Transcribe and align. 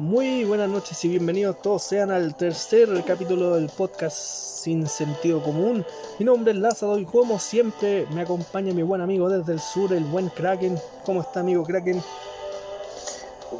Muy 0.00 0.44
buenas 0.44 0.70
noches 0.70 1.04
y 1.04 1.08
bienvenidos 1.08 1.60
todos 1.60 1.82
sean 1.82 2.10
al 2.10 2.34
tercer 2.34 2.88
capítulo 3.04 3.56
del 3.56 3.68
podcast 3.68 4.16
Sin 4.16 4.88
Sentido 4.88 5.42
Común. 5.42 5.84
Mi 6.18 6.24
nombre 6.24 6.52
es 6.52 6.58
Lázaro 6.58 6.96
y 6.96 7.04
como 7.04 7.38
siempre 7.38 8.06
me 8.14 8.22
acompaña 8.22 8.72
mi 8.72 8.82
buen 8.82 9.02
amigo 9.02 9.28
desde 9.28 9.52
el 9.52 9.60
sur, 9.60 9.92
el 9.92 10.04
buen 10.04 10.30
Kraken. 10.30 10.80
¿Cómo 11.04 11.20
está 11.20 11.40
amigo 11.40 11.64
Kraken? 11.64 12.02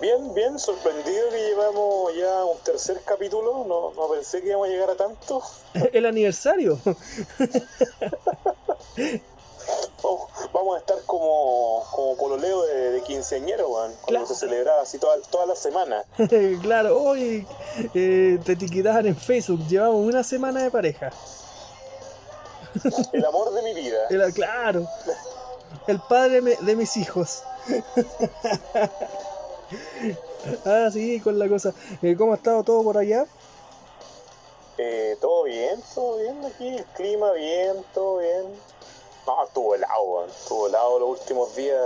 Bien, 0.00 0.32
bien, 0.32 0.58
sorprendido 0.58 1.28
que 1.28 1.46
llevamos 1.46 2.14
ya 2.16 2.44
un 2.46 2.58
tercer 2.64 3.02
capítulo, 3.04 3.66
no, 3.68 3.92
no 3.92 4.08
pensé 4.10 4.40
que 4.40 4.48
íbamos 4.48 4.68
a 4.68 4.70
llegar 4.70 4.88
a 4.88 4.96
tanto. 4.96 5.42
el 5.92 6.06
aniversario. 6.06 6.78
Vamos 10.60 10.76
a 10.76 10.80
estar 10.80 10.98
como, 11.06 11.82
como 11.90 12.16
pololeo 12.18 12.60
de, 12.64 12.90
de 12.90 13.00
quinceañero, 13.00 13.66
weón, 13.70 13.94
cuando 14.02 14.26
se 14.26 14.34
celebraba 14.34 14.82
así 14.82 14.98
toda, 14.98 15.18
toda 15.30 15.46
la 15.46 15.56
semana. 15.56 16.04
claro, 16.62 17.02
hoy 17.02 17.46
eh, 17.94 18.38
te 18.44 18.52
etiquetaban 18.52 19.06
en 19.06 19.16
Facebook, 19.16 19.66
llevamos 19.68 20.06
una 20.06 20.22
semana 20.22 20.62
de 20.62 20.70
pareja. 20.70 21.10
El 23.14 23.24
amor 23.24 23.54
de 23.54 23.62
mi 23.62 23.72
vida. 23.72 24.00
El- 24.10 24.34
claro, 24.34 24.86
el 25.86 25.98
padre 26.10 26.42
me- 26.42 26.56
de 26.56 26.76
mis 26.76 26.94
hijos. 26.98 27.42
ah, 30.66 30.90
sí, 30.92 31.20
con 31.20 31.38
la 31.38 31.48
cosa. 31.48 31.72
Eh, 32.02 32.14
¿Cómo 32.18 32.32
ha 32.32 32.36
estado 32.36 32.62
todo 32.64 32.82
por 32.84 32.98
allá? 32.98 33.24
Eh, 34.76 35.16
todo 35.22 35.44
bien, 35.44 35.82
todo 35.94 36.18
bien 36.18 36.44
aquí, 36.44 36.68
el 36.68 36.84
clima 36.84 37.32
bien, 37.32 37.82
todo 37.94 38.18
bien. 38.18 38.44
No, 39.30 39.44
estuvo 39.44 39.74
helado, 39.76 40.02
weón, 40.02 40.28
estuvo 40.30 40.66
helado 40.66 40.98
los 40.98 41.20
últimos 41.20 41.54
días. 41.54 41.80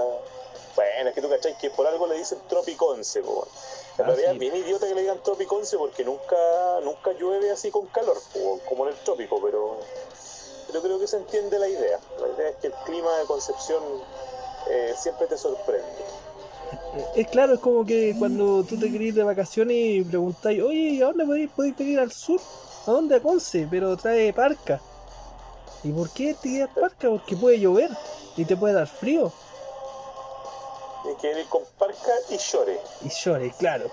Bueno, 0.77 1.09
es 1.11 1.15
que 1.15 1.21
tú 1.21 1.29
cachai 1.29 1.57
que 1.59 1.71
por 1.71 1.87
algo 1.87 2.07
le 2.07 2.17
dicen 2.17 2.39
tropiconce, 2.49 3.21
weón. 3.21 3.47
En 3.99 4.05
Ah, 4.05 4.09
realidad 4.09 4.31
sí. 4.31 4.35
es 4.35 4.41
bien 4.41 4.57
idiota 4.57 4.87
que 4.89 4.95
le 4.95 5.03
digan 5.03 5.23
tropiconce 5.23 5.77
porque 5.77 6.05
nunca, 6.05 6.37
nunca 6.83 7.13
llueve 7.13 7.51
así 7.51 7.71
con 7.71 7.87
calor, 7.89 8.17
como 8.67 8.85
en 8.87 8.95
el 8.95 8.99
trópico, 9.01 9.41
pero, 9.43 9.77
pero 10.69 10.81
creo 10.83 10.99
que 10.99 11.07
se 11.07 11.19
entiende 11.19 11.59
la 11.59 11.69
idea. 11.69 12.01
La 12.19 12.29
idea 12.35 12.49
es 12.49 12.57
que 12.57 12.69
el 12.69 12.73
clima 12.87 13.19
de 13.19 13.27
Concepción 13.27 13.83
eh, 14.71 14.95
siempre 14.99 15.27
te 15.27 15.37
sorprende. 15.37 15.85
Es 17.15 17.29
claro, 17.29 17.55
es 17.55 17.61
como 17.61 17.85
que 17.85 18.17
cuando 18.19 18.65
tú 18.65 18.79
te 18.79 18.91
querís 18.91 19.15
de 19.15 19.23
vacaciones 19.23 19.77
y 19.77 20.03
preguntáis, 20.03 20.63
oye, 20.63 20.79
¿y 20.79 21.03
a 21.03 21.07
dónde 21.07 21.25
podéis, 21.27 21.51
podéis 21.51 21.77
venir 21.77 22.01
al 22.01 22.11
sur? 22.11 22.41
¿A 22.87 22.91
dónde? 22.91 23.17
A 23.17 23.21
Conce, 23.21 23.69
pero 23.71 23.97
trae 23.97 24.33
parca. 24.33 24.81
¿Y 25.85 25.93
por 25.93 26.11
qué 26.11 26.35
te 26.35 26.49
quedas 26.51 26.71
parca? 26.75 27.09
Porque 27.11 27.37
puede 27.37 27.61
llover 27.61 27.91
y 28.37 28.45
te 28.45 28.57
puede 28.57 28.75
dar 28.75 28.87
frío. 28.87 29.31
Hay 31.07 31.15
que 31.17 31.39
ir 31.39 31.47
con 31.49 31.63
parca 31.79 32.13
y 32.31 32.39
llore. 32.39 32.81
Y 33.03 33.11
llore, 33.11 33.53
claro. 33.59 33.91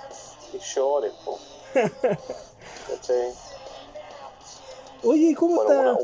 Y 0.53 0.57
llore, 0.59 1.11
po. 1.25 1.37
Oye, 5.03 5.31
¿y 5.31 5.33
cómo 5.35 5.55
Bueno, 5.63 5.71
está? 5.71 5.91
una, 5.91 5.99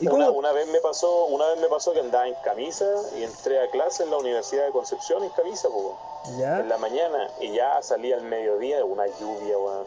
¿Y 0.00 0.06
una, 0.08 0.26
cómo? 0.26 0.38
una 0.38 0.52
vez 0.52 0.68
me 0.68 0.80
pasó, 0.80 1.24
una 1.26 1.46
vez 1.48 1.58
me 1.60 1.68
pasó 1.68 1.92
que 1.92 2.00
andaba 2.00 2.26
en 2.28 2.34
camisa 2.44 2.86
y 3.18 3.24
entré 3.24 3.60
a 3.62 3.70
clase 3.70 4.04
en 4.04 4.10
la 4.10 4.18
Universidad 4.18 4.66
de 4.66 4.72
Concepción 4.72 5.22
en 5.24 5.30
camisa, 5.30 5.68
po, 5.68 5.98
en 6.28 6.38
¿Ya? 6.38 6.58
la 6.62 6.78
mañana, 6.78 7.30
y 7.40 7.52
ya 7.52 7.82
salí 7.82 8.12
al 8.12 8.22
mediodía, 8.22 8.84
una 8.84 9.06
lluvia, 9.06 9.58
weón, 9.58 9.86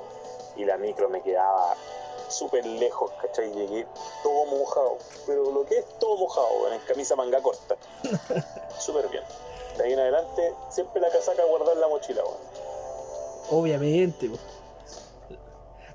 y 0.55 0.65
la 0.65 0.77
micro 0.77 1.09
me 1.09 1.21
quedaba 1.21 1.75
súper 2.29 2.65
lejos, 2.65 3.11
¿cachai? 3.21 3.51
Llegué 3.53 3.85
todo 4.23 4.45
mojado, 4.45 4.97
pero 5.25 5.51
lo 5.51 5.65
que 5.65 5.79
es 5.79 5.85
todo 5.99 6.17
mojado, 6.17 6.71
en 6.71 6.79
camisa 6.81 7.15
manga 7.15 7.41
corta. 7.41 7.75
súper 8.79 9.07
bien. 9.09 9.23
De 9.77 9.83
ahí 9.83 9.93
en 9.93 9.99
adelante, 9.99 10.53
siempre 10.69 11.01
la 11.01 11.09
casaca 11.09 11.43
guardada 11.45 11.73
en 11.73 11.81
la 11.81 11.87
mochila, 11.87 12.23
weón. 12.23 12.37
Obviamente. 13.49 14.29
po. 14.29 14.37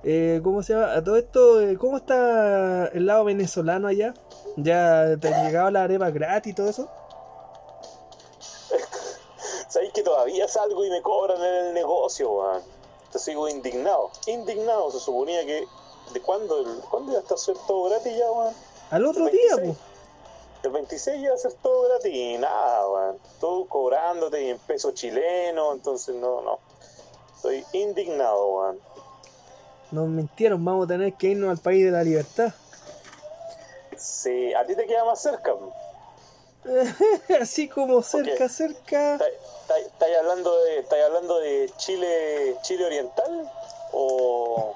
Eh, 0.04 0.40
¿Cómo 0.42 0.62
se 0.62 0.74
llama? 0.74 0.94
A 0.94 1.04
todo 1.04 1.16
esto, 1.16 1.60
eh, 1.60 1.76
¿cómo 1.76 1.96
está 1.96 2.86
el 2.88 3.06
lado 3.06 3.24
venezolano 3.24 3.88
allá? 3.88 4.14
¿Ya 4.56 5.16
te 5.20 5.32
han 5.32 5.46
llegado 5.46 5.70
la 5.70 5.84
arepa 5.84 6.10
gratis 6.10 6.52
y 6.52 6.54
todo 6.54 6.68
eso? 6.68 6.88
Sabéis 9.68 9.92
que 9.92 10.02
todavía 10.02 10.48
salgo 10.48 10.84
y 10.84 10.90
me 10.90 11.02
cobran 11.02 11.42
en 11.42 11.66
el 11.66 11.74
negocio, 11.74 12.30
weón. 12.30 12.62
Te 13.12 13.18
sigo 13.18 13.48
indignado. 13.48 14.10
Indignado, 14.26 14.90
se 14.90 14.98
suponía 14.98 15.44
que. 15.44 15.66
¿De 16.12 16.20
cuándo? 16.20 16.60
El, 16.60 16.80
¿Cuándo 16.90 17.12
iba 17.12 17.20
a 17.20 17.22
estar 17.22 17.38
todo 17.66 17.84
gratis 17.88 18.12
ya, 18.16 18.30
weón? 18.30 18.54
Al 18.90 19.06
otro 19.06 19.26
día, 19.26 19.56
26. 19.56 19.76
pues. 19.76 20.64
El 20.64 20.70
26 20.70 21.22
iba 21.22 21.34
a 21.34 21.38
ser 21.38 21.52
todo 21.54 21.88
gratis 21.88 22.14
y 22.14 22.38
nada, 22.38 22.88
weón. 22.88 23.18
Todo 23.40 23.66
cobrándote 23.66 24.42
y 24.42 24.50
en 24.50 24.58
peso 24.58 24.92
chileno, 24.92 25.72
entonces 25.72 26.14
no, 26.14 26.40
no. 26.42 26.58
Estoy 27.36 27.64
indignado, 27.72 28.48
weón. 28.48 28.80
Nos 29.90 30.08
mintieron, 30.08 30.64
vamos 30.64 30.86
a 30.86 30.88
tener 30.88 31.12
que 31.14 31.28
irnos 31.28 31.50
al 31.50 31.58
país 31.58 31.84
de 31.84 31.90
la 31.90 32.02
libertad. 32.02 32.52
Sí, 33.96 34.54
a 34.54 34.64
ti 34.64 34.74
te 34.74 34.86
queda 34.86 35.04
más 35.04 35.20
cerca. 35.20 35.52
Así 37.40 37.68
como 37.68 38.02
cerca, 38.02 38.48
cerca. 38.48 39.16
¿Estáis 39.16 40.16
hablando 40.18 40.56
de, 40.64 41.02
hablando 41.04 41.38
de 41.40 41.70
Chile, 41.76 42.56
Chile 42.62 42.86
Oriental? 42.86 43.50
¿O, 43.92 44.74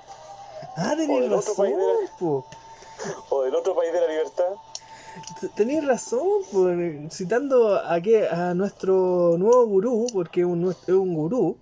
Ah, 0.77 0.95
otro 1.29 1.37
razón, 1.37 1.57
país 1.57 1.77
la- 1.77 2.45
o 3.31 3.43
del 3.43 3.55
otro 3.55 3.75
país 3.75 3.93
de 3.93 4.01
la 4.01 4.07
libertad? 4.09 4.45
Tenéis 5.55 5.87
razón. 5.87 6.29
Citando 7.11 7.77
a, 7.77 8.01
qué? 8.01 8.29
a 8.29 8.55
nuestro 8.55 9.37
nuevo 9.39 9.67
gurú, 9.67 10.07
porque 10.13 10.41
es 10.41 10.47
un, 10.47 10.71
es 10.71 10.89
un 10.89 11.15
gurú. 11.15 11.57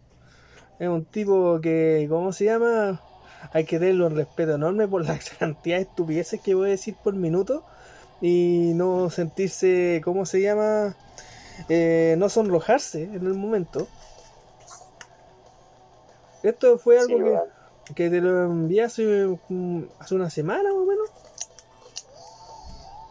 Es 0.79 0.89
un 0.89 1.05
tipo 1.05 1.61
que, 1.61 2.07
¿cómo 2.09 2.33
se 2.33 2.47
llama? 2.47 3.01
Hay 3.53 3.65
que 3.65 3.79
tenerlo 3.79 4.07
un 4.09 4.17
respeto 4.17 4.55
enorme 4.55 4.89
por 4.89 5.05
la 5.05 5.19
cantidad 5.39 5.77
de 5.77 5.83
estupideces 5.83 6.41
que 6.41 6.55
voy 6.55 6.69
a 6.69 6.71
decir 6.73 6.97
por 7.03 7.15
minuto. 7.15 7.65
Y 8.21 8.73
no 8.75 9.11
sentirse, 9.11 10.01
¿cómo 10.05 10.25
se 10.27 10.41
llama? 10.41 10.97
Eh, 11.69 12.17
no 12.19 12.29
sonrojarse 12.29 13.05
en 13.05 13.27
el 13.27 13.35
momento. 13.35 13.87
Esto 16.43 16.79
fue 16.79 16.99
algo 16.99 17.17
Sí, 17.19 17.23
que. 17.23 17.39
Que 17.95 18.09
te 18.11 18.21
lo 18.21 18.45
envié 18.45 18.83
hace, 18.85 19.03
mm, 19.49 19.83
hace 19.99 20.15
una 20.15 20.31
semana 20.31 20.63
más 20.73 20.83
o 20.83 20.87
menos. 20.87 21.09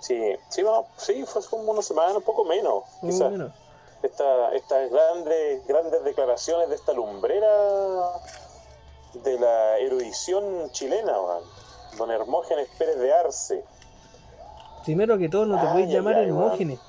Sí, 0.01 0.19
sí, 0.49 0.61
va- 0.63 0.83
sí, 0.97 1.23
fue 1.25 1.41
como 1.49 1.71
una 1.71 1.81
semana, 1.81 2.17
un 2.17 2.23
poco 2.23 2.43
menos, 2.45 2.83
quizás. 3.01 3.31
menos. 3.31 3.51
Esta, 4.01 4.53
estas 4.53 4.91
grandes, 4.91 5.65
grandes 5.65 6.03
declaraciones 6.03 6.67
de 6.69 6.75
esta 6.75 6.91
lumbrera 6.91 7.47
de 9.13 9.39
la 9.39 9.77
erudición 9.79 10.69
chilena, 10.71 11.19
weón. 11.21 11.43
Don 11.97 12.11
Hermógenes 12.11 12.67
Pérez 12.77 12.97
de 12.97 13.13
Arce. 13.13 13.63
Primero 14.83 15.17
que 15.17 15.29
todo, 15.29 15.45
no 15.45 15.55
te 15.55 15.61
Ay, 15.61 15.67
podéis 15.71 15.87
ay, 15.87 15.93
llamar 15.93 16.15
ay, 16.15 16.25
Hermógenes. 16.25 16.79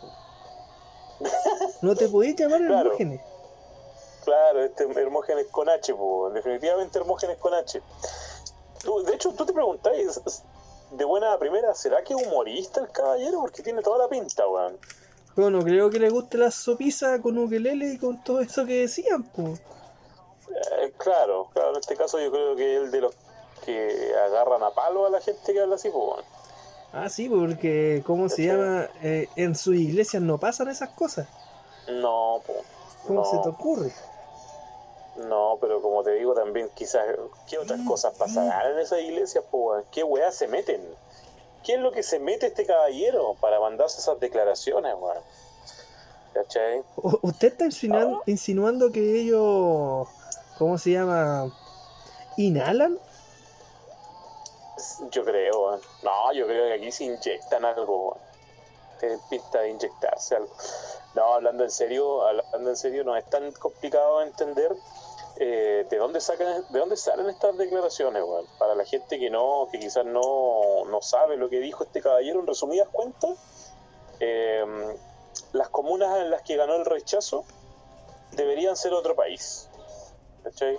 No 1.82 1.94
te 1.94 2.08
podéis 2.08 2.34
llamar 2.36 2.60
Claro. 2.66 2.80
Hermógenes. 2.86 3.20
Claro, 4.24 4.64
este 4.64 4.84
Hermógenes 4.84 5.46
con 5.50 5.68
H, 5.68 5.94
po, 5.94 6.30
definitivamente 6.30 6.98
Hermógenes 6.98 7.36
con 7.38 7.52
H. 7.54 7.80
Tú- 8.82 9.02
de 9.02 9.14
hecho, 9.14 9.32
tú 9.32 9.44
te 9.44 9.52
preguntáis, 9.52 10.20
de 10.90 11.04
buena 11.04 11.36
primera, 11.38 11.74
¿será 11.74 12.02
que 12.02 12.14
es 12.14 12.26
humorista 12.26 12.80
el 12.80 12.88
caballero? 12.90 13.40
Porque 13.40 13.62
tiene 13.62 13.82
toda 13.82 13.98
la 13.98 14.08
pinta, 14.08 14.46
weón. 14.48 14.78
Pero 15.34 15.50
no 15.50 15.62
creo 15.62 15.90
que 15.90 15.98
le 15.98 16.10
guste 16.10 16.38
la 16.38 16.50
sopisa 16.50 17.20
con 17.20 17.36
ukelele 17.36 17.94
y 17.94 17.98
con 17.98 18.22
todo 18.22 18.40
eso 18.40 18.64
que 18.64 18.82
decían, 18.82 19.24
pues. 19.24 19.60
Eh, 20.78 20.92
claro, 20.96 21.48
claro, 21.52 21.70
en 21.70 21.80
este 21.80 21.96
caso 21.96 22.20
yo 22.20 22.30
creo 22.30 22.54
que 22.54 22.76
es 22.76 22.82
el 22.82 22.90
de 22.90 23.00
los 23.00 23.14
que 23.64 24.14
agarran 24.26 24.62
a 24.62 24.70
palo 24.70 25.06
a 25.06 25.10
la 25.10 25.20
gente 25.20 25.52
que 25.52 25.60
habla 25.60 25.74
así, 25.74 25.88
pues, 25.90 26.04
weón. 26.04 26.24
Ah, 26.92 27.08
sí, 27.08 27.28
porque, 27.28 28.04
¿cómo 28.06 28.28
se 28.28 28.44
llama? 28.46 28.88
Eh, 29.02 29.28
en 29.34 29.56
sus 29.56 29.74
iglesias 29.74 30.22
no 30.22 30.38
pasan 30.38 30.68
esas 30.68 30.90
cosas. 30.90 31.26
No, 31.88 32.40
po, 32.46 32.54
¿Cómo 33.06 33.20
no, 33.20 33.24
se 33.24 33.38
te 33.38 33.48
ocurre? 33.48 33.92
No, 35.16 35.58
pero 35.60 35.80
como 35.80 36.02
te 36.02 36.12
digo 36.12 36.34
también, 36.34 36.68
quizás, 36.74 37.04
¿qué 37.48 37.58
otras 37.58 37.80
cosas 37.86 38.14
pasarán 38.16 38.72
en 38.72 38.78
esas 38.78 39.00
iglesias, 39.00 39.44
pues? 39.50 39.84
¿Qué 39.92 40.02
weá 40.02 40.30
se 40.32 40.48
meten? 40.48 40.82
¿Qué 41.64 41.74
es 41.74 41.80
lo 41.80 41.92
que 41.92 42.02
se 42.02 42.18
mete 42.18 42.46
este 42.46 42.66
caballero 42.66 43.36
para 43.40 43.58
mandarse 43.60 44.00
esas 44.00 44.18
declaraciones, 44.20 44.94
weón? 44.98 45.22
¿Cachai? 46.34 46.82
¿Usted 47.22 47.48
está 47.48 47.64
insinuando, 47.64 48.18
Ah. 48.18 48.22
insinuando 48.26 48.90
que 48.90 49.20
ellos, 49.20 50.08
¿cómo 50.58 50.76
se 50.78 50.90
llama? 50.90 51.52
¿Inhalan? 52.36 52.98
Yo 55.10 55.24
creo, 55.24 55.62
weón. 55.68 55.80
No, 56.02 56.32
yo 56.32 56.46
creo 56.46 56.66
que 56.66 56.74
aquí 56.74 56.90
se 56.92 57.04
inyectan 57.04 57.64
algo, 57.64 58.08
weón. 58.08 58.18
Tienen 58.98 59.20
pinta 59.30 59.60
de 59.60 59.70
inyectarse 59.70 60.36
algo. 60.36 60.52
No, 61.14 61.34
hablando 61.34 61.62
en 61.64 61.70
serio, 61.70 62.26
hablando 62.26 62.70
en 62.70 62.76
serio, 62.76 63.04
no 63.04 63.16
es 63.16 63.24
tan 63.30 63.52
complicado 63.52 64.22
entender 64.22 64.74
eh, 65.36 65.86
de 65.90 65.96
dónde 65.96 66.20
sacan, 66.20 66.64
de 66.68 66.78
dónde 66.78 66.96
salen 66.96 67.28
estas 67.28 67.56
declaraciones, 67.58 68.22
weón. 68.22 68.46
Para 68.58 68.74
la 68.74 68.84
gente 68.84 69.18
que 69.18 69.30
no, 69.30 69.68
que 69.70 69.78
quizás 69.78 70.04
no, 70.04 70.84
no 70.86 71.02
sabe 71.02 71.36
lo 71.36 71.48
que 71.48 71.58
dijo 71.60 71.84
este 71.84 72.00
caballero, 72.00 72.40
en 72.40 72.46
resumidas 72.46 72.88
cuentas, 72.88 73.30
eh, 74.20 74.64
las 75.52 75.68
comunas 75.70 76.18
en 76.18 76.30
las 76.30 76.42
que 76.42 76.56
ganó 76.56 76.76
el 76.76 76.84
rechazo 76.84 77.44
deberían 78.32 78.76
ser 78.76 78.92
otro 78.92 79.16
país. 79.16 79.68
¿Cachai? 80.44 80.78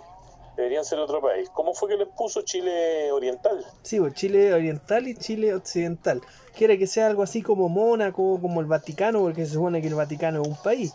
Deberían 0.56 0.86
ser 0.86 1.00
otro 1.00 1.22
país. 1.22 1.50
¿Cómo 1.50 1.74
fue 1.74 1.90
que 1.90 1.98
les 1.98 2.07
puso 2.07 2.42
Chile 2.44 3.12
Oriental? 3.12 3.66
Sí, 3.81 4.00
pues 4.00 4.13
Chile 4.13 4.54
Oriental 4.54 5.06
y 5.07 5.16
Chile 5.16 5.54
Occidental. 5.54 6.22
Quiere 6.56 6.80
que 6.80 6.88
sea 6.88 7.07
algo 7.07 7.24
así 7.24 7.42
como 7.42 7.68
Mónaco, 7.68 8.40
como 8.40 8.62
el 8.62 8.68
Vaticano, 8.68 9.19
porque 9.19 9.46
se 9.46 9.54
supone 9.54 9.81
que 9.81 9.88
el 9.88 9.96
Vaticano 9.96 10.42
es 10.42 10.48
un 10.48 10.56
país. 10.56 10.94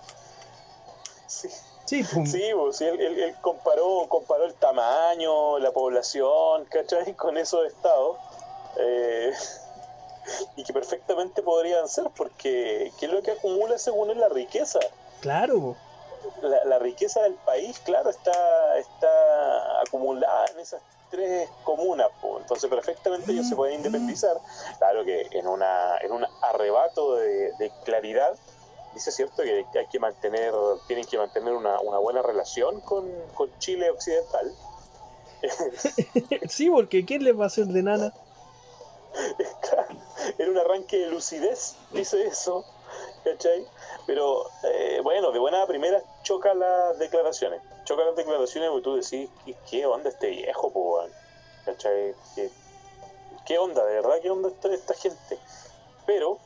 Sí. 1.26 1.48
Sí, 1.90 2.04
pues, 2.14 2.30
Sí, 2.30 2.44
pues, 2.54 2.76
sí, 2.76 2.84
él, 2.84 3.00
él- 3.00 3.18
él 3.20 3.34
comparó, 3.40 4.06
comparó 4.08 4.44
el 4.44 4.54
tamaño, 4.54 5.58
la 5.58 5.72
población, 5.72 6.64
¿cachai? 6.66 7.14
Con 7.16 7.36
esos 7.36 7.66
estados. 7.66 8.16
eh, 8.76 9.32
y 10.56 10.62
que 10.62 10.72
perfectamente 10.72 11.42
podrían 11.42 11.88
ser, 11.88 12.04
porque 12.16 12.92
¿qué 13.00 13.06
es 13.06 13.12
lo 13.12 13.22
que 13.22 13.32
acumula 13.32 13.76
según 13.78 14.10
él 14.10 14.20
la 14.20 14.28
riqueza? 14.28 14.78
claro. 15.20 15.74
La, 16.42 16.62
la 16.64 16.78
riqueza 16.78 17.22
del 17.22 17.34
país, 17.34 17.78
claro, 17.80 18.10
está, 18.10 18.76
está 18.78 19.80
acumulada 19.80 20.44
en 20.52 20.60
esas 20.60 20.82
tres 21.10 21.48
comunas, 21.64 22.08
pues. 22.20 22.42
entonces 22.42 22.68
perfectamente 22.70 23.32
ellos 23.32 23.48
se 23.48 23.56
pueden 23.56 23.76
independizar. 23.76 24.36
Claro 24.78 25.02
que 25.04 25.26
en, 25.32 25.48
una, 25.48 25.96
en 26.02 26.12
un 26.12 26.24
arrebato 26.42 27.14
de, 27.16 27.52
de 27.58 27.72
claridad, 27.84 28.36
dice 28.94 29.12
cierto 29.12 29.42
que 29.42 29.66
hay 29.78 29.86
que 29.86 29.98
mantener, 29.98 30.52
tienen 30.86 31.06
que 31.06 31.18
mantener 31.18 31.54
una, 31.54 31.80
una 31.80 31.98
buena 31.98 32.22
relación 32.22 32.80
con, 32.80 33.08
con 33.34 33.50
Chile 33.58 33.90
Occidental. 33.90 34.52
Sí, 36.48 36.68
porque 36.68 37.06
¿quién 37.06 37.24
les 37.24 37.38
va 37.38 37.44
a 37.44 37.46
hacer 37.46 37.64
de 37.66 37.82
nana? 37.82 38.12
en 40.38 40.50
un 40.50 40.58
arranque 40.58 40.98
de 40.98 41.06
lucidez 41.06 41.76
dice 41.92 42.26
eso, 42.26 42.64
¿cachai? 43.24 43.66
Pero 44.06 44.46
eh, 44.64 45.00
bueno, 45.02 45.32
de 45.32 45.38
buena 45.38 45.66
primera 45.66 46.02
choca 46.22 46.54
las 46.54 46.98
declaraciones. 46.98 47.60
Choca 47.84 48.04
las 48.04 48.16
declaraciones 48.16 48.70
porque 48.70 48.84
tú 48.84 48.96
decís, 48.96 49.30
¿qué, 49.68 49.86
onda 49.86 50.10
este 50.10 50.28
viejo, 50.28 50.70
po? 50.70 51.02
¿cachai? 51.64 52.14
¿Qué, 52.34 52.50
qué 53.46 53.58
onda? 53.58 53.84
¿De 53.84 53.94
verdad 53.94 54.16
qué 54.22 54.30
onda 54.30 54.48
esta, 54.48 54.72
esta 54.72 54.94
gente? 54.94 55.38
Pero 56.06 56.38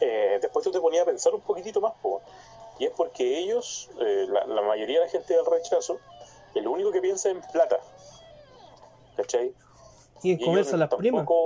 eh, 0.00 0.38
después 0.40 0.64
tú 0.64 0.70
te 0.70 0.80
ponías 0.80 1.02
a 1.02 1.06
pensar 1.06 1.34
un 1.34 1.40
poquitito 1.42 1.80
más, 1.80 1.92
po, 2.02 2.20
y 2.78 2.86
es 2.86 2.90
porque 2.96 3.38
ellos, 3.38 3.88
eh, 4.00 4.26
la, 4.28 4.44
la 4.46 4.62
mayoría 4.62 4.98
de 5.00 5.06
la 5.06 5.10
gente 5.10 5.34
del 5.34 5.46
rechazo, 5.46 5.98
el 6.54 6.66
único 6.66 6.90
que 6.92 7.00
piensa 7.00 7.28
en 7.30 7.40
plata, 7.52 7.78
¿cachai? 9.16 9.52
Y 10.22 10.32
en 10.32 10.40
Y 10.40 10.44
comerse 10.44 10.76
las 10.76 10.88
primas. 10.94 11.26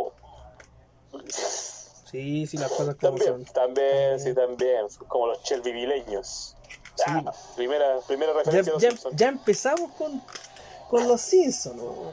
Sí, 2.11 2.47
sí, 2.47 2.57
las 2.57 2.71
cosas 2.71 2.95
como 2.95 3.17
También, 3.19 3.45
son. 3.45 3.45
también, 3.53 4.19
sí, 4.19 4.33
también. 4.35 4.87
Como 5.09 5.27
los 5.27 5.43
chelvivileños. 5.43 6.57
Sí. 6.95 7.05
Ah, 7.07 7.33
primera, 7.55 7.99
primera 8.07 8.33
Ya, 8.33 8.39
referencia 8.39 8.71
a 8.71 8.75
los 8.75 8.83
ya- 8.83 8.91
Simpsons. 8.91 9.17
ya 9.17 9.29
empezamos 9.29 9.91
con, 9.93 10.23
con 10.89 11.07
los 11.07 11.21
Simpsons. 11.21 11.77
¿no? 11.77 12.13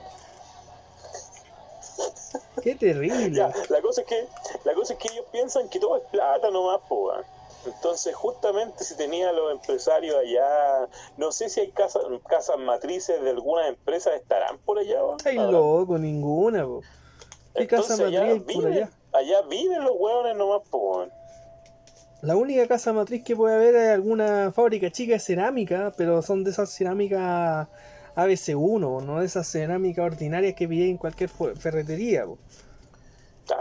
Qué 2.61 2.75
terrible. 2.75 3.31
Ya, 3.31 3.51
la 3.69 3.81
cosa 3.81 4.01
es 4.01 4.07
que 4.07 4.27
la 4.63 4.73
cosa 4.73 4.93
es 4.93 4.99
que 4.99 5.09
ellos 5.13 5.25
piensan 5.31 5.69
que 5.69 5.79
todo 5.79 5.97
es 5.97 6.03
plata 6.11 6.49
nomás, 6.51 6.81
po, 6.87 7.05
weón. 7.07 7.23
Entonces, 7.65 8.13
justamente 8.15 8.83
si 8.83 8.95
tenía 8.95 9.31
los 9.31 9.51
empresarios 9.51 10.15
allá, 10.15 10.87
no 11.17 11.31
sé 11.31 11.49
si 11.49 11.61
hay 11.61 11.71
casas, 11.71 12.03
casas 12.27 12.57
matrices 12.59 13.21
de 13.21 13.29
algunas 13.31 13.67
empresas 13.69 14.13
estarán 14.15 14.57
por 14.59 14.77
allá. 14.79 15.03
weón. 15.03 15.17
Estáis 15.17 15.39
Habrán. 15.39 15.53
loco, 15.53 15.97
ninguna. 15.97 16.63
po. 16.65 16.81
¿Qué 17.55 17.67
casa 17.67 17.93
Entonces, 17.93 17.99
matriz 17.99 18.19
allá 18.19 18.31
hay 18.33 18.39
por 18.39 18.47
viven, 18.47 18.73
allá? 18.73 18.89
allá 19.13 19.41
viven 19.49 19.83
los 19.83 19.93
hueones 19.97 20.35
nomás, 20.35 20.61
po, 20.69 20.77
weón. 20.77 21.11
La 22.21 22.35
única 22.35 22.67
casa 22.67 22.91
matriz 22.91 23.23
que 23.23 23.35
puede 23.35 23.55
haber 23.55 23.75
es 23.75 23.89
alguna 23.93 24.51
fábrica 24.51 24.89
chica 24.89 25.13
de 25.13 25.19
cerámica, 25.19 25.93
pero 25.95 26.21
son 26.23 26.43
de 26.43 26.49
esas 26.51 26.71
cerámicas 26.71 27.67
ABC1, 28.15 29.03
no 29.03 29.19
de 29.19 29.25
esas 29.25 29.47
cerámicas 29.47 30.05
ordinarias 30.05 30.55
que 30.55 30.67
pillé 30.67 30.89
en 30.89 30.97
cualquier 30.97 31.29
ferretería. 31.29 32.25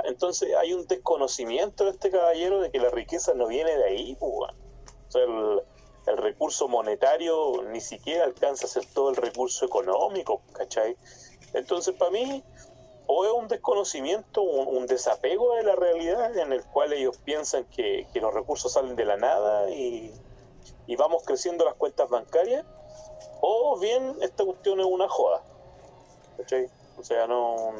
Entonces 0.04 0.48
hay 0.58 0.72
un 0.72 0.86
desconocimiento 0.86 1.84
de 1.84 1.90
este 1.90 2.10
caballero 2.10 2.60
de 2.60 2.70
que 2.70 2.78
la 2.78 2.90
riqueza 2.90 3.34
no 3.34 3.48
viene 3.48 3.76
de 3.76 3.84
ahí. 3.84 4.16
O 4.20 4.48
sea, 5.08 5.22
el, 5.24 5.60
recurso 6.18 6.68
monetario 6.68 7.62
ni 7.70 7.80
siquiera 7.80 8.24
alcanza 8.24 8.66
a 8.66 8.68
ser 8.68 8.84
todo 8.86 9.10
el 9.10 9.16
recurso 9.16 9.64
económico, 9.64 10.42
¿cachai? 10.52 10.96
Entonces, 11.54 11.94
para 11.94 12.10
mí, 12.10 12.44
o 13.06 13.24
es 13.24 13.32
un 13.32 13.48
desconocimiento, 13.48 14.42
un, 14.42 14.76
un 14.76 14.86
desapego 14.86 15.54
de 15.56 15.62
la 15.62 15.74
realidad 15.74 16.36
en 16.36 16.52
el 16.52 16.62
cual 16.64 16.92
ellos 16.92 17.16
piensan 17.24 17.64
que, 17.64 18.06
los 18.14 18.34
recursos 18.34 18.72
salen 18.72 18.96
de 18.96 19.04
la 19.04 19.16
nada 19.16 19.70
y 19.70 20.12
vamos 20.96 21.22
creciendo 21.24 21.64
las 21.64 21.74
cuentas 21.74 22.08
bancarias, 22.08 22.64
o 23.40 23.78
bien 23.78 24.16
esta 24.22 24.44
cuestión 24.44 24.80
es 24.80 24.86
una 24.86 25.08
joda, 25.08 25.42
¿cachai? 26.38 26.68
O 26.98 27.04
sea, 27.04 27.26
no 27.26 27.72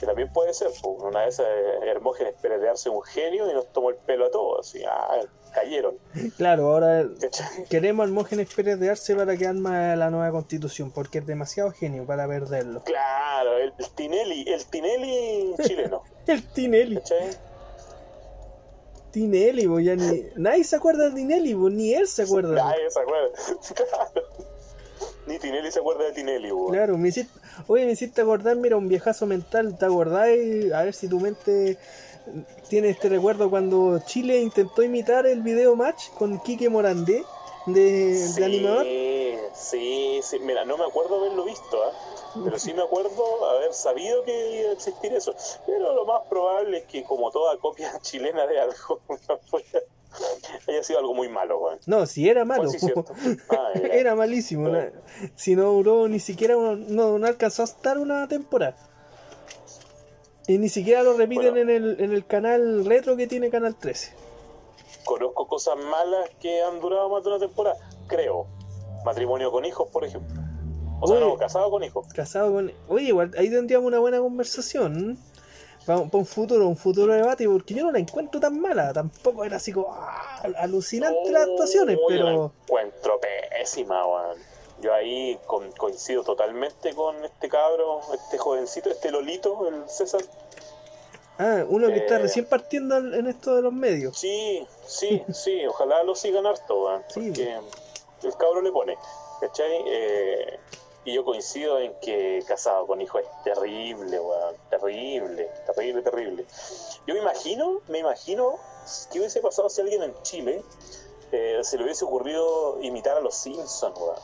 que 0.00 0.06
también 0.06 0.32
puede 0.32 0.54
ser, 0.54 0.68
pues, 0.82 0.96
una 1.02 1.20
de 1.20 1.28
esas 1.28 1.46
Hermógenes 1.82 2.34
Pérez 2.40 2.60
de 2.60 2.68
darse 2.68 2.88
un 2.88 3.02
genio 3.02 3.50
y 3.50 3.52
nos 3.52 3.70
tomó 3.70 3.90
el 3.90 3.96
pelo 3.96 4.26
a 4.26 4.30
todos, 4.30 4.66
así, 4.66 4.82
ah, 4.84 5.20
cayeron, 5.52 5.98
Claro, 6.38 6.72
ahora 6.72 7.04
¿cachai? 7.20 7.64
queremos 7.68 8.04
a 8.04 8.06
Hermógenes 8.06 8.52
Pérez 8.54 8.80
de 8.80 8.88
Arce 8.88 9.14
para 9.14 9.36
que 9.36 9.46
arma 9.46 9.94
la 9.96 10.08
nueva 10.08 10.30
constitución, 10.32 10.90
porque 10.90 11.18
es 11.18 11.26
demasiado 11.26 11.70
genio 11.72 12.06
para 12.06 12.26
perderlo. 12.26 12.82
Claro, 12.84 13.58
el, 13.58 13.74
el 13.76 13.90
Tinelli, 13.90 14.50
el 14.50 14.64
Tinelli 14.64 15.54
chileno, 15.62 16.02
El 16.26 16.46
Tinelli, 16.48 16.96
¿cachai? 16.96 17.49
Tinelli, 19.10 19.66
po, 19.66 19.80
ya 19.80 19.96
ni... 19.96 20.26
nadie 20.36 20.64
se 20.64 20.76
acuerda 20.76 21.10
de 21.10 21.16
Tinelli, 21.16 21.54
po, 21.54 21.70
ni 21.70 21.94
él 21.94 22.06
se 22.06 22.22
acuerda. 22.22 22.54
Nadie 22.54 22.90
se 22.90 23.00
acuerda, 23.00 23.28
claro. 23.74 24.26
Ni 25.26 25.38
Tinelli 25.38 25.70
se 25.70 25.78
acuerda 25.80 26.04
de 26.04 26.12
Tinelli, 26.12 26.52
weón. 26.52 26.72
Claro, 26.72 26.98
me 26.98 27.08
hiciste, 27.08 27.32
oye, 27.66 27.86
me 27.86 27.92
hiciste 27.92 28.20
acordar, 28.20 28.56
mira, 28.56 28.76
un 28.76 28.88
viejazo 28.88 29.26
mental, 29.26 29.76
¿te 29.78 29.84
acordás? 29.84 30.28
A 30.74 30.82
ver 30.82 30.94
si 30.94 31.08
tu 31.08 31.20
mente 31.20 31.78
tiene 32.68 32.90
este 32.90 33.08
recuerdo 33.08 33.50
cuando 33.50 34.00
Chile 34.06 34.40
intentó 34.40 34.82
imitar 34.82 35.26
el 35.26 35.42
video 35.42 35.74
match 35.76 36.10
con 36.16 36.38
Quique 36.40 36.68
Morandé 36.68 37.24
de, 37.66 38.28
de 38.34 38.44
animador. 38.44 38.86
Sí, 39.54 40.20
sí, 40.22 40.38
mira, 40.40 40.64
no 40.64 40.76
me 40.78 40.84
acuerdo 40.84 41.16
haberlo 41.20 41.44
visto, 41.44 41.82
¿ah? 41.84 41.92
pero 42.44 42.58
sí 42.58 42.72
me 42.72 42.82
acuerdo 42.82 43.48
haber 43.50 43.72
sabido 43.74 44.22
que 44.24 44.60
iba 44.60 44.70
a 44.70 44.72
existir 44.72 45.12
eso. 45.12 45.34
Pero 45.66 45.94
lo 45.94 46.04
más 46.06 46.22
probable 46.28 46.78
es 46.78 46.84
que, 46.84 47.02
como 47.04 47.30
toda 47.30 47.56
copia 47.58 47.98
chilena 48.02 48.46
de 48.46 48.60
algo, 48.60 49.00
haya 50.68 50.82
sido 50.82 50.98
algo 51.00 51.14
muy 51.14 51.28
malo. 51.28 51.60
No, 51.86 52.06
si 52.06 52.28
era 52.28 52.44
malo, 52.44 52.64
Pues 52.70 52.80
sí. 52.80 52.92
Ah, 53.50 53.70
era. 53.74 53.94
era 53.94 54.14
malísimo. 54.14 54.70
Si 55.36 55.54
no 55.56 55.72
duró 55.72 56.08
ni 56.08 56.20
siquiera, 56.20 56.56
uno- 56.56 56.76
no, 56.76 57.18
no 57.18 57.26
alcanzó 57.26 57.62
a 57.62 57.66
estar 57.66 57.98
una 57.98 58.26
temporada. 58.28 58.76
Y 60.46 60.58
ni 60.58 60.68
siquiera 60.68 61.02
lo 61.04 61.12
repiten 61.16 61.50
Bueno. 61.54 61.70
en, 61.70 61.84
el, 61.84 62.00
en 62.00 62.12
el 62.12 62.26
canal 62.26 62.84
retro 62.84 63.16
que 63.16 63.26
tiene 63.28 63.50
Canal 63.50 63.76
13. 63.76 64.12
Conozco 65.04 65.46
cosas 65.48 65.76
malas 65.76 66.30
que 66.40 66.62
han 66.62 66.80
durado 66.80 67.08
más 67.08 67.22
de 67.24 67.30
una 67.30 67.38
temporada, 67.38 67.76
creo. 68.06 68.46
Matrimonio 69.04 69.50
con 69.50 69.64
hijos, 69.64 69.88
por 69.90 70.04
ejemplo. 70.04 70.40
O 71.00 71.06
sea, 71.06 71.18
no, 71.18 71.36
casado 71.38 71.70
con 71.70 71.82
hijos. 71.82 72.06
casado 72.12 72.52
con. 72.52 72.72
Oye, 72.88 73.06
igual 73.06 73.30
ahí 73.38 73.48
tendríamos 73.50 73.86
una 73.88 73.98
buena 73.98 74.18
conversación. 74.18 75.18
Para 75.86 76.00
un 76.00 76.26
futuro, 76.26 76.68
un 76.68 76.76
futuro 76.76 77.14
debate, 77.14 77.48
porque 77.48 77.72
yo 77.72 77.84
no 77.84 77.90
la 77.90 77.98
encuentro 77.98 78.38
tan 78.38 78.60
mala. 78.60 78.92
Tampoco 78.92 79.44
era 79.44 79.56
así 79.56 79.72
como 79.72 79.88
ah, 79.94 80.42
alucinante 80.58 81.30
las 81.32 81.44
actuaciones, 81.44 81.96
Oh, 81.98 82.10
yo 82.10 82.16
la 82.16 82.24
pero. 82.30 82.52
encuentro 82.66 83.18
pésima, 83.50 84.06
weón. 84.06 84.36
Yo 84.82 84.92
ahí 84.94 85.38
con- 85.46 85.72
coincido 85.72 86.22
totalmente 86.22 86.94
con 86.94 87.24
este 87.24 87.48
cabro, 87.48 88.00
este 88.14 88.36
jovencito, 88.38 88.90
este 88.90 89.10
Lolito, 89.10 89.66
el 89.68 89.88
César. 89.88 90.20
Ah, 91.42 91.64
uno 91.68 91.88
que 91.88 91.96
está 91.96 92.16
Eh. 92.16 92.18
recién 92.20 92.44
partiendo 92.44 92.98
en 92.98 93.26
esto 93.26 93.56
de 93.56 93.62
los 93.62 93.72
medios. 93.72 94.18
Sí, 94.18 94.66
sí, 94.86 95.22
sí, 95.32 95.64
ojalá 95.66 96.02
lo 96.02 96.14
sigan 96.14 96.46
harto. 96.46 97.00
Sí, 97.08 97.30
Porque 97.30 97.58
el 98.24 98.36
cabro 98.36 98.60
le 98.60 98.70
pone, 98.72 98.96
¿cachai? 99.40 99.82
Eh, 99.86 100.58
y 101.06 101.14
yo 101.14 101.24
coincido 101.24 101.78
en 101.78 101.94
que 102.02 102.44
casado 102.46 102.86
con 102.86 103.00
hijo 103.00 103.18
es 103.18 103.26
terrible, 103.42 104.20
weón. 104.20 104.54
Terrible, 104.68 105.48
terrible, 105.66 106.02
terrible. 106.02 106.44
Yo 107.06 107.14
me 107.14 107.20
imagino, 107.20 107.80
me 107.88 108.00
imagino 108.00 108.56
qué 109.10 109.18
hubiese 109.20 109.40
pasado 109.40 109.70
si 109.70 109.80
alguien 109.80 110.02
en 110.02 110.14
Chile 110.22 110.62
eh, 111.32 111.60
se 111.62 111.78
le 111.78 111.84
hubiese 111.84 112.04
ocurrido 112.04 112.78
imitar 112.82 113.16
a 113.16 113.20
los 113.20 113.34
Simpsons, 113.34 113.98
weón. 113.98 114.16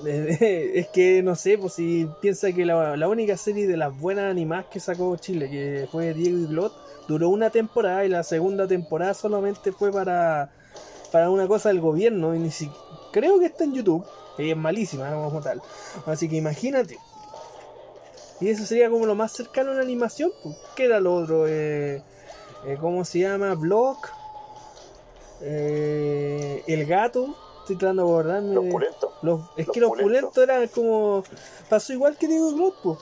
es 0.06 0.88
que 0.88 1.22
no 1.22 1.34
sé, 1.34 1.58
pues 1.58 1.74
si 1.74 2.08
piensa 2.20 2.52
que 2.52 2.64
la, 2.64 2.96
la 2.96 3.08
única 3.08 3.36
serie 3.36 3.66
de 3.66 3.76
las 3.76 3.96
buenas 3.98 4.30
animadas 4.30 4.66
que 4.66 4.80
sacó 4.80 5.16
Chile, 5.16 5.50
que 5.50 5.88
fue 5.90 6.14
Diego 6.14 6.38
y 6.38 6.46
Glot, 6.46 6.72
duró 7.08 7.28
una 7.28 7.50
temporada 7.50 8.04
y 8.04 8.08
la 8.08 8.22
segunda 8.22 8.66
temporada 8.66 9.14
solamente 9.14 9.72
fue 9.72 9.92
para, 9.92 10.52
para 11.10 11.30
una 11.30 11.46
cosa 11.46 11.70
del 11.70 11.80
gobierno. 11.80 12.34
Y 12.34 12.38
ni 12.38 12.50
si, 12.50 12.70
creo 13.12 13.38
que 13.38 13.46
está 13.46 13.64
en 13.64 13.74
YouTube, 13.74 14.04
y 14.38 14.50
es 14.50 14.56
malísima 14.56 15.10
como 15.10 15.40
tal. 15.40 15.60
Así 16.06 16.28
que 16.28 16.36
imagínate. 16.36 16.98
Y 18.40 18.48
eso 18.48 18.64
sería 18.64 18.88
como 18.88 19.06
lo 19.06 19.14
más 19.14 19.32
cercano 19.32 19.70
a 19.70 19.74
una 19.74 19.82
animación. 19.82 20.32
Pues, 20.42 20.56
¿Qué 20.74 20.84
era 20.86 21.00
lo 21.00 21.14
otro? 21.14 21.46
Eh, 21.46 22.02
eh, 22.66 22.78
¿Cómo 22.80 23.04
se 23.04 23.20
llama? 23.20 23.54
Vlog. 23.54 23.98
Eh, 25.42 26.62
el 26.66 26.86
gato. 26.86 27.36
Estoy 27.70 27.78
tratando 27.78 28.22
de. 28.22 28.54
Los 28.54 28.64
pulentos. 28.66 29.12
Los, 29.22 29.40
es 29.56 29.66
Los 29.66 29.74
que 29.74 29.80
los 29.80 29.90
pulentos. 29.92 30.38
eran 30.38 30.66
como. 30.68 31.22
Pasó 31.68 31.92
igual 31.92 32.16
que 32.16 32.26
Diego 32.26 32.52
Glot, 32.52 32.82
po. 32.82 32.98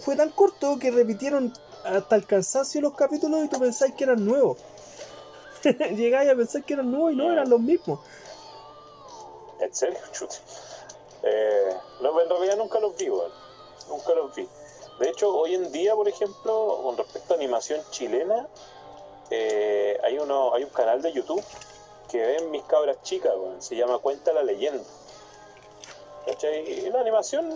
Fue 0.00 0.16
tan 0.16 0.30
corto 0.30 0.78
que 0.78 0.90
repitieron 0.90 1.52
hasta 1.84 2.16
el 2.16 2.24
cansancio 2.24 2.80
los 2.80 2.94
capítulos 2.94 3.44
y 3.44 3.48
tú 3.48 3.58
pensáis 3.60 3.94
que 3.94 4.04
eran 4.04 4.24
nuevos. 4.24 4.56
Llegáis 5.96 6.30
a 6.30 6.34
pensar 6.34 6.64
que 6.64 6.72
eran 6.72 6.90
nuevos 6.90 7.12
y 7.12 7.16
no 7.16 7.30
eran 7.30 7.50
los 7.50 7.60
mismos. 7.60 8.00
¿En 9.60 9.74
serio? 9.74 9.98
Chut. 10.12 10.30
Eh, 11.22 11.76
no, 12.00 12.18
en 12.22 12.28
realidad 12.30 12.56
nunca 12.56 12.80
los 12.80 12.96
vi, 12.96 13.10
weón. 13.10 13.30
Nunca 13.90 14.14
los 14.14 14.34
vi. 14.34 14.48
De 14.98 15.10
hecho, 15.10 15.28
hoy 15.36 15.56
en 15.56 15.70
día, 15.72 15.94
por 15.94 16.08
ejemplo, 16.08 16.80
con 16.82 16.96
respecto 16.96 17.34
a 17.34 17.36
animación 17.36 17.82
chilena, 17.90 18.48
eh, 19.28 19.98
hay, 20.02 20.18
uno, 20.18 20.54
hay 20.54 20.64
un 20.64 20.70
canal 20.70 21.02
de 21.02 21.12
YouTube 21.12 21.44
que 22.10 22.18
ven 22.18 22.50
mis 22.50 22.62
cabras 22.64 23.02
chicas, 23.02 23.32
weón. 23.36 23.62
Se 23.62 23.76
llama 23.76 23.98
Cuenta 23.98 24.32
la 24.32 24.42
leyenda. 24.42 24.82
¿Cachai? 26.26 26.68
Y 26.68 26.90
la 26.90 27.00
animación 27.00 27.50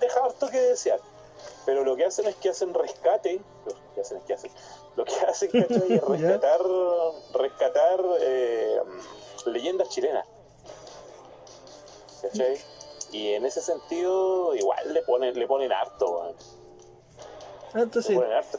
deja 0.00 0.24
harto 0.24 0.48
que 0.48 0.60
desear. 0.60 1.00
Pero 1.64 1.84
lo 1.84 1.96
que 1.96 2.04
hacen 2.04 2.26
es 2.26 2.36
que 2.36 2.50
hacen 2.50 2.72
rescate. 2.72 3.40
Lo 3.66 3.94
que 3.94 4.00
hacen 4.00 4.18
es 4.18 4.24
que 4.24 4.34
hacen. 4.34 4.50
Lo 4.96 5.04
que 5.04 5.14
hacen, 5.14 5.50
¿cachai? 5.50 5.92
Es 5.94 6.02
rescatar, 6.02 6.60
rescatar 7.34 8.04
eh, 8.20 8.80
leyendas 9.46 9.88
chilenas. 9.88 10.26
¿Cachai? 12.22 12.58
Y 13.12 13.34
en 13.34 13.44
ese 13.46 13.60
sentido, 13.60 14.54
igual 14.54 14.92
le 14.92 15.02
ponen, 15.02 15.38
le 15.38 15.46
ponen 15.46 15.72
harto, 15.72 16.06
weón. 16.10 16.36
Ah, 17.72 17.78
Le 17.78 17.82
entonces, 17.82 18.14
ponen 18.16 18.32
harto. 18.32 18.58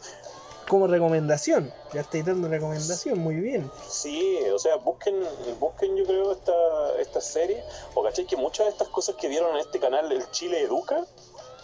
Como 0.69 0.87
recomendación, 0.87 1.71
ya 1.93 2.01
estáis 2.01 2.25
dando 2.25 2.47
recomendación, 2.49 3.19
muy 3.19 3.35
bien. 3.35 3.69
Sí, 3.87 4.37
o 4.53 4.59
sea, 4.59 4.75
busquen, 4.77 5.15
busquen 5.59 5.95
yo 5.95 6.05
creo 6.05 6.31
esta, 6.31 6.53
esta 6.99 7.21
serie, 7.21 7.63
o 7.93 8.03
cachai 8.03 8.25
que 8.25 8.35
muchas 8.35 8.65
de 8.65 8.71
estas 8.71 8.87
cosas 8.89 9.15
que 9.15 9.29
dieron 9.29 9.51
en 9.51 9.57
este 9.57 9.79
canal, 9.79 10.11
el 10.11 10.29
Chile 10.31 10.61
Educa, 10.61 11.05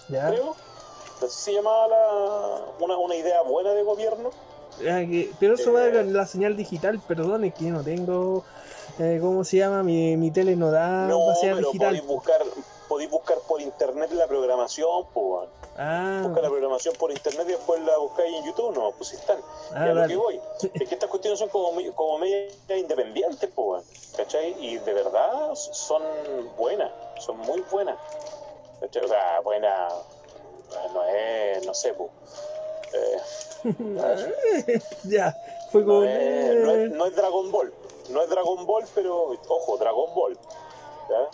Ya. 0.10 0.30
creo, 0.30 0.56
así 1.18 1.28
se 1.44 1.54
llamaba 1.54 1.88
la, 1.88 2.62
una, 2.80 2.98
una 2.98 3.16
idea 3.16 3.42
buena 3.42 3.72
de 3.72 3.84
gobierno. 3.84 4.30
Ah, 4.90 5.02
que- 5.08 5.32
pero 5.40 5.54
eso 5.56 5.72
va 5.74 5.88
Eh. 5.88 5.92
con 5.94 6.14
la 6.14 6.26
señal 6.26 6.56
digital, 6.58 7.00
perdón, 7.08 7.44
es 7.44 7.54
que 7.54 7.66
yo 7.66 7.72
no 7.72 7.84
tengo. 7.84 8.44
eh, 9.00 9.18
¿Cómo 9.22 9.44
se 9.44 9.58
llama? 9.58 9.82
Mi, 9.84 10.18
mi 10.18 10.30
tele 10.32 10.56
no 10.56 10.70
da 10.72 11.08
no, 11.08 11.20
pero 11.42 11.58
digital. 11.58 11.88
podéis 11.90 12.06
buscar, 12.06 12.42
podéis 12.88 13.10
buscar 13.10 13.38
por 13.48 13.62
internet 13.62 14.12
la 14.12 14.28
programación, 14.28 15.06
pues. 15.14 15.50
Ah, 15.78 16.22
busca 16.24 16.42
la 16.42 16.50
programación 16.50 16.96
por 16.96 17.12
internet 17.12 17.46
y 17.50 17.52
después 17.54 17.82
la 17.82 17.98
buscáis 17.98 18.36
en 18.36 18.46
YouTube, 18.46 18.76
no, 18.76 18.92
pues 18.92 19.14
están. 19.14 19.40
Ah, 19.74 19.88
y 19.88 19.90
a 19.90 19.94
lo 19.94 20.08
que 20.08 20.16
voy, 20.16 20.40
es 20.74 20.88
que 20.88 20.96
estas 20.96 21.10
cuestiones 21.10 21.40
son 21.40 21.50
como, 21.50 21.72
como 21.96 22.20
media 22.20 22.78
independientes, 22.78 23.50
pues, 23.56 23.84
¿cachai? 24.16 24.56
Y 24.60 24.78
de 24.78 24.94
verdad 24.94 25.56
son 25.56 26.04
buenas, 26.58 26.92
son 27.20 27.38
muy 27.38 27.62
buenas. 27.72 27.98
¿cachai? 28.84 29.04
O 29.04 29.08
sea, 29.08 29.40
buena, 29.42 29.88
no 30.94 31.04
es, 31.06 31.66
no 31.66 31.74
sé, 31.74 31.94
pues. 31.94 32.12
eh, 32.94 34.82
ya, 35.06 35.36
fue 35.72 35.82
no, 35.82 35.88
como. 35.88 36.04
es, 36.04 36.56
no, 36.56 36.72
es, 36.72 36.92
no 36.92 37.06
es 37.06 37.16
Dragon 37.16 37.52
Ball, 37.52 37.74
no 38.10 38.22
es 38.22 38.30
Dragon 38.30 38.66
Ball, 38.66 38.86
pero, 38.94 39.38
ojo, 39.48 39.78
Dragon 39.78 40.14
Ball, 40.14 40.38
¿ya? 41.10 41.30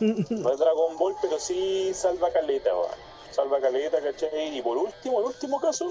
No 0.00 0.52
es 0.52 0.58
Dragon 0.58 0.96
Ball, 0.98 1.14
pero 1.20 1.38
sí 1.38 1.92
salva 1.94 2.30
caleta, 2.32 2.74
weón. 2.74 2.90
Salva 3.30 3.60
caleta, 3.60 4.00
¿cachai? 4.00 4.56
Y 4.56 4.62
por 4.62 4.78
último, 4.78 5.20
el 5.20 5.26
último 5.26 5.60
caso, 5.60 5.90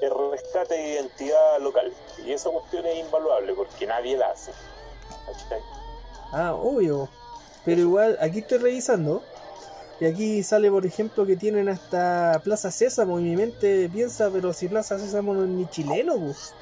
el 0.00 0.10
rescate 0.30 0.74
de 0.74 0.92
identidad 0.94 1.60
local. 1.60 1.92
Y 2.24 2.32
esa 2.32 2.50
cuestión 2.50 2.86
es 2.86 2.98
invaluable 2.98 3.54
porque 3.54 3.86
nadie 3.86 4.16
la 4.16 4.30
hace. 4.30 4.52
¿cachai? 5.26 5.60
Ah, 6.32 6.54
obvio. 6.54 7.08
Pero 7.64 7.80
igual, 7.80 8.18
aquí 8.20 8.40
estoy 8.40 8.58
revisando. 8.58 9.22
Y 10.00 10.06
aquí 10.06 10.42
sale, 10.42 10.70
por 10.70 10.84
ejemplo, 10.84 11.24
que 11.24 11.36
tienen 11.36 11.68
hasta 11.68 12.40
Plaza 12.42 12.70
Sésamo. 12.70 13.18
Y 13.20 13.22
mi 13.22 13.36
mente 13.36 13.88
piensa, 13.88 14.30
pero 14.32 14.52
si 14.52 14.68
Plaza 14.68 14.98
Sésamo 14.98 15.34
no 15.34 15.44
es 15.44 15.48
ni 15.48 15.66
chileno, 15.68 16.18
pues. 16.18 16.52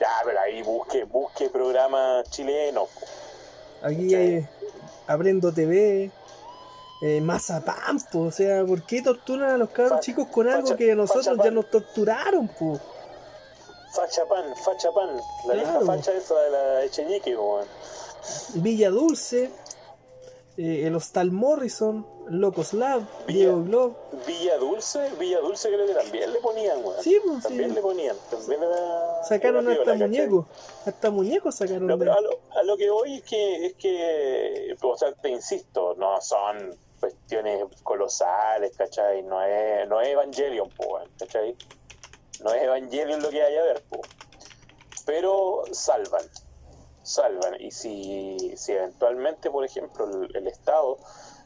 Ya, 0.00 0.10
pero 0.24 0.40
ahí 0.40 0.62
busque, 0.62 1.04
busque 1.04 1.48
programas 1.48 2.28
chilenos. 2.30 2.88
Aquí 3.82 4.14
hay 4.14 4.48
Aprendo 5.06 5.52
TV, 5.52 6.10
eh, 7.02 7.20
Mazapán. 7.20 7.98
O 8.14 8.30
sea, 8.30 8.64
¿por 8.64 8.82
qué 8.82 9.02
torturan 9.02 9.50
a 9.50 9.56
los 9.58 9.68
cabros 9.70 9.92
Facha- 9.92 10.00
chicos 10.02 10.28
con 10.28 10.48
algo 10.48 10.68
facha- 10.68 10.76
que 10.76 10.92
a 10.92 10.94
nosotros 10.94 11.38
ya 11.42 11.50
nos 11.50 11.70
torturaron, 11.70 12.48
po? 12.48 12.78
Facha 13.94 14.24
pan, 14.26 14.44
facha 14.64 14.90
pan. 14.92 15.08
La 15.46 15.54
Claro. 15.54 15.80
vieja 15.80 15.80
facha 15.86 16.12
esa 16.12 16.34
de 16.34 16.50
la 16.50 16.84
Echeñique, 16.84 17.36
weón. 17.36 17.66
Villa 18.54 18.90
Dulce, 18.90 19.50
eh, 20.56 20.86
el 20.86 20.94
Hostal 20.94 21.30
Morrison, 21.32 22.06
Locos 22.28 22.72
Lab, 22.74 23.02
Villa- 23.26 23.38
Diego 23.38 23.62
Glob. 23.64 23.96
Villa 24.26 24.56
Dulce, 24.58 25.10
Villa 25.18 25.40
Dulce 25.40 25.68
creo 25.68 25.86
que 25.86 25.94
también 25.94 26.32
le 26.32 26.38
ponían, 26.40 26.84
weón. 26.84 27.02
Sí, 27.02 27.18
pues, 27.24 27.42
También 27.42 27.70
sí. 27.70 27.74
le 27.76 27.82
ponían. 27.82 28.16
También 28.30 28.62
era, 28.62 29.24
Sacaron 29.24 29.70
era 29.70 29.80
hasta 29.82 29.94
muñecos. 29.94 30.46
Hasta 30.86 31.10
muñecos 31.10 31.54
sacaron. 31.56 31.86
No, 31.86 31.96
de- 31.96 32.10
a 32.10 32.20
lo, 32.20 32.30
a 32.58 32.62
lo 32.62 32.76
que 32.76 32.88
voy 32.90 33.16
es 33.16 33.22
que, 33.24 33.66
es 33.66 33.74
que, 33.74 34.76
o 34.82 34.96
sea, 34.96 35.12
te 35.12 35.28
insisto, 35.30 35.94
no 35.96 36.20
son 36.20 36.74
cuestiones 37.00 37.64
colosales, 37.82 38.74
¿cachai? 38.76 39.22
No 39.22 39.42
es, 39.42 39.86
no 39.88 40.00
es 40.00 40.08
Evangelion, 40.08 40.70
po, 40.70 40.98
¿cachai? 41.18 41.54
No 42.42 42.52
es 42.54 42.62
Evangelion 42.62 43.20
lo 43.22 43.28
que 43.30 43.42
hay 43.42 43.56
a 43.56 43.62
ver, 43.62 43.82
po. 43.90 44.00
Pero 45.06 45.64
salvan, 45.72 46.24
salvan. 47.04 47.60
Y 47.60 47.70
si, 47.70 48.54
si 48.56 48.72
eventualmente, 48.72 49.50
por 49.50 49.64
ejemplo, 49.64 50.04
el, 50.04 50.36
el 50.36 50.48
Estado 50.48 50.98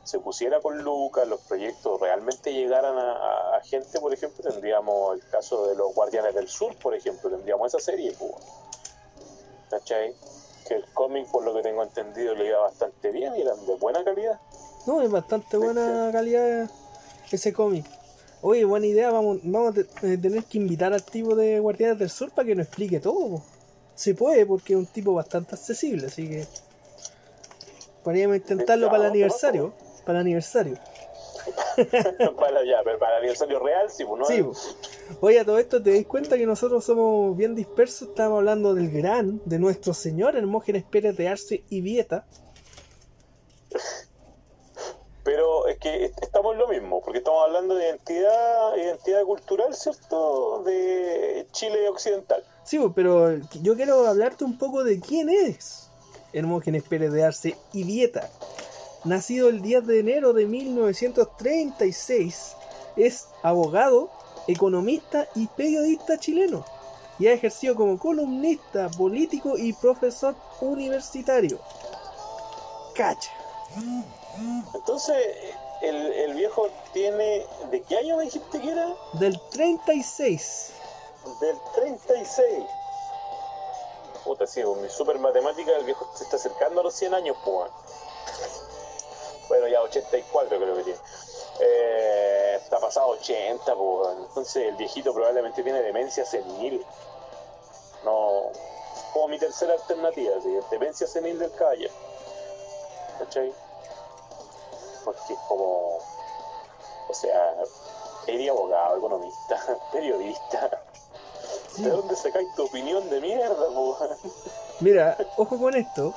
se 0.09 0.19
pusiera 0.21 0.59
con 0.63 0.83
Lucas, 0.83 1.29
los 1.29 1.41
proyectos 1.43 2.01
realmente 2.01 2.55
llegaran 2.55 2.97
a, 2.97 3.61
gente, 3.63 4.01
por 4.01 4.15
ejemplo, 4.15 4.43
tendríamos 4.43 5.17
el 5.17 5.29
caso 5.29 5.67
de 5.67 5.77
los 5.77 5.95
Guardianes 5.95 6.35
del 6.35 6.49
Sur, 6.49 6.75
por 6.77 6.95
ejemplo, 6.95 7.29
tendríamos 7.29 7.75
esa 7.75 7.79
serie, 7.79 8.17
weón. 8.19 8.41
¿cachai? 9.69 10.15
Que 10.67 10.77
el 10.77 10.85
cómic, 10.95 11.27
por 11.31 11.45
lo 11.45 11.53
que 11.55 11.61
tengo 11.61 11.83
entendido, 11.83 12.35
le 12.35 12.47
iba 12.47 12.59
bastante 12.61 13.11
bien 13.11 13.37
y 13.37 13.43
eran 13.43 13.67
de 13.67 13.75
buena 13.75 14.03
calidad. 14.03 14.41
No, 14.87 15.03
es 15.03 15.11
bastante 15.11 15.59
buena 15.59 16.09
calidad 16.11 16.71
ese 17.31 17.53
cómic. 17.53 17.85
Oye, 18.41 18.65
buena 18.65 18.87
idea, 18.87 19.11
vamos, 19.11 19.41
vamos 19.43 19.77
a 19.77 20.07
eh, 20.07 20.17
tener 20.17 20.45
que 20.45 20.57
invitar 20.57 20.95
al 20.95 21.03
tipo 21.03 21.35
de 21.35 21.61
Guardianes 21.61 21.99
del 21.99 22.09
Sur 22.09 22.31
para 22.31 22.47
que 22.47 22.55
nos 22.55 22.67
explique 22.67 22.99
todo. 22.99 23.29
po. 23.29 23.58
Se 23.99 24.15
puede, 24.15 24.47
porque 24.47 24.75
es 24.75 24.79
un 24.79 24.87
tipo 24.87 25.13
bastante 25.13 25.57
accesible, 25.57 26.07
así 26.07 26.29
que 26.29 26.47
podríamos 28.05 28.37
intentarlo 28.37 28.87
para 28.89 29.07
el 29.07 29.11
¿qué 29.13 29.19
aniversario. 29.19 29.75
Para 30.07 30.21
el 30.21 30.27
aniversario. 30.27 30.79
para 32.39 32.65
ya, 32.65 32.81
pero 32.85 32.97
para 33.01 33.15
el 33.17 33.19
aniversario 33.23 33.59
real, 33.59 33.91
sí, 33.91 34.05
pues, 34.05 34.21
¿no? 34.21 34.25
Sí. 34.27 34.45
Oye, 35.21 35.41
a 35.41 35.45
todo 35.45 35.59
esto 35.59 35.83
te 35.83 35.95
das 35.97 36.07
cuenta 36.07 36.37
que 36.37 36.47
nosotros 36.47 36.85
somos 36.85 37.37
bien 37.37 37.57
dispersos. 37.57 38.11
Estamos 38.11 38.39
hablando 38.39 38.73
del 38.73 38.89
gran, 38.93 39.41
de 39.45 39.59
nuestro 39.59 39.93
señor 39.95 40.37
Hermógenes 40.37 40.85
Pérez 40.85 41.17
de 41.17 41.27
Arce 41.29 41.65
y 41.69 41.81
Vieta. 41.81 42.25
Pero 45.25 45.67
es 45.67 45.79
que 45.79 46.05
est- 46.05 46.23
estamos 46.23 46.53
en 46.55 46.61
lo 46.61 46.69
mismo, 46.69 47.01
porque 47.03 47.19
estamos 47.19 47.45
hablando 47.45 47.75
de 47.75 47.85
identidad, 47.89 48.77
identidad 48.77 49.25
cultural, 49.25 49.75
¿cierto? 49.75 50.63
De 50.63 51.47
Chile 51.53 51.89
occidental. 51.89 52.45
Sí, 52.69 52.79
pero 52.95 53.39
yo 53.63 53.77
quiero 53.77 54.07
hablarte 54.07 54.45
un 54.45 54.59
poco 54.59 54.85
de 54.85 55.01
quién 55.01 55.31
es 55.31 55.89
Hermógenes 56.35 56.83
Pérez 56.83 57.11
de 57.13 57.25
Arce 57.25 57.57
y 57.73 57.85
Vieta. 57.85 58.29
Nacido 59.07 59.49
el 59.49 59.63
10 59.63 59.87
de 59.87 60.01
enero 60.01 60.35
de 60.35 60.45
1936, 60.45 62.57
es 62.97 63.29
abogado, 63.43 64.11
economista 64.49 65.27
y 65.35 65.47
periodista 65.47 66.19
chileno. 66.19 66.67
Y 67.19 67.29
ha 67.29 67.33
ejercido 67.33 67.75
como 67.75 67.99
columnista, 67.99 68.91
político 68.91 69.57
y 69.57 69.73
profesor 69.73 70.35
universitario. 70.61 71.59
Cacha. 72.95 73.31
Entonces, 74.75 75.17
el, 75.81 75.97
el 75.97 76.35
viejo 76.35 76.69
tiene. 76.93 77.47
¿De 77.71 77.81
qué 77.81 77.97
año 77.97 78.19
me 78.19 78.25
dijiste 78.25 78.61
que 78.61 78.73
era? 78.73 78.95
Del 79.15 79.41
36. 79.53 80.75
Del 81.41 81.61
36. 81.75 82.65
Puta, 84.25 84.47
sí, 84.47 84.63
con 84.63 84.81
mi 84.83 84.89
super 84.89 85.19
matemática, 85.19 85.73
el 85.77 85.85
viejo 85.85 86.11
se 86.15 86.25
está 86.25 86.37
acercando 86.37 86.81
a 86.81 86.85
los 86.85 86.95
100 86.95 87.15
años, 87.15 87.37
pues. 87.45 87.71
Bueno, 89.49 89.69
ya 89.69 89.81
84 89.83 90.59
creo 90.59 90.77
que 90.77 90.83
tiene. 90.83 91.01
Eh, 91.61 92.59
está 92.63 92.79
pasado 92.79 93.09
80, 93.09 93.75
pues. 93.75 94.17
Entonces 94.19 94.69
el 94.69 94.77
viejito 94.77 95.13
probablemente 95.13 95.63
tiene 95.63 95.83
demencia 95.83 96.25
senil. 96.25 96.85
No. 98.05 98.51
Como 99.13 99.29
mi 99.29 99.39
tercera 99.39 99.73
alternativa, 99.73 100.41
¿sí? 100.43 100.59
demencia 100.71 101.07
senil 101.07 101.39
del 101.39 101.53
caballero. 101.53 101.95
¿Cachai? 103.19 103.53
Porque 105.05 105.33
es 105.33 105.39
como. 105.49 105.99
O 107.09 107.15
sea, 107.15 107.55
eres 108.27 108.51
abogado, 108.51 108.99
economista, 108.99 109.79
periodista. 109.93 110.83
¿De 111.79 111.91
dónde 111.91 112.17
sacáis 112.17 112.49
tu 112.57 112.65
opinión 112.65 113.09
de 113.11 113.21
mierda, 113.21 113.55
po? 113.75 113.99
Mira, 114.81 115.17
ojo 115.37 115.59
con 115.59 115.75
esto. 115.75 116.15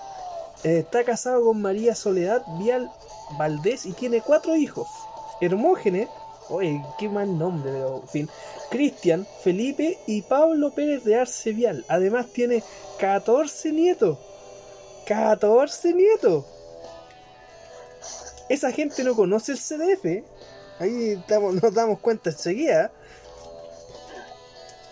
eh, 0.64 0.80
está 0.80 1.04
casado 1.04 1.44
con 1.46 1.62
María 1.62 1.96
Soledad 1.96 2.44
Vial 2.60 2.92
Valdés 3.38 3.86
y 3.86 3.94
tiene 3.94 4.22
cuatro 4.22 4.56
hijos. 4.56 4.88
Hermógenes, 5.40 6.10
oye, 6.50 6.84
qué 7.00 7.10
mal 7.10 7.38
nombre, 7.38 7.72
pero 7.72 8.02
en 8.02 8.08
fin. 8.08 8.30
Cristian, 8.70 9.28
Felipe 9.42 10.00
y 10.08 10.22
Pablo 10.22 10.72
Pérez 10.72 11.04
de 11.04 11.16
Arce 11.20 11.52
Vial. 11.52 11.86
Además 11.88 12.28
tiene 12.28 12.64
14 13.00 13.72
nietos. 13.72 14.18
14 15.08 15.94
nietos. 15.94 16.46
Esa 18.50 18.72
gente 18.72 19.04
no 19.04 19.16
conoce 19.16 19.54
el 19.54 19.58
CDF. 19.60 20.24
Ahí 20.80 21.24
nos 21.62 21.74
damos 21.74 22.00
cuenta 22.00 22.30
enseguida. 22.30 22.92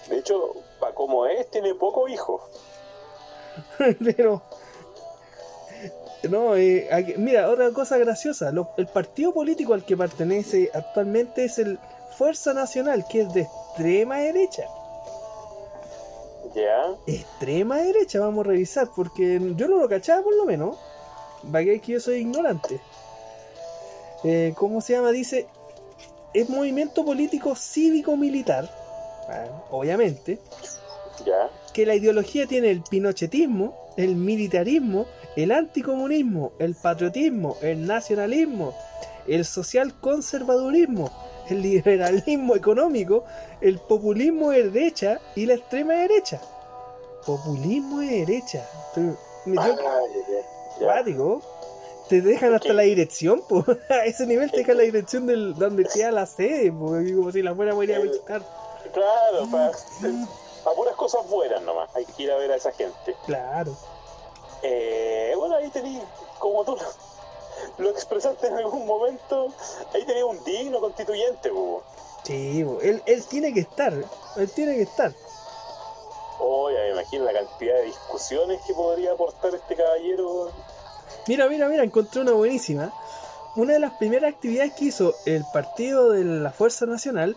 De 0.09 0.17
hecho, 0.17 0.53
para 0.79 0.93
como 0.95 1.25
es, 1.25 1.49
tiene 1.51 1.73
pocos 1.75 2.09
hijos. 2.09 2.41
Pero. 4.03 4.41
No, 6.29 6.55
eh, 6.57 6.89
aquí- 6.91 7.13
mira, 7.17 7.49
otra 7.49 7.71
cosa 7.71 7.97
graciosa. 7.97 8.51
lo- 8.51 8.69
el 8.77 8.87
partido 8.87 9.33
político 9.33 9.73
al 9.73 9.85
que 9.85 9.95
pertenece 9.95 10.69
actualmente 10.73 11.45
es 11.45 11.59
el 11.59 11.79
Fuerza 12.17 12.53
Nacional, 12.53 13.05
que 13.09 13.21
es 13.21 13.33
de 13.33 13.41
extrema 13.41 14.17
derecha. 14.17 14.63
Ya. 16.53 16.95
Extrema 17.07 17.77
derecha, 17.77 18.19
vamos 18.19 18.45
a 18.45 18.49
revisar, 18.49 18.89
porque 18.95 19.39
yo 19.55 19.67
no 19.67 19.77
lo 19.77 19.87
cachaba 19.87 20.23
por 20.23 20.33
lo 20.35 20.45
menos. 20.45 20.77
Va 21.53 21.59
que 21.61 21.79
yo 21.85 21.99
soy 22.01 22.15
ignorante. 22.17 22.81
Eh, 24.25 24.53
¿Cómo 24.57 24.81
se 24.81 24.93
llama? 24.93 25.11
Dice, 25.11 25.47
es 26.33 26.49
movimiento 26.49 27.05
político 27.05 27.55
cívico-militar, 27.55 28.69
obviamente, 29.71 30.39
Ya. 31.25 31.49
que 31.73 31.85
la 31.85 31.95
ideología 31.95 32.47
tiene 32.47 32.71
el 32.71 32.81
pinochetismo, 32.81 33.75
el 33.97 34.15
militarismo, 34.15 35.05
el 35.35 35.51
anticomunismo, 35.51 36.53
el 36.59 36.75
patriotismo, 36.75 37.57
el 37.61 37.85
nacionalismo, 37.85 38.73
el 39.27 39.45
social 39.45 39.93
conservadurismo, 39.99 41.11
el 41.49 41.61
liberalismo 41.61 42.55
económico, 42.55 43.25
el 43.61 43.79
populismo 43.79 44.51
de 44.51 44.69
derecha 44.69 45.19
y 45.35 45.45
la 45.45 45.55
extrema 45.55 45.93
derecha. 45.95 46.39
Populismo 47.25 47.99
de 47.99 48.25
derecha. 48.25 48.65
Me- 49.45 49.57
Ah. 49.57 49.75
Te 52.07 52.21
dejan 52.21 52.53
hasta 52.55 52.73
la 52.73 52.83
dirección, 52.83 53.41
po. 53.47 53.63
a 53.89 54.05
ese 54.05 54.25
nivel 54.25 54.49
te 54.49 54.57
dejan 54.57 54.77
la 54.77 54.83
dirección 54.83 55.27
del 55.27 55.53
donde 55.53 55.85
queda 55.85 56.11
la 56.11 56.25
sede, 56.25 56.71
po, 56.71 56.95
como 57.15 57.31
si 57.31 57.41
la 57.43 57.53
fuera 57.53 57.73
a 57.73 57.83
ir 57.83 57.93
a 57.93 57.99
visitar. 57.99 58.41
Claro, 58.93 59.47
para, 59.51 60.75
puras 60.75 60.95
cosas 60.95 61.27
buenas 61.29 61.61
nomás. 61.61 61.89
Hay 61.95 62.05
que 62.05 62.23
ir 62.23 62.31
a 62.31 62.37
ver 62.37 62.51
a 62.51 62.55
esa 62.55 62.71
gente. 62.71 63.15
Claro. 63.25 63.75
Eh, 64.61 65.33
bueno, 65.37 65.55
ahí 65.55 65.69
tení, 65.69 66.01
como 66.37 66.63
tú 66.65 66.75
lo, 66.75 67.83
lo 67.83 67.89
expresaste 67.91 68.47
en 68.47 68.57
algún 68.57 68.85
momento, 68.85 69.53
ahí 69.93 70.05
tenía 70.05 70.25
un 70.25 70.43
digno 70.43 70.79
constituyente, 70.79 71.49
po. 71.49 71.83
Sí, 72.23 72.65
él, 72.81 73.01
él 73.05 73.25
tiene 73.25 73.53
que 73.53 73.61
estar, 73.61 73.93
él 74.35 74.51
tiene 74.51 74.75
que 74.75 74.83
estar. 74.83 75.13
Oye, 76.39 76.77
me 76.77 76.89
imagino 76.91 77.25
la 77.25 77.33
cantidad 77.33 77.75
de 77.75 77.83
discusiones 77.83 78.61
que 78.65 78.73
podría 78.73 79.13
aportar 79.13 79.53
este 79.55 79.75
caballero. 79.75 80.51
Mira, 81.27 81.47
mira, 81.47 81.67
mira, 81.67 81.83
encontré 81.83 82.21
una 82.21 82.33
buenísima. 82.33 82.93
Una 83.55 83.73
de 83.73 83.79
las 83.79 83.93
primeras 83.93 84.33
actividades 84.33 84.73
que 84.73 84.85
hizo 84.85 85.15
el 85.25 85.43
partido 85.51 86.11
de 86.11 86.23
la 86.23 86.51
Fuerza 86.51 86.85
Nacional 86.85 87.35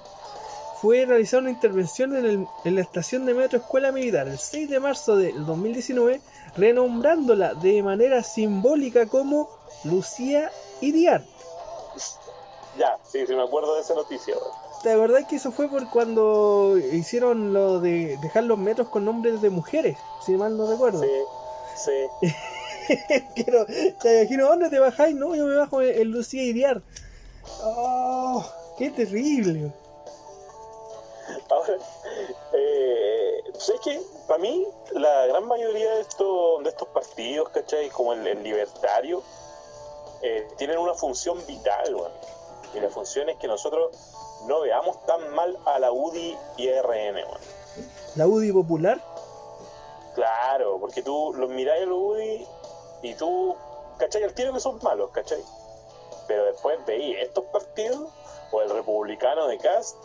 fue 0.82 1.06
realizar 1.06 1.40
una 1.40 1.50
intervención 1.50 2.14
en, 2.16 2.24
el- 2.26 2.46
en 2.64 2.74
la 2.74 2.80
estación 2.80 3.24
de 3.24 3.34
metro 3.34 3.58
Escuela 3.60 3.92
Militar 3.92 4.26
el 4.26 4.38
6 4.38 4.68
de 4.68 4.80
marzo 4.80 5.16
del 5.16 5.46
2019, 5.46 6.20
renombrándola 6.56 7.54
de 7.54 7.82
manera 7.84 8.22
simbólica 8.24 9.06
como 9.06 9.48
Lucía 9.84 10.50
Iriart. 10.80 11.24
Ya, 12.78 12.98
sí, 13.04 13.24
sí 13.26 13.34
me 13.34 13.42
acuerdo 13.42 13.76
de 13.76 13.82
esa 13.82 13.94
noticia. 13.94 14.34
¿Te 14.82 14.90
acordás 14.92 15.26
que 15.28 15.36
eso 15.36 15.52
fue 15.52 15.68
por 15.68 15.88
cuando 15.88 16.76
hicieron 16.92 17.52
lo 17.52 17.78
de 17.78 18.18
dejar 18.20 18.42
los 18.44 18.58
metros 18.58 18.88
con 18.88 19.04
nombres 19.04 19.40
de 19.40 19.50
mujeres? 19.50 19.96
Si 20.26 20.32
mal 20.32 20.56
no 20.56 20.68
recuerdo. 20.68 21.00
Sí, 21.02 22.08
sí. 22.20 22.32
Quiero, 23.36 23.64
te 24.02 24.22
imagino, 24.22 24.48
¿dónde 24.48 24.68
te 24.68 24.80
bajáis? 24.80 25.14
No, 25.14 25.36
yo 25.36 25.46
me 25.46 25.54
bajo 25.54 25.80
en, 25.80 26.00
en 26.00 26.10
Lucía 26.10 26.42
Iriar. 26.42 26.82
Oh, 27.62 28.44
qué 28.76 28.90
terrible. 28.90 29.70
Ahora, 31.50 31.76
eh, 32.52 33.42
¿sabes 33.58 33.80
qué? 33.82 34.02
Para 34.26 34.40
mí, 34.40 34.66
la 34.92 35.26
gran 35.26 35.46
mayoría 35.46 35.94
de 35.94 36.00
estos, 36.00 36.62
de 36.62 36.70
estos 36.70 36.88
partidos, 36.88 37.48
¿cachai? 37.50 37.88
Como 37.90 38.12
el, 38.12 38.26
el 38.26 38.42
libertario, 38.42 39.22
eh, 40.22 40.48
tienen 40.56 40.78
una 40.78 40.94
función 40.94 41.44
vital, 41.46 41.94
weón. 41.94 42.12
Y 42.74 42.80
la 42.80 42.88
función 42.88 43.28
es 43.28 43.36
que 43.36 43.46
nosotros 43.46 43.96
no 44.46 44.60
veamos 44.60 45.04
tan 45.06 45.34
mal 45.34 45.58
a 45.66 45.78
la 45.78 45.92
UDI 45.92 46.36
y 46.56 46.68
a 46.68 46.82
RN, 46.82 47.16
weón. 47.16 47.40
La 48.16 48.26
UDI 48.26 48.52
popular, 48.52 49.00
Claro, 50.14 50.78
porque 50.78 51.02
tú 51.02 51.32
los 51.34 51.48
miráis 51.48 51.84
a 51.84 51.86
los 51.86 51.98
UDI 51.98 52.46
y 53.02 53.14
tú, 53.14 53.56
¿cachai? 53.98 54.22
Al 54.22 54.34
tiro 54.34 54.52
que 54.52 54.60
son 54.60 54.78
malos, 54.82 55.10
¿cachai? 55.10 55.42
Pero 56.28 56.44
después 56.44 56.78
veis 56.86 57.16
estos 57.20 57.44
partidos, 57.46 58.10
o 58.50 58.60
el 58.60 58.70
republicano 58.70 59.46
de 59.48 59.58
Cast, 59.58 59.96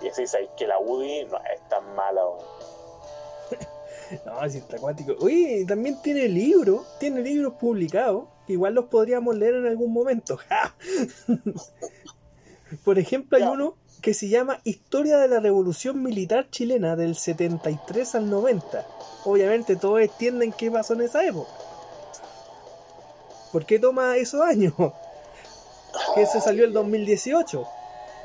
y 0.00 0.04
decís 0.04 0.34
ahí 0.34 0.48
que 0.56 0.66
la 0.66 0.78
UDI 0.78 1.24
no 1.26 1.36
es 1.38 1.68
tan 1.68 1.94
mala, 1.94 2.20
no, 4.26 4.38
así 4.40 4.58
está 4.58 4.76
acuático. 4.76 5.14
Oye, 5.20 5.64
también 5.66 6.00
tiene 6.02 6.28
libros, 6.28 6.86
tiene 6.98 7.20
libros 7.22 7.54
publicados, 7.54 8.24
que 8.46 8.52
igual 8.54 8.74
los 8.74 8.86
podríamos 8.86 9.36
leer 9.36 9.54
en 9.54 9.66
algún 9.66 9.92
momento. 9.92 10.38
Por 12.84 12.98
ejemplo, 12.98 13.36
hay 13.36 13.44
Ya. 13.44 13.50
uno 13.50 13.76
que 14.02 14.14
se 14.14 14.28
llama 14.28 14.60
Historia 14.64 15.18
de 15.18 15.28
la 15.28 15.40
Revolución 15.40 16.02
Militar 16.02 16.48
Chilena 16.50 16.96
del 16.96 17.16
73 17.16 18.14
al 18.14 18.30
90. 18.30 18.86
Obviamente 19.24 19.76
todos 19.76 20.00
entienden 20.00 20.52
qué 20.52 20.70
pasó 20.70 20.94
en 20.94 21.02
esa 21.02 21.24
época. 21.24 21.50
¿Por 23.52 23.64
qué 23.66 23.78
toma 23.78 24.16
esos 24.16 24.40
años? 24.40 24.74
Que 26.14 26.26
se 26.26 26.42
salió 26.42 26.66
el 26.66 26.74
2018. 26.74 27.66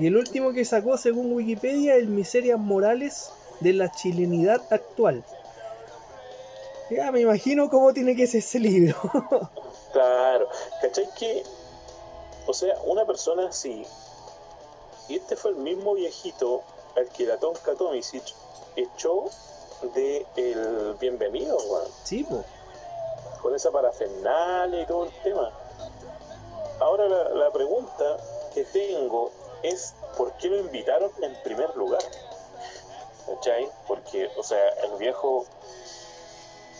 Y 0.02 0.08
el 0.08 0.18
último 0.18 0.52
que 0.52 0.66
sacó, 0.66 0.98
según 0.98 1.32
Wikipedia, 1.32 1.94
el 1.94 2.08
Miserias 2.08 2.58
Morales 2.58 3.32
de 3.60 3.72
la 3.74 3.92
chilenidad 3.92 4.60
actual. 4.74 5.24
Ya 6.90 7.12
me 7.12 7.22
imagino 7.22 7.70
cómo 7.70 7.94
tiene 7.94 8.16
que 8.16 8.26
ser 8.26 8.40
ese 8.40 8.60
libro. 8.60 8.96
Claro, 9.94 10.48
¿cachai 10.82 11.06
que? 11.20 11.44
O 12.48 12.54
sea, 12.54 12.74
una 12.86 13.06
persona 13.06 13.50
así, 13.50 13.86
y 15.10 15.18
este 15.18 15.36
fue 15.36 15.52
el 15.52 15.58
mismo 15.58 15.96
viejito 15.96 16.64
al 16.96 17.10
que 17.10 17.26
la 17.26 17.36
Tonka 17.36 17.76
Tomisic 17.76 18.24
echó 18.78 19.26
de 19.94 20.26
el 20.38 20.96
bienvenido, 20.98 21.58
weón, 21.58 21.92
sí, 22.06 22.24
po. 22.24 22.46
con 23.42 23.54
esa 23.54 23.70
parafernalia 23.70 24.84
y 24.84 24.86
todo 24.86 25.08
el 25.08 25.12
tema. 25.24 25.52
Ahora 26.80 27.10
la, 27.10 27.30
la 27.32 27.52
pregunta 27.52 28.16
que 28.54 28.64
tengo 28.64 29.30
es 29.64 29.96
¿por 30.18 30.34
qué 30.38 30.50
lo 30.50 30.60
invitaron 30.60 31.12
en 31.22 31.36
primer 31.44 31.76
lugar? 31.76 32.02
¿Cachai? 33.28 33.70
Porque, 33.88 34.30
o 34.36 34.44
sea, 34.44 34.70
el 34.84 34.98
viejo 34.98 35.46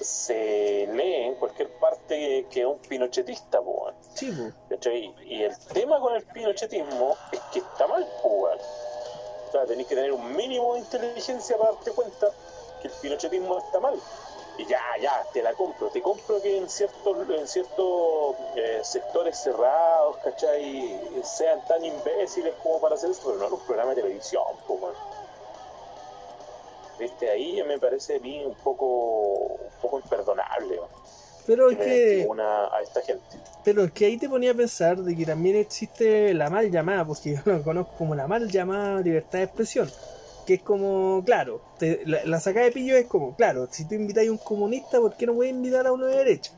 se 0.02 0.88
lee 0.92 1.28
en 1.28 1.36
cualquier 1.36 1.70
parte 1.74 2.48
que 2.50 2.62
es 2.62 2.66
un 2.66 2.80
pinochetista, 2.80 3.62
po. 3.62 3.92
Sí. 4.14 4.32
¿cachai? 4.70 5.14
Y 5.26 5.44
el 5.44 5.58
tema 5.74 6.00
con 6.00 6.16
el 6.16 6.24
pinochetismo 6.24 7.16
es 7.32 7.40
que 7.54 7.60
está 7.60 7.88
mal, 7.88 8.08
po. 8.22 8.50
O 8.50 9.52
sea, 9.52 9.66
tenéis 9.66 9.88
que 9.88 9.96
tener 9.96 10.12
un 10.12 10.36
mínimo 10.36 10.74
de 10.74 10.80
inteligencia 10.80 11.58
para 11.58 11.74
darte 11.74 11.92
cuenta 11.92 12.28
que 12.82 12.88
el 12.88 12.94
pinochetismo 13.02 13.58
está 13.60 13.80
mal. 13.80 14.00
Y 14.58 14.66
ya, 14.66 14.82
ya, 15.02 15.24
te 15.34 15.42
la 15.42 15.54
compro. 15.54 15.88
Te 15.90 16.02
compro 16.02 16.42
que 16.42 16.58
en 16.58 16.70
ciertos 16.70 17.30
en 17.30 17.48
ciertos 17.48 18.36
eh, 18.56 18.82
sectores 18.84 19.38
cerrados, 19.38 20.18
¿cachai? 20.24 21.00
Sean 21.24 21.66
tan 21.68 21.84
imbéciles 21.84 22.54
como 22.62 22.80
para 22.80 22.96
hacer 22.96 23.12
eso, 23.12 23.22
pero 23.26 23.38
no 23.38 23.48
en 23.48 23.54
un 23.54 23.60
programa 23.62 23.96
de 23.96 24.02
televisión. 24.02 24.44
Viste, 27.00 27.30
ahí 27.32 27.64
me 27.64 27.80
parece 27.80 28.18
a 28.18 28.20
mí 28.20 28.44
un 28.46 28.54
poco, 28.56 28.86
un 29.56 29.82
poco 29.82 30.00
imperdonable, 30.00 30.80
Pero 31.48 31.72
es 31.72 31.78
me 31.80 31.84
que, 31.86 32.26
una 32.30 32.66
a 32.68 32.82
esta 32.84 33.02
gente. 33.02 33.24
pero 33.64 33.86
es 33.86 33.92
que 33.92 34.06
ahí 34.06 34.18
te 34.18 34.30
ponía 34.30 34.52
a 34.52 34.54
pensar 34.54 34.98
de 34.98 35.16
que 35.16 35.26
también 35.26 35.56
existe 35.56 36.32
la 36.36 36.52
mal 36.52 36.70
llamada, 36.70 37.04
porque 37.04 37.36
yo 37.36 37.42
lo 37.46 37.64
conozco 37.64 37.94
como 37.98 38.14
la 38.14 38.28
mal 38.28 38.48
llamada 38.52 39.02
libertad 39.02 39.40
de 39.40 39.46
expresión. 39.46 39.90
Que 40.52 40.56
es 40.56 40.64
como, 40.64 41.24
claro, 41.24 41.62
te- 41.80 42.02
la, 42.06 42.26
la 42.26 42.42
sacada 42.42 42.66
de 42.66 42.74
pillo 42.74 42.98
es 42.98 43.08
como, 43.08 43.38
claro, 43.38 43.70
si 43.72 43.88
tú 43.88 43.96
invitas 43.96 44.28
a 44.28 44.32
un 44.32 44.38
comunista, 44.38 45.00
¿por 45.00 45.16
qué 45.16 45.26
no 45.26 45.34
puedes 45.34 45.54
invitar 45.54 45.88
a 45.88 45.94
uno 45.94 46.08
de 46.08 46.18
derecha? 46.18 46.52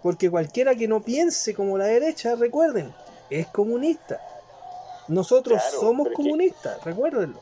Porque 0.00 0.30
cualquiera 0.30 0.76
que 0.76 0.86
no 0.86 1.02
piense 1.02 1.56
como 1.56 1.76
la 1.76 1.86
derecha, 1.86 2.36
recuerden, 2.36 2.94
es 3.30 3.48
comunista. 3.48 4.20
Nosotros 5.08 5.60
Claro, 5.60 5.80
somos 5.80 6.06
es 6.06 6.10
que- 6.10 6.14
comunistas, 6.22 6.84
recuérdenlo. 6.84 7.40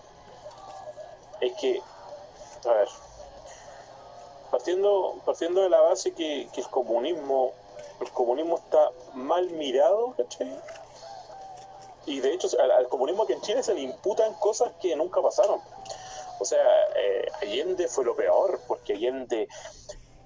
es 1.42 1.52
que, 1.60 1.78
a 2.64 2.72
ver, 2.72 2.88
partiendo, 4.50 5.20
partiendo 5.26 5.60
de 5.60 5.68
la 5.68 5.80
base 5.82 6.12
que, 6.12 6.48
que 6.54 6.62
el 6.62 6.66
comunismo 6.68 7.52
el 8.00 8.10
comunismo 8.12 8.56
está 8.56 8.88
mal 9.12 9.50
mirado, 9.50 10.14
¿cachai? 10.16 10.50
Y 12.06 12.20
de 12.20 12.34
hecho 12.34 12.48
al, 12.60 12.88
comunismo 12.88 13.26
que 13.26 13.34
en 13.34 13.40
Chile 13.42 13.62
se 13.62 13.74
le 13.74 13.80
imputan 13.80 14.34
cosas 14.34 14.72
que 14.80 14.94
nunca 14.96 15.20
pasaron. 15.22 15.60
O 16.38 16.44
sea, 16.44 16.64
eh, 16.96 17.28
Allende 17.40 17.86
fue 17.88 18.04
lo 18.04 18.16
peor, 18.16 18.60
porque 18.66 18.94
Allende 18.94 19.48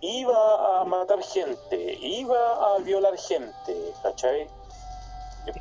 iba 0.01 0.81
a 0.81 0.85
matar 0.85 1.23
gente, 1.23 1.99
iba 2.01 2.75
a 2.75 2.79
violar 2.79 3.17
gente, 3.19 3.93
¿cachai? 4.03 4.49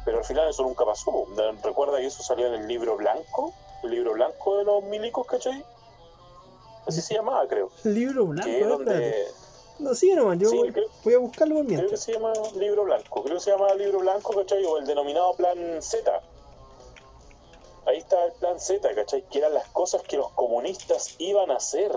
Pero 0.03 0.19
al 0.19 0.25
final 0.25 0.49
eso 0.49 0.63
nunca 0.63 0.85
pasó. 0.85 1.27
Recuerda 1.63 1.97
que 1.97 2.07
eso 2.07 2.23
salió 2.23 2.47
en 2.47 2.61
el 2.61 2.67
libro 2.67 2.95
blanco, 2.97 3.53
el 3.83 3.91
libro 3.91 4.13
blanco 4.13 4.57
de 4.57 4.63
los 4.63 4.83
milicos, 4.83 5.27
¿cachai? 5.27 5.63
Así 6.87 7.01
se 7.01 7.15
llamaba, 7.15 7.47
creo. 7.47 7.69
Libro 7.83 8.25
blanco, 8.25 8.49
No, 9.79 9.93
sí, 9.93 10.13
nomás, 10.13 10.39
yo 10.39 10.49
voy, 11.03 11.13
a 11.13 11.17
buscarlo 11.17 11.55
por 11.55 11.65
mientras. 11.65 11.87
Creo 11.87 11.89
que 11.89 11.97
se 11.97 12.13
llama 12.13 12.33
libro 12.57 12.83
blanco, 12.85 13.23
creo 13.23 13.35
que 13.35 13.41
se 13.41 13.51
llama 13.51 13.73
libro 13.73 13.99
blanco, 13.99 14.33
¿cachai? 14.33 14.63
O 14.65 14.77
el 14.77 14.85
denominado 14.85 15.33
plan 15.33 15.81
Z. 15.81 16.21
Ahí 17.85 17.97
está 17.97 18.25
el 18.25 18.31
plan 18.33 18.59
Z, 18.59 18.95
¿cachai? 18.95 19.23
Que 19.29 19.39
eran 19.39 19.53
las 19.53 19.67
cosas 19.69 20.01
que 20.03 20.17
los 20.17 20.31
comunistas 20.31 21.15
iban 21.19 21.51
a 21.51 21.57
hacer. 21.57 21.91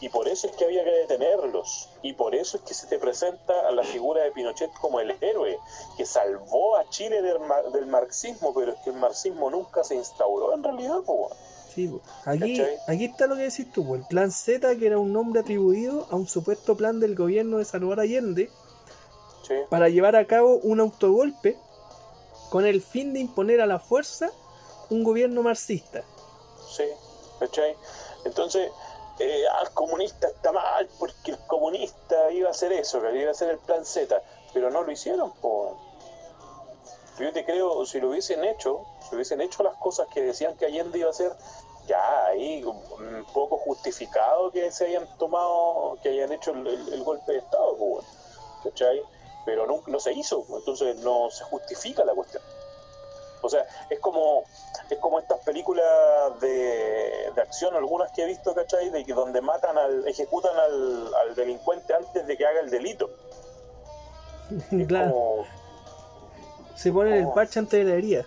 Y 0.00 0.10
por 0.10 0.28
eso 0.28 0.46
es 0.46 0.54
que 0.54 0.64
había 0.64 0.84
que 0.84 0.90
detenerlos. 0.90 1.88
Y 2.02 2.12
por 2.12 2.34
eso 2.34 2.58
es 2.58 2.62
que 2.62 2.74
se 2.74 2.86
te 2.86 2.98
presenta 2.98 3.66
a 3.66 3.72
la 3.72 3.82
figura 3.82 4.22
de 4.22 4.30
Pinochet 4.30 4.72
como 4.80 5.00
el 5.00 5.16
héroe, 5.20 5.58
que 5.96 6.06
salvó 6.06 6.76
a 6.76 6.88
Chile 6.90 7.20
del, 7.22 7.38
del 7.72 7.86
marxismo, 7.86 8.54
pero 8.54 8.72
es 8.72 8.78
que 8.80 8.90
el 8.90 8.96
marxismo 8.96 9.50
nunca 9.50 9.82
se 9.82 9.96
instauró 9.96 10.54
en 10.54 10.62
realidad, 10.62 11.00
pues. 11.04 11.32
Aquí, 12.24 12.62
aquí 12.86 13.04
está 13.04 13.26
lo 13.26 13.36
que 13.36 13.42
decís 13.42 13.70
tú, 13.72 13.94
el 13.94 14.04
plan 14.04 14.30
Z, 14.30 14.76
que 14.76 14.86
era 14.86 14.98
un 14.98 15.12
nombre 15.12 15.40
atribuido 15.40 16.06
a 16.10 16.16
un 16.16 16.26
supuesto 16.26 16.76
plan 16.76 17.00
del 17.00 17.14
gobierno 17.14 17.58
de 17.58 17.64
Salvador 17.64 18.00
Allende 18.00 18.50
para 19.70 19.88
llevar 19.88 20.16
a 20.16 20.26
cabo 20.26 20.56
un 20.56 20.80
autogolpe 20.80 21.56
con 22.50 22.66
el 22.66 22.82
fin 22.82 23.12
de 23.12 23.20
imponer 23.20 23.60
a 23.60 23.66
la 23.66 23.78
fuerza 23.78 24.30
un 24.90 25.04
gobierno 25.04 25.42
marxista. 25.42 26.02
Sí, 26.70 26.84
¿cachai? 27.38 27.76
Entonces, 28.24 28.70
eh, 29.18 29.44
al 29.60 29.72
comunista 29.74 30.28
está 30.28 30.52
mal 30.52 30.88
porque 30.98 31.32
el 31.32 31.38
comunista 31.46 32.30
iba 32.30 32.48
a 32.48 32.52
hacer 32.52 32.72
eso, 32.72 33.00
que 33.00 33.18
iba 33.18 33.28
a 33.28 33.32
hacer 33.32 33.50
el 33.50 33.58
plan 33.58 33.84
Z, 33.84 34.22
pero 34.52 34.70
no 34.70 34.82
lo 34.82 34.92
hicieron, 34.92 35.32
Yo 37.18 37.32
te 37.32 37.44
creo, 37.44 37.84
si 37.84 38.00
lo 38.00 38.10
hubiesen 38.10 38.44
hecho, 38.44 38.86
si 39.08 39.16
hubiesen 39.16 39.40
hecho 39.40 39.62
las 39.62 39.74
cosas 39.76 40.06
que 40.14 40.22
decían 40.22 40.56
que 40.56 40.66
Allende 40.66 40.98
iba 40.98 41.08
a 41.08 41.10
hacer, 41.10 41.32
ya 41.88 42.26
ahí 42.26 42.62
un 42.62 43.24
poco 43.32 43.58
justificado 43.58 44.52
que 44.52 44.70
se 44.70 44.86
hayan 44.86 45.08
tomado, 45.18 45.98
que 46.02 46.10
hayan 46.10 46.32
hecho 46.32 46.52
el, 46.52 47.02
golpe 47.02 47.32
de 47.32 47.38
Estado, 47.38 47.76
¿cachai? 48.62 49.02
Pero 49.44 49.66
no, 49.66 49.82
no 49.86 49.98
se 49.98 50.12
hizo, 50.12 50.44
entonces 50.56 50.96
no 50.98 51.30
se 51.30 51.42
justifica 51.44 52.04
la 52.04 52.14
cuestión. 52.14 52.42
O 53.40 53.48
sea, 53.48 53.66
es 53.88 53.98
como 54.00 54.44
es 54.90 54.98
como 54.98 55.18
estas 55.18 55.38
películas 55.40 55.84
de, 56.40 57.30
de 57.34 57.42
acción, 57.42 57.74
algunas 57.74 58.10
que 58.12 58.22
he 58.22 58.26
visto, 58.26 58.54
¿cachai? 58.54 58.90
De 58.90 59.04
que 59.04 59.12
donde 59.12 59.40
matan 59.40 59.76
al, 59.76 60.06
ejecutan 60.08 60.56
al, 60.56 61.34
delincuente 61.34 61.94
antes 61.94 62.26
de 62.26 62.36
que 62.36 62.46
haga 62.46 62.60
el 62.60 62.70
delito. 62.70 63.10
claro. 64.88 65.44
Se 66.74 66.92
ponen 66.92 67.14
el 67.14 67.28
parche 67.32 67.58
antes 67.58 67.84
de 67.84 67.90
la 67.90 67.96
herida. 67.96 68.26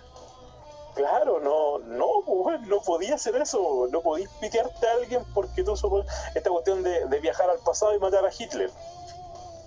Claro, 0.94 1.40
no, 1.40 1.78
no, 1.78 2.58
no 2.66 2.80
podía 2.82 3.14
hacer 3.14 3.36
eso, 3.36 3.88
no 3.90 4.02
podías 4.02 4.30
pitearte 4.40 4.86
a 4.86 4.92
alguien 4.92 5.24
porque 5.32 5.64
tú 5.64 5.74
esta 6.34 6.50
cuestión 6.50 6.82
de, 6.82 7.06
de, 7.06 7.20
viajar 7.20 7.48
al 7.48 7.58
pasado 7.60 7.94
y 7.94 7.98
matar 7.98 8.26
a 8.26 8.30
Hitler. 8.36 8.70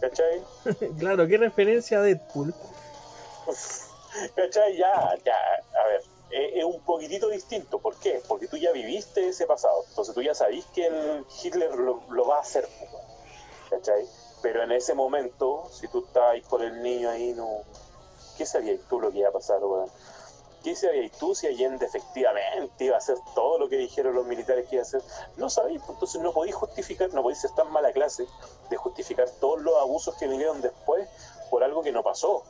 ¿Cachai? 0.02 0.44
claro, 1.00 1.28
qué 1.28 1.38
referencia 1.38 1.98
a 1.98 2.02
Deadpool. 2.02 2.54
¿Cachai? 4.36 4.78
Ya, 4.78 5.16
ya, 5.26 5.36
a 5.84 5.88
ver, 5.88 6.02
es, 6.30 6.64
un 6.64 6.80
poquitito 6.82 7.30
distinto. 7.30 7.80
¿Por 7.80 7.96
qué? 7.98 8.22
Porque 8.28 8.48
tú 8.48 8.58
ya 8.58 8.72
viviste 8.72 9.28
ese 9.28 9.46
pasado. 9.46 9.84
Entonces 9.90 10.14
tú 10.14 10.22
ya 10.22 10.36
sabís 10.36 10.66
que 10.68 10.88
el 10.88 11.26
Hitler 11.44 11.74
lo, 11.76 12.28
va 12.28 12.38
a 12.38 12.42
hacer. 12.42 12.68
¿Cachai? 13.70 14.06
Pero 14.42 14.64
en 14.64 14.72
ese 14.72 14.94
momento, 14.94 15.68
si 15.72 15.88
tú 15.88 16.06
estás 16.06 16.24
ahí 16.32 16.42
por 16.42 16.62
el 16.62 16.82
niño 16.82 17.10
ahí, 17.10 17.34
no. 17.34 17.62
¿Qué 18.38 18.46
sabías 18.46 18.80
tú 18.90 19.00
lo 19.00 19.12
que 19.12 19.20
iba 19.20 19.30
a 19.30 19.32
pasar, 19.32 19.64
weón? 19.64 19.90
¿Qué 20.66 20.76
sabías 20.76 21.12
tú 21.20 21.36
si 21.36 21.46
Allende 21.46 21.86
efectivamente 21.86 22.86
iba 22.86 22.96
a 22.96 22.98
hacer 22.98 23.18
todo 23.36 23.60
lo 23.60 23.70
que 23.70 23.78
dijeron 23.78 24.16
los 24.16 24.26
militares 24.26 24.68
que 24.68 24.78
iba 24.78 24.82
a 24.82 24.88
hacer? 24.88 25.04
No 25.38 25.48
sabéis, 25.48 25.80
pues, 25.82 25.92
entonces 25.92 26.20
no 26.24 26.34
podéis 26.34 26.56
justificar, 26.56 27.14
no 27.14 27.22
podéis 27.22 27.44
estar 27.44 27.70
mala 27.70 27.92
clase 27.92 28.26
de 28.72 28.76
justificar 28.76 29.30
todos 29.40 29.62
los 29.62 29.76
abusos 29.80 30.16
que 30.16 30.28
vinieron 30.28 30.64
después 30.64 31.08
por 31.52 31.64
algo 31.64 31.84
que 31.84 31.92
no 31.92 32.02
pasó. 32.02 32.42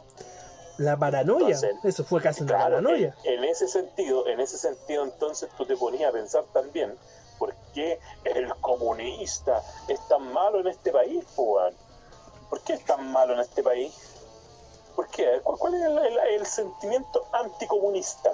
La 0.77 0.95
paranoia, 0.95 1.59
eso 1.83 2.05
fue 2.05 2.21
casi 2.21 2.43
una 2.43 2.57
paranoia. 2.57 3.13
En, 3.25 3.43
ese 3.43 3.67
sentido, 3.67 4.25
en 4.27 4.39
ese 4.39 4.57
sentido 4.57 5.03
entonces 5.03 5.49
tú 5.57 5.65
te 5.65 5.75
ponías 5.75 6.09
a 6.09 6.13
pensar 6.13 6.45
también, 6.53 6.97
¿por 7.37 7.53
qué 7.73 7.99
el 8.23 8.47
comunista 8.61 9.61
es 9.89 9.99
tan 10.07 10.31
malo 10.31 10.61
en 10.61 10.67
este 10.67 10.93
país, 10.93 11.25
Juan? 11.35 11.73
¿Por 12.49 12.61
qué 12.61 12.75
es 12.75 12.85
tan 12.85 13.11
malo 13.11 13.33
en 13.33 13.41
este 13.41 13.61
país? 13.61 13.93
¿Por 14.95 15.07
qué? 15.09 15.25
¿Cuál, 15.43 15.75
es 15.75 15.81
el, 16.39 16.45
sentimiento 16.45 17.25
anticomunista? 17.33 18.31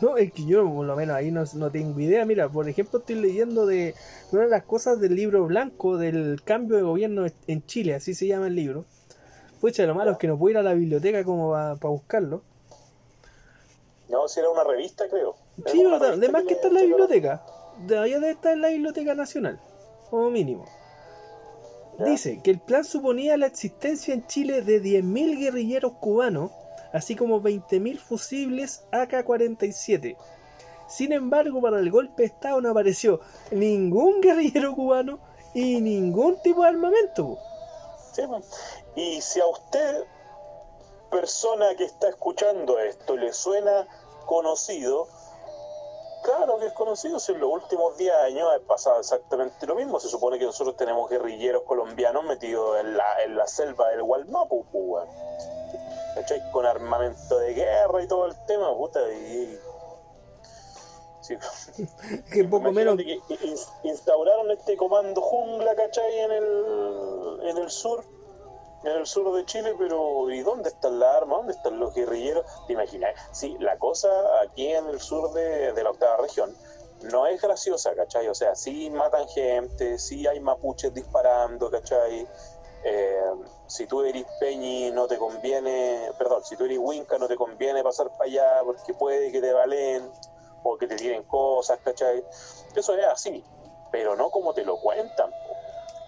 No, 0.00 0.16
es 0.16 0.32
que 0.32 0.44
yo 0.44 0.68
por 0.68 0.84
lo 0.84 0.96
menos 0.96 1.16
ahí 1.16 1.30
no, 1.30 1.44
no, 1.54 1.70
tengo 1.70 1.98
idea. 2.00 2.24
Mira, 2.24 2.48
por 2.48 2.68
ejemplo, 2.68 2.98
estoy 2.98 3.16
leyendo 3.16 3.66
de 3.66 3.94
una 4.32 4.42
de 4.42 4.48
las 4.48 4.64
cosas 4.64 5.00
del 5.00 5.14
libro 5.14 5.44
blanco 5.46 5.96
del 5.96 6.42
cambio 6.44 6.76
de 6.76 6.82
gobierno 6.82 7.26
en 7.46 7.66
Chile, 7.66 7.94
así 7.94 8.14
se 8.14 8.26
llama 8.26 8.48
el 8.48 8.56
libro. 8.56 8.84
Pucha, 9.60 9.86
lo 9.86 9.94
malo 9.94 10.10
es 10.10 10.18
que 10.18 10.26
no 10.26 10.36
puedo 10.36 10.50
ir 10.50 10.58
a 10.58 10.62
la 10.62 10.74
biblioteca 10.74 11.24
como 11.24 11.52
para 11.52 11.88
buscarlo. 11.88 12.42
No, 14.08 14.28
si 14.28 14.40
era 14.40 14.50
una 14.50 14.64
revista, 14.64 15.08
creo. 15.08 15.36
Sí, 15.66 15.82
pero 15.84 15.94
además 15.96 16.44
que, 16.46 16.54
está 16.54 16.68
en 16.68 16.74
la 16.74 16.82
biblioteca. 16.82 17.42
De 17.86 17.98
allá 17.98 18.20
de 18.20 18.30
estar 18.32 18.52
en 18.52 18.60
la 18.60 18.68
Biblioteca 18.68 19.14
Nacional, 19.14 19.60
como 20.10 20.30
mínimo. 20.30 20.66
Dice 21.98 22.40
que 22.42 22.50
el 22.50 22.60
plan 22.60 22.84
suponía 22.84 23.36
la 23.36 23.46
existencia 23.46 24.14
en 24.14 24.26
Chile 24.26 24.62
de 24.62 24.82
10.000 24.82 25.38
guerrilleros 25.38 25.92
cubanos, 26.00 26.50
así 26.92 27.14
como 27.14 27.40
20.000 27.40 27.98
fusibles 27.98 28.84
AK-47. 28.92 30.16
Sin 30.88 31.12
embargo, 31.12 31.60
para 31.60 31.78
el 31.78 31.90
golpe 31.90 32.22
de 32.22 32.26
Estado 32.26 32.60
no 32.60 32.70
apareció 32.70 33.20
ningún 33.50 34.20
guerrillero 34.20 34.74
cubano 34.74 35.20
y 35.54 35.80
ningún 35.80 36.40
tipo 36.42 36.62
de 36.62 36.68
armamento. 36.68 37.38
Sí, 38.12 38.22
y 38.96 39.20
si 39.20 39.40
a 39.40 39.46
usted, 39.46 40.04
persona 41.10 41.74
que 41.76 41.84
está 41.84 42.08
escuchando 42.08 42.78
esto, 42.78 43.16
le 43.16 43.32
suena 43.32 43.86
conocido, 44.26 45.08
claro 46.22 46.58
que 46.58 46.66
es 46.66 46.72
conocido, 46.72 47.18
si 47.18 47.32
en 47.32 47.40
los 47.40 47.50
últimos 47.50 47.96
10 47.96 48.14
años 48.14 48.48
ha 48.54 48.66
pasado 48.66 49.00
exactamente 49.00 49.66
lo 49.66 49.74
mismo. 49.74 50.00
Se 50.00 50.08
supone 50.08 50.38
que 50.38 50.44
nosotros 50.44 50.76
tenemos 50.76 51.10
guerrilleros 51.10 51.62
colombianos 51.62 52.24
metidos 52.24 52.80
en 52.80 52.96
la, 52.96 53.22
en 53.22 53.36
la 53.36 53.46
selva 53.46 53.88
del 53.90 54.02
Gualmapu, 54.02 54.64
pues, 54.72 55.08
Con 56.52 56.66
armamento 56.66 57.38
de 57.38 57.54
guerra 57.54 58.02
y 58.02 58.06
todo 58.06 58.26
el 58.26 58.34
tema, 58.46 58.74
puta, 58.76 59.00
y 59.12 59.58
que 62.32 62.44
poco 62.44 62.72
menos 62.72 62.96
que 62.96 63.20
instauraron 63.84 64.50
este 64.50 64.76
comando 64.76 65.20
jungla, 65.20 65.74
¿cachai? 65.76 66.18
En 66.18 66.32
el, 66.32 67.40
en 67.44 67.58
el 67.58 67.70
sur 67.70 68.04
en 68.84 68.92
el 68.92 69.06
sur 69.06 69.32
de 69.34 69.44
Chile, 69.44 69.74
pero 69.78 70.30
¿y 70.30 70.40
dónde 70.40 70.70
están 70.70 70.98
las 70.98 71.16
armas? 71.16 71.38
¿Dónde 71.38 71.52
están 71.52 71.78
los 71.78 71.94
guerrilleros? 71.94 72.44
¿Te 72.66 72.72
imaginas? 72.72 73.14
Sí, 73.32 73.56
la 73.60 73.78
cosa 73.78 74.08
aquí 74.42 74.68
en 74.68 74.86
el 74.88 75.00
sur 75.00 75.32
de, 75.32 75.72
la 75.82 75.90
octava 75.90 76.16
región 76.18 76.54
no 77.02 77.26
es 77.26 77.40
graciosa, 77.40 77.94
¿cachai? 77.94 78.28
O 78.28 78.34
sea, 78.34 78.54
sí 78.54 78.90
matan 78.90 79.28
gente, 79.28 79.98
sí 79.98 80.26
hay 80.26 80.40
mapuches 80.40 80.94
disparando, 80.94 81.70
¿cachai? 81.70 82.26
Eh, 82.84 83.32
si 83.66 83.86
tú 83.86 84.02
eres 84.02 84.24
Peñi 84.40 84.90
no 84.90 85.06
te 85.06 85.16
conviene, 85.16 86.10
perdón, 86.18 86.44
si 86.44 86.56
tú 86.56 86.64
eres 86.64 86.78
Winca 86.78 87.16
no 87.18 87.28
te 87.28 87.36
conviene 87.36 87.82
pasar 87.82 88.10
para 88.10 88.24
allá 88.24 88.60
porque 88.64 88.92
puede 88.94 89.30
que 89.30 89.40
te 89.40 89.52
valen 89.52 90.10
o 90.64 90.76
que 90.76 90.86
te 90.88 90.96
tiren 90.96 91.22
cosas, 91.24 91.78
¿cachai? 91.84 92.24
Eso 92.74 92.94
es 92.96 93.06
así, 93.06 93.44
pero 93.90 94.16
no 94.16 94.30
como 94.30 94.52
te 94.52 94.64
lo 94.64 94.78
cuentan. 94.78 95.30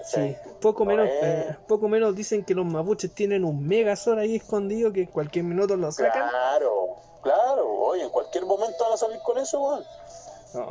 Sí, 0.04 0.36
poco 0.60 0.84
menos, 0.84 1.08
eh, 1.10 1.56
poco 1.66 1.88
menos 1.88 2.14
dicen 2.14 2.44
que 2.44 2.54
los 2.54 2.66
mapuches 2.66 3.14
tienen 3.14 3.44
un 3.44 3.66
megazord 3.66 4.18
ahí 4.18 4.36
escondido 4.36 4.92
que 4.92 5.02
en 5.02 5.06
cualquier 5.06 5.44
minuto 5.44 5.76
lo 5.76 5.90
sacan. 5.90 6.28
Claro, 6.28 6.96
claro, 7.22 7.72
oye, 7.80 8.02
en 8.02 8.10
cualquier 8.10 8.44
momento 8.44 8.84
van 8.84 8.92
a 8.92 8.96
salir 8.98 9.18
con 9.20 9.38
eso, 9.38 9.60
weón. 9.60 9.84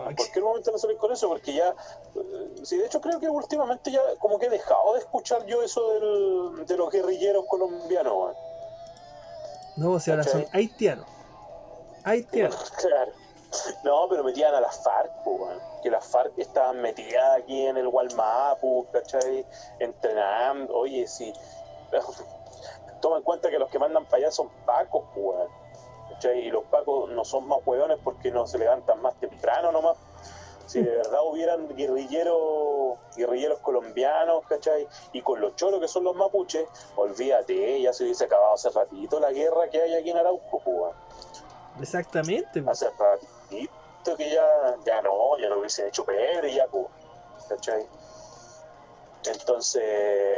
en 0.10 0.16
cualquier 0.16 0.44
momento 0.44 0.70
van 0.72 0.76
a 0.76 0.80
salir 0.80 0.98
con 0.98 1.12
eso, 1.12 1.28
porque 1.30 1.54
ya, 1.54 1.70
eh, 2.16 2.56
sí, 2.64 2.78
de 2.78 2.86
hecho 2.86 3.02
creo 3.02 3.20
que 3.20 3.28
últimamente 3.28 3.92
ya 3.92 4.02
como 4.20 4.38
que 4.38 4.46
he 4.46 4.50
dejado 4.52 4.94
de 4.94 5.00
escuchar 5.00 5.46
yo 5.48 5.64
eso 5.64 5.94
del, 5.94 6.66
de 6.68 6.78
los 6.78 6.92
guerrilleros 6.92 7.46
colombianos, 7.48 8.14
weón. 8.14 8.36
No, 9.78 9.92
o 9.94 10.00
sea, 10.00 10.14
ahora 10.14 10.26
son 10.26 10.46
haitianos. 10.52 11.08
Haitianos. 12.04 12.72
Claro. 12.78 13.23
No, 13.84 14.08
pero 14.10 14.24
metían 14.24 14.54
a 14.54 14.62
las 14.62 14.84
FARC, 14.84 15.12
que 15.82 15.90
las 15.90 16.06
FARC 16.06 16.38
estaban 16.38 16.82
metidas 16.82 17.38
aquí 17.38 17.66
en 17.66 17.78
el 17.78 17.88
Walmapu, 17.88 18.88
¿cachai? 18.92 19.46
Entrenando. 19.80 20.74
Oye, 20.76 21.08
sí. 21.08 21.34
toma 23.02 23.18
en 23.18 23.24
cuenta 23.24 23.50
que 23.50 23.60
los 23.60 23.70
que 23.70 23.80
mandan 23.80 24.06
para 24.06 24.18
allá 24.18 24.32
son 24.32 24.50
pacos, 24.66 25.04
¿cachai? 26.10 26.48
Y 26.48 26.50
los 26.50 26.64
pacos 26.66 27.10
no 27.12 27.26
son 27.26 27.48
más 27.48 27.60
hueones 27.66 28.00
porque 28.04 28.32
no 28.32 28.48
se 28.48 28.58
levantan 28.58 29.02
más 29.02 29.14
temprano 29.20 29.72
nomás. 29.72 29.98
Si 30.66 30.82
de 30.82 30.90
verdad 30.90 31.20
hubieran 31.26 31.68
guerrilleros, 31.76 32.98
guerrilleros 33.18 33.60
colombianos, 33.60 34.46
¿cachai? 34.48 34.88
Y 35.12 35.22
con 35.22 35.42
los 35.42 35.56
cholos 35.58 35.82
que 35.82 35.90
son 35.90 36.06
los 36.06 36.16
mapuches, 36.16 36.66
olvídate, 36.96 37.82
ya 37.82 37.92
se 37.92 38.06
hubiese 38.06 38.24
acabado 38.24 38.54
hace 38.54 38.70
ratito 38.70 39.20
la 39.20 39.32
guerra 39.34 39.70
que 39.70 39.82
hay 39.82 39.94
aquí 39.96 40.10
en 40.10 40.18
Arauco. 40.18 40.94
Exactamente. 41.82 42.64
Hace 42.66 42.90
ratito 42.98 43.43
que 44.18 44.30
ya, 44.30 44.76
ya 44.86 45.02
no, 45.02 45.38
ya 45.40 45.48
lo 45.50 45.60
hubiesen 45.60 45.88
hecho 45.88 46.04
peor 46.06 46.46
y 46.46 46.56
ya, 46.56 46.68
pues, 46.68 46.86
¿cachai? 47.50 47.86
Entonces, 49.26 49.84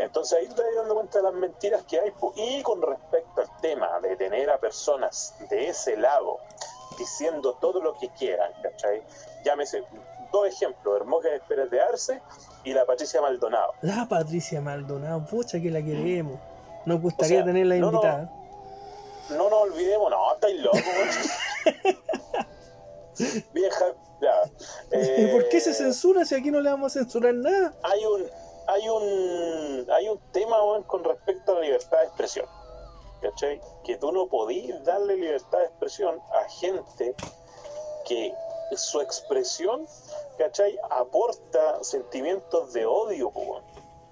entonces 0.02 0.38
ahí 0.40 0.48
te 0.48 0.62
das 0.62 0.76
dando 0.76 0.94
cuenta 0.96 1.18
de 1.18 1.24
las 1.24 1.34
mentiras 1.34 1.84
que 1.84 2.00
hay. 2.00 2.12
po. 2.12 2.34
Y 2.36 2.62
con 2.62 2.82
respecto 2.82 3.42
al 3.42 3.50
tema 3.62 4.00
de 4.02 4.16
tener 4.16 4.50
a 4.52 4.60
personas 4.60 5.34
de 5.50 5.70
ese 5.70 5.98
lado 5.98 6.38
diciendo 6.98 7.58
todo 7.60 7.82
lo 7.82 7.98
que 7.98 8.10
quieran, 8.10 8.52
¿cachai? 8.62 9.02
Llámese 9.44 9.84
dos 10.32 10.48
ejemplos, 10.48 10.98
Hermógenes 10.98 11.42
Pérez 11.48 11.70
de 11.72 11.82
Arce 11.82 12.22
y 12.64 12.74
la 12.74 12.86
Patricia 12.86 13.22
Maldonado. 13.22 13.74
La 13.82 14.06
Patricia 14.08 14.62
Maldonado, 14.62 15.26
pucha 15.26 15.60
que 15.60 15.72
la 15.72 15.82
queremos. 15.82 16.40
Nos 16.86 17.02
gustaría 17.02 17.38
O 17.38 17.44
sea, 17.44 17.46
tenerla 17.46 17.76
no, 17.76 17.92
no. 17.92 17.98
invitada. 17.98 18.32
No 19.32 19.50
nos 19.50 19.62
olvidemos, 19.64 20.12
no, 20.12 20.34
estáis 20.36 20.62
locos. 20.62 20.82
Vieja, 23.54 23.86
ya. 24.22 24.42
¿Y 25.18 25.28
por 25.28 25.50
qué 25.50 25.60
se 25.60 25.72
Eh, 25.72 25.74
censura 25.74 26.26
si 26.26 26.36
aquí 26.36 26.52
no 26.52 26.62
le 26.62 26.70
vamos 26.70 26.96
a 26.96 27.00
censurar 27.00 27.34
nada? 27.34 27.74
hay 27.84 28.06
un 28.06 28.26
hay 28.68 28.90
un 28.90 29.88
hay 29.92 30.10
un 30.10 30.20
tema 30.32 30.58
con 30.88 31.04
respecto 31.04 31.52
a 31.52 31.56
la 31.56 31.62
libertad 31.62 32.00
de 32.00 32.06
expresión 32.06 32.48
¿cachai? 33.22 33.62
que 33.84 33.98
tú 33.98 34.12
no 34.12 34.28
podís 34.28 34.84
darle 34.84 35.16
libertad 35.16 35.60
de 35.60 35.66
expresión 35.66 36.20
a 36.34 36.50
gente 36.50 37.16
que 38.06 38.34
su 38.76 39.02
expresión 39.02 39.88
¿cachai? 40.38 40.78
aporta 40.90 41.84
sentimientos 41.84 42.74
de 42.74 42.86
odio 42.86 43.32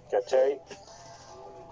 ¿cachai? 0.09 0.61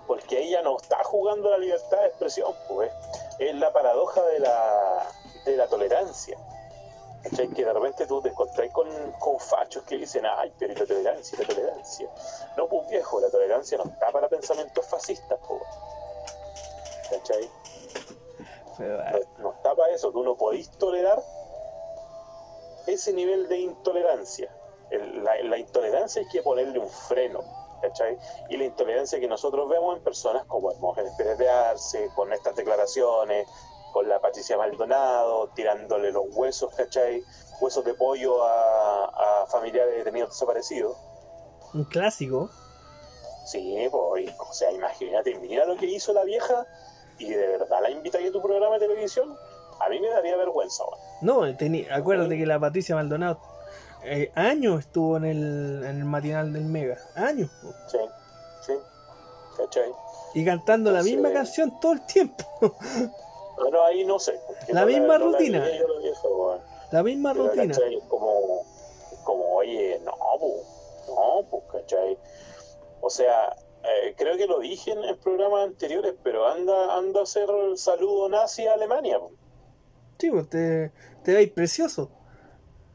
porque 0.08 0.40
ella 0.40 0.62
no 0.64 0.78
está 0.78 1.04
jugando 1.04 1.50
la 1.50 1.58
libertad 1.58 2.00
de 2.00 2.08
expresión 2.08 2.54
pues 2.68 2.92
es 3.40 3.56
la 3.56 3.72
paradoja 3.72 4.22
de 4.24 4.40
la 4.40 5.08
de 5.46 5.58
la 5.58 5.68
tolerancia 5.68 6.38
¿Cachai? 7.24 7.48
Que 7.50 7.64
de 7.66 7.72
repente 7.74 8.08
tú 8.08 8.22
te 8.22 8.30
encontrás 8.30 8.72
con, 8.72 8.88
con 9.20 9.40
fachos 9.40 9.84
que 9.84 9.98
dicen, 9.98 10.26
ay, 10.26 10.52
pero 10.58 10.74
¿y 10.74 10.76
la 10.76 10.86
tolerancia, 10.86 11.36
y 11.38 11.42
la 11.42 11.48
tolerancia. 11.48 12.10
No, 12.58 12.68
pues 12.68 12.88
viejo, 12.90 13.20
la 13.20 13.30
tolerancia 13.30 13.78
no 13.78 13.84
está 13.86 14.12
para 14.12 14.28
pensamientos 14.28 14.86
fascistas, 14.88 15.38
po. 15.48 15.60
¿cachai? 17.12 17.50
Pero, 18.78 19.00
ah, 19.02 19.12
No, 19.38 19.44
no 19.44 19.54
está 19.54 19.76
para 19.76 19.94
eso, 19.94 20.12
tú 20.12 20.24
no 20.24 20.36
podís 20.36 20.70
tolerar 20.72 21.22
ese 22.88 23.14
nivel 23.14 23.48
de 23.48 23.58
intolerancia. 23.60 24.50
El- 24.90 25.24
la, 25.24 25.36
la 25.44 25.58
intolerancia 25.58 26.22
hay 26.22 26.28
que 26.28 26.42
ponerle 26.42 26.80
un 26.80 26.90
freno, 26.90 27.42
¿cachai? 27.82 28.18
Y 28.50 28.58
la 28.58 28.66
intolerancia 28.66 29.20
que 29.20 29.28
nosotros 29.28 29.70
vemos 29.70 29.96
en 29.98 30.04
personas 30.04 30.46
como 30.46 30.72
Hermógenes 30.72 31.14
Pérez 31.16 31.38
de 31.38 31.50
Arce, 31.50 32.10
con 32.16 32.34
estas 32.34 32.56
declaraciones, 32.56 33.48
con 33.92 34.08
la 34.08 34.20
Patricia 34.20 34.58
Maldonado, 34.58 35.50
tirándole 35.50 36.12
los 36.12 36.26
huesos, 36.30 36.74
¿cachai? 36.76 37.24
Huesos 37.60 37.86
de 37.86 37.94
pollo 37.94 38.44
a, 38.44 39.06
a 39.44 39.48
familiares 39.48 39.96
detenidos 39.96 40.30
desaparecidos. 40.32 40.98
un 41.74 41.84
clásico. 41.86 42.50
Sí, 43.46 43.88
pues, 43.92 44.30
o 44.40 44.54
sea, 44.54 44.72
imagínate, 44.72 45.38
mira 45.40 45.66
lo 45.66 45.76
que 45.76 45.86
hizo 45.86 46.14
la 46.14 46.24
vieja 46.24 46.66
y 47.18 47.30
de 47.30 47.48
verdad 47.48 47.82
la 47.82 47.90
invita 47.90 48.18
a 48.18 48.32
tu 48.32 48.42
programa 48.42 48.78
de 48.78 48.88
televisión. 48.88 49.36
A 49.80 49.90
mí 49.90 50.00
me 50.00 50.10
daría 50.10 50.38
vergüenza. 50.38 50.84
No, 51.22 51.44
acuérdate 51.92 52.38
que 52.38 52.46
la 52.46 52.60
Patricia 52.60 52.96
Maldonado 52.96 53.40
eh, 54.04 54.32
años 54.36 54.80
estuvo 54.80 55.18
en 55.18 55.26
el, 55.26 55.84
en 55.84 55.98
el 55.98 56.06
matinal 56.06 56.54
del 56.54 56.66
Mega. 56.66 56.98
Años. 57.16 57.50
Sí, 57.88 57.98
sí, 58.66 58.74
¿cachai? 59.58 59.92
Y 60.34 60.46
cantando 60.46 60.92
la 60.92 61.04
misma 61.04 61.32
canción 61.32 61.80
todo 61.80 61.94
el 61.94 62.06
tiempo. 62.06 62.46
Bueno, 63.62 63.84
ahí 63.84 64.04
no 64.06 64.20
sé. 64.20 64.40
La 64.70 64.82
no 64.82 64.88
misma 64.88 65.18
no 65.18 65.32
rutina. 65.32 65.64
viejo. 66.02 66.60
La 66.92 67.04
misma 67.04 67.34
Pero, 67.34 67.48
rutina. 67.48 67.76
como, 68.10 68.64
como, 69.24 69.56
oye, 69.56 70.00
no, 70.04 70.14
pues, 70.40 70.54
no, 71.08 71.46
pues, 71.50 71.64
¿cachai? 71.72 72.18
O 73.02 73.10
sea, 73.10 73.56
eh, 73.84 74.14
creo 74.18 74.36
que 74.38 74.46
lo 74.48 74.60
dije 74.60 74.92
en, 74.92 75.04
en 75.04 75.18
programas 75.18 75.68
anteriores, 75.68 76.14
pero 76.24 76.48
anda, 76.48 76.96
anda 76.98 77.22
a 77.22 77.24
hacer 77.24 77.50
el 77.50 77.78
saludo 77.78 78.28
nazi 78.30 78.68
a 78.68 78.74
Alemania, 78.74 79.20
po. 79.20 79.32
Sí, 80.20 80.30
pues 80.30 80.50
te, 80.50 80.92
te 81.24 81.34
veis 81.34 81.52
precioso. 81.52 82.10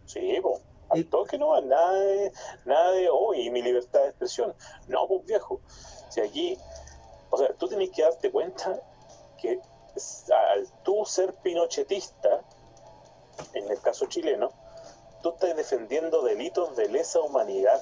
Sí, 0.04 0.38
pues. 0.42 0.62
Al 0.90 0.98
Y- 1.00 1.04
toque 1.04 1.36
no, 1.38 1.60
nada 1.62 1.92
de, 1.94 2.32
nada 2.64 2.92
de, 2.92 3.08
hoy 3.10 3.50
mi 3.50 3.62
libertad 3.62 4.02
de 4.02 4.08
expresión. 4.10 4.54
No, 4.86 5.08
pues 5.08 5.24
viejo. 5.26 5.60
Si 6.10 6.20
aquí, 6.20 6.56
o 7.30 7.36
sea, 7.38 7.52
tú 7.54 7.66
tienes 7.66 7.90
que 7.90 8.02
darte 8.02 8.30
cuenta 8.30 8.80
que 9.38 9.58
al 10.30 10.66
tú 10.82 11.04
ser 11.04 11.34
pinochetista, 11.34 12.42
en 13.54 13.70
el 13.70 13.80
caso 13.80 14.06
chileno, 14.06 14.50
tú 15.22 15.30
estás 15.30 15.56
defendiendo 15.56 16.22
delitos 16.22 16.76
de 16.76 16.88
lesa 16.88 17.20
humanidad. 17.20 17.80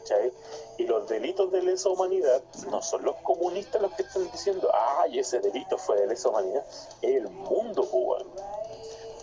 ¿cachai? 0.00 0.32
Y 0.78 0.84
los 0.84 1.08
delitos 1.08 1.50
de 1.52 1.62
lesa 1.62 1.88
humanidad 1.88 2.42
no 2.70 2.82
son 2.82 3.04
los 3.04 3.16
comunistas 3.16 3.82
los 3.82 3.92
que 3.94 4.02
están 4.02 4.30
diciendo, 4.30 4.70
ay, 5.00 5.18
ese 5.18 5.40
delito 5.40 5.76
fue 5.78 6.00
de 6.00 6.06
lesa 6.06 6.28
humanidad. 6.28 6.64
Es 7.02 7.16
el 7.16 7.28
mundo, 7.28 7.82
pues, 7.82 7.92
weón. 7.92 8.26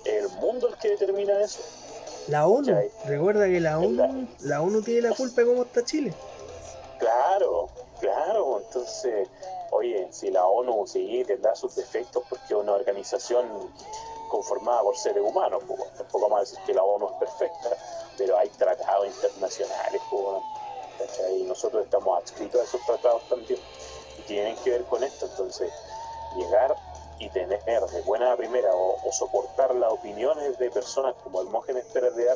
Es 0.04 0.24
el 0.24 0.30
mundo 0.39 0.68
el 0.68 0.78
que 0.78 0.89
determina 0.89 1.39
eso. 1.41 1.62
La 2.28 2.48
ONU. 2.48 2.68
¿Cachai? 2.68 2.91
Recuerda 3.06 3.46
que 3.46 3.60
la 3.60 3.80
ONU, 3.80 4.02
¿Verdad? 4.02 4.30
la 4.41 4.62
ONU 4.62 4.82
tiene 4.82 5.10
la 5.10 5.15
culpa 5.15 5.41
de 5.41 5.48
cómo 5.48 5.63
está 5.63 5.84
Chile. 5.84 6.13
Claro, 7.00 7.70
claro. 7.99 8.60
Entonces, 8.60 9.29
oye, 9.71 10.08
si 10.12 10.31
la 10.31 10.45
ONU 10.45 10.86
sí 10.88 11.23
tendrá 11.25 11.55
sus 11.55 11.75
defectos 11.75 12.23
porque 12.29 12.45
es 12.45 12.53
una 12.53 12.73
organización 12.73 13.45
conformada 14.29 14.81
por 14.81 14.97
seres 14.97 15.23
humanos, 15.23 15.63
pues, 15.67 15.79
tampoco 15.97 16.29
vamos 16.29 16.38
a 16.38 16.41
decir 16.41 16.60
que 16.65 16.73
la 16.73 16.84
ONU 16.84 17.08
es 17.08 17.15
perfecta, 17.19 17.69
pero 18.17 18.38
hay 18.38 18.49
tratados 18.49 19.08
internacionales, 19.08 20.01
pues, 20.10 20.41
y 21.38 21.43
nosotros 21.43 21.84
estamos 21.84 22.17
adscritos 22.21 22.62
a 22.62 22.63
esos 22.63 22.81
tratados 22.86 23.27
también 23.29 23.60
y 24.17 24.21
tienen 24.23 24.55
que 24.58 24.71
ver 24.71 24.84
con 24.86 25.03
esto. 25.03 25.25
Entonces, 25.25 25.71
llegar 26.36 26.75
y 27.19 27.29
tener 27.29 27.63
de 27.63 28.01
buena 28.01 28.34
a 28.34 28.38
primera 28.38 28.69
o, 28.73 28.99
soportar 29.12 29.73
las 29.75 29.91
opiniones 29.91 30.58
de 30.58 30.69
personas 30.69 31.15
como 31.23 31.41
Hermógenes 31.41 31.86
Pérez 31.86 32.13
de 32.15 32.27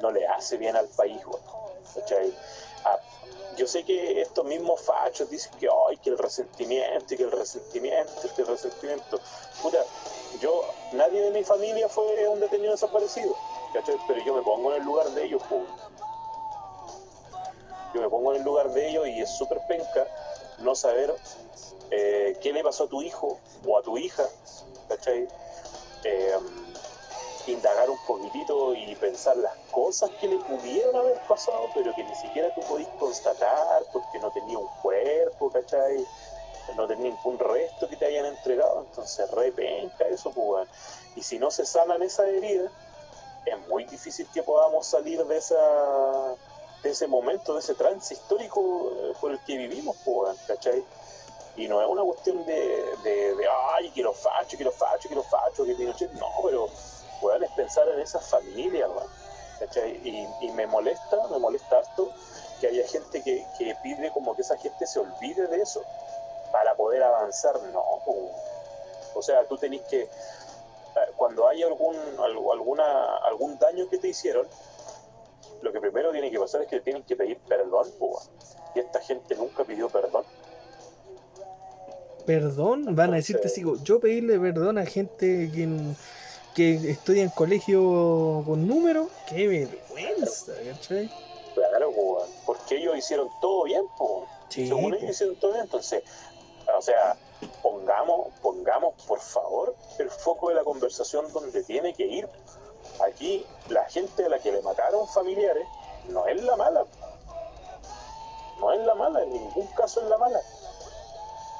no 0.00 0.10
le 0.12 0.26
hace 0.28 0.56
bien 0.56 0.76
al 0.76 0.86
país, 0.88 1.20
weón, 1.26 1.42
¿cachai? 1.94 2.32
Yo 3.56 3.66
sé 3.66 3.84
que 3.84 4.20
estos 4.20 4.44
mismos 4.44 4.80
fachos 4.80 5.30
dicen 5.30 5.52
que 5.58 5.68
ay 5.88 5.96
que 5.98 6.10
el 6.10 6.18
resentimiento 6.18 7.14
y 7.14 7.16
que 7.16 7.22
el 7.22 7.30
resentimiento 7.30 8.12
que 8.34 8.42
el 8.42 8.48
resentimiento 8.48 9.20
puta 9.62 9.78
yo 10.40 10.64
nadie 10.92 11.22
de 11.22 11.30
mi 11.30 11.44
familia 11.44 11.88
fue 11.88 12.28
un 12.28 12.40
detenido 12.40 12.72
desaparecido 12.72 13.36
¿cachai? 13.72 13.96
pero 14.08 14.24
yo 14.24 14.34
me 14.34 14.42
pongo 14.42 14.72
en 14.72 14.80
el 14.80 14.86
lugar 14.86 15.08
de 15.10 15.24
ellos 15.24 15.42
po. 15.48 15.62
yo 17.94 18.00
me 18.00 18.08
pongo 18.08 18.32
en 18.32 18.38
el 18.38 18.44
lugar 18.44 18.70
de 18.72 18.88
ellos 18.88 19.06
y 19.06 19.20
es 19.20 19.30
súper 19.30 19.60
penca 19.68 20.06
no 20.58 20.74
saber 20.74 21.14
eh, 21.90 22.36
qué 22.40 22.52
le 22.52 22.64
pasó 22.64 22.84
a 22.84 22.88
tu 22.88 23.02
hijo 23.02 23.38
o 23.66 23.78
a 23.78 23.82
tu 23.82 23.96
hija 23.98 24.24
¿cachai? 24.88 25.28
Eh, 26.04 26.38
indagar 27.52 27.90
un 27.90 27.98
poquitito 28.06 28.74
y 28.74 28.94
pensar 28.96 29.36
las 29.36 29.54
cosas 29.70 30.10
que 30.20 30.28
le 30.28 30.38
pudieron 30.38 30.96
haber 30.96 31.18
pasado, 31.28 31.68
pero 31.74 31.94
que 31.94 32.04
ni 32.04 32.14
siquiera 32.14 32.52
tú 32.54 32.62
podís 32.62 32.88
constatar 32.98 33.82
porque 33.92 34.18
no 34.18 34.30
tenía 34.30 34.58
un 34.58 34.68
cuerpo, 34.82 35.50
¿cachai? 35.50 36.04
No 36.76 36.86
tenía 36.86 37.10
ningún 37.10 37.38
resto 37.38 37.88
que 37.88 37.96
te 37.96 38.06
hayan 38.06 38.26
entregado, 38.26 38.84
entonces 38.88 39.30
repenca 39.30 40.06
eso, 40.08 40.30
pues. 40.30 40.68
Y 41.16 41.22
si 41.22 41.38
no 41.38 41.50
se 41.50 41.66
sanan 41.66 42.02
esas 42.02 42.28
heridas, 42.28 42.72
es 43.44 43.68
muy 43.68 43.84
difícil 43.84 44.26
que 44.32 44.42
podamos 44.42 44.86
salir 44.86 45.22
de 45.24 45.36
esa 45.36 46.36
de 46.82 46.90
ese 46.90 47.06
momento, 47.06 47.54
de 47.54 47.60
ese 47.60 47.74
trance 47.74 48.12
histórico 48.12 48.92
eh, 48.92 49.12
por 49.18 49.32
el 49.32 49.38
que 49.40 49.56
vivimos, 49.56 49.96
pues, 50.04 50.38
¿cachai? 50.46 50.84
Y 51.56 51.66
no 51.66 51.80
es 51.80 51.88
una 51.88 52.02
cuestión 52.02 52.44
de, 52.44 52.84
de, 53.02 53.34
de 53.34 53.46
ay, 53.72 53.90
que 53.90 54.02
los 54.02 54.16
fachos, 54.18 54.58
que 54.58 54.64
los 54.64 54.74
fachos, 54.74 55.06
que 55.06 55.14
los 55.14 55.26
fachos, 55.26 55.66
que 55.66 56.08
no, 56.18 56.28
pero 56.42 56.68
weón, 57.20 57.42
es 57.44 57.50
pensar 57.52 57.88
en 57.88 58.00
esas 58.00 58.26
familias. 58.28 58.90
Y, 60.04 60.26
y 60.42 60.50
me 60.52 60.66
molesta, 60.66 61.16
me 61.30 61.38
molesta 61.38 61.78
harto 61.78 62.12
que 62.60 62.66
haya 62.66 62.86
gente 62.86 63.22
que, 63.22 63.46
que 63.58 63.74
pide 63.82 64.10
como 64.12 64.34
que 64.34 64.42
esa 64.42 64.58
gente 64.58 64.86
se 64.86 64.98
olvide 64.98 65.46
de 65.46 65.62
eso 65.62 65.82
para 66.52 66.74
poder 66.76 67.02
avanzar, 67.02 67.54
no, 67.72 67.82
o 69.14 69.22
sea, 69.22 69.44
tú 69.48 69.56
tenés 69.56 69.82
que, 69.82 70.02
eh, 70.02 70.08
cuando 71.16 71.48
hay 71.48 71.62
algún, 71.62 71.96
alguna, 72.46 73.16
algún 73.18 73.58
daño 73.58 73.88
que 73.88 73.98
te 73.98 74.08
hicieron, 74.08 74.46
lo 75.62 75.72
que 75.72 75.80
primero 75.80 76.12
tiene 76.12 76.30
que 76.30 76.38
pasar 76.38 76.62
es 76.62 76.68
que 76.68 76.80
tienen 76.80 77.02
que 77.02 77.16
pedir 77.16 77.38
perdón, 77.48 77.88
weón. 77.98 78.22
y 78.74 78.80
esta 78.80 79.00
gente 79.00 79.34
nunca 79.34 79.64
pidió 79.64 79.88
perdón. 79.88 80.24
perdón, 82.26 82.94
van 82.94 83.14
a 83.14 83.16
decirte 83.16 83.48
así, 83.48 83.64
yo 83.82 84.00
pedirle 84.00 84.38
perdón 84.38 84.78
a 84.78 84.86
gente 84.86 85.50
que, 85.52 85.68
que 86.54 86.90
estudia 86.90 87.22
en 87.22 87.30
colegio 87.30 88.42
con 88.46 88.66
números, 88.66 89.08
qué 89.28 89.48
vergüenza, 89.48 90.52
¿cachai? 90.64 91.10
Claro, 91.54 91.92
porque 92.46 92.76
ellos 92.76 92.96
hicieron 92.96 93.28
todo 93.40 93.64
bien, 93.64 93.84
pues. 93.98 94.28
Según 94.48 94.94
ellos 94.94 95.10
hicieron 95.10 95.36
todo 95.36 95.52
bien, 95.52 95.64
entonces, 95.64 96.04
o 96.76 96.80
sea, 96.80 97.16
pongamos, 97.62 98.28
pongamos 98.40 98.94
por 99.06 99.20
favor 99.20 99.74
el 99.98 100.08
foco 100.10 100.50
de 100.50 100.54
la 100.54 100.64
conversación 100.64 101.32
donde 101.32 101.62
tiene 101.64 101.92
que 101.94 102.06
ir. 102.06 102.28
Aquí 103.06 103.44
la 103.68 103.84
gente 103.88 104.24
a 104.24 104.28
la 104.28 104.38
que 104.38 104.52
le 104.52 104.62
mataron 104.62 105.08
familiares 105.08 105.66
no 106.08 106.26
es 106.26 106.42
la 106.42 106.56
mala. 106.56 106.84
No 108.60 108.72
es 108.72 108.80
la 108.86 108.94
mala, 108.94 109.22
en 109.24 109.32
ningún 109.32 109.66
caso 109.68 110.00
es 110.02 110.08
la 110.08 110.18
mala. 110.18 110.40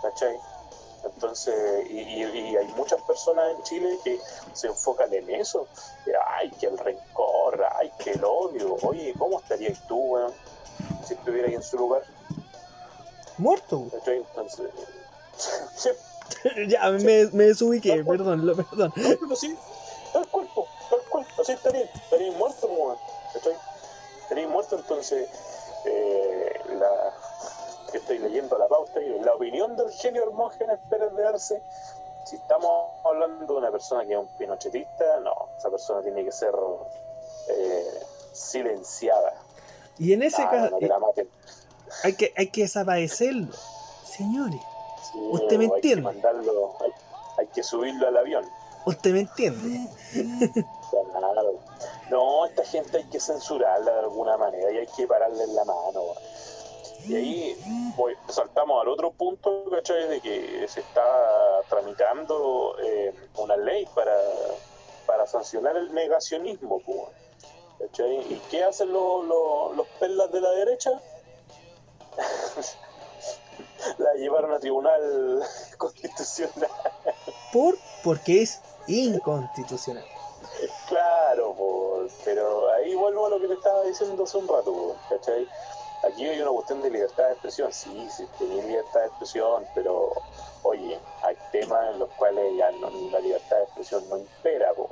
¿Cachai? 0.02 0.37
Entonces, 1.04 1.90
y, 1.90 2.22
hay 2.22 2.66
muchas 2.76 3.00
personas 3.02 3.56
en 3.56 3.62
Chile 3.64 3.98
que 4.04 4.18
se 4.52 4.68
enfocan 4.68 5.12
en 5.12 5.30
eso. 5.30 5.66
ay, 6.26 6.50
que 6.52 6.66
el 6.66 6.78
rencor, 6.78 7.64
ay, 7.76 7.90
que 7.98 8.12
el 8.12 8.24
odio. 8.24 8.76
Oye, 8.82 9.14
¿cómo 9.18 9.40
estarías 9.40 9.86
tú, 9.86 9.96
weón, 9.96 10.32
si 11.06 11.14
estuvieras 11.14 11.52
en 11.52 11.62
su 11.62 11.76
lugar? 11.78 12.02
Muerto. 13.38 13.86
Entonces, 14.06 14.70
ya, 16.68 16.90
me, 16.90 17.26
me 17.32 17.44
desubiqué, 17.44 18.04
perdón, 18.04 18.46
lo, 18.46 18.56
perdón. 18.56 18.92
No, 18.96 19.36
sí, 19.36 19.56
tal 20.12 20.26
cuerpo, 20.28 20.68
tal 20.90 21.00
cual, 21.10 21.26
así 21.40 21.52
estaría, 21.52 21.84
estaría 21.84 22.32
muerto, 22.32 22.66
weón. 22.68 22.98
Estaría 24.22 24.48
muerto, 24.48 24.76
entonces, 24.76 25.28
eh, 25.84 26.60
la 26.78 27.12
que 27.94 27.98
estoy 27.98 28.18
leyendo 28.18 28.59
la 28.59 28.66
pauta 28.66 29.00
y 29.00 29.20
la 29.20 29.35
opinión 29.35 29.76
del 29.76 29.88
genio 29.92 30.24
Hermógenes 30.24 30.80
Pérez 30.90 31.14
de 31.14 31.28
Arce, 31.28 31.62
si 32.26 32.35
estamos 32.35 32.90
hablando 33.04 33.54
de 33.54 33.59
una 33.61 33.70
persona 33.70 34.04
que 34.04 34.14
es 34.14 34.18
un 34.18 34.26
pinochetista, 34.37 35.20
no, 35.20 35.50
esa 35.57 35.70
persona 35.70 36.02
tiene 36.02 36.24
que 36.24 36.33
ser 36.33 36.52
eh, 37.50 38.00
silenciada. 38.33 39.35
Y 39.96 40.12
en 40.12 40.24
ese 40.24 40.42
caso, 40.42 40.76
eh, 40.80 40.90
hay, 42.02 42.14
que, 42.14 42.33
hay 42.37 42.48
que 42.48 42.62
desaparecerlo, 42.62 43.54
señores. 44.04 44.61
¿Usted 45.30 45.57
me 45.57 45.66
entiende? 45.66 46.09
Hay 46.09 46.16
que, 46.16 46.20
mandarlo, 46.20 46.74
hay, 47.38 47.46
que 47.46 47.62
subirlo 47.62 48.09
al 48.09 48.16
avión. 48.16 48.44
¿Usted 48.87 49.12
me 49.12 49.20
entiende? 49.20 49.88
No, 52.11 52.44
esta 52.46 52.64
gente 52.64 52.96
hay 52.96 53.04
que 53.04 53.20
censurarla 53.20 53.92
de 53.92 54.00
alguna 54.00 54.37
manera 54.37 54.72
y 54.72 54.78
hay 54.78 54.87
que 54.96 55.07
pararle 55.07 55.44
en 55.44 55.54
la 55.54 55.64
mano. 55.64 56.02
Y 57.06 57.14
ahí 57.14 57.56
saltamos 58.28 58.80
al 58.82 58.88
otro 58.88 59.10
punto, 59.10 59.64
¿cachai? 59.70 60.08
De 60.08 60.20
que 60.20 60.66
se 60.68 60.80
está 60.80 61.04
tramitando 61.68 62.76
eh, 62.82 63.14
una 63.36 63.56
ley 63.56 63.86
para, 63.94 64.16
para 65.06 65.26
sancionar 65.26 65.76
el 65.76 65.92
negacionismo, 65.92 66.80
¿cachai? 67.78 68.16
¿Y 68.32 68.40
qué 68.50 68.64
hacen 68.64 68.90
los, 68.92 69.24
los, 69.26 69.86
perlas 70.00 70.32
de 70.32 70.40
la 70.40 70.50
derecha? 70.52 70.90
la 73.98 74.14
llevaron 74.14 74.52
a 74.52 74.58
tribunal 74.58 75.42
constitucional. 75.76 76.70
¿Por? 77.52 77.76
Porque 78.02 78.42
es 78.42 78.60
inconstitucional. 78.86 80.04
Claro, 80.88 81.54
pero 82.24 82.72
ahí 82.72 82.94
vuelvo 82.94 83.26
a 83.26 83.30
lo 83.30 83.40
que 83.40 83.48
te 83.48 83.54
estaba 83.54 83.82
diciendo 83.82 84.22
hace 84.22 84.38
un 84.38 84.48
rato, 84.48 84.96
¿cachai? 85.08 85.46
Aquí 86.06 86.26
hay 86.26 86.40
una 86.40 86.50
cuestión 86.50 86.82
de 86.82 86.90
libertad 86.90 87.24
de 87.26 87.32
expresión, 87.32 87.72
sí, 87.72 88.08
sí, 88.14 88.26
tiene 88.36 88.62
libertad 88.62 89.00
de 89.00 89.06
expresión, 89.06 89.66
pero 89.74 90.12
oye, 90.62 90.98
hay 91.22 91.36
temas 91.50 91.92
en 91.92 92.00
los 92.00 92.10
cuales 92.10 92.44
ya 92.58 92.70
no, 92.72 92.90
la 93.10 93.20
libertad 93.20 93.56
de 93.56 93.62
expresión 93.64 94.08
no 94.10 94.18
impera, 94.18 94.74
po, 94.74 94.90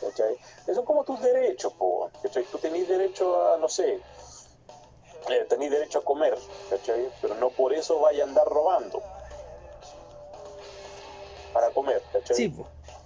¿cachai? 0.00 0.36
Esos 0.62 0.76
son 0.76 0.84
como 0.84 1.02
tus 1.04 1.20
derechos, 1.20 1.72
po, 1.72 2.10
¿cachai? 2.22 2.44
Tú 2.44 2.58
tenés 2.58 2.86
derecho 2.88 3.52
a, 3.52 3.56
no 3.56 3.68
sé, 3.68 4.00
eh, 5.28 5.46
tenés 5.48 5.70
derecho 5.70 5.98
a 5.98 6.04
comer, 6.04 6.38
¿cachai? 6.70 7.10
Pero 7.20 7.34
no 7.34 7.50
por 7.50 7.72
eso 7.72 7.98
vaya 8.00 8.24
a 8.24 8.26
andar 8.26 8.46
robando 8.46 9.02
para 11.52 11.70
comer, 11.70 12.02
¿cachai? 12.12 12.36
Sí, 12.36 12.54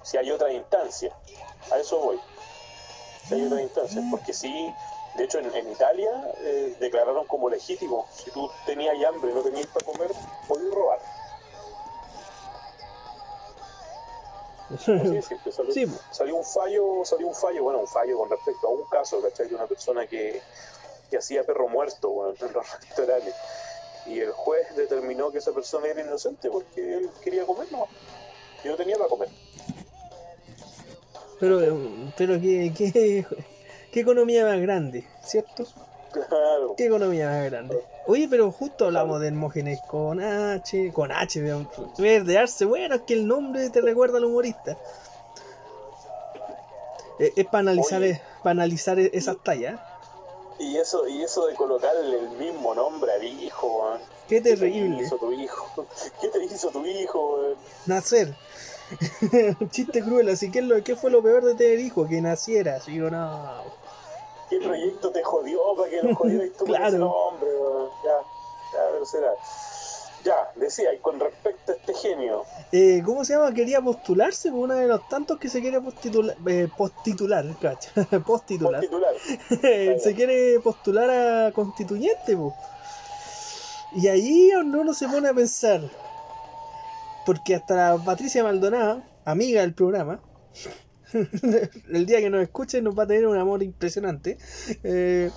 Si 0.03 0.17
hay 0.19 0.31
otra 0.31 0.53
instancia, 0.53 1.17
a 1.71 1.79
eso 1.79 1.99
voy. 1.99 2.21
Si 3.27 3.35
hay 3.35 3.47
otra 3.47 3.63
instancia, 3.63 4.03
porque 4.11 4.33
sí 4.35 4.75
de 5.17 5.25
hecho, 5.25 5.39
en, 5.39 5.71
Italia 5.71 6.11
eh, 6.39 6.75
declararon 6.81 7.27
como 7.27 7.51
legítimo, 7.51 8.07
si 8.15 8.31
tú 8.31 8.51
tenías 8.65 8.95
hambre 9.05 9.31
y 9.31 9.35
no 9.35 9.43
tenías 9.43 9.67
para 9.67 9.85
comer, 9.85 10.11
podías 10.49 10.75
robar. 10.75 10.99
Sí, 14.79 15.87
salió, 16.11 16.37
un 16.37 16.45
fallo, 16.45 17.05
salió 17.05 17.27
un 17.27 17.35
fallo, 17.35 17.63
bueno, 17.63 17.81
un 17.81 17.87
fallo 17.87 18.17
con 18.17 18.31
respecto 18.31 18.69
a 18.69 18.71
un 18.71 18.85
caso, 18.89 19.21
¿cachai? 19.21 19.49
De 19.49 19.55
una 19.55 19.67
persona 19.67 20.07
que, 20.07 20.41
que 21.11 21.19
hacía 21.19 21.45
perro 21.45 21.69
muerto 21.69 22.09
bueno, 22.09 22.35
en 22.41 22.53
los 22.55 22.81
restaurantes. 22.81 23.35
Y 24.07 24.21
el 24.21 24.33
juez 24.33 24.75
determinó 24.75 25.31
que 25.31 25.39
esa 25.39 25.53
persona 25.53 25.89
era 25.89 26.01
inocente 26.01 26.49
porque 26.49 26.95
él 26.95 27.11
quería 27.23 27.45
comer, 27.45 27.71
no. 27.71 27.87
Y 28.65 28.69
no 28.69 28.77
tenía 28.77 28.97
para 28.97 29.11
comer. 29.11 29.29
Pero, 31.39 31.61
pero 32.17 32.41
¿qué, 32.41 32.73
qué, 32.75 33.27
¿Qué 33.93 34.01
economía 34.01 34.47
más 34.47 34.59
grande, 34.59 35.07
cierto? 35.23 35.67
Claro. 36.13 36.75
¿Qué 36.79 36.87
economía 36.87 37.29
más 37.29 37.45
grande? 37.45 37.85
Oye, 38.07 38.27
pero 38.29 38.51
justo 38.51 38.87
hablamos 38.87 39.21
de 39.21 39.29
Hermógenes 39.29 39.81
con 39.87 40.19
H, 40.19 40.91
con 40.95 41.13
H, 41.13 41.41
de 41.41 42.39
Arce. 42.39 42.65
Bueno, 42.65 42.95
es 42.95 43.03
que 43.03 43.13
el 43.13 43.29
nombre 43.29 43.69
te 43.69 43.83
recuerda 43.83 44.17
al 44.17 44.25
humorista. 44.25 44.79
Eh, 47.19 47.35
es, 47.37 47.45
para 47.45 47.59
analizar, 47.59 48.03
para 48.43 48.53
analizar 48.53 48.99
e, 48.99 49.11
esas 49.13 49.37
tallas. 49.45 49.79
Y 50.59 50.79
eso, 50.79 51.07
y 51.07 51.23
eso 51.23 51.47
de 51.47 51.55
colocarle 51.55 52.19
el 52.19 52.31
mismo 52.31 52.75
nombre 52.75 53.13
al 53.13 53.25
hijo, 53.25 53.99
Qué 54.27 54.41
terrible. 54.41 54.97
¿Qué 54.99 55.03
te 55.03 55.05
hizo 55.05 55.19
tu 55.19 55.33
hijo? 55.33 55.87
¿Qué 56.21 56.29
te 56.29 56.45
hizo 56.45 56.71
tu 56.71 56.87
hijo? 56.87 57.57
Nacer. 57.85 58.35
Un 59.61 59.71
chiste 59.71 60.03
cruel, 60.03 60.29
así 60.29 60.51
que 60.51 60.63
lo, 60.63 60.83
¿qué 60.83 60.97
fue 60.97 61.11
lo 61.11 61.23
peor 61.23 61.45
de 61.45 61.55
tener 61.55 61.79
hijo? 61.81 62.07
Que 62.07 62.21
naciera, 62.21 62.77
así 62.77 63.01
o 63.01 63.11
no. 63.11 63.82
¿Qué 64.53 64.59
proyecto 64.61 65.11
te 65.11 65.23
jodió 65.23 65.59
para 65.75 65.89
que 65.89 66.03
no 66.03 66.15
jodieras 66.15 66.51
tú 66.59 66.67
claro. 66.67 66.99
nombre? 66.99 67.49
Ya, 68.05 68.11
ya, 68.75 68.85
pero 68.93 69.07
será. 69.07 69.33
Ya, 70.25 70.53
decía, 70.57 70.93
y 70.93 70.99
con 70.99 71.19
respecto 71.19 71.73
a 71.73 71.75
este 71.75 71.95
genio. 71.95 72.45
Eh, 72.71 73.03
¿Cómo 73.03 73.25
se 73.25 73.33
llama? 73.33 73.55
Quería 73.55 73.81
postularse 73.81 74.51
por 74.51 74.61
uno 74.61 74.75
de 74.75 74.87
los 74.87 75.09
tantos 75.09 75.39
que 75.39 75.49
se 75.49 75.63
quiere 75.63 75.81
postitular, 75.81 76.37
eh, 76.47 76.69
postitular, 76.77 77.47
cacha, 77.61 77.91
postitular. 78.27 78.87
postitular. 78.87 79.15
se 80.01 80.15
quiere 80.15 80.61
postular 80.61 81.09
a 81.09 81.53
constituyente, 81.53 82.37
pues. 82.37 82.53
Y 83.95 84.09
ahí 84.09 84.51
uno 84.55 84.93
se 84.93 85.09
pone 85.09 85.31
a 85.31 85.35
pensar, 85.35 85.81
porque 87.25 87.55
hasta 87.55 87.97
Patricia 88.05 88.45
Maldonado, 88.45 89.03
amiga 89.25 89.63
del 89.63 89.75
programa, 89.75 90.21
el 91.93 92.07
día 92.07 92.21
que 92.21 92.31
nos 92.31 92.43
escuche 92.43 92.81
nos 92.83 92.99
va 92.99 93.05
a 93.05 93.07
tener 93.07 93.27
un 93.27 93.37
amor 93.37 93.63
impresionante. 93.63 94.39
Eh, 94.83 95.31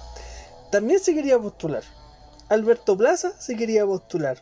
también 0.72 1.00
se 1.00 1.14
quería 1.14 1.40
postular. 1.40 1.84
Alberto 2.50 2.98
Plaza 2.98 3.40
se 3.40 3.56
quería 3.56 3.86
postular. 3.86 4.42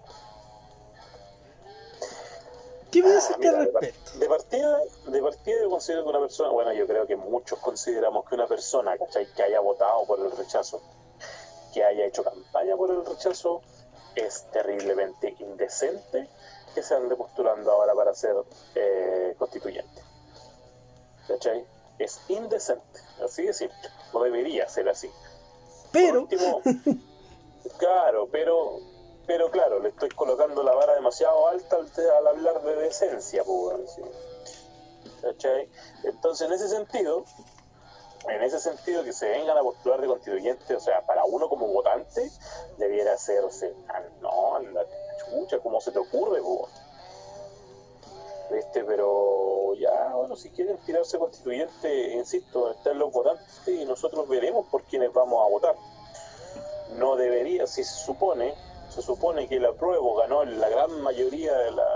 ¿Qué 2.92 3.02
piensas 3.02 3.32
ah, 3.32 3.50
al 3.50 3.66
respecto? 3.66 4.20
De, 4.20 4.28
partida, 4.28 4.78
de 5.08 5.22
partida 5.22 5.56
yo 5.64 5.70
considero 5.72 6.04
que 6.04 6.10
una 6.10 6.20
persona, 6.20 6.50
bueno, 6.50 6.74
yo 6.74 6.86
creo 6.86 7.08
que 7.08 7.16
muchos 7.16 7.58
consideramos 7.58 8.30
que 8.30 8.36
una 8.36 8.46
persona 8.46 8.94
que 9.36 9.44
haya 9.44 9.60
votado 9.62 10.06
por 10.06 10.20
el 10.20 10.32
rechazo, 10.32 10.80
que 11.74 11.84
haya 11.84 12.06
hecho 12.06 12.24
campaña 12.24 12.78
por 12.78 12.92
el 12.92 13.04
rechazo, 13.04 13.62
es 14.14 14.46
terriblemente 14.52 15.36
indecente 15.40 16.30
que 16.76 16.84
se 16.84 16.94
ande 16.94 17.16
postulando 17.16 17.72
ahora 17.72 17.96
para 17.96 18.14
ser 18.14 18.36
eh, 18.76 19.34
constituyente. 19.40 20.03
¿Cachai? 21.28 21.66
Es 22.00 22.20
indecente, 22.28 23.00
así 23.24 23.44
de 23.44 23.54
simple. 23.54 23.90
No 24.14 24.24
debería 24.24 24.68
ser 24.68 24.90
así. 24.90 25.10
Pero. 25.92 26.28
claro, 27.78 28.28
pero. 28.32 28.80
Pero 29.26 29.50
claro, 29.52 29.80
le 29.80 29.90
estoy 29.90 30.10
colocando 30.10 30.64
la 30.64 30.74
vara 30.74 30.96
demasiado 30.96 31.48
alta 31.48 31.78
al, 31.78 32.28
hablar 32.28 32.62
de 32.62 32.76
decencia, 32.76 33.42
pues, 33.46 33.98
¿cachai? 35.22 35.70
Entonces, 36.04 36.46
en 36.46 36.54
ese 36.54 36.68
sentido, 36.68 37.24
en 38.28 38.44
ese 38.44 38.60
sentido, 38.60 39.02
que 39.06 39.14
se 39.14 39.30
vengan 39.30 39.58
a 39.58 39.62
postular 39.62 40.02
de 40.02 40.08
constituyente, 40.08 40.76
o 40.76 40.80
sea, 40.82 41.06
para 41.06 41.24
uno 41.24 41.48
como 41.48 41.68
votante, 41.68 42.30
debiera 42.78 43.14
hacerse, 43.14 43.74
ah, 43.88 44.02
no, 44.22 44.60
la 44.60 44.86
chucha, 45.20 45.60
¿cómo 45.60 45.80
se 45.80 45.94
te 45.94 46.00
ocurre, 46.00 46.42
pues? 46.42 46.83
¿Viste? 48.52 48.84
Pero 48.84 49.74
ya, 49.76 50.14
bueno, 50.16 50.36
si 50.36 50.50
quieren 50.50 50.78
tirarse 50.86 51.18
constituyente, 51.18 52.14
insisto, 52.14 52.72
están 52.72 53.00
los 53.00 53.12
votantes 53.12 53.68
y 53.68 53.86
nosotros 53.86 54.28
veremos 54.28 54.68
por 54.68 54.84
quiénes 54.84 55.12
vamos 55.14 55.46
a 55.46 55.50
votar. 55.50 55.76
No 56.98 57.16
debería, 57.16 57.66
si 57.66 57.84
se 57.84 58.06
supone, 58.06 58.54
se 58.90 59.02
supone 59.02 59.48
que 59.48 59.56
el 59.56 59.66
apruebo 59.66 60.16
ganó 60.16 60.44
en 60.44 60.60
la 60.60 60.70
gran 60.70 61.02
mayoría 61.02 61.54
de, 61.58 61.72
la, 61.72 61.88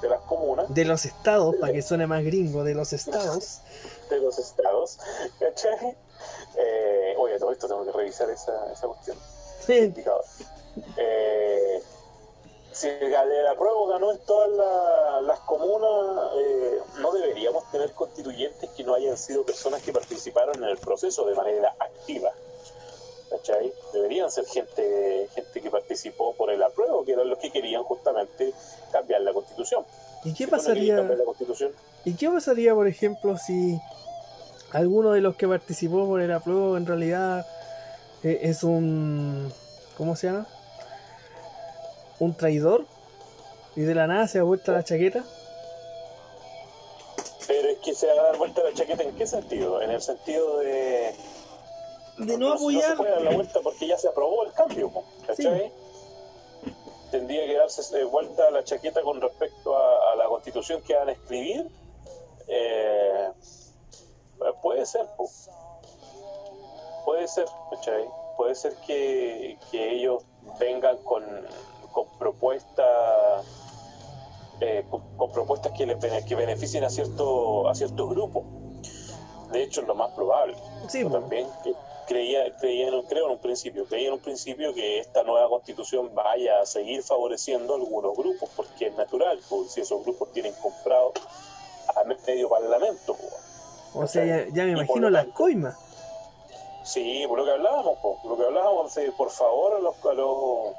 de 0.00 0.08
las 0.08 0.20
comunas. 0.22 0.72
De 0.72 0.84
los 0.84 1.04
estados, 1.04 1.54
para 1.56 1.72
que 1.72 1.82
suene 1.82 2.06
más 2.06 2.24
gringo, 2.24 2.64
de 2.64 2.74
los 2.74 2.92
estados. 2.92 3.60
de 4.10 4.20
los 4.20 4.38
estados, 4.38 4.98
¿cachai? 5.38 5.96
Eh, 6.56 7.14
oye, 7.18 7.38
todo 7.38 7.52
esto 7.52 7.68
tengo 7.68 7.84
que 7.84 7.92
revisar 7.92 8.30
esa, 8.30 8.72
esa 8.72 8.86
cuestión. 8.86 9.18
Sí. 9.66 9.92
Eh, 10.96 11.82
si 12.76 12.88
el 12.88 13.46
apruebo 13.46 13.86
ganó 13.88 14.12
en 14.12 14.18
todas 14.26 14.50
la- 14.50 15.20
las 15.22 15.40
comunas, 15.40 16.30
eh, 16.36 16.78
no 17.00 17.10
deberíamos 17.12 17.70
tener 17.70 17.92
constituyentes 17.92 18.68
que 18.70 18.84
no 18.84 18.94
hayan 18.94 19.16
sido 19.16 19.44
personas 19.44 19.82
que 19.82 19.92
participaron 19.92 20.62
en 20.62 20.68
el 20.68 20.76
proceso 20.76 21.24
de 21.24 21.34
manera 21.34 21.74
activa. 21.78 22.30
¿Cachai? 23.30 23.72
Deberían 23.92 24.30
ser 24.30 24.44
gente, 24.46 25.26
gente 25.34 25.60
que 25.60 25.70
participó 25.70 26.34
por 26.34 26.50
el 26.50 26.62
apruebo, 26.62 27.04
que 27.04 27.12
eran 27.12 27.28
los 27.28 27.38
que 27.38 27.50
querían 27.50 27.82
justamente 27.82 28.52
cambiar 28.92 29.22
la 29.22 29.32
constitución. 29.32 29.84
¿Y 30.24 30.32
qué 30.34 30.44
no 30.44 30.50
pasaría? 30.50 30.96
la 30.96 31.24
constitución, 31.24 31.72
¿Y 32.04 32.14
qué 32.14 32.28
pasaría, 32.30 32.74
por 32.74 32.86
ejemplo, 32.86 33.36
si 33.38 33.80
alguno 34.70 35.12
de 35.12 35.22
los 35.22 35.34
que 35.36 35.48
participó 35.48 36.06
por 36.06 36.20
el 36.20 36.30
apruebo 36.30 36.76
en 36.76 36.86
realidad 36.86 37.46
eh, 38.22 38.40
es 38.42 38.62
un. 38.62 39.52
¿Cómo 39.96 40.14
se 40.14 40.28
llama? 40.28 40.46
Un 42.18 42.34
traidor 42.34 42.86
y 43.74 43.82
de 43.82 43.94
la 43.94 44.06
nada 44.06 44.26
se 44.26 44.38
ha 44.38 44.42
vuelto 44.42 44.72
la 44.72 44.82
chaqueta? 44.82 45.24
Pero 47.46 47.68
es 47.68 47.78
que 47.78 47.94
se 47.94 48.06
va 48.06 48.12
a 48.20 48.24
dar 48.26 48.38
vuelta 48.38 48.62
la 48.62 48.72
chaqueta 48.72 49.02
en 49.02 49.14
qué 49.16 49.26
sentido? 49.26 49.82
En 49.82 49.90
el 49.90 50.00
sentido 50.00 50.58
de... 50.58 51.14
De 52.18 52.38
no 52.38 52.52
se 52.52 52.54
apoyar. 52.54 52.96
puede 52.96 53.10
dar 53.10 53.22
la 53.22 53.30
vuelta 53.32 53.60
porque 53.62 53.86
ya 53.86 53.98
se 53.98 54.08
aprobó 54.08 54.44
el 54.44 54.52
cambio, 54.52 54.90
¿cachai? 55.26 55.70
Tendría 57.10 57.46
que 57.46 57.56
darse 57.56 58.00
eh, 58.00 58.04
vuelta 58.04 58.50
la 58.50 58.64
chaqueta 58.64 59.02
con 59.02 59.20
respecto 59.20 59.76
a, 59.76 60.12
a 60.12 60.16
la 60.16 60.24
constitución 60.24 60.80
que 60.82 60.94
van 60.94 61.10
a 61.10 61.12
escribir. 61.12 61.68
Eh, 62.48 63.30
puede 64.62 64.86
ser, 64.86 65.06
po. 65.16 65.28
puede 67.04 67.28
ser, 67.28 67.46
¿cachai? 67.70 68.04
Puede 68.36 68.54
ser 68.54 68.74
que, 68.86 69.58
que 69.70 69.92
ellos 69.92 70.22
vengan 70.58 70.96
con, 70.98 71.22
con 71.96 72.18
propuestas 72.18 73.46
eh, 74.60 74.84
con, 74.90 75.00
con 75.16 75.32
propuestas 75.32 75.72
que, 75.72 75.86
les, 75.86 76.24
que 76.26 76.34
beneficien 76.34 76.84
a 76.84 76.90
cierto 76.90 77.68
a 77.70 77.74
ciertos 77.74 78.10
grupos. 78.10 78.44
De 79.50 79.62
hecho, 79.62 79.80
es 79.80 79.86
lo 79.86 79.94
más 79.94 80.12
probable. 80.12 80.56
Sí, 80.88 81.00
Yo 81.02 81.10
también 81.10 81.46
creía, 82.06 82.54
creía 82.58 82.88
en 82.88 82.94
un- 82.94 83.02
creo 83.06 83.26
en 83.26 83.32
un 83.32 83.38
principio, 83.38 83.86
creía 83.86 84.08
en 84.08 84.14
un 84.14 84.20
principio 84.20 84.74
que 84.74 84.98
esta 84.98 85.22
nueva 85.22 85.48
constitución 85.48 86.10
vaya 86.14 86.60
a 86.60 86.66
seguir 86.66 87.02
favoreciendo 87.02 87.72
a 87.74 87.76
algunos 87.76 88.14
grupos, 88.14 88.50
porque 88.54 88.88
es 88.88 88.96
natural, 88.96 89.38
pues, 89.48 89.72
si 89.72 89.80
esos 89.80 90.02
grupos 90.04 90.30
tienen 90.32 90.52
comprado 90.60 91.12
a 91.94 92.04
medio 92.04 92.48
parlamento. 92.50 93.14
pues. 93.16 93.34
O 93.94 94.06
sea, 94.06 94.24
ya, 94.26 94.46
ya 94.52 94.64
me 94.64 94.74
por 94.74 94.84
imagino 94.84 95.08
las 95.10 95.26
coimas. 95.28 95.76
Sí, 96.84 97.24
por 97.28 97.38
lo 97.38 97.44
que 97.44 97.52
hablábamos, 97.52 97.98
po, 97.98 98.18
lo 98.24 98.36
que 98.36 98.44
hablábamos 98.44 98.94
de, 98.94 99.10
por 99.12 99.30
favor, 99.30 99.74
a 99.76 99.78
los, 99.80 99.94
a 100.04 100.12
los, 100.12 100.74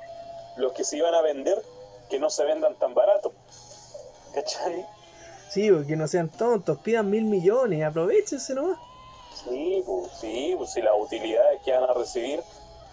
los 0.57 0.73
que 0.73 0.83
se 0.83 0.97
iban 0.97 1.13
a 1.13 1.21
vender, 1.21 1.61
que 2.09 2.19
no 2.19 2.29
se 2.29 2.43
vendan 2.45 2.75
tan 2.75 2.93
barato. 2.93 3.31
¿Cachai? 4.33 4.85
Sí, 5.49 5.71
porque 5.71 5.95
no 5.95 6.07
sean 6.07 6.29
tontos, 6.29 6.77
pidan 6.79 7.09
mil 7.09 7.23
millones, 7.23 7.83
aprovechense 7.83 8.53
nomás. 8.53 8.77
Sí, 9.43 9.83
pues, 9.85 10.11
sí, 10.19 10.55
pues 10.57 10.71
si 10.71 10.81
las 10.81 10.93
utilidades 10.99 11.61
que 11.63 11.71
van 11.71 11.89
a 11.89 11.93
recibir 11.93 12.41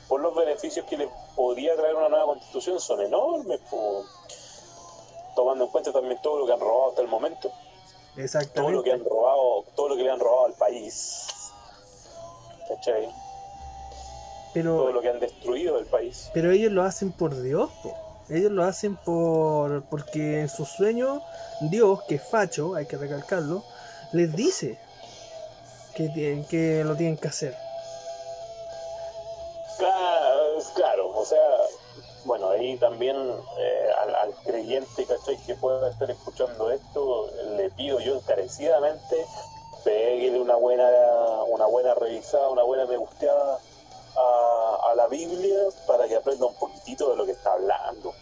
por 0.09 0.21
los 0.21 0.35
beneficios 0.35 0.87
que 0.87 0.97
les 0.97 1.09
podría 1.35 1.75
traer 1.75 1.97
una 1.97 2.09
nueva 2.09 2.27
constitución 2.27 2.79
son 2.79 3.01
enormes, 3.01 3.61
pues, 3.71 4.07
tomando 5.35 5.65
en 5.65 5.71
cuenta 5.71 5.93
también 5.93 6.21
todo 6.23 6.39
lo 6.39 6.47
que 6.47 6.53
han 6.53 6.61
robado 6.61 6.91
hasta 6.91 7.03
el 7.03 7.09
momento, 7.09 7.49
todo 7.49 7.57
lo 8.11 8.15
que 8.15 8.23
Exactamente. 8.23 8.93
han 8.93 9.05
robado, 9.05 9.65
todo 9.75 9.89
lo 9.89 9.97
que 9.97 10.03
le 10.03 10.11
han 10.11 10.21
robado 10.21 10.47
al 10.47 10.53
país, 10.53 11.27
¿cachai? 12.69 13.09
Todo 14.55 14.85
Pero, 14.87 14.93
lo 14.93 15.01
que 15.01 15.09
han 15.09 15.21
destruido 15.21 15.77
del 15.77 15.87
país. 15.87 16.31
pero 16.33 16.51
ellos 16.53 16.71
lo 16.73 16.83
hacen 16.85 17.11
por 17.13 17.41
Dios, 17.43 17.71
po. 17.83 17.95
Ellos 18.31 18.51
lo 18.53 18.65
hacen 18.65 18.97
por 18.97 19.83
porque 19.91 20.41
en 20.41 20.49
sus 20.49 20.69
sueños 20.69 21.21
Dios, 21.61 22.03
que 22.09 22.15
es 22.15 22.23
facho, 22.23 22.75
hay 22.75 22.87
que 22.87 22.97
recalcarlo, 22.97 23.63
les 24.13 24.35
dice 24.35 24.79
que, 25.95 26.09
tienen- 26.09 26.45
que 26.47 26.83
lo 26.85 26.95
tienen 26.97 27.17
que 27.19 27.29
hacer. 27.29 27.55
Claro, 29.79 30.59
claro, 30.75 31.09
o 31.19 31.25
sea, 31.25 31.39
bueno, 32.25 32.51
ahí 32.51 32.77
también 32.79 33.17
eh, 33.17 33.89
al, 34.03 34.15
al 34.15 34.35
creyente, 34.45 35.05
¿cachai? 35.05 35.37
Que 35.45 35.55
pueda 35.57 35.91
estar 35.91 36.11
escuchando 36.11 36.71
esto, 36.71 37.29
le 37.57 37.71
pido 37.71 37.99
yo 38.01 38.15
encarecidamente, 38.17 39.17
peguele 39.85 40.41
una 40.41 40.55
buena, 40.57 40.89
una 41.49 41.67
buena 41.67 41.95
revisada, 41.95 42.49
una 42.51 42.63
buena 42.63 42.87
me 42.87 42.97
gusteada 42.97 43.59
a, 44.17 44.91
a 44.91 44.95
la 44.95 45.07
Biblia 45.09 45.59
para 45.87 46.07
que 46.09 46.17
aprenda 46.17 46.47
un 46.47 46.55
poquitito 46.55 47.11
de 47.11 47.17
lo 47.17 47.27
que 47.27 47.33
está 47.33 47.53
hablando. 47.53 48.13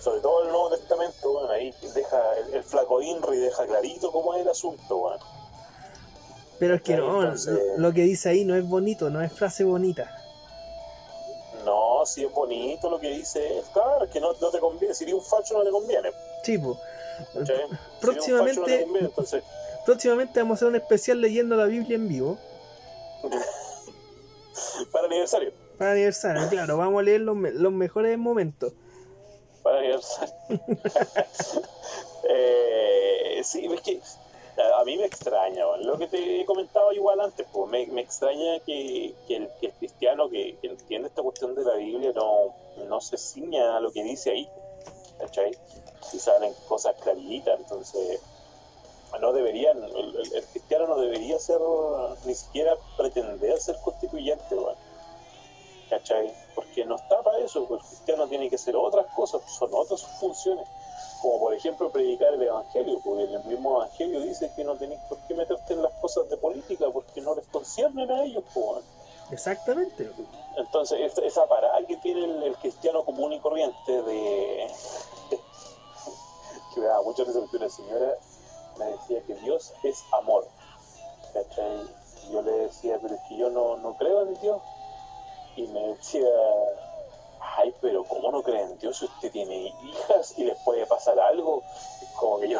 Sobre 0.00 0.20
todo 0.20 0.42
el 0.42 0.48
Nuevo 0.48 0.70
Testamento, 0.70 1.32
bueno, 1.32 1.50
ahí 1.50 1.74
deja 1.94 2.38
el, 2.38 2.54
el 2.54 2.62
flaco 2.64 3.00
Inri 3.00 3.38
deja 3.38 3.66
clarito 3.66 4.12
cómo 4.12 4.34
es 4.34 4.42
el 4.42 4.48
asunto, 4.48 4.96
bueno. 4.98 5.24
Pero 6.58 6.74
es 6.74 6.82
que 6.82 6.96
no, 6.96 7.22
entonces- 7.22 7.58
lo 7.78 7.92
que 7.92 8.02
dice 8.02 8.28
ahí 8.28 8.44
no 8.44 8.54
es 8.54 8.68
bonito, 8.68 9.08
no 9.10 9.22
es 9.22 9.32
frase 9.32 9.64
bonita. 9.64 10.10
No, 11.64 12.04
si 12.04 12.22
es 12.24 12.30
bonito 12.32 12.90
lo 12.90 13.00
que 13.00 13.08
dice, 13.08 13.62
claro, 13.72 14.04
es 14.04 14.10
que 14.10 14.20
no, 14.20 14.34
no 14.34 14.50
te 14.50 14.60
conviene, 14.60 14.94
si 14.94 15.04
eres 15.04 15.14
un 15.14 15.22
facho 15.24 15.56
no 15.56 15.64
te 15.64 15.70
conviene. 15.70 16.10
Sí, 16.42 16.58
Próximamente- 18.00 18.60
no 18.80 18.84
conviene, 18.84 19.06
entonces, 19.08 19.42
Próximamente 19.86 20.40
vamos 20.40 20.54
a 20.54 20.56
hacer 20.56 20.68
un 20.68 20.76
especial 20.76 21.20
leyendo 21.20 21.56
la 21.56 21.64
Biblia 21.66 21.96
en 21.96 22.08
vivo. 22.08 22.38
para 24.92 25.06
aniversario, 25.06 25.52
Para 25.78 25.92
aniversario, 25.92 26.48
claro, 26.48 26.76
vamos 26.76 27.00
a 27.00 27.02
leer 27.02 27.20
los, 27.22 27.36
me- 27.36 27.50
los 27.52 27.72
mejores 27.72 28.16
momentos. 28.18 28.72
para 29.62 29.78
aniversario. 29.78 30.34
eh, 32.28 33.40
sí, 33.44 33.66
es 33.72 33.80
que 33.80 34.00
a, 34.78 34.84
mí 34.84 34.96
me 34.96 35.04
extraña, 35.06 35.64
lo 35.82 35.98
que 35.98 36.06
te 36.06 36.40
he 36.40 36.44
comentado 36.46 36.92
igual 36.92 37.20
antes, 37.20 37.46
pues, 37.52 37.68
me, 37.70 37.86
me 37.88 38.02
extraña 38.02 38.60
que, 38.64 39.12
que 39.26 39.36
el, 39.36 39.48
que 39.60 39.66
el 39.66 39.72
cristiano 39.72 40.28
que, 40.30 40.56
que 40.60 40.68
entiende 40.68 41.08
esta 41.08 41.22
cuestión 41.22 41.54
de 41.54 41.64
la 41.64 41.74
Biblia 41.74 42.12
no, 42.14 42.54
no 42.88 43.00
se 43.00 43.16
ciña 43.16 43.76
a 43.76 43.80
lo 43.80 43.90
que 43.92 44.04
dice 44.04 44.30
ahí, 44.30 44.48
¿cachai? 45.18 45.50
Si 46.02 46.18
salen 46.20 46.52
cosas 46.68 46.94
claritas, 47.02 47.58
entonces 47.58 48.20
no 49.18 49.32
deberían, 49.32 49.82
el, 49.82 49.96
el- 49.96 50.32
el 50.34 50.44
cristiano 50.46 50.86
no 50.86 50.96
debería 50.98 51.38
ser, 51.38 51.60
ni 52.24 52.34
siquiera 52.34 52.74
pretender 52.96 53.60
ser 53.60 53.76
constituyente, 53.84 54.54
bueno, 54.54 54.76
¿cachai? 55.90 56.32
Porque 56.54 56.84
no 56.84 56.96
está 56.96 57.22
para 57.22 57.38
eso, 57.38 57.66
pues 57.66 57.82
el 57.82 57.88
cristiano 57.88 58.26
tiene 58.28 58.48
que 58.48 58.56
hacer 58.56 58.76
otras 58.76 59.06
cosas, 59.14 59.42
son 59.58 59.70
otras 59.72 60.00
sus 60.00 60.10
funciones, 60.20 60.66
como 61.22 61.38
por 61.40 61.54
ejemplo 61.54 61.90
predicar 61.90 62.34
el 62.34 62.42
evangelio, 62.42 63.00
porque 63.04 63.24
el 63.24 63.44
mismo 63.44 63.76
evangelio 63.76 64.20
dice 64.20 64.50
que 64.56 64.64
no 64.64 64.76
tenés 64.76 65.00
por 65.08 65.18
qué 65.26 65.34
meterte 65.34 65.74
en 65.74 65.82
las 65.82 65.92
cosas 65.94 66.28
de 66.28 66.36
política 66.36 66.86
porque 66.92 67.20
no 67.20 67.34
les 67.34 67.46
conciernen 67.48 68.10
a 68.10 68.24
ellos, 68.24 68.44
pues, 68.52 68.66
bueno. 68.66 68.82
Exactamente. 69.30 70.10
Entonces, 70.56 71.00
esa, 71.00 71.22
esa 71.22 71.46
parada 71.46 71.78
que 71.86 71.96
tiene 71.96 72.24
el, 72.24 72.42
el 72.42 72.56
cristiano 72.56 73.04
común 73.04 73.32
y 73.32 73.40
corriente 73.40 74.02
de. 74.02 74.70
que 76.74 76.80
me 76.80 76.86
daba 76.86 77.02
mucha 77.02 77.24
risa 77.24 77.40
porque 77.40 77.56
una 77.56 77.68
señora 77.70 78.18
me 78.78 78.86
decía 78.86 79.22
que 79.26 79.34
Dios 79.36 79.72
es 79.82 80.02
amor. 80.12 80.46
¿Cachai? 81.32 81.82
Yo 82.30 82.42
le 82.42 82.52
decía, 82.52 82.98
pero 83.00 83.14
es 83.14 83.20
que 83.28 83.36
yo 83.36 83.50
no, 83.50 83.76
no 83.76 83.96
creo 83.96 84.22
en 84.22 84.34
Dios. 84.40 84.62
Y 85.56 85.66
me 85.68 85.88
decía, 85.88 86.26
ay, 87.40 87.74
pero 87.80 88.04
¿cómo 88.04 88.30
no 88.30 88.42
cree 88.42 88.62
en 88.62 88.78
Dios 88.78 88.98
si 88.98 89.04
usted 89.04 89.30
tiene 89.30 89.72
hijas 89.84 90.34
y 90.36 90.44
les 90.44 90.58
puede 90.64 90.86
pasar 90.86 91.18
algo? 91.18 91.62
Como 92.16 92.40
que 92.40 92.48
yo 92.48 92.58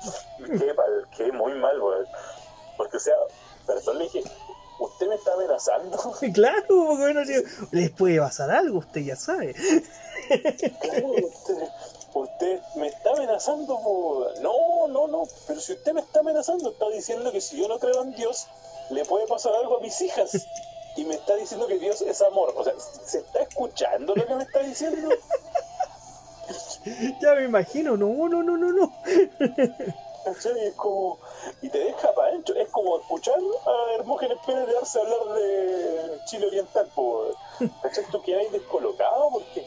quedé, 0.46 0.74
quedé 1.16 1.32
muy 1.32 1.54
mal, 1.54 1.80
weón. 1.80 2.06
Porque, 2.76 2.98
o 2.98 3.00
sea, 3.00 3.14
perdón, 3.66 3.98
le 3.98 4.04
dije, 4.04 4.22
¿usted 4.78 5.08
me 5.08 5.14
está 5.14 5.32
amenazando? 5.32 5.98
Claro, 6.34 6.64
porque 6.68 7.02
bueno, 7.02 7.20
les 7.72 7.90
puede 7.90 8.20
pasar 8.20 8.50
algo, 8.50 8.78
usted 8.78 9.00
ya 9.00 9.16
sabe. 9.16 9.54
Claro, 10.80 11.08
usted, 11.08 11.68
usted 12.20 12.60
me 12.76 12.88
está 12.88 13.10
amenazando. 13.10 13.78
po. 13.78 14.26
No, 14.40 14.88
no, 14.88 15.06
no. 15.06 15.24
Pero 15.46 15.60
si 15.60 15.72
usted 15.72 15.92
me 15.92 16.00
está 16.00 16.20
amenazando, 16.20 16.70
está 16.70 16.88
diciendo 16.88 17.32
que 17.32 17.40
si 17.40 17.56
yo 17.56 17.68
no 17.68 17.78
creo 17.78 18.02
en 18.02 18.14
Dios, 18.14 18.46
le 18.90 19.04
puede 19.04 19.26
pasar 19.26 19.54
algo 19.54 19.78
a 19.78 19.80
mis 19.80 20.00
hijas. 20.00 20.46
Y 20.96 21.04
me 21.04 21.14
está 21.14 21.36
diciendo 21.36 21.66
que 21.66 21.78
Dios 21.78 22.00
es 22.02 22.22
amor. 22.22 22.54
O 22.56 22.64
sea, 22.64 22.72
¿se 22.78 23.18
está 23.18 23.42
escuchando 23.42 24.14
lo 24.14 24.26
que 24.26 24.34
me 24.34 24.44
está 24.44 24.60
diciendo? 24.60 25.10
Ya 27.20 27.34
me 27.34 27.44
imagino, 27.44 27.96
no, 27.96 28.28
no, 28.28 28.42
no, 28.42 28.56
no, 28.56 28.72
no. 28.72 28.92
Es 30.26 30.74
como. 30.74 31.18
Y 31.62 31.68
te 31.68 31.78
deja 31.78 32.12
para 32.14 32.28
adentro. 32.28 32.54
Es 32.56 32.68
como 32.70 32.98
escuchar 32.98 33.34
a 33.34 33.94
Hermógenes 33.94 34.38
Pérez 34.44 34.66
de 34.66 34.72
darse 34.74 34.98
a 34.98 35.02
hablar 35.02 35.36
de 35.36 36.18
Chile 36.26 36.46
Oriental. 36.46 36.88
po. 36.94 37.26
¿Cachai? 37.82 38.04
Tú 38.10 38.22
quedas 38.22 38.50
descolocado 38.50 39.30
porque 39.30 39.66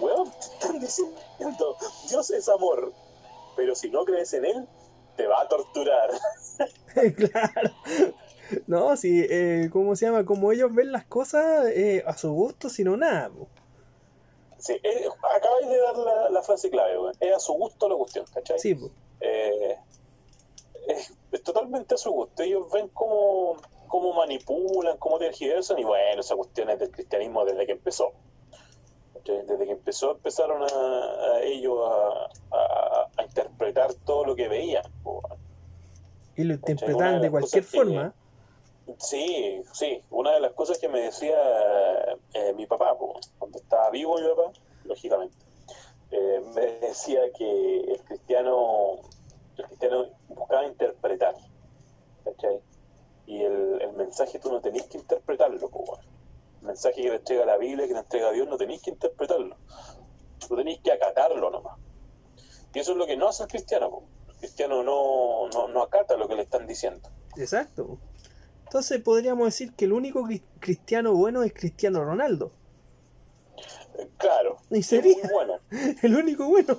weón, 0.00 0.30
te 0.30 0.38
están 0.38 0.80
diciendo, 0.80 1.76
Dios 2.08 2.30
es 2.30 2.48
amor, 2.48 2.92
pero 3.56 3.74
si 3.74 3.90
no 3.90 4.04
crees 4.04 4.32
en 4.34 4.44
él, 4.44 4.68
te 5.16 5.26
va 5.26 5.42
a 5.42 5.48
torturar. 5.48 6.10
claro. 7.16 7.74
No, 8.66 8.96
si, 8.96 9.26
eh, 9.28 9.68
¿cómo 9.72 9.96
se 9.96 10.06
llama? 10.06 10.24
Como 10.24 10.52
ellos 10.52 10.74
ven 10.74 10.92
las 10.92 11.04
cosas 11.04 11.66
eh, 11.68 12.04
a 12.06 12.16
su 12.16 12.32
gusto, 12.32 12.68
sino 12.68 12.96
nada. 12.96 13.30
po. 13.30 13.48
Sí, 14.58 14.74
eh, 14.82 15.08
acabáis 15.34 15.68
de 15.68 15.78
dar 15.78 15.96
la, 15.96 16.30
la 16.30 16.42
frase 16.42 16.70
clave, 16.70 16.98
weón. 16.98 17.14
Es 17.20 17.34
a 17.34 17.40
su 17.40 17.52
gusto 17.54 17.88
la 17.88 17.96
cuestión, 17.96 18.24
¿cachai? 18.32 18.58
Sí, 18.58 18.74
po. 18.74 18.90
Eh, 19.20 19.76
es, 20.88 21.12
es 21.32 21.42
totalmente 21.42 21.94
a 21.94 21.98
su 21.98 22.10
gusto. 22.10 22.42
Ellos 22.42 22.70
ven 22.72 22.88
cómo, 22.88 23.56
cómo 23.88 24.12
manipulan, 24.14 24.96
cómo 24.98 25.18
tergiversan, 25.18 25.78
y 25.78 25.84
bueno, 25.84 26.20
esa 26.20 26.36
cuestión 26.36 26.70
es 26.70 26.78
del 26.78 26.90
cristianismo 26.90 27.44
desde 27.44 27.66
que 27.66 27.72
empezó. 27.72 28.12
Desde 29.32 29.64
que 29.66 29.72
empezó, 29.72 30.12
empezaron 30.12 30.62
a, 30.62 30.66
a 30.66 31.40
ellos 31.42 31.78
a, 31.84 32.56
a- 32.56 33.06
a 33.16 33.22
interpretar 33.24 33.92
todo 34.04 34.24
lo 34.24 34.36
que 34.36 34.48
veían. 34.48 34.84
po. 35.02 35.22
Y 36.36 36.44
lo 36.44 36.58
Una 36.94 37.18
de 37.18 37.30
cualquier 37.30 37.64
que- 37.64 37.76
forma. 37.78 38.14
Sí, 38.98 39.62
sí. 39.72 40.00
Una 40.10 40.32
de 40.34 40.40
las 40.40 40.52
cosas 40.52 40.78
que 40.78 40.88
me 40.88 41.00
decía 41.00 41.34
eh, 42.34 42.52
mi 42.54 42.66
papá, 42.66 42.96
po, 42.96 43.18
cuando 43.38 43.58
estaba 43.58 43.90
vivo 43.90 44.16
mi 44.16 44.28
papá, 44.28 44.52
lógicamente, 44.84 45.36
eh, 46.12 46.40
me 46.54 46.66
decía 46.86 47.20
que 47.36 47.80
el 47.80 48.00
cristiano, 48.04 49.00
el 49.56 49.64
cristiano 49.64 50.06
buscaba 50.28 50.66
interpretar, 50.66 51.34
¿cachai? 52.24 52.60
Y 53.26 53.42
el, 53.42 53.80
el 53.82 53.92
mensaje 53.94 54.38
tú 54.38 54.52
no 54.52 54.60
tenés 54.60 54.84
que 54.86 54.98
interpretarlo, 54.98 55.68
po, 55.68 55.98
mensaje 56.66 57.02
que 57.02 57.08
te 57.10 57.16
entrega 57.16 57.44
la 57.46 57.56
Biblia, 57.56 57.86
que 57.86 57.94
te 57.94 57.98
entrega 58.00 58.30
Dios, 58.32 58.48
no 58.48 58.56
tenéis 58.56 58.82
que 58.82 58.90
interpretarlo. 58.90 59.56
Tú 60.46 60.56
tenéis 60.56 60.80
que 60.82 60.92
acatarlo 60.92 61.50
nomás. 61.50 61.78
Y 62.74 62.78
eso 62.80 62.92
es 62.92 62.98
lo 62.98 63.06
que 63.06 63.16
no 63.16 63.28
hace 63.28 63.44
el 63.44 63.48
cristiano, 63.48 63.90
po. 63.90 64.04
El 64.28 64.36
cristiano 64.36 64.82
no, 64.82 65.48
no, 65.48 65.68
no 65.68 65.82
acata 65.82 66.16
lo 66.16 66.28
que 66.28 66.34
le 66.36 66.42
están 66.42 66.66
diciendo. 66.66 67.08
Exacto. 67.36 67.98
Entonces 68.64 69.00
podríamos 69.00 69.46
decir 69.46 69.72
que 69.74 69.84
el 69.86 69.92
único 69.92 70.20
cri- 70.22 70.42
cristiano 70.60 71.14
bueno 71.14 71.42
es 71.42 71.52
Cristiano 71.54 72.04
Ronaldo. 72.04 72.50
Claro. 74.18 74.58
¿Y 74.70 74.82
sería? 74.82 75.16
muy 75.22 75.32
bueno. 75.32 75.54
El 76.02 76.16
único 76.16 76.46
bueno. 76.48 76.76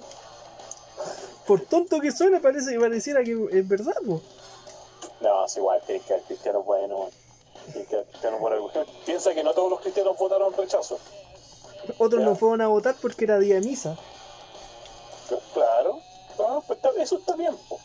Por 1.47 1.61
tonto 1.61 1.99
que 1.99 2.11
suene, 2.11 2.39
parece 2.39 2.71
que 2.73 2.79
pareciera 2.79 3.23
que 3.23 3.31
es 3.51 3.67
verdad. 3.67 3.95
No, 4.03 4.21
es 5.45 5.57
igual, 5.57 5.81
tienes 5.85 6.05
que 6.05 6.13
dar 6.13 6.21
cristiano 6.23 6.61
bueno. 6.63 7.09
Que 7.73 8.05
por 8.39 8.53
algo. 8.53 8.71
Piensa 9.05 9.33
que 9.33 9.43
no 9.43 9.53
todos 9.53 9.69
los 9.69 9.81
cristianos 9.81 10.17
votaron 10.17 10.53
rechazo. 10.53 10.97
Otros 11.97 12.21
Ya. 12.21 12.25
no 12.27 12.35
fueron 12.35 12.61
a 12.61 12.67
votar 12.67 12.95
porque 13.01 13.25
era 13.25 13.39
día 13.39 13.55
de 13.55 13.61
misa. 13.61 13.97
Claro. 15.53 15.99
Ah, 16.39 16.59
pues 16.65 16.79
eso 16.97 17.17
está 17.17 17.35
bien, 17.35 17.55
po. 17.67 17.79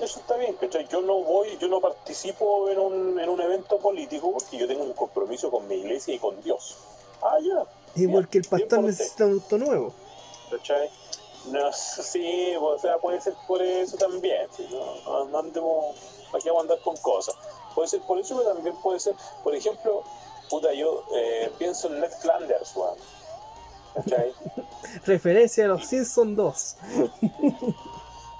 Eso 0.00 0.20
está 0.20 0.36
bien, 0.36 0.54
¿cachai? 0.56 0.86
Yo 0.88 1.00
no 1.00 1.22
voy, 1.22 1.56
yo 1.58 1.68
no 1.68 1.80
participo 1.80 2.68
en 2.68 2.78
un, 2.78 3.20
en 3.20 3.28
un 3.28 3.40
evento 3.40 3.78
político 3.78 4.32
porque 4.32 4.58
yo 4.58 4.66
tengo 4.66 4.82
un 4.84 4.92
compromiso 4.92 5.50
con 5.50 5.66
mi 5.68 5.76
iglesia 5.76 6.14
y 6.14 6.18
con 6.18 6.40
Dios. 6.42 6.76
Ah, 7.22 7.38
ya. 7.40 7.64
Y 7.94 8.06
Ya, 8.06 8.12
porque 8.12 8.38
el 8.38 8.42
bien 8.50 8.50
pastor 8.68 8.80
necesita 8.80 9.24
un 9.26 9.32
auto 9.34 9.58
nuevo. 9.58 9.94
¿Cachai? 10.50 10.90
No, 11.46 11.72
sí, 12.02 12.54
o 12.60 12.78
sea, 12.78 12.98
puede 12.98 13.20
ser 13.20 13.34
por 13.46 13.62
eso 13.62 13.96
también. 13.96 14.48
sí, 14.56 14.66
no, 14.70 14.94
no, 15.04 15.24
no 15.26 15.38
andemos, 15.38 15.96
aquí 16.34 16.48
vamos 16.48 16.60
a 16.60 16.62
andar 16.62 16.80
con 16.80 16.96
cosas. 16.96 17.34
Puede 17.74 17.88
ser 17.88 18.00
por 18.02 18.18
eso, 18.18 18.36
pero 18.36 18.54
también 18.54 18.76
puede 18.76 19.00
ser, 19.00 19.14
por 19.42 19.54
ejemplo, 19.54 20.02
puta, 20.48 20.72
yo 20.72 21.04
eh, 21.14 21.50
pienso 21.58 21.88
en 21.88 22.00
Ned 22.00 22.10
Flanders, 22.20 22.74
weón. 22.76 22.96
¿Cachai? 23.94 24.32
Referencia 25.06 25.64
a 25.64 25.68
los 25.68 25.86
Simpsons 25.86 26.36
2. 26.36 26.76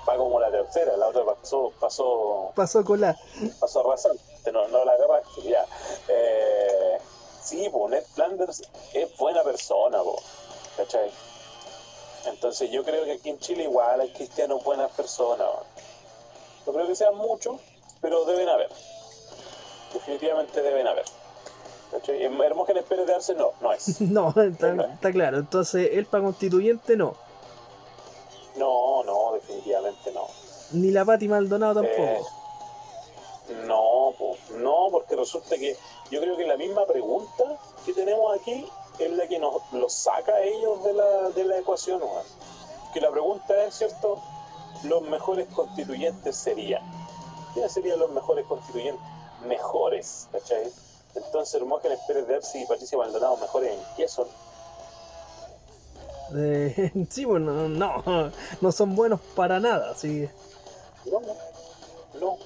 Va 0.08 0.16
como 0.16 0.38
la 0.38 0.50
tercera, 0.50 0.96
la 0.96 1.08
otra 1.08 1.24
pasó, 1.24 1.72
pasó, 1.80 2.52
Pasó 2.54 2.84
con 2.84 3.00
la. 3.00 3.16
pasó 3.58 3.82
rasante, 3.82 4.52
no, 4.52 4.68
no 4.68 4.84
la 4.84 4.92
agarraste, 4.92 5.42
ya. 5.42 5.64
Eh, 6.08 6.98
sí, 7.42 7.68
pues 7.72 7.90
Ned 7.90 8.04
Flanders 8.14 8.62
es 8.92 9.16
buena 9.16 9.42
persona, 9.42 10.02
po, 10.02 10.20
¿cachai? 10.76 11.10
Entonces 12.26 12.70
yo 12.70 12.84
creo 12.84 13.04
que 13.04 13.12
aquí 13.12 13.30
en 13.30 13.38
Chile 13.38 13.64
igual 13.64 14.00
hay 14.00 14.12
cristianos 14.12 14.62
buenas 14.64 14.90
personas. 14.92 15.46
po. 15.48 15.64
No 16.66 16.72
creo 16.72 16.86
que 16.86 16.96
sean 16.96 17.16
muchos, 17.16 17.60
pero 18.00 18.24
deben 18.24 18.48
haber. 18.48 18.70
Definitivamente 19.94 20.60
deben 20.60 20.86
haber. 20.86 21.04
Hermógenes 22.42 22.84
Pérez 22.84 23.06
de 23.06 23.14
Arce 23.14 23.34
no, 23.34 23.52
no 23.60 23.72
es. 23.72 24.00
No, 24.00 24.28
está, 24.30 24.74
está 24.92 25.12
claro. 25.12 25.38
Entonces, 25.38 25.90
él 25.92 26.06
para 26.06 26.24
constituyente 26.24 26.96
no. 26.96 27.14
No, 28.56 29.02
no, 29.04 29.32
definitivamente 29.34 30.12
no. 30.12 30.26
Ni 30.72 30.90
la 30.90 31.04
Pati 31.04 31.28
Maldonado 31.28 31.82
tampoco. 31.82 32.02
Eh, 32.02 32.20
no, 33.66 34.12
po, 34.18 34.36
no, 34.56 34.88
porque 34.90 35.16
resulta 35.16 35.56
que 35.56 35.76
yo 36.10 36.20
creo 36.20 36.36
que 36.36 36.46
la 36.46 36.56
misma 36.56 36.84
pregunta 36.86 37.44
que 37.84 37.92
tenemos 37.92 38.38
aquí 38.38 38.66
es 38.98 39.10
la 39.12 39.26
que 39.26 39.38
nos 39.38 39.60
los 39.72 39.92
saca 39.92 40.32
a 40.32 40.42
ellos 40.42 40.82
de 40.84 40.92
la, 40.94 41.30
de 41.30 41.44
la 41.44 41.58
ecuación. 41.58 42.02
weón. 42.02 42.24
Que 42.92 43.00
la 43.00 43.10
pregunta 43.10 43.64
es, 43.64 43.74
¿cierto? 43.74 44.20
Los 44.84 45.02
mejores 45.02 45.46
constituyentes 45.48 46.36
serían. 46.36 46.82
¿Quiénes 47.52 47.72
serían 47.72 47.98
los 47.98 48.10
mejores 48.10 48.46
constituyentes? 48.46 49.13
Mejores, 49.46 50.28
¿cachai? 50.32 50.70
Entonces, 51.14 51.54
Hermógenes 51.54 52.00
Pérez 52.06 52.26
de 52.26 52.36
Arce 52.36 52.60
y 52.60 52.66
Patricia 52.66 52.98
Maldonado, 52.98 53.36
¿mejores 53.36 53.72
en 53.72 53.80
qué 53.96 54.08
son? 54.08 54.26
Eh, 56.36 56.92
sí, 57.10 57.24
bueno, 57.24 57.68
no, 57.68 58.32
no 58.60 58.72
son 58.72 58.96
buenos 58.96 59.20
para 59.36 59.60
nada. 59.60 59.94
Sí. 59.94 60.28
No, 61.06 61.20
no. 62.20 62.38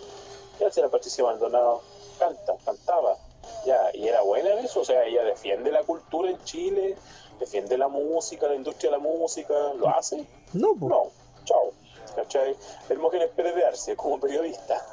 Ya 0.60 0.70
si 0.70 0.80
la 0.80 0.88
Patricia 0.88 1.24
Maldonado 1.24 1.82
canta, 2.18 2.56
cantaba, 2.64 3.16
ya, 3.64 3.78
y 3.94 4.08
era 4.08 4.22
buena 4.22 4.50
en 4.54 4.64
eso, 4.64 4.80
o 4.80 4.84
sea, 4.84 5.04
ella 5.04 5.22
defiende 5.22 5.70
la 5.70 5.84
cultura 5.84 6.30
en 6.30 6.42
Chile, 6.44 6.96
defiende 7.38 7.78
la 7.78 7.88
música, 7.88 8.48
la 8.48 8.56
industria 8.56 8.90
de 8.90 8.96
la 8.96 9.02
música, 9.02 9.54
¿lo 9.76 9.88
hace? 9.88 10.26
No, 10.52 10.74
po. 10.74 10.88
No, 10.88 11.06
chao. 11.44 11.72
¿Cachai? 12.16 12.56
Hermógenes 12.88 13.30
Pérez 13.30 13.54
de 13.54 13.64
Arce, 13.64 13.94
como 13.94 14.18
periodista, 14.18 14.84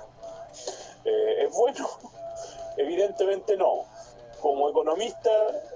eh, 1.06 1.46
¿es 1.46 1.54
bueno? 1.56 1.88
Evidentemente 2.78 3.56
no. 3.58 3.86
Como 4.42 4.70
economista, 4.70 5.32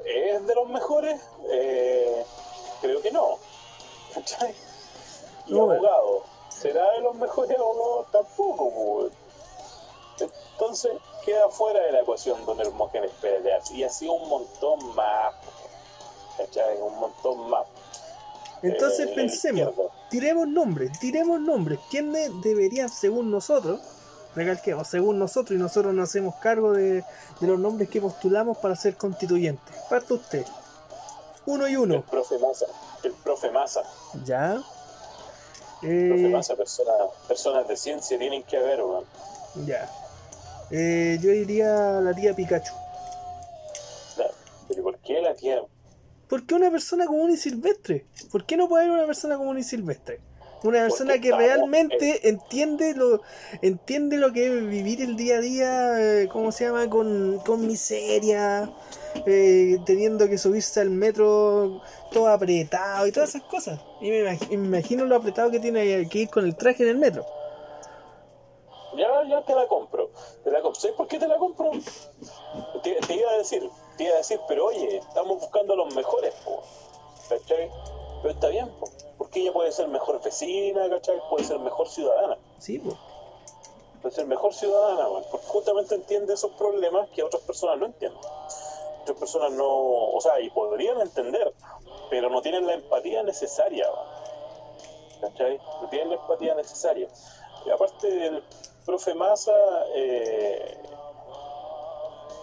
¿es 0.06 0.46
de 0.46 0.56
los 0.56 0.70
mejores? 0.70 1.20
Eh, 1.50 2.24
creo 2.82 3.02
que 3.02 3.12
no. 3.12 3.38
¿Cachai? 4.14 4.54
Y 5.48 5.54
No, 5.54 5.72
abogado, 5.72 6.24
¿será 6.50 6.92
de 6.92 7.02
los 7.02 7.16
mejores 7.16 7.58
abogados? 7.58 8.12
Tampoco. 8.12 8.72
pues. 8.72 10.32
Entonces, 10.54 10.92
queda 11.26 11.48
fuera 11.50 11.80
de 11.84 11.94
la 11.94 12.02
ecuación 12.02 12.46
don 12.46 12.60
Hermógenes 12.60 13.12
Pérez. 13.22 13.72
Y 13.72 13.84
así 13.84 14.08
un 14.08 14.28
montón 14.28 14.94
más. 14.96 15.34
¿Cachai? 16.38 16.78
Un 16.82 17.00
montón 17.00 17.50
más. 17.50 17.66
Entonces 18.62 19.08
Eh, 19.08 19.14
pensemos, 19.16 19.74
tiremos 20.10 20.48
nombres, 20.48 21.00
tiremos 21.00 21.40
nombres. 21.40 21.80
¿Quiénes 21.90 22.30
deberían, 22.42 22.90
según 22.90 23.32
nosotros, 23.32 23.80
recalquemos, 24.36 24.88
según 24.88 25.20
nosotros, 25.20 25.58
y 25.58 25.62
nosotros 25.62 25.94
nos 25.94 26.10
hacemos 26.10 26.36
cargo 26.36 26.74
de, 26.74 27.04
de 27.40 27.48
los 27.48 27.60
nombres 27.60 27.90
que 27.90 28.00
postulamos 28.02 28.58
para 28.58 28.76
ser 28.76 28.96
constituyentes? 28.96 29.76
Parte 29.90 30.14
usted. 30.14 30.46
Uno 31.46 31.68
y 31.68 31.72
El 31.74 31.78
uno. 31.80 32.02
profe 32.04 32.38
Massa. 32.40 32.66
El 33.04 33.14
profe 33.14 33.50
Massa. 33.52 33.82
¿Ya? 34.26 34.62
Profe 35.82 36.26
Eh, 36.26 36.30
Massa, 36.30 36.56
persona- 36.56 36.94
personas 37.28 37.68
de 37.68 37.78
ciencia 37.78 38.18
tienen 38.20 38.44
que 38.44 38.58
haber, 38.58 38.82
weón. 38.84 39.06
ya. 39.66 39.90
Eh, 40.72 41.18
yo 41.22 41.32
diría 41.32 42.00
la 42.02 42.14
tía 42.14 42.36
Pikachu. 42.36 42.74
Claro. 44.16 44.34
Pero 44.68 44.84
¿por 44.84 44.98
qué 45.00 45.22
la 45.22 45.34
tía? 45.34 45.62
¿Por 46.28 46.46
qué 46.46 46.54
una 46.54 46.70
persona 46.70 47.08
común 47.08 47.32
y 47.32 47.38
silvestre? 47.38 48.06
¿Por 48.32 48.46
qué 48.46 48.56
no 48.56 48.68
puede 48.70 48.84
haber 48.84 48.98
una 48.98 49.08
persona 49.08 49.36
común 49.38 49.58
y 49.58 49.64
silvestre? 49.64 50.20
Una 50.62 50.82
persona 50.82 51.14
que 51.20 51.30
estamos 51.30 51.48
realmente 51.48 52.28
entiende 52.28 52.94
lo 52.94 53.22
entiende 53.62 54.18
lo 54.18 54.34
que 54.34 54.48
es 54.48 54.68
vivir 54.68 55.02
el 55.02 55.16
día 55.16 55.38
a 55.38 55.40
día, 55.40 56.22
eh, 56.22 56.28
¿cómo 56.30 56.52
se 56.52 56.66
llama? 56.66 56.90
Con, 56.90 57.40
con 57.46 57.66
miseria, 57.66 58.70
eh, 59.26 59.78
teniendo 59.86 60.28
que 60.28 60.38
subirse 60.38 60.82
al 60.82 60.90
metro 60.90 61.82
todo 62.12 62.28
apretado 62.28 63.08
y 63.08 63.12
todas 63.14 63.30
esas 63.30 63.44
cosas. 63.44 63.80
Y 64.02 64.10
me 64.10 64.22
imag- 64.24 64.50
me 64.50 64.68
imagino 64.68 65.06
lo 65.06 65.16
apretado 65.16 65.50
que 65.50 65.60
tiene 65.62 66.08
que 66.10 66.20
ir 66.20 66.30
con 66.30 66.44
el 66.44 66.56
traje 66.58 66.84
en 66.84 66.90
el 66.90 66.98
metro. 66.98 67.26
Ya, 68.98 69.08
ya 69.30 69.42
te 69.44 69.54
la 69.56 69.66
compro. 69.68 70.10
Te 70.44 70.52
la 70.52 70.62
compro. 70.62 70.82
¿Sabes 70.82 70.98
por 70.98 71.08
qué 71.08 71.20
te 71.20 71.28
la 71.28 71.38
compro? 71.38 71.72
Te, 72.84 72.96
te 72.96 73.14
iba 73.16 73.32
a 73.32 73.38
decir, 73.38 73.70
te 73.98 74.04
iba 74.06 74.16
a 74.16 74.18
decir, 74.18 74.40
pero 74.48 74.66
oye, 74.66 74.98
estamos 74.98 75.40
buscando 75.40 75.74
a 75.74 75.78
los 75.78 75.96
mejores, 75.96 76.34
po. 76.44 76.64
¿Cachai? 77.30 77.70
Pero 78.22 78.34
está 78.34 78.48
bien, 78.50 78.68
po. 78.80 78.92
Porque 79.20 79.42
ella 79.42 79.52
puede 79.52 79.72
ser 79.74 79.90
mejor 79.90 80.24
vecina, 80.24 80.90
¿cachai? 80.90 81.20
Puede 81.30 81.44
ser 81.44 81.60
mejor 81.60 81.90
ciudadana. 81.90 82.38
Sí, 82.58 82.80
pues. 82.80 82.96
Puede 84.02 84.16
ser 84.16 84.26
mejor 84.28 84.54
ciudadana, 84.54 85.10
weón, 85.10 85.26
porque 85.30 85.46
justamente 85.46 85.94
entiende 85.94 86.34
esos 86.34 86.52
problemas 86.52 87.10
que 87.10 87.22
otras 87.22 87.44
personas 87.44 87.78
no 87.80 87.88
entienden. 87.88 88.22
Otras 89.02 89.18
personas 89.18 89.52
no, 89.52 89.68
o 89.68 90.22
sea, 90.22 90.40
y 90.40 90.50
podrían 90.50 91.02
entender, 91.02 91.54
pero 92.10 92.30
no 92.30 92.42
tienen 92.42 92.66
la 92.66 92.76
empatía 92.76 93.22
necesaria. 93.24 93.88
¿Cachai? 95.20 95.60
No 95.82 95.90
tienen 95.90 96.12
la 96.12 96.16
empatía 96.16 96.56
necesaria. 96.56 97.10
Y 97.66 97.70
aparte 97.72 98.10
del 98.10 98.42
profe 98.86 99.14
Massa, 99.16 99.52
eh, 99.96 100.82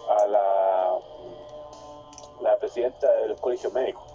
a 0.09 0.27
la, 0.27 0.99
la 2.41 2.57
presidenta 2.59 3.11
del 3.13 3.35
colegio 3.37 3.71
médico, 3.71 4.05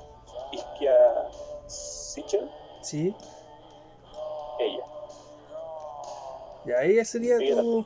Iskia 0.52 1.28
Sichel, 1.72 2.50
Sí. 2.82 3.14
ella. 4.60 4.84
Ya, 6.66 6.82
ella 6.84 7.04
sería 7.04 7.36
Ella 7.36 7.60
tu. 7.60 7.84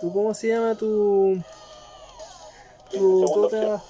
tu 0.00 0.12
¿Cómo 0.12 0.34
se 0.34 0.48
llama? 0.48 0.74
Tu. 0.74 1.40
Tu, 2.90 3.24
otra, 3.24 3.82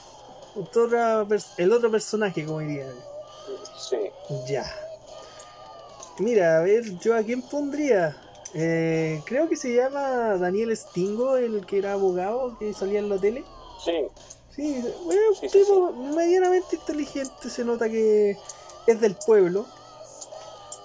tu 0.73 0.81
otra 0.85 1.27
el 1.59 1.73
otro 1.73 1.91
personaje, 1.91 2.45
como 2.45 2.61
dirían. 2.61 2.95
Sí. 3.79 3.99
Ya. 4.49 4.65
Mira, 6.19 6.59
a 6.59 6.61
ver, 6.63 6.85
¿yo 7.01 7.15
a 7.17 7.23
quién 7.23 7.43
pondría? 7.43 8.17
Eh, 8.55 9.21
creo 9.27 9.49
que 9.49 9.57
se 9.57 9.75
llama 9.75 10.37
Daniel 10.39 10.75
Stingo, 10.77 11.37
el 11.37 11.67
que 11.67 11.79
era 11.79 11.93
abogado, 11.95 12.57
que 12.59 12.73
salía 12.73 13.01
en 13.01 13.09
la 13.09 13.19
tele. 13.19 13.45
Sí, 13.85 14.07
Sí, 14.55 14.85
bueno, 15.05 15.21
un 15.31 15.35
Sí, 15.35 15.49
sí, 15.49 15.59
tipo 15.59 15.93
medianamente 15.93 16.77
inteligente, 16.77 17.51
se 17.51 17.65
nota 17.65 17.89
que 17.89 18.37
es 18.87 19.01
del 19.01 19.17
pueblo. 19.17 19.67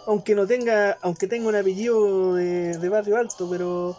Aunque 0.07 0.33
no 0.33 0.47
tenga, 0.47 0.97
aunque 1.01 1.27
tenga 1.27 1.49
un 1.49 1.55
apellido 1.55 2.33
de, 2.33 2.77
de 2.77 2.89
barrio 2.89 3.17
alto, 3.17 3.47
pero 3.49 3.95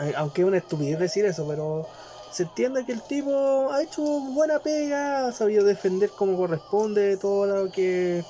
eh, 0.00 0.12
aunque 0.16 0.42
es 0.42 0.48
una 0.48 0.56
estupidez 0.56 0.98
decir 0.98 1.24
eso, 1.26 1.46
pero 1.46 1.86
se 2.32 2.44
entiende 2.44 2.84
que 2.86 2.92
el 2.92 3.02
tipo 3.02 3.70
ha 3.70 3.82
hecho 3.82 4.02
buena 4.02 4.58
pega, 4.58 5.26
ha 5.28 5.32
sabido 5.32 5.64
defender 5.64 6.10
como 6.10 6.36
corresponde 6.36 7.16
todo 7.16 7.46
lo 7.46 7.70
que 7.70 8.24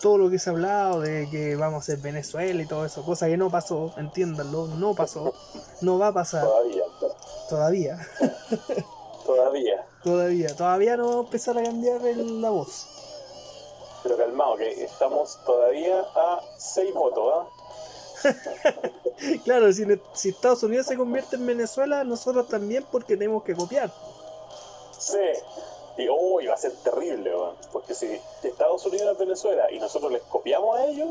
todo 0.00 0.18
lo 0.18 0.30
que 0.30 0.38
se 0.38 0.50
ha 0.50 0.52
hablado 0.52 1.00
de 1.00 1.28
que 1.30 1.56
vamos 1.56 1.82
a 1.82 1.86
ser 1.86 1.98
Venezuela 1.98 2.62
y 2.62 2.66
todo 2.66 2.84
eso, 2.84 3.02
cosa 3.02 3.26
que 3.26 3.38
no 3.38 3.50
pasó, 3.50 3.94
entiéndanlo, 3.96 4.68
no 4.68 4.94
pasó, 4.94 5.32
no 5.80 5.98
va 5.98 6.08
a 6.08 6.12
pasar 6.12 6.44
todavía. 6.44 6.82
todavía. 7.48 8.08
Todavía. 9.24 9.86
Todavía, 10.02 10.54
todavía 10.56 10.96
no 10.96 11.08
va 11.08 11.14
a 11.16 11.20
empezar 11.20 11.58
a 11.58 11.62
cambiar 11.62 12.04
el- 12.06 12.42
la 12.42 12.50
voz. 12.50 12.86
Pero 14.02 14.16
calmado, 14.18 14.56
que 14.56 14.84
estamos 14.84 15.38
todavía 15.46 16.00
a 16.14 16.40
6 16.58 16.92
votos, 16.94 17.32
¿ah? 17.34 17.46
Claro, 19.44 19.72
si, 19.72 19.84
si 20.12 20.28
Estados 20.30 20.62
Unidos 20.62 20.86
se 20.86 20.96
convierte 20.96 21.36
en 21.36 21.46
Venezuela, 21.46 22.04
nosotros 22.04 22.48
también 22.48 22.84
porque 22.90 23.16
tenemos 23.16 23.44
que 23.44 23.54
copiar. 23.54 23.90
Sí. 24.98 25.18
Y 25.96 26.08
uy, 26.08 26.46
va 26.46 26.54
a 26.54 26.56
ser 26.56 26.72
terrible, 26.82 27.34
weón. 27.34 27.54
Porque 27.72 27.94
si 27.94 28.20
Estados 28.42 28.84
Unidos 28.86 29.12
es 29.12 29.18
Venezuela 29.18 29.70
y 29.70 29.78
nosotros 29.78 30.10
les 30.10 30.22
copiamos 30.22 30.76
a 30.78 30.86
ellos, 30.86 31.08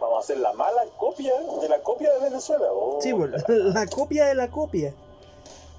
vamos 0.00 0.16
a 0.16 0.18
hacer 0.18 0.38
la 0.38 0.52
mala 0.52 0.84
copia 0.98 1.32
de 1.60 1.68
la 1.68 1.80
copia 1.80 2.12
de 2.14 2.18
Venezuela. 2.20 2.66
Oh, 2.72 2.98
Sí, 3.00 3.14
pues, 3.14 3.30
la 3.30 3.44
la 3.48 3.86
copia 3.86 4.26
de 4.26 4.34
la 4.34 4.50
copia. 4.50 4.92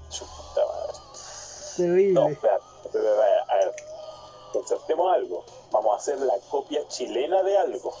chuta 0.08 0.30
madre. 0.66 0.92
No, 1.78 1.84
Terrible. 1.84 2.32
espera, 2.32 2.58
espera, 2.84 3.10
espera, 3.10 3.44
a 3.48 3.56
ver. 3.56 3.74
Concertemos 4.52 5.14
algo. 5.14 5.44
Vamos 5.70 5.92
a 5.94 5.96
hacer 5.96 6.18
la 6.20 6.34
copia 6.50 6.86
chilena 6.88 7.42
de 7.42 7.58
algo. 7.58 7.92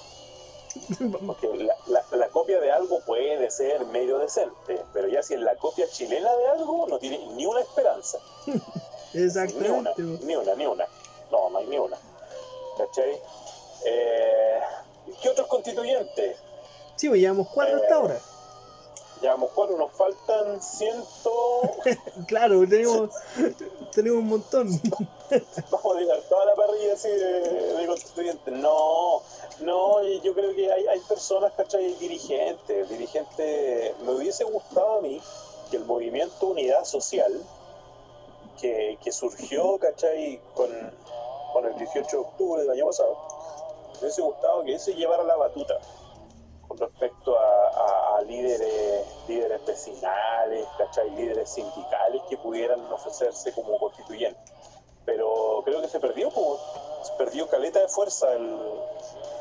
Porque 1.26 1.48
la, 1.56 1.74
la- 1.86 2.04
la 2.16 2.28
copia 2.28 2.60
de 2.60 2.70
algo 2.70 3.00
puede 3.00 3.50
ser 3.50 3.84
medio 3.86 4.18
decente, 4.18 4.82
pero 4.92 5.08
ya 5.08 5.22
si 5.22 5.34
es 5.34 5.40
la 5.40 5.56
copia 5.56 5.88
chilena 5.88 6.34
de 6.36 6.48
algo, 6.48 6.86
no 6.86 6.98
tiene 6.98 7.18
ni 7.34 7.46
una 7.46 7.60
esperanza. 7.60 8.18
Ni 9.62 9.68
una, 9.70 9.92
ni 9.96 10.36
una, 10.36 10.54
ni 10.54 10.66
una. 10.66 10.86
No, 11.30 11.48
no 11.50 11.58
hay 11.58 11.66
ni 11.66 11.78
una. 11.78 11.96
¿Cachai? 12.76 13.18
Eh, 13.86 14.60
¿Qué 15.22 15.30
otros 15.30 15.46
constituyentes? 15.46 16.36
Sí, 16.96 17.08
pues 17.08 17.20
llevamos 17.20 17.48
cuatro 17.48 17.76
hasta 17.76 17.94
ahora. 17.94 18.18
Llevamos 19.20 19.50
cuatro, 19.54 19.78
nos 19.78 19.92
faltan 19.92 20.60
ciento. 20.60 21.32
Claro, 22.26 22.66
tenemos, 22.68 23.10
tenemos 23.94 24.18
un 24.20 24.28
montón. 24.28 24.68
Vamos 25.70 25.96
a 25.96 25.98
tirar 25.98 26.20
toda 26.28 26.44
la 26.46 26.54
parrilla 26.54 26.94
así 26.94 27.08
de, 27.08 27.74
de 27.74 27.86
constituyentes. 27.86 28.54
No, 28.54 29.22
no, 29.60 30.02
yo 30.02 30.34
creo 30.34 30.54
que 30.54 30.70
hay, 30.70 30.86
hay 30.86 31.00
personas, 31.00 31.52
¿cachai? 31.56 31.94
Dirigentes, 31.94 32.88
dirigentes. 32.88 33.94
Me 34.02 34.12
hubiese 34.12 34.44
gustado 34.44 34.98
a 34.98 35.00
mí 35.00 35.20
que 35.70 35.78
el 35.78 35.84
movimiento 35.84 36.48
Unidad 36.48 36.84
Social, 36.84 37.32
que, 38.60 38.98
que 39.02 39.12
surgió, 39.12 39.78
¿cachai? 39.78 40.40
Con, 40.54 40.68
con 41.52 41.64
el 41.64 41.76
18 41.78 42.08
de 42.08 42.16
octubre 42.16 42.62
del 42.62 42.70
año 42.70 42.86
pasado, 42.86 43.16
me 43.94 44.00
hubiese 44.00 44.22
gustado 44.22 44.64
que 44.64 44.74
ese 44.74 44.94
llevara 44.94 45.22
la 45.22 45.36
batuta 45.36 45.78
con 46.76 46.88
respecto 46.88 47.36
a, 47.38 47.42
a- 47.42 48.18
a 48.18 48.22
líderes, 48.22 49.04
líderes 49.28 49.64
vecinales, 49.66 50.66
¿cachai? 50.78 51.10
líderes 51.10 51.50
sindicales 51.50 52.22
que 52.28 52.36
pudieran 52.36 52.80
ofrecerse 52.92 53.52
como 53.52 53.78
constituyentes. 53.78 54.52
Pero 55.04 55.62
creo 55.64 55.80
que 55.82 55.88
se 55.88 56.00
perdió, 56.00 56.30
pues, 56.30 56.60
se 57.04 57.12
perdió 57.14 57.48
caleta 57.48 57.78
de 57.80 57.88
fuerza 57.88 58.32
el- 58.32 58.58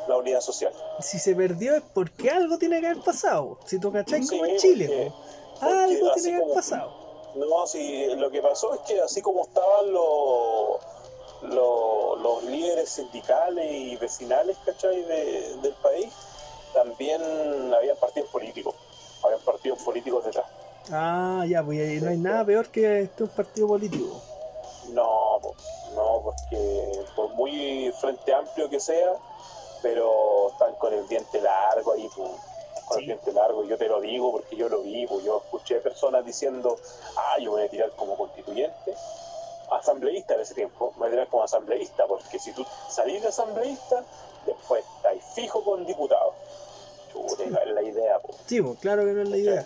la 0.07 0.17
unidad 0.17 0.41
social. 0.41 0.71
Si 0.99 1.17
se 1.19 1.35
perdió 1.35 1.75
es 1.75 1.83
porque 1.93 2.29
algo 2.29 2.57
tiene 2.57 2.79
que 2.79 2.87
haber 2.87 3.03
pasado. 3.03 3.57
Si 3.65 3.79
tú 3.79 3.91
cachai 3.91 4.23
Sí, 4.23 4.29
como 4.37 4.45
en 4.45 4.57
Chile, 4.57 4.85
porque- 4.87 5.11
porque 5.59 5.75
algo 5.95 6.11
tiene 6.13 6.29
que 6.37 6.43
haber 6.43 6.55
pasado. 6.55 7.05
No, 7.35 7.67
si 7.67 8.05
lo 8.15 8.29
que 8.31 8.41
pasó 8.41 8.73
es 8.75 8.79
que 8.81 9.01
así 9.01 9.21
como 9.21 9.41
estaban 9.43 9.91
los, 9.91 10.79
los, 11.41 12.21
los 12.21 12.43
líderes 12.43 12.89
sindicales 12.89 13.69
y 13.71 13.95
vecinales, 13.97 14.55
¿cachai? 14.65 15.01
De- 15.03 15.55
del 15.61 15.73
país, 15.81 16.13
también 16.75 17.21
habían 17.73 17.97
partidos 17.97 18.29
políticos, 18.29 18.75
habían 19.23 19.39
partidos 19.41 19.81
políticos 19.81 20.23
detrás. 20.25 20.45
Ah, 20.91 21.43
ya, 21.49 21.63
pues 21.63 21.79
ahí 21.79 21.99
no 21.99 22.09
hay 22.09 22.17
nada 22.17 22.45
peor 22.45 22.67
que 22.67 23.01
este 23.01 23.23
un 23.23 23.29
partido 23.29 23.67
político. 23.69 24.21
No, 24.89 25.39
no, 25.95 26.21
porque 26.23 27.03
por 27.15 27.29
muy 27.33 27.91
frente 27.99 28.31
amplio 28.33 28.69
que 28.69 28.79
sea, 28.79 29.13
pero 29.81 30.51
están 30.51 30.75
con 30.75 30.93
el 30.93 31.07
diente 31.07 31.41
largo 31.41 31.93
ahí, 31.93 32.07
po, 32.15 32.23
con 32.85 32.97
Sí. 32.97 32.99
el 32.99 33.05
diente 33.07 33.33
largo, 33.33 33.63
y 33.63 33.67
yo 33.69 33.77
te 33.79 33.87
lo 33.87 33.99
digo 33.99 34.31
porque 34.31 34.55
yo 34.55 34.69
lo 34.69 34.81
vi, 34.83 35.07
po, 35.07 35.19
yo 35.21 35.37
escuché 35.43 35.79
personas 35.79 36.23
diciendo, 36.23 36.77
ah, 37.17 37.39
yo 37.39 37.51
voy 37.51 37.63
a 37.63 37.69
tirar 37.69 37.89
como 37.95 38.15
constituyente, 38.15 38.93
asambleísta 39.71 40.35
en 40.35 40.41
ese 40.41 40.53
tiempo, 40.53 40.91
me 40.93 40.99
voy 40.99 41.07
a 41.07 41.11
tirar 41.11 41.27
como 41.29 41.43
asambleísta, 41.43 42.05
porque 42.05 42.37
si 42.37 42.51
tú 42.53 42.63
salís 42.89 43.23
de 43.23 43.29
asambleísta, 43.29 44.03
después 44.45 44.85
estáis 44.97 45.23
fijo 45.33 45.63
con 45.63 45.83
diputado. 47.15 47.43
Chuta, 47.45 47.49
no 47.49 47.59
es 47.59 47.73
la 47.75 47.83
idea, 47.83 48.19
po. 48.19 48.35
Sí, 48.45 48.61
pues 48.61 48.79
claro 48.79 49.05
que 49.05 49.11
no 49.13 49.21
es 49.21 49.29
la 49.29 49.37
idea. 49.37 49.65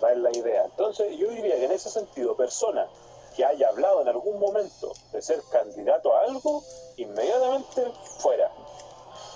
No 0.00 0.08
es 0.08 0.18
la 0.18 0.36
idea. 0.36 0.64
Entonces, 0.64 1.16
yo 1.18 1.28
diría 1.30 1.56
que 1.56 1.64
en 1.64 1.72
ese 1.72 1.90
sentido, 1.90 2.36
persona 2.36 2.88
que 3.36 3.44
haya 3.44 3.68
hablado 3.68 4.02
en 4.02 4.08
algún 4.08 4.38
momento 4.38 4.92
de 5.12 5.20
ser 5.20 5.40
candidato 5.50 6.14
a 6.14 6.22
algo, 6.22 6.62
inmediatamente 6.96 7.92
fuera. 8.18 8.50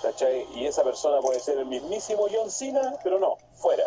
¿Cachai? 0.01 0.45
Y 0.55 0.65
esa 0.65 0.83
persona 0.83 1.19
puede 1.19 1.39
ser 1.41 1.57
el 1.57 1.65
mismísimo 1.65 2.27
John 2.31 2.49
Cena, 2.49 2.97
pero 3.03 3.19
no, 3.19 3.37
fuera. 3.55 3.83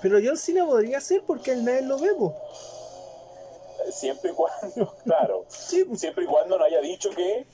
Pero 0.00 0.18
John 0.22 0.36
Cena 0.36 0.66
podría 0.66 1.00
ser 1.00 1.22
porque 1.24 1.52
él 1.52 1.64
nadie 1.64 1.82
lo 1.82 1.98
ve. 1.98 2.10
Eh, 2.10 3.92
Siempre 3.92 4.32
y 4.32 4.34
cuando, 4.34 4.92
claro, 5.04 5.44
Sí, 5.48 5.86
siempre 5.96 6.24
y 6.24 6.26
cuando 6.26 6.58
no 6.58 6.64
haya 6.64 6.80
dicho 6.80 7.10
que 7.10 7.46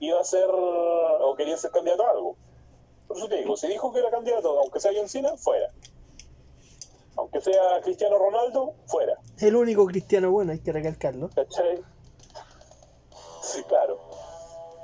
iba 0.00 0.18
a 0.18 0.24
ser 0.24 0.46
o 0.48 1.34
quería 1.36 1.58
ser 1.58 1.70
candidato 1.70 2.06
a 2.06 2.10
algo. 2.10 2.36
Por 3.10 3.16
eso 3.16 3.28
te 3.28 3.38
digo, 3.38 3.56
si 3.56 3.66
dijo 3.66 3.92
que 3.92 3.98
era 3.98 4.08
candidato, 4.08 4.60
aunque 4.60 4.78
sea 4.78 4.92
John 4.94 5.08
Cena, 5.08 5.36
fuera. 5.36 5.68
Aunque 7.16 7.40
sea 7.40 7.80
Cristiano 7.82 8.16
Ronaldo, 8.16 8.74
fuera. 8.86 9.18
El 9.40 9.56
único 9.56 9.84
cristiano 9.86 10.30
bueno, 10.30 10.52
hay 10.52 10.60
que 10.60 10.70
recalcarlo. 10.70 11.28
¿Cachai? 11.34 11.82
Sí, 13.42 13.64
claro. 13.64 13.98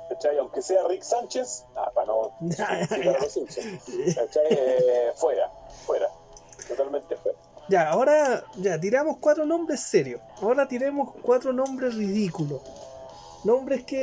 ¿Cachai? 0.09 0.37
Aunque 0.39 0.61
sea 0.61 0.85
Rick 0.89 1.03
Sánchez, 1.03 1.63
ah, 1.77 1.89
para 1.95 2.07
no. 2.07 2.33
¿Cachai? 2.49 4.47
Eh, 4.49 5.11
fuera, 5.15 5.49
fuera. 5.85 6.09
Totalmente 6.67 7.15
fuera. 7.15 7.37
Ya, 7.69 7.89
ahora 7.89 8.43
ya 8.57 8.77
tiramos 8.77 9.19
cuatro 9.21 9.45
nombres 9.45 9.79
serios. 9.79 10.19
Ahora 10.41 10.67
tiremos 10.67 11.13
cuatro 11.21 11.53
nombres 11.53 11.95
ridículos. 11.95 12.59
Nombres 13.45 13.85
que, 13.85 14.01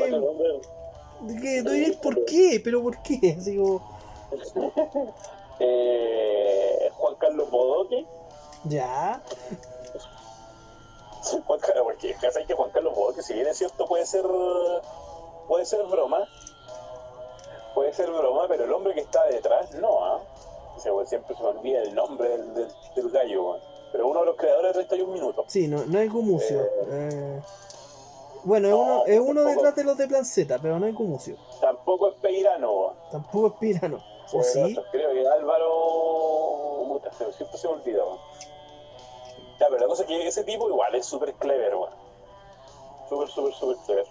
¿por 2.02 2.24
qué? 2.24 2.58
¿Pero 2.64 2.82
por 2.82 3.02
qué? 3.02 3.36
Así 3.38 3.54
como, 3.58 3.93
eh, 5.60 6.90
Juan 6.96 7.14
Carlos 7.16 7.50
Bodoque. 7.50 8.06
ya. 8.64 9.20
Juan 11.46 11.58
Carlos, 11.60 11.84
porque 11.84 12.14
¿sabes 12.20 12.46
que 12.46 12.54
Juan 12.54 12.70
Carlos 12.70 12.94
Bodoque, 12.94 13.22
si 13.22 13.32
bien 13.34 13.46
es 13.46 13.56
cierto, 13.56 13.86
puede 13.86 14.04
ser 14.06 14.24
puede 15.48 15.64
ser 15.64 15.82
broma. 15.86 16.26
Puede 17.74 17.92
ser 17.92 18.08
broma, 18.10 18.46
pero 18.48 18.64
el 18.64 18.72
hombre 18.72 18.94
que 18.94 19.00
está 19.00 19.24
detrás, 19.26 19.72
no. 19.74 19.88
O 19.88 20.78
sea, 20.78 20.92
pues, 20.92 21.08
siempre 21.08 21.34
se 21.36 21.42
me 21.42 21.48
olvida 21.48 21.82
el 21.82 21.94
nombre 21.94 22.28
del, 22.28 22.54
del, 22.54 22.68
del 22.94 23.10
gallo. 23.10 23.58
Pero 23.90 24.08
uno 24.08 24.20
de 24.20 24.26
los 24.26 24.36
creadores 24.36 24.68
de 24.76 24.84
31 24.84 25.12
minutos. 25.12 25.44
Sí, 25.48 25.66
no, 25.66 25.84
no 25.86 25.98
es 25.98 26.12
Gumucio. 26.12 26.60
Eh, 26.90 27.40
Bueno, 28.44 28.68
es 28.68 28.72
No, 28.74 28.80
uno, 28.80 29.04
es 29.06 29.20
uno 29.20 29.34
tampoco. 29.42 29.50
detrás 29.54 29.74
de 29.76 29.84
los 29.84 29.96
de 29.98 30.06
Plan 30.08 30.24
Z, 30.24 30.58
pero 30.60 30.78
no 30.78 30.86
es 30.86 30.94
Gumucio. 30.94 31.36
Tampoco 31.60 32.08
es 32.10 32.14
Peirano. 32.20 32.92
Tampoco 33.10 33.46
es 33.48 33.52
Pirano. 33.54 34.02
¿O 34.32 34.42
Sí? 34.42 34.76
Creo 34.90 35.12
que 35.12 35.28
Álvaro. 35.28 37.00
Siempre 37.36 37.58
se 37.58 37.68
me 37.68 37.74
olvida, 37.74 38.04
weón. 38.04 38.18
Ya, 39.60 39.66
pero 39.68 39.78
la 39.78 39.86
cosa 39.86 40.02
es 40.02 40.08
que 40.08 40.26
ese 40.26 40.44
tipo 40.44 40.68
igual 40.68 40.94
es 40.94 41.06
súper 41.06 41.32
clever, 41.34 41.74
weón. 41.74 41.90
Súper, 43.08 43.28
súper, 43.28 43.54
súper 43.54 43.76
clever. 43.84 44.06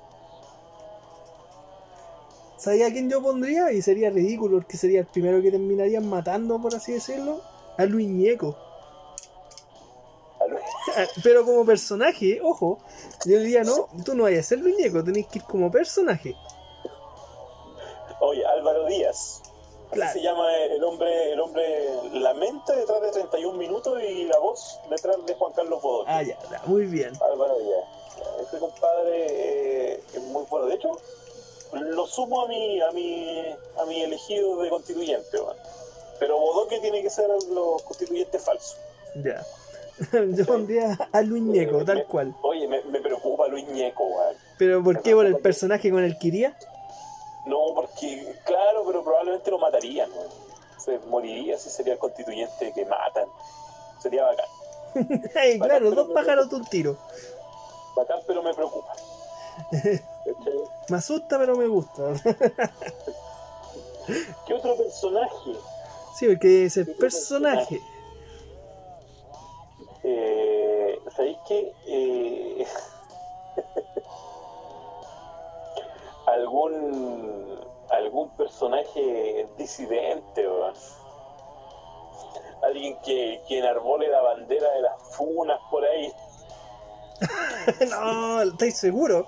¿Sabía 2.58 2.90
quién 2.92 3.10
yo 3.10 3.22
pondría? 3.22 3.72
Y 3.74 3.82
sería 3.82 4.10
ridículo, 4.10 4.58
porque 4.58 4.78
sería 4.78 5.02
el 5.02 5.06
primero 5.08 5.42
que 5.42 5.52
terminarían 5.52 6.08
matando, 6.08 6.62
por 6.62 6.74
así 6.74 6.94
decirlo. 6.94 7.42
A 7.78 7.86
Luis 7.86 8.08
Ñeco. 8.08 8.56
Ah, 10.96 11.06
Pero 11.24 11.44
como 11.44 11.66
personaje, 11.66 12.40
ojo, 12.44 12.78
yo 13.26 13.40
diría, 13.40 13.64
no, 13.64 13.88
tú 14.06 14.14
no 14.14 14.24
vayas 14.24 14.46
a 14.46 14.50
ser 14.50 14.60
Luis 14.60 14.76
Ñeco, 14.78 15.04
tenés 15.04 15.26
que 15.28 15.40
ir 15.40 15.46
como 15.46 15.72
personaje. 15.72 16.36
Oye, 18.20 18.46
Álvaro 18.46 18.86
Díaz. 18.86 19.42
Así 20.02 20.20
se 20.20 20.22
llama 20.22 20.54
el 20.56 20.84
hombre, 20.84 21.32
el 21.32 21.40
hombre, 21.40 21.64
la 22.14 22.34
mente 22.34 22.76
detrás 22.76 23.02
de 23.02 23.12
31 23.12 23.58
minutos 23.58 24.02
y 24.02 24.26
la 24.26 24.38
voz 24.40 24.80
detrás 24.90 25.18
de 25.26 25.34
Juan 25.36 25.54
Carlos 25.54 25.82
Bodoque. 25.82 26.12
Ah, 26.12 26.24
ya, 26.24 26.38
ya, 26.50 26.62
muy 26.66 26.86
bien. 26.86 27.14
Álvaro 27.22 27.58
Díaz. 27.60 28.48
Ese 28.48 28.60
compadre 28.60 29.94
eh, 29.94 30.04
es 30.14 30.22
muy 30.22 30.44
bueno. 30.50 30.68
De 30.68 30.76
hecho, 30.76 30.92
lo 31.74 32.08
sumo 32.08 32.44
a 32.44 32.48
mi, 32.48 32.82
a 32.82 32.92
mi, 32.92 33.56
a 33.78 33.86
mi 33.86 34.02
elegido 34.02 34.62
de 34.62 34.70
constituyente, 34.70 35.40
weón. 35.40 35.58
Pero 36.20 36.40
Bodoque 36.40 36.80
tiene 36.80 37.02
que 37.02 37.10
ser 37.10 37.28
los 37.52 37.82
constituyentes 37.84 38.42
falsos. 38.44 38.78
Ya. 39.24 39.44
Yo 40.36 40.46
pondría 40.46 40.98
a 41.12 41.22
Luis 41.22 41.44
Ñeco, 41.44 41.84
tal 41.86 42.06
cual. 42.06 42.36
Oye, 42.42 42.68
me, 42.68 42.82
me 42.84 43.00
preocupa 43.02 43.48
Luis 43.48 43.68
Ñeco, 43.68 44.06
weón. 44.06 44.36
¿Pero 44.58 44.84
por 44.84 45.02
qué? 45.02 45.14
¿Por 45.14 45.26
el 45.26 45.38
personaje 45.38 45.92
con 45.92 46.04
el 46.04 46.18
que 46.18 46.28
iría? 46.28 46.58
No, 47.46 47.74
porque, 47.76 48.36
claro, 48.46 48.84
pero 48.86 49.04
probablemente 49.04 49.52
lo 49.52 49.60
matarían. 49.60 50.10
Se 50.78 51.00
moriría 51.00 51.58
si 51.58 51.70
sería 51.70 51.94
el 51.94 52.00
constituyente 52.00 52.72
que 52.74 52.86
matan. 52.86 53.28
Sería 54.00 54.24
bacán. 54.26 54.46
Ay, 55.36 55.60
claro, 55.60 55.92
dos 55.92 56.10
pájaros 56.14 56.50
de 56.50 56.56
un 56.56 56.66
tiro. 56.66 56.98
Bacán, 57.96 58.20
pero 58.28 58.42
me 58.44 58.54
preocupa. 58.54 58.94
Me 60.90 60.98
asusta, 60.98 61.38
pero 61.38 61.56
me 61.56 61.68
gusta. 61.68 62.14
¿Qué 64.46 64.54
otro 64.54 64.76
personaje? 64.76 65.52
Sí, 66.16 66.28
porque 66.28 66.66
es 66.66 66.78
el 66.78 66.94
personaje. 66.96 67.82
Eh, 70.04 71.00
¿Sabéis 71.16 71.38
qué? 71.48 71.74
Personaje 78.70 79.48
disidente. 79.58 80.48
Alguien 82.62 82.98
que, 83.04 83.42
que 83.48 83.60
enarbole 83.60 84.08
la 84.08 84.22
bandera 84.22 84.72
de 84.72 84.82
las 84.82 84.94
funas 85.16 85.60
por 85.70 85.84
ahí. 85.84 86.12
no, 87.90 88.42
¿estáis 88.42 88.78
seguros? 88.78 89.28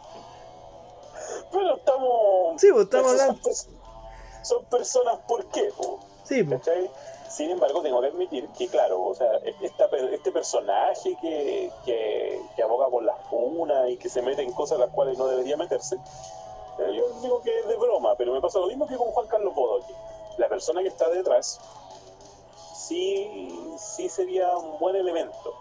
Pero 1.51 1.75
estamos. 1.75 2.61
Sí, 2.61 2.67
pues 2.71 2.85
estamos 2.85 3.11
son 3.11 3.19
hablando. 3.21 3.49
Son 4.41 4.65
personas, 4.65 5.19
¿por 5.27 5.45
qué? 5.47 5.69
po? 5.75 5.99
Sí, 6.23 6.43
pues. 6.43 6.59
¿Cachai? 6.61 6.89
Sin 7.29 7.49
embargo, 7.49 7.81
tengo 7.81 7.99
que 7.99 8.07
admitir 8.07 8.47
que, 8.57 8.69
claro, 8.69 9.03
o 9.03 9.13
sea, 9.15 9.27
esta 9.61 9.89
per- 9.89 10.13
este 10.13 10.31
personaje 10.31 11.17
que, 11.21 11.69
que, 11.83 12.39
que 12.55 12.63
aboga 12.63 12.87
por 12.87 13.03
las 13.03 13.17
funas 13.29 13.89
y 13.89 13.97
que 13.97 14.07
se 14.07 14.21
mete 14.21 14.43
en 14.43 14.53
cosas 14.53 14.75
en 14.77 14.81
las 14.85 14.91
cuales 14.91 15.17
no 15.17 15.27
debería 15.27 15.57
meterse, 15.57 15.97
yo 16.77 17.09
digo 17.21 17.41
que 17.41 17.59
es 17.59 17.67
de 17.67 17.75
broma, 17.75 18.15
pero 18.17 18.33
me 18.33 18.41
pasa 18.41 18.59
lo 18.59 18.67
mismo 18.67 18.87
que 18.87 18.97
con 18.97 19.11
Juan 19.11 19.27
Carlos 19.27 19.53
Bodoque. 19.55 19.93
La 20.37 20.49
persona 20.49 20.81
que 20.81 20.89
está 20.89 21.09
detrás 21.09 21.59
sí, 22.75 23.75
sí 23.77 24.09
sería 24.09 24.55
un 24.57 24.77
buen 24.79 24.95
elemento. 24.95 25.53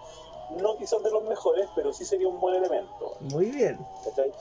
No 0.50 0.76
quizás 0.76 1.02
de 1.02 1.10
los 1.10 1.22
mejores, 1.24 1.68
pero 1.74 1.92
sí 1.92 2.04
sería 2.04 2.28
un 2.28 2.40
buen 2.40 2.56
elemento. 2.56 3.16
Muy 3.20 3.50
bien. 3.50 3.78
¿cachai? 4.04 4.32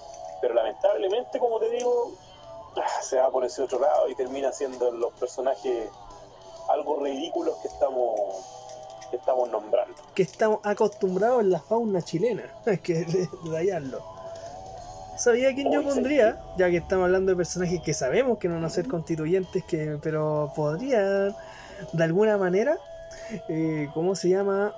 Pero 0.41 0.53
lamentablemente, 0.53 1.39
como 1.39 1.59
te 1.59 1.69
digo, 1.69 2.11
ah, 2.75 3.01
se 3.01 3.17
va 3.17 3.29
por 3.29 3.45
ese 3.45 3.61
otro 3.61 3.79
lado 3.79 4.09
y 4.09 4.15
termina 4.15 4.51
siendo 4.51 4.91
los 4.91 5.13
personajes 5.13 5.89
algo 6.69 6.97
ridículos 6.97 7.55
que 7.57 7.67
estamos 7.67 8.19
que 9.09 9.17
estamos 9.17 9.47
nombrando. 9.49 9.93
Que 10.15 10.23
estamos 10.23 10.59
acostumbrados 10.63 11.41
en 11.41 11.51
la 11.51 11.59
fauna 11.59 12.01
chilena. 12.01 12.51
Hay 12.65 12.77
que 12.83 13.05
detallarlo. 13.05 14.12
¿Sabía 15.23 15.55
quién 15.55 15.71
yo 15.71 15.81
pondría? 15.83 16.37
Ya 16.57 16.69
que 16.69 16.77
estamos 16.77 17.05
hablando 17.05 17.31
de 17.31 17.37
personajes 17.37 17.81
que 17.81 17.93
sabemos 17.93 18.39
que 18.39 18.49
no 18.49 18.55
van 18.55 18.65
a 18.65 18.69
ser 18.69 18.89
constituyentes, 18.89 19.63
que, 19.63 19.97
pero 20.01 20.51
podrían, 20.53 21.33
de 21.93 22.03
alguna 22.03 22.37
manera, 22.37 22.77
eh, 23.47 23.87
¿cómo 23.93 24.15
se 24.15 24.27
llama? 24.27 24.73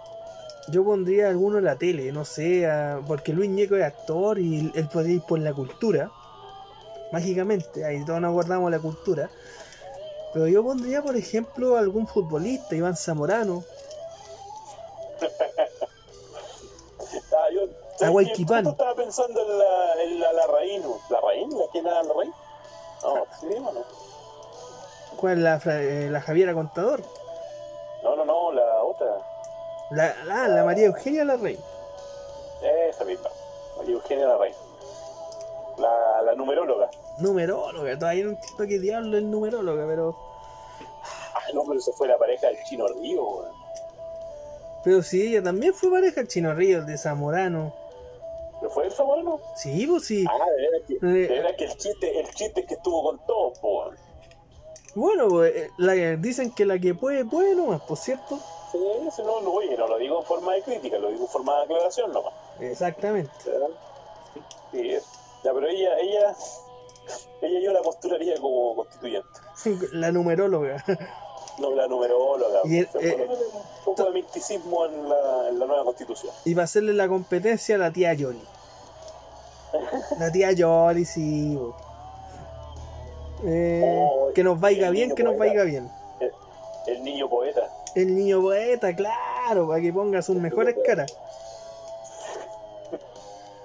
Yo 0.68 0.84
pondría 0.84 1.26
a 1.26 1.30
alguno 1.32 1.58
en 1.58 1.64
la 1.64 1.78
tele, 1.78 2.12
no 2.12 2.26
sé, 2.26 2.68
a- 2.68 3.00
porque 3.08 3.34
Luis 3.34 3.50
Ñeco 3.50 3.76
es 3.76 3.84
actor 3.84 4.38
y 4.38 4.72
él 4.76 4.88
podría 4.94 5.16
ir 5.16 5.22
por 5.24 5.40
la 5.40 5.52
cultura, 5.52 6.12
mágicamente, 7.12 7.84
ahí 7.84 8.06
todos 8.06 8.22
nos 8.22 8.32
guardamos 8.34 8.70
la 8.70 8.78
cultura. 8.80 9.32
Pero 10.32 10.48
yo 10.48 10.64
pondría, 10.64 11.02
por 11.02 11.16
ejemplo, 11.16 11.76
a 11.76 11.80
algún 11.80 12.06
futbolista, 12.06 12.76
Iván 12.76 12.96
Zamorano, 12.96 13.64
Ah, 17.32 17.48
yo, 17.54 17.68
¿sabes 17.98 18.14
Huayquipán. 18.16 18.64
qué? 18.64 18.70
Justo 18.70 18.84
estaba 18.84 18.96
pensando 18.96 19.42
en 19.42 19.58
la, 19.60 20.04
en 20.04 20.20
la 20.20 20.34
Larraín. 20.34 20.84
¿Larraín? 21.10 21.58
¿La 21.58 21.66
que 21.72 21.80
era 21.80 22.04
Larraín? 22.04 22.34
No, 23.04 23.26
¿sí 23.40 23.48
o 23.56 23.72
no? 23.74 23.84
¿cuál 25.18 25.34
es 25.34 25.40
la, 25.40 25.62
eh, 25.82 26.10
la 26.12 26.22
Javiera 26.22 26.54
Contador? 26.54 27.02
No, 28.04 28.16
no, 28.16 28.26
no, 28.26 28.52
la 28.52 28.84
otra. 28.84 29.08
La, 29.92 30.14
la, 30.26 30.48
la 30.48 30.64
María 30.64 30.88
Eugenia 30.88 31.24
Larrey. 31.24 31.58
Esa 32.90 33.04
misma. 33.06 33.30
María 33.78 33.94
Eugenia 33.94 34.28
Larraín. 34.28 34.54
La, 35.78 36.22
la 36.24 36.36
numeróloga. 36.36 36.90
Numeróloga, 37.18 37.98
todavía 37.98 38.26
no 38.26 38.30
entiendo 38.32 38.66
qué 38.68 38.80
diablo 38.80 39.18
es 39.18 39.24
numeróloga, 39.24 39.86
pero. 39.88 40.16
Ah, 41.34 41.42
no, 41.54 41.64
pero 41.66 41.80
se 41.80 41.92
fue 41.94 42.08
la 42.08 42.18
pareja 42.18 42.48
del 42.48 42.62
chino 42.64 42.88
Río. 42.88 43.46
Pero 44.84 45.02
sí, 45.02 45.30
ella 45.30 45.44
también 45.44 45.74
fue 45.74 45.90
pareja 45.90 46.22
el 46.22 46.28
Chino 46.28 46.54
Ríos 46.54 46.86
de 46.86 46.98
Zamorano. 46.98 47.74
¿No 48.66 48.72
fue 48.72 48.86
el 48.88 48.92
favorito? 48.92 49.40
Sí, 49.56 49.86
pues 49.86 50.06
sí. 50.06 50.26
Ah, 50.28 50.44
veras 50.58 50.82
que, 50.88 50.94
Eh. 50.96 51.56
el 51.60 51.78
chiste, 51.78 52.20
el 52.20 52.28
chiste 52.34 52.62
es 52.62 52.66
que 52.66 52.74
estuvo 52.74 53.04
con 53.04 53.24
todos, 53.28 53.60
po. 53.60 53.82
weón. 53.84 53.96
Bueno, 54.96 55.28
pues, 55.30 55.56
eh, 55.56 55.70
la, 55.78 55.94
dicen 56.16 56.52
que 56.52 56.66
la 56.66 56.80
que 56.80 56.96
puede, 56.96 57.26
puede 57.26 57.54
nomás, 57.54 57.82
por 57.82 57.96
cierto. 57.98 58.40
Sí, 58.72 58.80
eso 59.08 59.24
no 59.24 59.40
lo 59.42 59.54
oye, 59.54 59.78
no 59.78 59.86
lo 59.88 60.00
digo 60.00 60.20
en 60.20 60.26
forma 60.26 60.54
de 60.56 60.64
crítica, 60.64 60.98
lo 60.98 61.10
digo 61.10 61.26
en 61.26 61.30
forma 61.30 61.56
de 61.58 61.64
aclaración 61.66 62.12
nomás. 62.12 62.34
Exactamente. 62.60 63.30
Sí, 64.72 64.90
es. 64.94 65.04
Ya, 65.44 65.54
pero 65.54 65.68
ella, 65.68 66.00
ella, 66.00 66.36
ella 67.44 67.60
yo 67.60 67.72
la 67.72 67.84
postularía 67.84 68.36
como 68.42 68.76
constituyente. 68.78 69.30
La 69.92 70.12
numeróloga. 70.12 70.84
No 71.58 71.74
la 71.74 71.88
numeróloga. 71.88 72.60
Y 72.66 72.80
el- 72.80 72.90
eh, 73.00 73.28
un 73.30 73.86
poco 73.86 74.04
de 74.04 74.12
misticismo 74.12 74.88
en 74.88 75.08
la, 75.08 75.48
en 75.48 75.58
la 75.58 75.66
nueva 75.66 75.86
constitución. 75.86 76.34
Y 76.44 76.54
para 76.54 76.66
hacerle 76.66 76.92
la 76.92 77.08
competencia 77.08 77.76
a 77.76 77.78
la 77.78 77.94
tía 77.94 78.14
Yoli. 78.14 78.42
La 80.20 80.32
tía 80.32 80.52
Yoli, 80.52 81.06
sí. 81.06 81.60
Eh, 83.46 83.82
Oh, 83.86 84.32
que 84.34 84.44
nos 84.44 84.60
vaya 84.60 84.88
el 84.88 84.94
bien, 84.94 85.14
que 85.16 85.24
nos 85.24 85.38
vaya 85.38 85.64
bien. 85.64 85.90
El, 86.20 86.32
el 86.88 87.04
niño 87.04 87.30
poeta. 87.30 87.70
El 87.96 88.16
niño 88.16 88.42
poeta, 88.42 88.96
claro, 88.96 89.68
para 89.68 89.82
que 89.82 89.94
ponga 89.94 90.22
sus 90.22 90.36
mejores 90.38 90.76
caras. 90.86 91.16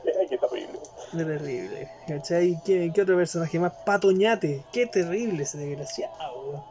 Qué 0.29 0.39
terrible. 0.39 0.79
Qué 1.13 1.25
terrible. 1.25 1.91
¿Cachai? 2.07 2.61
¿Qué, 2.65 2.93
qué 2.95 3.03
otro 3.03 3.17
personaje 3.17 3.59
más? 3.59 3.73
Patoñate. 3.85 4.65
Qué 4.73 4.87
terrible 4.87 5.43
ese 5.43 5.59
desgraciado. 5.59 6.15
weón. 6.41 6.63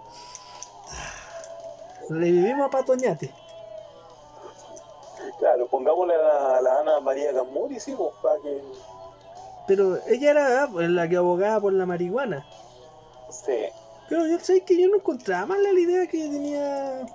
Revivimos 2.09 2.67
a 2.67 2.69
Patoñate. 2.71 3.31
Claro, 5.39 5.67
pongámosle 5.67 6.15
a 6.15 6.17
la, 6.17 6.57
a 6.57 6.61
la 6.61 6.79
Ana 6.79 6.99
María 7.01 7.33
Camuri, 7.33 7.79
sí, 7.79 7.95
para 8.21 8.39
que. 8.41 8.61
Pero 9.69 9.99
ella 10.07 10.31
era 10.31 10.63
ah, 10.63 10.69
la 10.87 11.07
que 11.07 11.15
abogaba 11.15 11.61
por 11.61 11.73
la 11.73 11.85
marihuana. 11.85 12.43
Sí. 13.29 13.67
Pero 14.09 14.25
yo 14.25 14.39
sé 14.39 14.61
que 14.61 14.81
yo 14.81 14.87
no 14.87 14.95
encontraba 14.95 15.45
mal 15.45 15.61
la 15.61 15.79
idea 15.79 16.07
que 16.07 16.17
tenía. 16.27 17.05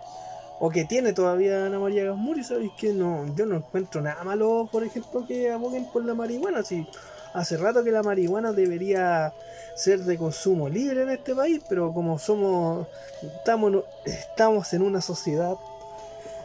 O 0.61 0.71
que 0.71 0.85
tiene 0.85 1.13
todavía 1.13 1.67
Ana 1.67 1.81
María 1.81 2.05
Gasmuri, 2.05 2.45
¿sabéis 2.45 2.71
que 2.79 2.93
no? 2.93 3.27
Yo 3.35 3.45
no 3.45 3.57
encuentro 3.57 4.01
nada 4.01 4.23
malo, 4.23 4.69
por 4.71 4.85
ejemplo, 4.85 5.27
que 5.27 5.51
aboguen 5.51 5.87
por 5.87 6.05
la 6.05 6.15
marihuana. 6.15 6.63
Si 6.63 6.87
hace 7.33 7.57
rato 7.57 7.83
que 7.83 7.91
la 7.91 8.05
marihuana 8.05 8.53
debería 8.53 9.35
ser 9.75 10.05
de 10.05 10.17
consumo 10.17 10.69
libre 10.69 11.03
en 11.03 11.11
este 11.11 11.35
país, 11.35 11.61
pero 11.69 11.93
como 11.93 12.21
somos, 12.21 12.87
estamos, 13.21 13.83
estamos 14.05 14.73
en 14.75 14.83
una 14.83 15.01
sociedad 15.01 15.57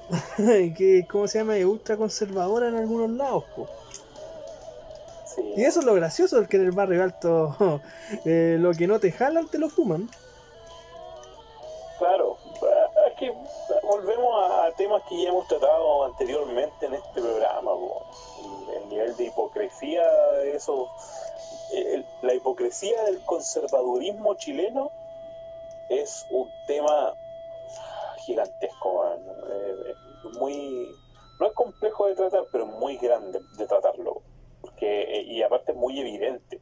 que, 0.38 1.06
¿cómo 1.08 1.28
se 1.28 1.38
llama? 1.38 1.56
Es 1.56 1.66
ultra 1.66 1.98
conservadora 1.98 2.70
en 2.70 2.78
algunos 2.78 3.12
lados, 3.12 3.44
po. 3.56 3.70
Y 5.56 5.64
eso 5.64 5.80
es 5.80 5.86
lo 5.86 5.94
gracioso, 5.94 6.38
porque 6.38 6.58
en 6.58 6.64
el 6.66 6.72
barrio 6.72 7.04
alto 7.04 7.56
eh, 8.26 8.58
lo 8.60 8.72
que 8.74 8.88
no 8.88 9.00
te 9.00 9.12
jalan 9.12 9.48
te 9.48 9.58
lo 9.58 9.70
fuman. 9.70 10.10
Claro, 11.98 12.38
es 13.08 13.14
que 13.18 13.34
volvemos 13.84 14.34
a, 14.52 14.72
temas 14.78 15.02
que 15.10 15.22
ya 15.22 15.30
hemos 15.30 15.48
tratado 15.48 16.06
anteriormente 16.06 16.86
en 16.86 16.94
este 16.94 17.22
programa, 17.22 17.72
el, 18.72 18.78
el 18.84 18.90
nivel 18.90 19.16
de 19.18 19.26
hipocresía 19.26 20.04
eso, 20.54 20.88
el- 21.74 22.06
la 22.22 22.34
hipocresía 22.34 23.04
del 23.04 23.20
conservadurismo 23.26 24.36
chileno 24.36 24.92
es 25.90 26.26
un 26.30 26.50
tema 26.68 27.14
gigantesco. 28.20 29.06
Eh, 29.52 29.96
muy, 30.40 30.96
no 31.40 31.48
es 31.48 31.54
complejo 31.54 32.08
de 32.08 32.16
tratar, 32.16 32.46
pero 32.52 32.66
muy 32.66 32.96
grande 32.98 33.42
de 33.58 33.68
tratarlo, 33.68 34.22
porque 34.62 35.02
eh, 35.04 35.22
y 35.24 35.42
aparte 35.44 35.72
es 35.72 35.78
muy 35.78 36.00
evidente. 36.00 36.62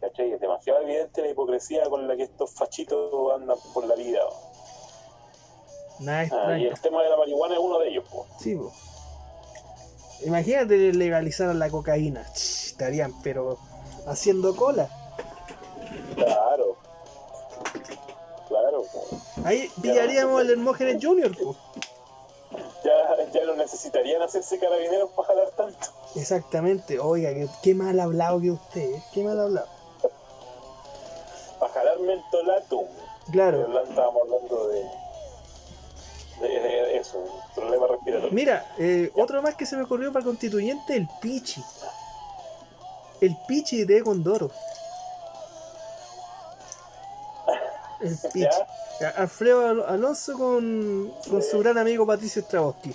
¿cachai? 0.00 0.32
Es 0.32 0.40
demasiado 0.40 0.80
evidente 0.80 1.20
la 1.22 1.28
hipocresía 1.28 1.84
con 1.90 2.08
la 2.08 2.16
que 2.16 2.22
estos 2.22 2.52
fachitos 2.54 3.34
andan 3.34 3.58
por 3.74 3.86
la 3.86 3.94
vida. 3.94 4.20
Nada 6.00 6.26
Ah, 6.32 6.58
y 6.58 6.64
el 6.66 6.80
tema 6.80 7.02
de 7.02 7.10
la 7.10 7.16
marihuana 7.18 7.54
es 7.54 7.60
uno 7.60 7.78
de 7.78 7.88
ellos. 7.88 8.04
po. 8.10 8.26
Sí, 8.38 8.54
po. 8.56 8.72
Imagínate 10.24 10.92
legalizar 10.94 11.54
la 11.54 11.68
cocaína. 11.68 12.24
Ch, 12.32 12.68
estarían, 12.68 13.12
pero 13.22 13.58
haciendo 14.06 14.56
cola. 14.56 14.88
Claro. 16.14 16.76
Claro. 18.48 18.82
po. 18.92 19.18
Ahí 19.44 19.70
pillaríamos 19.82 20.40
el 20.42 20.50
Hermógenes 20.50 21.04
Junior, 21.04 21.36
po. 21.36 21.54
Ya, 22.84 23.30
ya 23.32 23.44
no 23.46 23.54
necesitarían 23.56 24.22
hacerse 24.22 24.58
carabineros 24.58 25.10
para 25.10 25.28
jalar 25.28 25.50
tanto. 25.50 25.88
Exactamente. 26.16 26.98
Oiga, 26.98 27.30
qué, 27.34 27.48
qué 27.62 27.74
mal 27.74 27.98
hablado 28.00 28.40
que 28.40 28.50
usted, 28.50 28.94
¿eh? 28.94 29.02
Qué 29.12 29.22
mal 29.22 29.38
hablado. 29.38 29.68
Para 31.58 31.72
jalar 31.72 31.98
mentolatum. 32.00 32.86
Claro. 33.30 33.82
Estábamos 33.82 34.22
hablando 34.22 34.68
de, 34.68 34.84
de, 36.40 36.48
de 36.48 36.96
eso, 36.96 37.22
problema 37.54 37.86
respiratorio. 37.86 38.32
Mira, 38.32 38.74
eh, 38.78 39.12
otro 39.14 39.42
más 39.42 39.54
que 39.54 39.66
se 39.66 39.76
me 39.76 39.82
ocurrió 39.82 40.12
para 40.12 40.24
constituyente, 40.24 40.96
el 40.96 41.08
Pichi. 41.20 41.62
El 43.20 43.36
Pichi 43.46 43.84
de 43.84 44.02
Condoro. 44.02 44.50
¿Ya? 48.34 48.50
A- 49.08 49.22
Alfredo 49.22 49.66
Al- 49.66 49.84
Alonso 49.86 50.34
con, 50.36 51.12
con 51.28 51.42
su 51.42 51.58
gran 51.58 51.78
amigo 51.78 52.06
Patricio 52.06 52.42
Straboski. 52.42 52.94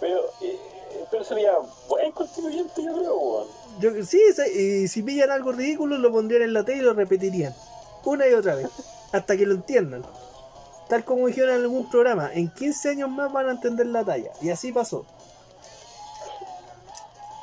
Pero, 0.00 0.20
eh, 0.42 0.58
pero 1.10 1.24
sería 1.24 1.52
buen 1.88 2.12
constituyente, 2.12 2.82
yo 2.82 2.92
creo. 2.94 3.16
weón. 3.18 3.48
Yo, 3.80 3.90
sí, 4.04 4.20
y 4.54 4.88
si 4.88 5.02
pillan 5.02 5.30
algo 5.30 5.52
ridículo 5.52 5.98
lo 5.98 6.10
pondrían 6.10 6.42
en 6.42 6.52
la 6.54 6.64
tele 6.64 6.78
y 6.78 6.82
lo 6.82 6.94
repetirían. 6.94 7.54
Una 8.04 8.26
y 8.28 8.32
otra 8.34 8.54
vez. 8.54 8.68
Hasta 9.12 9.36
que 9.36 9.44
lo 9.46 9.54
entiendan. 9.54 10.04
Tal 10.88 11.04
como 11.04 11.26
dijeron 11.26 11.50
en 11.50 11.62
algún 11.62 11.90
programa, 11.90 12.30
en 12.32 12.48
15 12.48 12.90
años 12.90 13.10
más 13.10 13.32
van 13.32 13.48
a 13.48 13.52
entender 13.52 13.86
la 13.86 14.04
talla. 14.04 14.30
Y 14.40 14.50
así 14.50 14.72
pasó. 14.72 15.04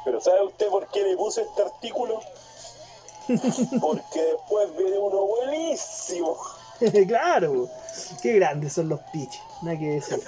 Pero 0.05 0.19
¿sabe 0.21 0.43
usted 0.45 0.67
por 0.67 0.87
qué 0.89 1.01
le 1.03 1.15
puse 1.17 1.41
este 1.41 1.61
artículo? 1.61 2.19
Porque 3.81 4.21
después 4.23 4.75
viene 4.77 4.97
uno 4.97 5.25
buenísimo. 5.25 6.37
claro, 7.07 7.69
qué 8.21 8.33
grandes 8.33 8.73
son 8.73 8.89
los 8.89 8.99
pitches, 9.11 9.41
nada 9.61 9.77
que 9.79 9.85
decir. 9.85 10.19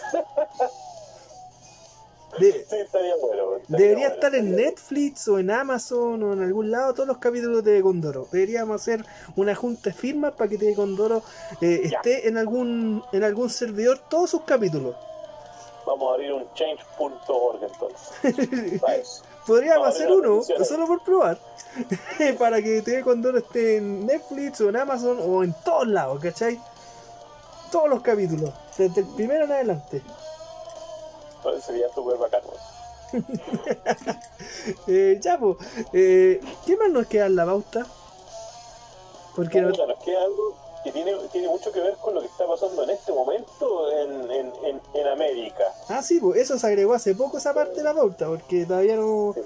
De- 2.39 2.51
Sí, 2.69 2.75
estaría 2.77 3.15
bueno. 3.21 3.55
estaría 3.55 3.77
debería 3.77 4.07
bueno, 4.09 4.13
estar 4.15 4.35
en 4.35 4.55
Netflix 4.57 5.27
o 5.29 5.39
en 5.39 5.49
Amazon 5.51 6.21
o 6.21 6.33
en 6.33 6.41
algún 6.43 6.69
lado 6.69 6.93
todos 6.93 7.07
los 7.07 7.17
capítulos 7.17 7.63
de 7.63 7.81
Condoro. 7.81 8.27
Deberíamos 8.31 8.81
hacer 8.81 9.05
una 9.37 9.55
junta 9.55 9.89
de 9.89 9.93
firmas 9.93 10.33
para 10.33 10.49
que 10.49 10.57
TV 10.57 10.75
Condoro 10.75 11.21
eh, 11.61 11.81
esté 11.85 12.27
en 12.27 12.37
algún 12.37 13.03
en 13.13 13.23
algún 13.23 13.49
servidor 13.49 13.99
todos 14.09 14.31
sus 14.31 14.41
capítulos. 14.41 14.95
Vamos 15.85 16.09
a 16.11 16.13
abrir 16.15 16.33
un 16.33 16.45
change.org 16.55 17.59
entonces. 17.63 18.81
Podríamos 19.47 19.87
hacer 19.87 20.11
uno, 20.11 20.41
solo 20.43 20.87
por 20.87 21.03
probar, 21.03 21.39
para 22.39 22.61
que 22.61 22.81
TV 22.81 23.01
Condoro 23.01 23.37
esté 23.39 23.77
en 23.77 24.05
Netflix 24.05 24.61
o 24.61 24.69
en 24.69 24.77
Amazon 24.77 25.17
o 25.21 25.43
en 25.43 25.53
todos 25.63 25.87
lados, 25.87 26.19
¿cachai? 26.21 26.59
Todos 27.71 27.89
los 27.89 28.01
capítulos, 28.01 28.51
desde 28.77 29.01
el 29.01 29.07
primero 29.15 29.45
en 29.45 29.51
adelante. 29.51 30.01
Entonces 31.37 31.63
sería 31.65 31.87
súper 31.93 32.15
weón. 32.17 32.31
Eh, 34.87 35.19
ya, 35.21 35.37
pues, 35.37 35.57
eh, 35.93 36.41
¿qué 36.65 36.75
más 36.77 36.89
nos 36.89 37.07
queda 37.07 37.27
en 37.27 37.35
la 37.35 37.45
pauta? 37.45 37.85
Porque 39.35 39.61
no- 39.61 39.69
Puta, 39.69 39.85
nos 39.85 40.03
queda 40.03 40.23
algo 40.23 40.55
que 40.83 40.91
tiene, 40.91 41.13
tiene 41.31 41.47
mucho 41.47 41.71
que 41.71 41.79
ver 41.81 41.95
con 41.97 42.13
lo 42.15 42.21
que 42.21 42.27
está 42.27 42.45
pasando 42.47 42.83
en 42.83 42.89
este 42.91 43.11
momento 43.11 43.91
en, 43.91 44.31
en, 44.31 44.53
en, 44.65 44.81
en 44.93 45.07
América. 45.07 45.63
Ah, 45.89 46.01
sí, 46.01 46.19
pues 46.19 46.41
eso 46.41 46.57
se 46.57 46.67
agregó 46.67 46.93
hace 46.93 47.15
poco 47.15 47.37
esa 47.37 47.53
parte 47.53 47.75
de 47.77 47.83
la 47.83 47.93
pauta, 47.93 48.27
porque 48.27 48.65
todavía 48.65 48.95
no, 48.95 49.33
Sí. 49.33 49.41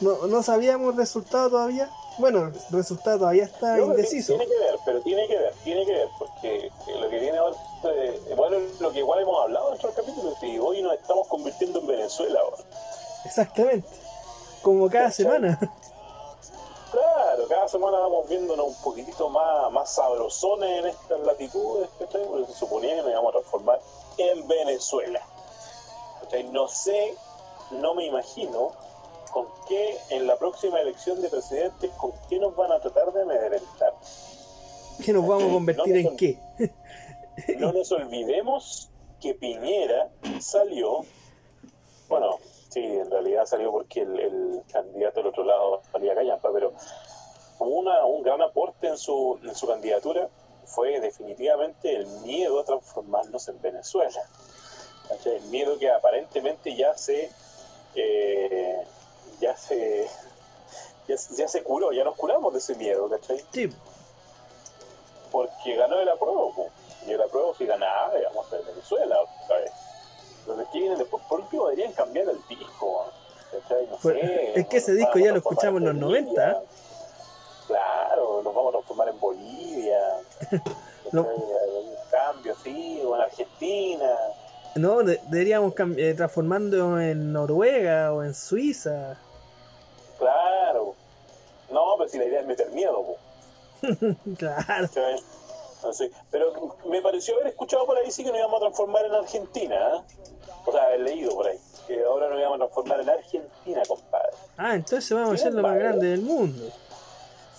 No, 0.00 0.26
no 0.26 0.42
sabíamos 0.42 0.92
el 0.92 0.98
resultado 0.98 1.50
todavía. 1.50 1.90
Bueno, 2.18 2.46
el 2.46 2.76
resultado 2.76 3.18
todavía 3.18 3.44
está 3.44 3.76
que 3.76 3.82
indeciso. 3.82 4.36
Tiene 4.36 4.46
que 4.46 4.58
ver, 4.58 4.78
pero 4.84 5.00
tiene 5.00 5.26
que 5.26 5.36
ver, 5.36 5.54
tiene 5.64 5.84
que 5.84 5.92
ver, 5.92 6.08
porque 6.18 6.66
eh, 6.66 7.00
lo 7.00 7.10
que 7.10 7.18
viene 7.18 7.38
ahora, 7.38 7.56
eh, 7.84 8.34
bueno, 8.36 8.58
lo 8.78 8.92
que 8.92 9.00
igual 9.00 9.20
hemos 9.20 9.42
hablado 9.42 9.66
en 9.66 9.70
nuestros 9.70 9.94
capítulos, 9.94 10.34
y 10.42 10.58
hoy 10.58 10.82
nos 10.82 10.94
estamos 10.94 11.26
convirtiendo 11.26 11.80
en 11.80 11.86
Venezuela 11.88 12.40
ahora. 12.40 12.62
Exactamente. 13.24 13.88
Como 14.62 14.88
cada 14.88 15.10
semana. 15.10 15.58
Claro, 16.94 17.48
cada 17.48 17.68
semana 17.68 17.98
vamos 17.98 18.28
viéndonos 18.28 18.68
un 18.68 18.74
poquitito 18.76 19.28
más, 19.28 19.72
más 19.72 19.92
sabrosones 19.92 20.78
en 20.78 20.86
estas 20.86 21.18
latitudes, 21.22 21.88
¿cachai? 21.98 22.24
Porque 22.24 22.46
se 22.52 22.56
suponía 22.56 22.94
que 22.94 23.02
nos 23.02 23.10
íbamos 23.10 23.30
a 23.30 23.38
transformar 23.38 23.80
en 24.18 24.46
Venezuela. 24.46 25.20
¿cachai? 26.20 26.44
No 26.44 26.68
sé, 26.68 27.16
no 27.72 27.94
me 27.94 28.06
imagino 28.06 28.70
con 29.34 29.48
qué 29.66 29.98
en 30.10 30.28
la 30.28 30.36
próxima 30.38 30.80
elección 30.80 31.20
de 31.20 31.28
presidentes, 31.28 31.90
con 31.98 32.12
qué 32.28 32.38
nos 32.38 32.54
van 32.54 32.70
a 32.70 32.78
tratar 32.78 33.12
de 33.12 33.22
amedrentar. 33.22 33.92
¿Qué 35.04 35.12
nos 35.12 35.26
vamos 35.26 35.50
a 35.50 35.52
convertir 35.52 35.96
en 35.96 36.16
qué? 36.16 36.38
No 37.58 37.72
nos 37.72 37.90
olvidemos 37.90 38.90
que 39.20 39.34
Piñera 39.34 40.08
salió, 40.38 41.04
bueno, 42.08 42.38
sí, 42.68 42.78
en 42.78 43.10
realidad 43.10 43.44
salió 43.44 43.72
porque 43.72 44.02
el, 44.02 44.20
el 44.20 44.62
candidato 44.72 45.18
del 45.18 45.26
otro 45.30 45.42
lado 45.42 45.82
salía 45.90 46.14
callampa, 46.14 46.50
pero 46.52 46.72
una, 47.58 48.04
un 48.04 48.22
gran 48.22 48.40
aporte 48.40 48.86
en 48.86 48.96
su, 48.96 49.40
en 49.42 49.54
su 49.56 49.66
candidatura 49.66 50.28
fue 50.64 51.00
definitivamente 51.00 51.92
el 51.96 52.06
miedo 52.24 52.60
a 52.60 52.64
transformarnos 52.64 53.48
en 53.48 53.60
Venezuela. 53.60 54.22
El 55.24 55.42
miedo 55.46 55.76
que 55.76 55.90
aparentemente 55.90 56.76
ya 56.76 56.96
se 56.96 57.30
eh, 57.96 58.84
ya 59.40 59.56
se 59.56 60.08
ya, 61.08 61.16
ya 61.36 61.48
se 61.48 61.62
curó, 61.62 61.92
ya 61.92 62.04
nos 62.04 62.16
curamos 62.16 62.52
de 62.52 62.58
ese 62.58 62.74
miedo, 62.76 63.08
¿cachai? 63.08 63.44
Sí, 63.52 63.70
porque 65.30 65.76
ganó 65.76 65.98
el 66.00 66.08
apruebo. 66.08 66.70
Y 67.06 67.10
el 67.12 67.20
apruebo 67.20 67.54
si 67.54 67.66
ganaba, 67.66 68.06
a 68.14 68.50
ser 68.50 68.62
Venezuela 68.64 69.16
otra 69.20 69.58
vez. 69.58 69.72
Entonces, 70.40 70.66
¿qué 70.72 70.78
viene 70.80 70.96
después? 70.96 71.22
¿Por 71.28 71.46
qué 71.48 71.56
deberían 71.58 71.92
cambiar 71.92 72.28
el 72.28 72.38
disco? 72.48 73.06
¿Cachai? 73.50 73.86
No 73.88 73.96
Pues, 74.02 74.20
sé, 74.20 74.58
es 74.60 74.66
que 74.68 74.76
ese 74.78 74.92
disco 74.94 75.10
vamos 75.12 75.24
ya 75.26 75.32
lo 75.32 75.38
escuchamos 75.38 75.82
en 75.82 75.86
los 75.86 75.94
Bolivia. 76.10 76.32
90. 76.32 76.62
Claro, 77.66 78.42
nos 78.42 78.54
vamos 78.54 78.68
a 78.68 78.72
transformar 78.72 79.08
en 79.08 79.20
Bolivia. 79.20 80.00
No. 81.12 81.20
Un 81.22 81.94
cambio, 82.10 82.56
sí, 82.64 83.00
o 83.04 83.14
en 83.14 83.20
Argentina. 83.22 84.10
no, 84.74 85.02
de- 85.04 85.20
deberíamos 85.28 85.72
eh, 85.96 86.14
transformando 86.16 86.98
en 86.98 87.32
Noruega 87.32 88.12
o 88.12 88.24
en 88.24 88.34
Suiza. 88.34 89.16
No, 91.70 91.94
pero 91.98 92.08
si 92.08 92.18
la 92.18 92.24
idea 92.26 92.40
es 92.40 92.46
meter 92.46 92.70
miedo. 92.70 93.04
Claro. 94.38 94.88
sé. 95.92 96.10
Pero 96.30 96.76
me 96.86 97.02
pareció 97.02 97.34
haber 97.34 97.48
escuchado 97.48 97.84
por 97.86 97.98
ahí 97.98 98.10
sí 98.10 98.24
que 98.24 98.30
nos 98.30 98.38
íbamos 98.38 98.56
a 98.56 98.60
transformar 98.60 99.04
en 99.04 99.12
Argentina, 99.12 99.74
¿eh? 99.74 100.00
O 100.66 100.72
sea, 100.72 100.84
haber 100.84 101.00
leído 101.00 101.34
por 101.34 101.46
ahí. 101.46 101.58
Que 101.86 102.02
ahora 102.02 102.30
nos 102.30 102.38
íbamos 102.38 102.56
a 102.56 102.58
transformar 102.60 103.00
en 103.00 103.10
Argentina, 103.10 103.82
compadre. 103.86 104.30
Ah, 104.56 104.74
entonces 104.74 105.12
vamos 105.12 105.34
a 105.34 105.36
ser 105.42 105.52
lo 105.52 105.62
más 105.62 105.76
grande 105.76 106.06
del 106.08 106.22
mundo. 106.22 106.70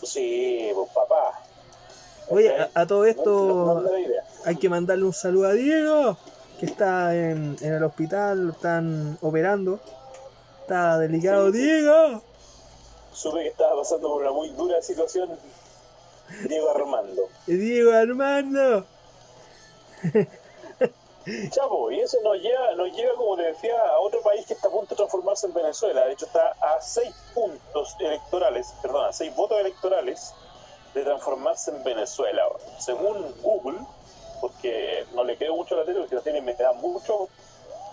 Sí, 0.01 0.71
pues 0.73 0.89
papá. 0.89 1.41
Oye, 2.29 2.49
¿Cachai? 2.49 2.71
a, 2.73 2.81
a 2.81 2.87
todo 2.87 3.05
esto 3.05 3.83
no 3.83 3.89
hay 4.45 4.55
que 4.55 4.69
mandarle 4.69 5.03
un 5.05 5.13
saludo 5.13 5.47
a 5.49 5.53
Diego, 5.53 6.17
que 6.59 6.65
está 6.65 7.15
en, 7.15 7.55
en 7.61 7.73
el 7.73 7.83
hospital, 7.83 8.47
lo 8.47 8.51
están 8.53 9.17
operando. 9.21 9.79
Está 10.61 10.97
delicado, 10.97 11.51
Sí. 11.51 11.59
Diego. 11.59 12.23
Supe 13.15 13.43
que 13.43 13.47
estaba 13.47 13.77
pasando 13.77 14.09
por 14.09 14.21
una 14.21 14.31
muy 14.31 14.49
dura 14.49 14.81
situación 14.81 15.39
Diego 16.47 16.69
Armando. 16.69 17.29
Diego 17.47 17.93
Armando. 17.93 18.85
Chapo, 21.49 21.89
y 21.91 22.01
eso 22.01 22.17
nos 22.23 22.37
lleva, 22.39 22.75
nos 22.75 22.91
lleva, 22.91 23.15
como 23.15 23.37
te 23.37 23.43
decía, 23.43 23.75
a 23.87 23.99
otro 23.99 24.21
país 24.21 24.45
que 24.45 24.53
está 24.53 24.67
a 24.67 24.71
punto 24.71 24.89
de 24.89 24.97
transformarse 24.97 25.47
en 25.47 25.53
Venezuela. 25.53 26.05
De 26.05 26.13
hecho, 26.13 26.25
está 26.25 26.51
a 26.61 26.81
seis 26.81 27.15
puntos 27.33 27.95
electorales, 27.99 28.73
perdón, 28.81 29.05
a 29.05 29.13
seis 29.13 29.35
votos 29.35 29.59
electorales 29.59 30.33
de 30.93 31.03
transformarse 31.03 31.71
en 31.71 31.83
Venezuela. 31.83 32.43
Según 32.79 33.33
Google, 33.41 33.79
porque 34.39 35.05
no 35.15 35.23
le 35.23 35.37
creo 35.37 35.55
mucho 35.55 35.75
a 35.75 35.79
la 35.79 35.85
tele, 35.85 36.01
porque 36.01 36.15
la 36.15 36.21
tele 36.21 36.41
me 36.41 36.53
da 36.53 36.73
mucho, 36.73 37.29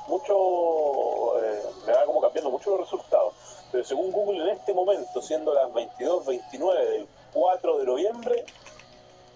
mucho, 0.08 1.42
eh, 1.42 1.62
me 1.86 1.92
va 1.92 2.04
como 2.04 2.20
cambiando 2.20 2.50
mucho 2.50 2.70
los 2.70 2.80
resultados. 2.80 3.32
Pero 3.72 3.84
según 3.84 4.12
Google, 4.12 4.42
en 4.44 4.50
este 4.50 4.74
momento, 4.74 5.22
siendo 5.22 5.54
las 5.54 5.70
22.29 5.70 6.90
del 6.90 7.08
4 7.32 7.78
de 7.78 7.86
noviembre, 7.86 8.44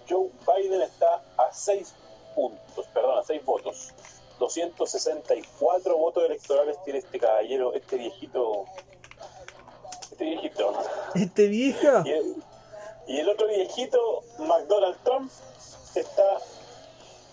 Joe 0.07 0.29
Biden 0.55 0.83
está 0.83 1.23
a 1.37 1.51
6 1.51 1.93
puntos, 2.35 2.87
perdón, 2.93 3.17
a 3.17 3.23
6 3.23 3.43
votos. 3.43 3.93
264 4.39 5.97
votos 5.97 6.23
electorales 6.23 6.77
tiene 6.83 6.99
este 6.99 7.19
caballero, 7.19 7.73
este 7.73 7.97
viejito. 7.97 8.65
Este 10.11 10.23
viejito. 10.23 10.73
Este 11.15 11.47
viejo. 11.47 12.03
Y 12.05 12.11
el, 12.11 12.35
y 13.07 13.19
el 13.19 13.29
otro 13.29 13.47
viejito, 13.47 14.23
McDonald 14.37 14.97
Trump, 15.03 15.31
está 15.95 16.37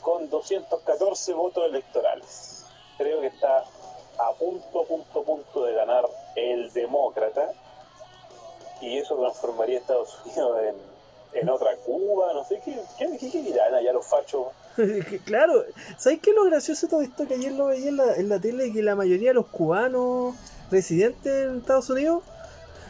con 0.00 0.30
214 0.30 1.34
votos 1.34 1.64
electorales. 1.66 2.64
Creo 2.96 3.20
que 3.20 3.26
está 3.26 3.64
a 4.28 4.32
punto, 4.32 4.84
punto, 4.84 5.22
punto 5.22 5.64
de 5.64 5.74
ganar 5.74 6.04
el 6.36 6.72
demócrata. 6.72 7.52
Y 8.80 8.98
eso 8.98 9.16
transformaría 9.16 9.78
a 9.78 9.80
Estados 9.80 10.20
Unidos 10.24 10.60
en, 10.62 11.40
en 11.40 11.48
otra 11.48 11.76
Cuba, 11.84 12.32
no 12.32 12.44
sé 12.44 12.60
qué, 12.64 12.78
qué, 12.98 13.16
qué, 13.18 13.30
qué 13.30 13.42
dirán 13.42 13.74
allá 13.74 13.92
los 13.92 14.06
fachos. 14.06 14.48
claro, 15.24 15.64
¿sabes 15.96 16.20
qué 16.20 16.30
es 16.30 16.36
lo 16.36 16.44
gracioso 16.44 16.86
de 16.86 16.90
todo 16.90 17.02
esto? 17.02 17.26
Que 17.26 17.34
ayer 17.34 17.52
lo 17.52 17.66
veía 17.66 17.88
en 17.88 17.96
la, 17.96 18.14
en 18.14 18.28
la 18.28 18.40
tele 18.40 18.72
que 18.72 18.82
la 18.82 18.94
mayoría 18.94 19.30
de 19.30 19.34
los 19.34 19.46
cubanos 19.46 20.34
residentes 20.70 21.46
en 21.46 21.58
Estados 21.58 21.90
Unidos 21.90 22.22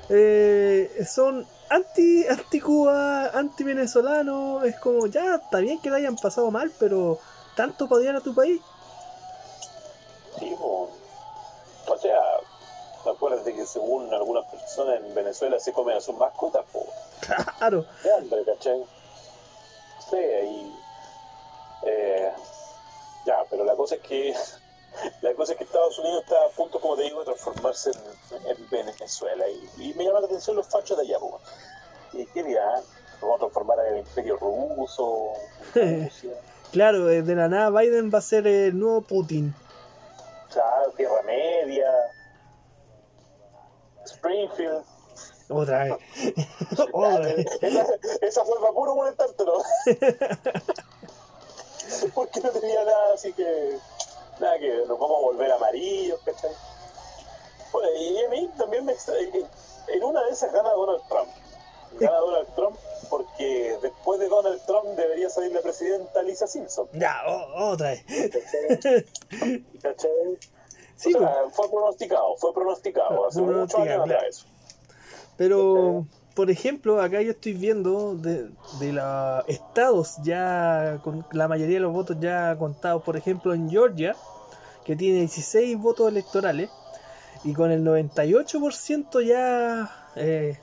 eh, 0.09 0.91
son 1.07 1.47
anti, 1.68 2.26
anti 2.26 2.61
Cuba, 2.61 3.26
anti 3.28 3.64
venezolano, 3.64 4.62
es 4.64 4.76
como 4.76 5.07
ya 5.07 5.37
está 5.37 5.59
bien 5.59 5.80
que 5.80 5.91
la 5.91 5.97
hayan 5.97 6.16
pasado 6.16 6.51
mal, 6.51 6.70
pero 6.78 7.18
tanto 7.57 7.89
podían 7.89 8.16
a 8.16 8.20
tu 8.20 8.35
país. 8.35 8.61
Sí. 10.39 10.55
Acuérdate 13.07 13.55
que 13.55 13.67
según 13.67 14.13
algunas 14.13 14.45
personas 14.47 14.97
en 14.97 15.15
Venezuela 15.15 15.59
se 15.59 15.73
comen 15.73 15.97
a 15.97 16.01
sus 16.01 16.17
mascotas, 16.17 16.65
po. 16.73 16.87
Claro. 17.59 17.85
De 18.03 18.13
hambre, 18.15 18.45
¿cachai? 18.45 18.85
Sí, 20.11 20.17
ahí. 20.17 20.77
Eh, 21.87 22.33
ya, 23.27 23.45
pero 23.51 23.65
la 23.65 23.75
cosa 23.75 23.97
es 23.97 24.01
que 24.03 24.35
la 25.23 25.35
cosa 25.35 25.53
es 25.53 25.59
que 25.59 25.65
Estados 25.65 25.99
Unidos 25.99 26.23
está 26.25 26.37
a 26.45 26.49
punto, 26.51 26.81
como 26.81 26.97
te 26.97 27.03
digo, 27.03 27.21
de 27.21 27.27
transformarse 27.27 27.91
en, 27.91 28.47
en 28.47 28.71
Venezuela. 28.71 29.45
Y, 29.49 29.91
y 29.91 29.95
me 29.95 30.05
llama 30.05 30.21
la 30.21 30.27
atención 30.27 30.57
los 30.57 30.67
fachos 30.67 30.97
de 30.97 31.05
allá, 31.05 31.19
po. 31.19 31.41
¿Y 32.13 32.27
qué 32.27 32.43
dirán? 32.43 32.83
¿Vamos 33.21 33.37
a 33.37 33.39
transformar 33.41 33.79
en 33.81 33.95
el 33.95 33.99
imperio 34.01 34.37
ruso? 34.37 35.33
Rusia? 35.75 36.33
Claro, 36.75 37.09
eh, 37.09 37.23
de 37.23 37.37
la 37.37 37.47
nada 37.47 37.71
Biden 37.71 38.11
va 38.13 38.19
a 38.19 38.21
ser 38.21 38.49
el 38.49 38.77
nuevo 38.77 39.01
Putin. 39.03 39.55
Claro, 40.51 40.91
Tierra 40.97 41.23
Media, 41.23 41.89
Springfield. 44.25 44.83
Otra 45.49 45.85
vez. 45.85 45.95
Otra 46.93 47.18
vez. 47.18 47.47
esa, 48.22 48.45
fue 48.45 48.61
para 48.61 48.72
puro 48.72 48.97
molestártelo. 48.97 49.62
Porque 52.14 52.41
no 52.41 52.51
tenía 52.51 52.85
nada 52.85 53.14
así 53.14 53.33
que. 53.33 53.79
Nada 54.41 54.59
que 54.59 54.79
nos 54.89 54.99
vamos 54.99 55.18
a 55.18 55.27
volver 55.27 55.53
amarillos, 55.53 56.18
¿cachai? 56.25 56.51
Bueno, 57.72 57.89
y 57.97 58.25
a 58.25 58.29
mí 58.31 58.51
también 58.59 58.85
me. 58.85 58.97
En 59.89 60.03
una 60.03 60.25
de 60.25 60.31
esas 60.31 60.53
gana 60.53 60.70
Donald 60.70 61.03
Trump. 61.09 61.31
Gana 62.01 62.16
Donald 62.16 62.49
Trump 62.57 62.77
porque 63.11 63.79
después 63.81 64.18
de 64.18 64.29
Donald 64.29 64.61
Trump 64.66 64.87
debería 64.97 65.29
salir 65.29 65.53
la 65.53 65.61
presidenta 65.61 66.20
Lisa 66.22 66.49
Simpson. 66.49 66.89
Ya, 66.95 67.22
otra 67.55 67.91
vez. 67.91 68.05
¿Cachai? 68.33 69.05
¿Cachai? 69.81 70.39
Sí, 70.97 71.12
o 71.14 71.18
sea, 71.18 71.34
fue 71.53 71.68
pronosticado, 71.70 72.36
fue 72.36 72.55
pronosticado. 72.55 73.26
Hace 73.26 73.40
Fue 73.40 73.49
muchos 73.53 73.72
pronosticado, 73.74 74.05
años 74.05 74.22
eso. 74.28 74.47
Pero, 75.36 76.07
por 76.34 76.49
ejemplo, 76.51 77.01
acá 77.03 77.20
yo 77.22 77.32
estoy 77.32 77.55
viendo 77.55 78.14
de, 78.14 78.49
de 78.78 78.92
los 78.92 79.45
estados 79.49 80.14
ya 80.22 81.01
con 81.03 81.26
la 81.32 81.49
mayoría 81.49 81.74
de 81.76 81.80
los 81.80 81.92
votos 81.92 82.16
ya 82.20 82.57
contados, 82.57 83.03
por 83.03 83.16
ejemplo, 83.16 83.53
en 83.55 83.68
Georgia, 83.68 84.14
que 84.84 84.95
tiene 84.97 85.18
16 85.20 85.76
votos 85.78 86.09
electorales, 86.09 86.70
y 87.42 87.53
con 87.53 87.70
el 87.72 87.82
98% 87.84 89.20
ya 89.22 89.90
eh, 90.16 90.57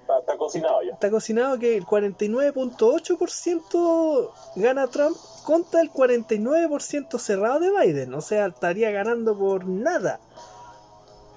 Está, 0.00 0.18
está 0.18 0.36
cocinado 0.36 0.82
ya. 0.82 0.92
está 0.94 1.08
cocinado 1.10 1.56
que 1.58 1.76
el 1.76 1.86
49.8% 1.86 4.30
gana 4.56 4.88
Trump 4.88 5.16
contra 5.44 5.80
el 5.80 5.90
49% 5.92 7.18
cerrado 7.18 7.60
de 7.60 7.70
Biden. 7.70 8.14
O 8.14 8.20
sea, 8.20 8.46
estaría 8.46 8.90
ganando 8.90 9.36
por 9.36 9.66
nada. 9.66 10.20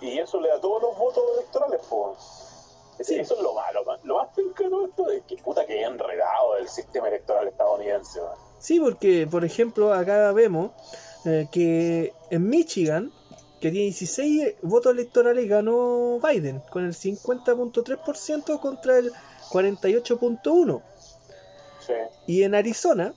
Y 0.01 0.19
eso 0.19 0.39
le 0.41 0.49
da 0.49 0.59
todos 0.59 0.81
los 0.81 0.97
votos 0.97 1.23
electorales, 1.37 1.81
pues. 1.89 2.43
Sí. 3.07 3.15
Eso 3.15 3.35
es 3.35 3.41
lo 3.41 3.53
malo, 3.53 3.83
man. 3.85 3.99
Lo 4.03 4.17
más 4.17 4.29
penca 4.35 4.63
de 4.63 4.69
todo 4.69 4.85
esto 4.85 5.09
es 5.09 5.23
que 5.23 5.37
puta 5.37 5.65
que 5.65 5.81
enredado 5.81 6.57
el 6.57 6.67
sistema 6.67 7.07
electoral 7.07 7.47
estadounidense, 7.47 8.21
man. 8.21 8.35
Sí, 8.59 8.79
porque, 8.79 9.27
por 9.29 9.43
ejemplo, 9.43 9.93
acá 9.93 10.31
vemos 10.31 10.71
eh, 11.25 11.47
que 11.51 12.13
en 12.29 12.49
Michigan, 12.49 13.11
que 13.59 13.71
tiene 13.71 13.85
16 13.85 14.55
votos 14.61 14.93
electorales, 14.93 15.47
ganó 15.49 16.19
Biden 16.19 16.61
con 16.69 16.85
el 16.85 16.93
50.3% 16.93 18.59
contra 18.59 18.99
el 18.99 19.11
48.1%. 19.49 20.81
Sí. 21.85 21.93
Y 22.27 22.43
en 22.43 22.55
Arizona, 22.55 23.13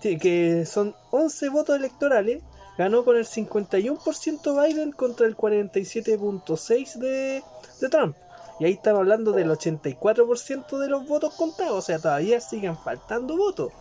que 0.00 0.64
son 0.66 0.94
11 1.10 1.48
votos 1.48 1.76
electorales, 1.76 2.42
ganó 2.76 3.04
con 3.04 3.16
el 3.16 3.26
51% 3.26 4.66
Biden 4.66 4.92
contra 4.92 5.26
el 5.26 5.36
47.6% 5.36 6.94
de, 6.98 7.42
de 7.80 7.88
Trump. 7.88 8.16
Y 8.60 8.64
ahí 8.64 8.72
estamos 8.72 9.00
hablando 9.00 9.32
del 9.32 9.50
84% 9.50 10.78
de 10.78 10.88
los 10.88 11.06
votos 11.06 11.34
contados, 11.34 11.76
o 11.76 11.82
sea, 11.82 11.98
todavía 11.98 12.40
siguen 12.40 12.76
faltando 12.76 13.36
votos. 13.36 13.72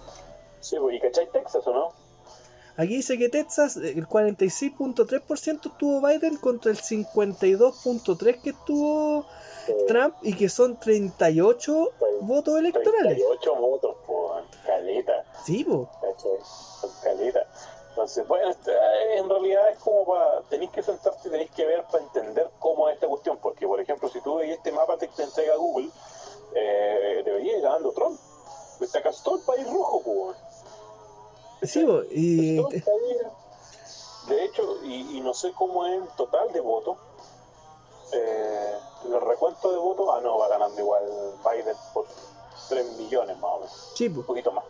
Sí, 0.59 0.75
pues, 0.79 0.95
¿y 0.95 0.99
cachai 0.99 1.31
Texas 1.31 1.65
o 1.65 1.73
no? 1.73 1.93
Aquí 2.75 2.97
dice 2.97 3.17
que 3.17 3.29
Texas, 3.29 3.77
el 3.77 4.07
46.3% 4.07 5.71
estuvo 5.71 6.07
Biden 6.07 6.37
contra 6.37 6.71
el 6.71 6.77
52.3% 6.77 8.41
que 8.41 8.49
estuvo 8.51 9.25
Eh, 9.67 9.85
Trump 9.87 10.15
y 10.21 10.33
que 10.33 10.49
son 10.49 10.79
38 10.79 11.91
votos 12.21 12.57
electorales. 12.57 13.17
38 13.17 13.55
votos, 13.55 13.95
pues, 14.67 14.79
caleta, 14.79 15.25
Sí, 15.45 15.63
po. 15.63 15.89
¿cachai? 16.01 16.39
Son 16.81 16.91
caleta. 17.01 17.47
Entonces, 17.89 18.27
bueno, 18.27 18.51
eh, 18.51 19.17
en 19.17 19.29
realidad 19.29 19.69
es 19.69 19.77
como 19.79 20.05
para. 20.05 20.41
Tenéis 20.49 20.71
que 20.71 20.83
sentarte 20.83 21.27
y 21.27 21.31
tenéis 21.31 21.51
que 21.51 21.65
ver 21.65 21.83
para 21.85 22.03
entender 22.03 22.49
cómo 22.59 22.87
es 22.89 22.95
esta 22.95 23.07
cuestión. 23.07 23.37
Porque, 23.37 23.65
por 23.65 23.79
ejemplo, 23.79 24.07
si 24.09 24.21
tú 24.21 24.35
ves 24.35 24.51
este 24.51 24.71
mapa 24.71 24.97
que 24.99 25.07
te 25.07 25.23
entrega 25.23 25.55
Google, 25.55 25.89
eh, 26.53 27.21
debería 27.25 27.57
ir 27.57 27.63
ganando 27.63 27.91
Trump. 27.93 28.19
Pues 28.77 28.91
te 28.91 29.01
casi 29.01 29.23
todo 29.23 29.37
el 29.37 29.41
país 29.41 29.67
rojo, 29.67 30.01
pues. 30.03 30.37
Sí, 31.71 31.83
po. 31.85 32.03
Y. 32.11 32.57
De 34.27 34.43
hecho, 34.43 34.83
y, 34.83 35.17
y 35.17 35.21
no 35.21 35.33
sé 35.33 35.53
cómo 35.53 35.85
es 35.87 36.01
el 36.01 36.07
total 36.09 36.51
de 36.51 36.59
votos. 36.59 36.97
Eh, 38.13 38.77
el 39.05 39.21
recuento 39.21 39.71
de 39.71 39.77
votos, 39.77 40.07
ah, 40.13 40.19
no, 40.21 40.37
va 40.37 40.47
ganando 40.47 40.79
igual 40.79 41.03
Biden 41.43 41.75
por 41.93 42.05
3 42.69 42.85
millones 42.97 43.37
más 43.39 43.51
o 43.51 43.59
menos, 43.59 43.91
sí, 43.95 44.07
un 44.07 44.23
poquito 44.23 44.51
más. 44.51 44.65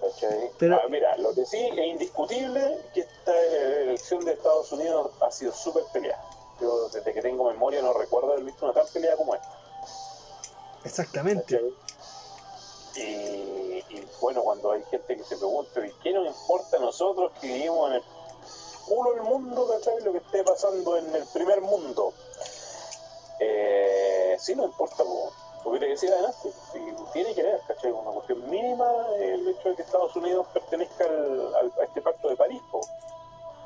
¿Cachai? 0.00 0.50
Pero- 0.58 0.76
Ah, 0.76 0.88
mira, 0.88 1.16
lo 1.18 1.34
que 1.34 1.44
sí 1.44 1.58
es 1.58 1.86
indiscutible 1.86 2.78
que 2.94 3.00
esta 3.00 3.36
elección 3.82 4.24
de 4.24 4.32
Estados 4.32 4.72
Unidos 4.72 5.10
ha 5.20 5.30
sido 5.30 5.52
súper 5.52 5.84
peleada. 5.92 6.24
Yo 6.60 6.88
desde 6.88 7.12
que 7.12 7.20
tengo 7.22 7.44
memoria 7.50 7.82
no 7.82 7.92
recuerdo 7.92 8.32
haber 8.32 8.44
visto 8.44 8.64
una 8.64 8.74
tan 8.74 8.86
pelea 8.88 9.16
como 9.16 9.34
esta. 9.34 9.48
exactamente. 10.84 11.60
y 12.96 13.82
bueno, 14.20 14.42
cuando 14.42 14.72
hay 14.72 14.82
gente 14.90 15.16
que 15.16 15.24
se 15.24 15.36
pregunta, 15.36 15.86
¿y 15.86 15.92
qué 16.02 16.12
nos 16.12 16.26
importa 16.26 16.76
a 16.76 16.80
nosotros 16.80 17.32
que 17.40 17.46
vivimos 17.46 17.90
en 17.90 17.96
el 17.96 18.02
culo 18.86 19.12
del 19.12 19.22
mundo, 19.22 19.68
¿cachai? 19.68 20.00
Lo 20.02 20.12
que 20.12 20.18
esté 20.18 20.42
pasando 20.44 20.96
en 20.96 21.14
el 21.14 21.24
primer 21.26 21.60
mundo. 21.60 22.12
Eh, 23.38 24.36
sí 24.38 24.54
nos 24.54 24.66
importa, 24.66 25.04
po. 25.04 25.32
Porque 25.62 25.80
te 25.80 25.86
decía 25.88 26.10
adelante, 26.10 26.52
tiene 27.12 27.34
que 27.34 27.42
ver, 27.42 27.60
¿cachai? 27.66 27.92
Una 27.92 28.10
cuestión 28.12 28.48
mínima 28.48 28.86
el 29.18 29.46
hecho 29.48 29.68
de 29.70 29.76
que 29.76 29.82
Estados 29.82 30.14
Unidos 30.16 30.46
pertenezca 30.52 31.04
al, 31.04 31.72
a 31.80 31.84
este 31.84 32.00
pacto 32.00 32.28
de 32.28 32.36
París. 32.36 32.62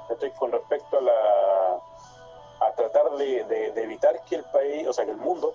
¿cachai? 0.09 0.33
Con 0.33 0.53
respecto 0.53 0.99
a 0.99 1.01
la 1.01 1.81
a 2.61 2.73
tratar 2.75 3.11
de, 3.17 3.73
evitar 3.77 4.25
que 4.25 4.37
el 4.37 4.45
país, 4.45 4.87
o 4.87 4.93
sea, 4.93 5.05
que 5.05 5.11
el 5.11 5.17
mundo 5.17 5.55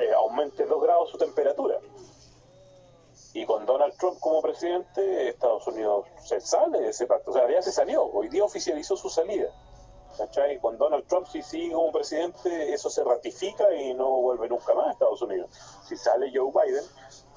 eh, 0.00 0.12
aumente 0.14 0.64
dos 0.66 0.82
grados 0.82 1.10
su 1.10 1.18
temperatura. 1.18 1.78
Y 3.34 3.46
con 3.46 3.64
Donald 3.64 3.96
Trump 3.96 4.20
como 4.20 4.42
presidente, 4.42 5.28
Estados 5.28 5.66
Unidos 5.66 6.06
se 6.22 6.40
sale 6.40 6.80
de 6.80 6.90
ese 6.90 7.06
pacto. 7.06 7.30
O 7.30 7.34
sea, 7.34 7.50
ya 7.50 7.62
se 7.62 7.72
salió, 7.72 8.04
hoy 8.04 8.28
día 8.28 8.44
oficializó 8.44 8.96
su 8.96 9.08
salida. 9.08 9.48
¿Cachai? 10.18 10.58
Con 10.60 10.76
Donald 10.78 11.06
Trump, 11.06 11.26
si 11.26 11.42
sigue 11.42 11.72
como 11.72 11.90
presidente, 11.92 12.72
eso 12.72 12.90
se 12.90 13.02
ratifica 13.02 13.72
y 13.74 13.94
no 13.94 14.08
vuelve 14.20 14.48
nunca 14.48 14.74
más 14.74 14.88
a 14.88 14.90
Estados 14.92 15.22
Unidos. 15.22 15.50
Si 15.88 15.96
sale 15.96 16.30
Joe 16.34 16.50
Biden, 16.52 16.84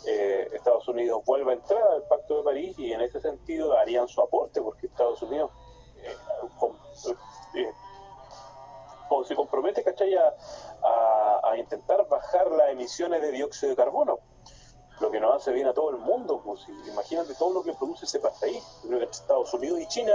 eh, 0.06 0.50
Estados 0.54 0.88
Unidos 0.88 1.24
vuelve 1.26 1.52
a 1.52 1.56
entrar 1.56 1.82
al 1.82 2.04
Pacto 2.04 2.38
de 2.38 2.44
París 2.44 2.78
y 2.78 2.92
en 2.92 3.02
ese 3.02 3.20
sentido 3.22 3.70
darían 3.70 4.08
su 4.08 4.22
aporte, 4.22 4.62
porque 4.62 4.88
Estados 4.88 5.22
Unidos 5.22 5.52
eh, 6.04 6.16
com- 6.60 6.78
eh, 7.56 7.72
se 9.26 9.36
compromete, 9.36 9.84
¿cachai? 9.84 10.14
A, 10.16 10.34
a- 11.44 11.58
intentar 11.58 12.06
bajar 12.10 12.52
las 12.52 12.70
emisiones 12.72 13.22
de 13.22 13.32
dióxido 13.32 13.70
de 13.70 13.76
carbono 13.78 14.20
lo 15.00 15.10
que 15.10 15.22
nos 15.22 15.36
hace 15.36 15.52
bien 15.54 15.68
a 15.68 15.74
todo 15.74 15.90
el 15.90 15.98
mundo. 15.98 16.42
Pues, 16.44 16.68
imagínate 16.88 17.34
todo 17.36 17.54
lo 17.54 17.64
que 17.64 17.74
produce 17.74 18.06
ese 18.06 18.20
país. 18.20 18.62
Estados 19.10 19.54
Unidos 19.54 19.80
y 19.80 19.88
China 19.88 20.14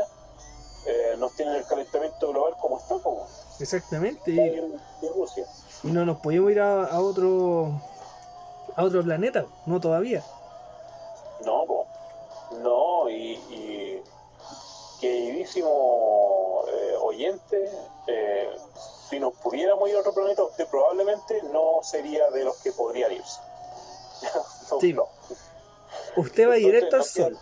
eh, 0.86 1.14
nos 1.18 1.32
tienen 1.34 1.54
el 1.56 1.66
calentamiento 1.66 2.28
global 2.30 2.54
como 2.60 2.78
está, 2.78 2.98
como 2.98 3.26
Exactamente. 3.58 4.32
está 4.32 5.12
Rusia. 5.14 5.46
y 5.84 5.88
no 5.88 6.04
nos 6.04 6.18
podemos 6.20 6.50
ir 6.50 6.60
a, 6.60 6.84
a 6.86 7.00
otro 7.00 7.80
a 8.76 8.84
otro 8.84 9.02
planeta, 9.02 9.46
no 9.66 9.80
todavía. 9.80 10.22
No, 11.44 11.64
po. 11.66 11.86
no, 12.62 13.08
y, 13.10 13.32
y 13.50 14.02
queridísimo 15.00 16.64
eh, 16.68 16.94
oyente, 17.02 17.70
eh, 18.06 18.50
si 19.08 19.18
nos 19.18 19.34
pudiéramos 19.34 19.88
ir 19.88 19.96
a 19.96 20.00
otro 20.00 20.12
planeta, 20.12 20.42
usted 20.44 20.66
probablemente 20.68 21.42
no 21.52 21.80
sería 21.82 22.30
de 22.30 22.44
los 22.44 22.56
que 22.58 22.72
podrían 22.72 23.12
irse. 23.12 23.40
No, 24.70 24.78
Sí. 24.80 24.92
no. 24.92 25.08
Usted 26.16 26.48
va 26.48 26.56
Entonces, 26.56 26.64
directo 26.64 26.96
al 26.96 27.02
no 27.02 27.06
sol. 27.06 27.38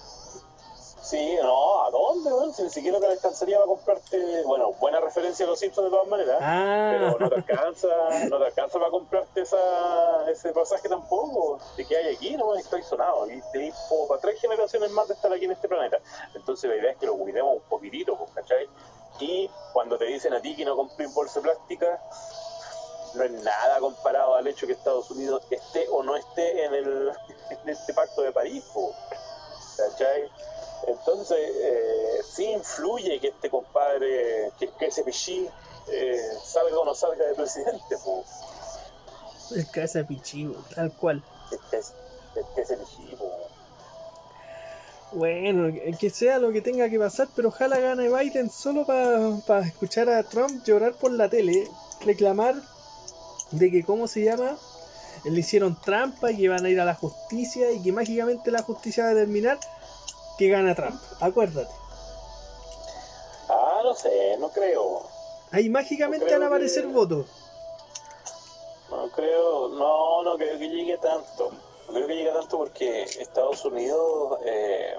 Sí, 1.08 1.36
no, 1.42 1.84
¿a 1.86 1.90
dónde, 1.90 2.30
weón? 2.30 2.52
Si 2.52 2.62
ni 2.62 2.68
siquiera 2.68 3.00
te 3.00 3.06
alcanzaría 3.06 3.56
para 3.56 3.66
comprarte, 3.66 4.42
bueno, 4.44 4.72
buena 4.74 5.00
referencia 5.00 5.46
a 5.46 5.48
los 5.48 5.58
Simpsons 5.58 5.86
de 5.86 5.90
todas 5.90 6.06
maneras, 6.06 6.36
Ah, 6.42 6.90
pero 6.92 7.18
no 7.18 7.30
te 7.30 7.34
alcanza, 7.36 7.88
no 8.28 8.38
te 8.38 8.44
alcanza 8.44 8.78
para 8.78 8.90
comprarte 8.90 9.40
esa, 9.40 10.30
ese 10.30 10.52
pasaje 10.52 10.86
tampoco. 10.86 11.60
Te 11.76 11.86
quedas 11.86 12.14
aquí, 12.14 12.36
no 12.36 12.54
estoy 12.56 12.82
sonado, 12.82 13.26
y 13.30 13.40
te 13.52 13.72
como 13.88 14.06
para 14.06 14.20
tres 14.20 14.38
generaciones 14.38 14.90
más 14.90 15.08
de 15.08 15.14
estar 15.14 15.32
aquí 15.32 15.46
en 15.46 15.52
este 15.52 15.66
planeta. 15.66 15.96
Entonces 16.34 16.68
la 16.68 16.76
idea 16.76 16.90
es 16.90 16.98
que 16.98 17.06
lo 17.06 17.16
cuidemos 17.16 17.54
un 17.54 17.62
poquitito, 17.70 18.14
pues, 18.14 18.30
¿cachai? 18.34 18.68
Y 19.18 19.50
cuando 19.72 19.96
te 19.96 20.04
dicen 20.04 20.34
a 20.34 20.42
ti 20.42 20.54
que 20.54 20.66
no 20.66 20.76
compré 20.76 21.06
bolsa 21.06 21.40
plástica, 21.40 22.02
no 23.14 23.22
es 23.22 23.30
nada 23.30 23.80
comparado 23.80 24.34
al 24.34 24.46
hecho 24.46 24.66
que 24.66 24.74
Estados 24.74 25.10
Unidos 25.10 25.42
esté 25.48 25.88
o 25.90 26.02
no 26.02 26.16
esté 26.16 26.66
en, 26.66 26.74
el, 26.74 27.12
en 27.50 27.68
este 27.70 27.94
pacto 27.94 28.20
de 28.20 28.30
París, 28.30 28.62
po. 28.74 28.92
¿cachai? 29.78 30.30
Entonces, 30.86 31.38
eh, 31.38 32.20
sí 32.30 32.44
influye 32.44 33.20
que 33.20 33.28
este 33.28 33.50
compadre, 33.50 34.52
que, 34.58 34.68
que 34.78 34.86
ese 34.86 35.02
pichí 35.04 35.48
eh, 35.88 36.20
salga 36.44 36.78
o 36.78 36.84
no 36.84 36.94
salga 36.94 37.24
de 37.26 37.34
presidente, 37.34 37.96
po. 38.04 38.24
el 39.54 39.70
cabeza 39.70 39.98
de 40.00 40.04
pichivo, 40.04 40.54
tal 40.74 40.92
cual. 40.92 41.22
Que, 41.50 41.56
que, 41.70 41.80
que- 42.34 42.46
que 42.54 42.60
ese 42.60 42.76
pichí, 42.76 43.16
po. 43.16 43.30
Bueno, 45.12 45.72
que 45.98 46.10
sea 46.10 46.38
lo 46.38 46.52
que 46.52 46.60
tenga 46.60 46.88
que 46.90 46.98
pasar, 46.98 47.28
pero 47.34 47.48
ojalá 47.48 47.78
gane 47.78 48.10
Biden 48.10 48.50
solo 48.50 48.84
para 49.46 49.66
escuchar 49.66 50.10
a 50.10 50.22
Trump 50.22 50.62
llorar 50.64 50.92
por 50.94 51.10
la 51.12 51.30
tele, 51.30 51.66
reclamar 52.04 52.54
de 53.52 53.70
que, 53.70 53.82
¿cómo 53.84 54.06
se 54.06 54.22
llama? 54.24 54.58
Le 55.24 55.40
hicieron 55.40 55.80
trampa 55.80 56.30
y 56.30 56.36
que 56.36 56.48
van 56.50 56.64
a 56.64 56.68
ir 56.68 56.78
a 56.80 56.84
la 56.84 56.94
justicia 56.94 57.72
y 57.72 57.82
que 57.82 57.90
mágicamente 57.90 58.50
la 58.50 58.62
justicia 58.62 59.04
va 59.04 59.10
a 59.10 59.14
determinar 59.14 59.58
que 60.38 60.48
gana 60.48 60.74
Trump. 60.74 61.00
Acuérdate. 61.20 61.70
Ah, 63.48 63.80
no 63.82 63.94
sé, 63.94 64.36
no 64.38 64.48
creo. 64.50 65.02
Ahí 65.50 65.68
mágicamente 65.68 66.30
van 66.30 66.42
a 66.42 66.46
aparecer 66.46 66.86
que- 66.86 66.92
votos. 66.92 67.26
No 68.90 69.10
creo, 69.10 69.68
no, 69.68 70.22
no 70.22 70.36
creo 70.36 70.58
que 70.58 70.68
llegue 70.68 70.96
tanto. 70.98 71.50
No 71.88 71.92
creo 71.94 72.06
que 72.06 72.14
llegue 72.16 72.32
tanto 72.32 72.58
porque 72.58 73.02
Estados 73.02 73.64
Unidos 73.64 74.38
eh, 74.44 74.94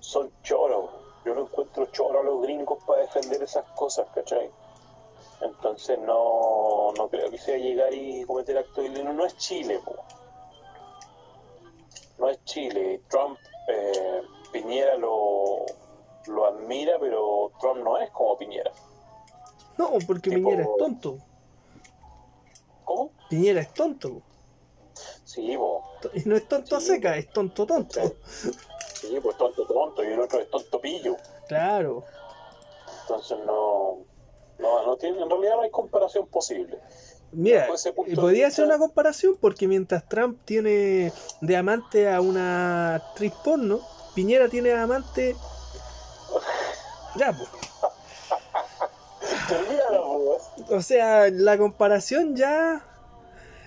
son 0.00 0.32
choros. 0.42 0.90
Yo 1.24 1.34
no 1.34 1.42
encuentro 1.42 1.86
choros 1.86 2.22
a 2.22 2.24
los 2.24 2.42
gringos 2.42 2.82
para 2.84 3.02
defender 3.02 3.42
esas 3.42 3.64
cosas, 3.72 4.06
¿cachai? 4.14 4.50
Entonces 5.42 5.98
no, 6.00 6.92
no 6.96 7.08
creo 7.08 7.30
que 7.30 7.38
sea 7.38 7.56
llegar 7.56 7.92
y 7.94 8.24
cometer 8.24 8.58
actos 8.58 8.84
ilícitos. 8.84 9.14
No 9.14 9.26
es 9.26 9.36
Chile, 9.36 9.80
po. 9.84 9.94
No 12.18 12.28
es 12.28 12.44
Chile. 12.44 13.00
Trump, 13.08 13.38
eh, 13.70 14.22
Piñera 14.52 14.96
lo, 14.96 15.64
lo 16.26 16.46
admira, 16.46 16.98
pero 17.00 17.52
Trump 17.60 17.82
no 17.84 17.98
es 17.98 18.10
como 18.10 18.36
Piñera. 18.36 18.72
No, 19.78 19.90
porque 20.06 20.30
Tipo- 20.30 20.34
Piñera 20.50 20.62
es 20.62 20.76
tonto. 20.78 21.18
¿Cómo? 22.84 23.10
Piñera 23.28 23.60
es 23.60 23.72
tonto. 23.72 24.22
Sí, 25.24 25.56
po. 25.56 25.82
Y 26.14 26.28
no 26.28 26.36
es 26.36 26.46
tonto 26.48 26.76
a 26.76 26.80
Sí. 26.80 26.86
seca, 26.88 27.16
es 27.16 27.30
tonto 27.30 27.64
tonto. 27.66 28.00
Sí, 28.94 29.18
pues 29.22 29.36
tonto 29.36 29.64
tonto 29.66 30.04
y 30.04 30.08
el 30.08 30.20
otro 30.20 30.40
es 30.40 30.50
tonto 30.50 30.80
pillo. 30.80 31.16
Claro. 31.48 32.04
Entonces 33.02 33.38
no, 33.46 33.98
no, 34.58 34.86
no 34.86 34.96
tiene, 34.96 35.22
en 35.22 35.30
realidad 35.30 35.56
no 35.56 35.62
hay 35.62 35.70
comparación 35.70 36.26
posible. 36.26 36.78
Mira, 37.32 37.68
de 38.06 38.16
podría 38.16 38.48
hacer 38.48 38.64
una 38.64 38.78
comparación 38.78 39.36
porque 39.40 39.68
mientras 39.68 40.08
Trump 40.08 40.38
tiene 40.44 41.12
de 41.40 41.56
amante 41.56 42.10
a 42.10 42.20
una 42.20 42.96
actriz 42.96 43.32
porno, 43.44 43.80
Piñera 44.14 44.48
tiene 44.48 44.70
de 44.70 44.78
amante. 44.78 45.36
Ya, 47.16 47.32
pues. 47.32 47.48
O 50.70 50.80
sea, 50.80 51.28
la 51.28 51.58
comparación 51.58 52.36
ya. 52.36 52.84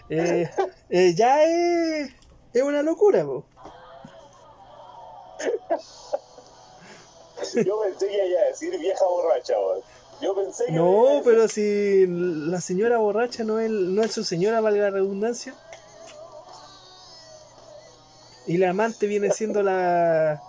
eh, 0.09 0.49
eh, 0.89 1.13
ya 1.13 1.43
es. 1.43 2.09
Es 2.53 2.61
una 2.61 2.81
locura, 2.81 3.25
pues. 3.25 3.43
Yo 7.65 7.81
pensé 7.81 8.07
que 8.07 8.27
iba 8.27 8.39
a 8.39 8.45
decir 8.45 8.79
vieja 8.79 9.05
borracha, 9.05 9.59
weón. 9.59 9.81
Yo 10.23 10.35
pensé 10.35 10.65
que. 10.67 10.71
No, 10.71 11.21
pero 11.23 11.47
si 11.47 12.05
la 12.07 12.61
señora 12.61 12.97
borracha 12.97 13.43
no 13.43 13.59
es, 13.59 13.69
no 13.69 14.01
es 14.01 14.11
su 14.11 14.23
señora, 14.23 14.61
valga 14.61 14.83
la 14.83 14.89
redundancia. 14.91 15.53
Y 18.47 18.57
la 18.57 18.69
amante 18.69 19.07
viene 19.07 19.31
siendo 19.31 19.61
la. 19.63 20.41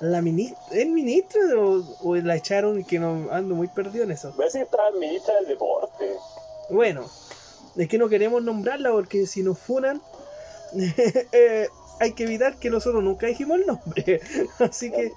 La 0.00 0.20
ministra. 0.20 0.58
¿Es 0.72 0.86
ministra 0.86 1.40
o, 1.56 1.84
o 2.02 2.16
la 2.16 2.34
echaron 2.34 2.80
y 2.80 2.84
que 2.84 2.98
no 2.98 3.28
ando 3.30 3.54
muy 3.54 3.68
perdido 3.68 4.04
en 4.04 4.10
eso? 4.10 4.32
Voy 4.32 4.44
a 4.44 4.46
decir 4.46 4.62
que 4.62 4.64
estaba 4.64 4.88
el 4.88 4.98
ministra 4.98 5.34
del 5.36 5.46
deporte. 5.46 6.16
Bueno, 6.70 7.08
es 7.76 7.88
que 7.88 7.98
no 7.98 8.08
queremos 8.08 8.42
nombrarla 8.42 8.90
porque 8.90 9.26
si 9.26 9.42
nos 9.42 9.58
funan, 9.58 10.02
eh, 11.32 11.68
hay 12.00 12.12
que 12.12 12.24
evitar 12.24 12.56
que 12.56 12.70
nosotros 12.70 13.02
nunca 13.02 13.26
dijimos 13.26 13.58
el 13.60 13.66
nombre. 13.66 14.20
Así 14.58 14.90
que 14.90 15.12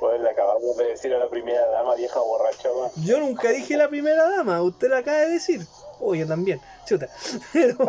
Pues 0.00 0.20
le 0.20 0.30
acabamos 0.30 0.76
de 0.76 0.84
decir 0.86 1.14
a 1.14 1.18
la 1.18 1.28
primera 1.28 1.66
dama 1.70 1.94
vieja 1.94 2.20
borracha, 2.20 2.70
weón. 2.72 2.90
yo 3.04 3.18
nunca 3.20 3.48
dije 3.50 3.76
la 3.76 3.88
primera 3.88 4.28
dama, 4.28 4.60
usted 4.62 4.88
la 4.90 4.98
acaba 4.98 5.18
de 5.18 5.30
decir. 5.30 5.66
O 6.00 6.14
yo 6.14 6.26
también, 6.26 6.60
chuta. 6.86 7.08
Pero. 7.52 7.76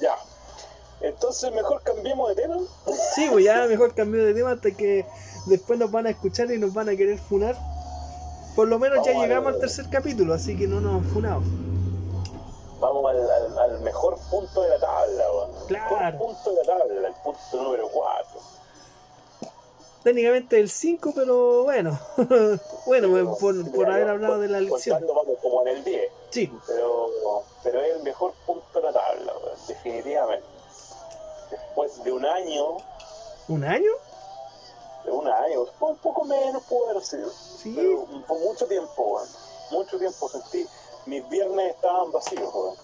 Ya. 0.00 0.14
Entonces 1.00 1.52
mejor 1.52 1.82
cambiemos 1.82 2.28
de 2.34 2.42
tema. 2.42 2.56
sí, 3.14 3.28
pues 3.30 3.44
ya 3.44 3.66
mejor 3.66 3.94
cambio 3.94 4.24
de 4.24 4.34
tema 4.34 4.52
hasta 4.52 4.70
que 4.72 5.06
después 5.46 5.78
nos 5.78 5.90
van 5.90 6.06
a 6.06 6.10
escuchar 6.10 6.50
y 6.50 6.58
nos 6.58 6.74
van 6.74 6.88
a 6.88 6.96
querer 6.96 7.18
funar. 7.18 7.56
Por 8.56 8.66
lo 8.68 8.78
menos 8.78 9.04
ya 9.04 9.12
Vamos 9.12 9.26
llegamos 9.26 9.54
al 9.54 9.60
tercer 9.60 9.86
capítulo, 9.90 10.34
así 10.34 10.56
que 10.56 10.66
no 10.66 10.80
nos 10.80 10.96
han 10.96 11.04
funado. 11.04 11.42
Vamos 12.80 13.10
al, 13.10 13.18
al- 13.30 13.58
al 13.58 13.80
mejor 13.80 14.18
punto 14.30 14.62
de 14.62 14.68
la 14.70 14.78
tabla, 14.80 15.24
weón. 15.32 15.50
El 15.60 15.66
Claro. 15.66 15.94
Mejor 15.94 16.18
punto 16.18 16.50
de 16.50 16.56
la 16.56 16.62
tabla, 16.78 16.84
el 17.08 17.14
punto 17.24 17.62
número 17.62 17.88
4. 17.92 18.37
Técnicamente 20.02 20.60
el 20.60 20.70
5, 20.70 21.12
pero 21.14 21.64
bueno. 21.64 21.98
bueno, 22.86 23.08
pues, 23.10 23.38
por, 23.40 23.72
por 23.72 23.90
haber 23.90 24.08
hablado 24.08 24.38
de 24.38 24.48
la 24.48 24.58
elección. 24.58 24.98
Contando 24.98 25.22
vamos 25.22 25.38
como 25.42 25.62
en 25.62 25.68
el 25.68 25.84
10, 25.84 26.12
Sí, 26.30 26.52
pero, 26.66 27.10
pero 27.62 27.80
es 27.80 27.96
el 27.96 28.02
mejor 28.02 28.32
punto 28.46 28.64
de 28.74 28.82
la 28.82 28.92
tabla, 28.92 29.32
definitivamente. 29.66 30.46
Después 31.50 32.02
de 32.04 32.12
un 32.12 32.24
año, 32.24 32.76
¿un 33.48 33.64
año? 33.64 33.90
de 35.04 35.10
un 35.10 35.26
año, 35.26 35.62
un 35.80 35.96
poco 35.96 36.24
menos 36.24 36.62
haber 36.90 37.02
sido, 37.02 37.30
Sí. 37.30 37.72
pero 37.74 38.04
por 38.26 38.38
mucho 38.40 38.66
tiempo, 38.66 39.02
weón, 39.02 39.28
mucho 39.70 39.98
tiempo 39.98 40.28
sentí, 40.28 40.66
mis 41.06 41.26
viernes 41.30 41.74
estaban 41.74 42.12
vacíos, 42.12 42.52
weón. 42.54 42.76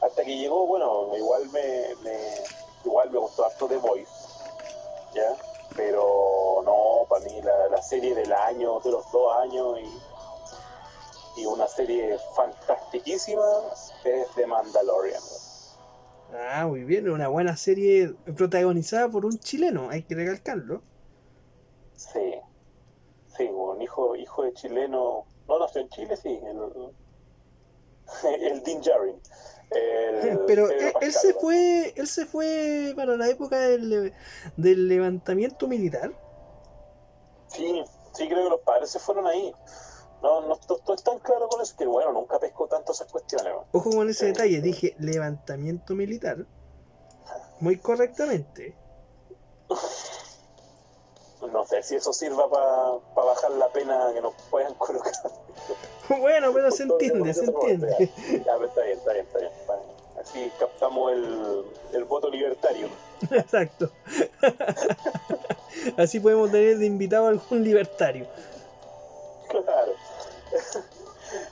Hasta 0.00 0.22
que 0.22 0.36
llegó, 0.36 0.66
bueno, 0.66 1.16
igual 1.16 1.48
me, 1.50 1.94
me 2.02 2.34
igual 2.84 3.10
me 3.10 3.18
gustó 3.18 3.44
harto 3.44 3.66
The 3.66 3.76
Voice, 3.78 4.10
¿ya? 5.14 5.36
Pero 5.76 6.62
no, 6.64 7.06
para 7.08 7.24
mí 7.24 7.40
la, 7.42 7.68
la 7.68 7.82
serie 7.82 8.14
del 8.14 8.32
año, 8.32 8.80
de 8.80 8.90
los 8.90 9.10
dos 9.12 9.36
años 9.38 9.78
y, 9.80 11.40
y 11.40 11.46
una 11.46 11.68
serie 11.68 12.18
fantastiquísima 12.34 13.44
es 14.04 14.28
The 14.34 14.46
Mandalorian. 14.46 15.22
Ah, 16.34 16.66
muy 16.66 16.84
bien, 16.84 17.08
una 17.08 17.28
buena 17.28 17.56
serie 17.56 18.14
protagonizada 18.36 19.08
por 19.08 19.24
un 19.24 19.38
chileno, 19.38 19.88
hay 19.88 20.02
que 20.02 20.14
recalcarlo. 20.14 20.82
Sí, 21.96 22.34
sí, 23.36 23.44
un 23.44 23.80
hijo, 23.80 24.14
hijo 24.14 24.42
de 24.42 24.52
chileno, 24.52 25.24
no 25.48 25.58
nació 25.58 25.80
en 25.80 25.88
Chile, 25.88 26.16
sí, 26.16 26.38
el, 26.44 26.92
el 28.52 28.62
Dean 28.62 28.82
Jarin. 28.82 29.20
El, 29.70 30.40
Pero 30.46 30.68
él, 30.70 31.12
se 31.12 31.34
fue, 31.34 31.92
él 31.96 32.06
se 32.06 32.26
fue 32.26 32.92
para 32.96 33.16
la 33.16 33.28
época 33.28 33.58
del, 33.58 34.12
del 34.56 34.88
levantamiento 34.88 35.66
militar. 35.68 36.12
Sí, 37.48 37.82
sí, 38.12 38.28
creo 38.28 38.44
que 38.44 38.50
los 38.50 38.60
padres 38.60 38.90
se 38.90 38.98
fueron 38.98 39.26
ahí. 39.26 39.52
No, 40.22 40.40
no 40.42 40.54
estoy, 40.54 40.78
estoy 40.78 40.96
tan 40.96 41.18
claro 41.20 41.48
con 41.48 41.60
eso 41.60 41.76
que, 41.76 41.86
bueno, 41.86 42.12
nunca 42.12 42.38
pesco 42.40 42.66
tanto 42.66 42.92
esas 42.92 43.10
cuestiones. 43.10 43.52
¿no? 43.52 43.66
Ojo 43.72 43.90
con 43.90 44.08
ese 44.08 44.20
Sí. 44.20 44.26
detalle, 44.32 44.60
dije 44.60 44.94
levantamiento 44.98 45.94
militar. 45.94 46.46
Muy 47.60 47.78
correctamente. 47.78 48.76
No 51.40 51.64
sé 51.66 51.82
si 51.82 51.94
eso 51.96 52.12
sirva 52.12 52.48
para 52.50 53.26
bajar 53.26 53.50
la 53.52 53.68
pena 53.68 54.10
que 54.12 54.20
nos 54.20 54.34
puedan 54.50 54.74
colocar. 54.74 55.12
Bueno, 56.08 56.52
pero 56.54 56.70
se 56.70 56.84
entiende, 56.84 57.34
se 57.34 57.44
entiende. 57.44 58.10
Ya, 58.46 58.54
pero 58.54 58.64
está 58.64 58.80
bien, 58.80 58.96
está 58.98 59.12
bien, 59.12 59.26
está 59.26 59.38
bien. 59.40 59.52
Así 60.18 60.52
captamos 60.58 61.12
el, 61.12 61.64
el 61.92 62.04
voto 62.04 62.30
libertario. 62.30 62.88
Exacto. 63.30 63.90
Así 65.98 66.18
podemos 66.20 66.50
tener 66.50 66.78
de 66.78 66.86
invitado 66.86 67.26
a 67.26 67.28
algún 67.28 67.62
libertario. 67.62 68.26
Claro. 69.50 69.92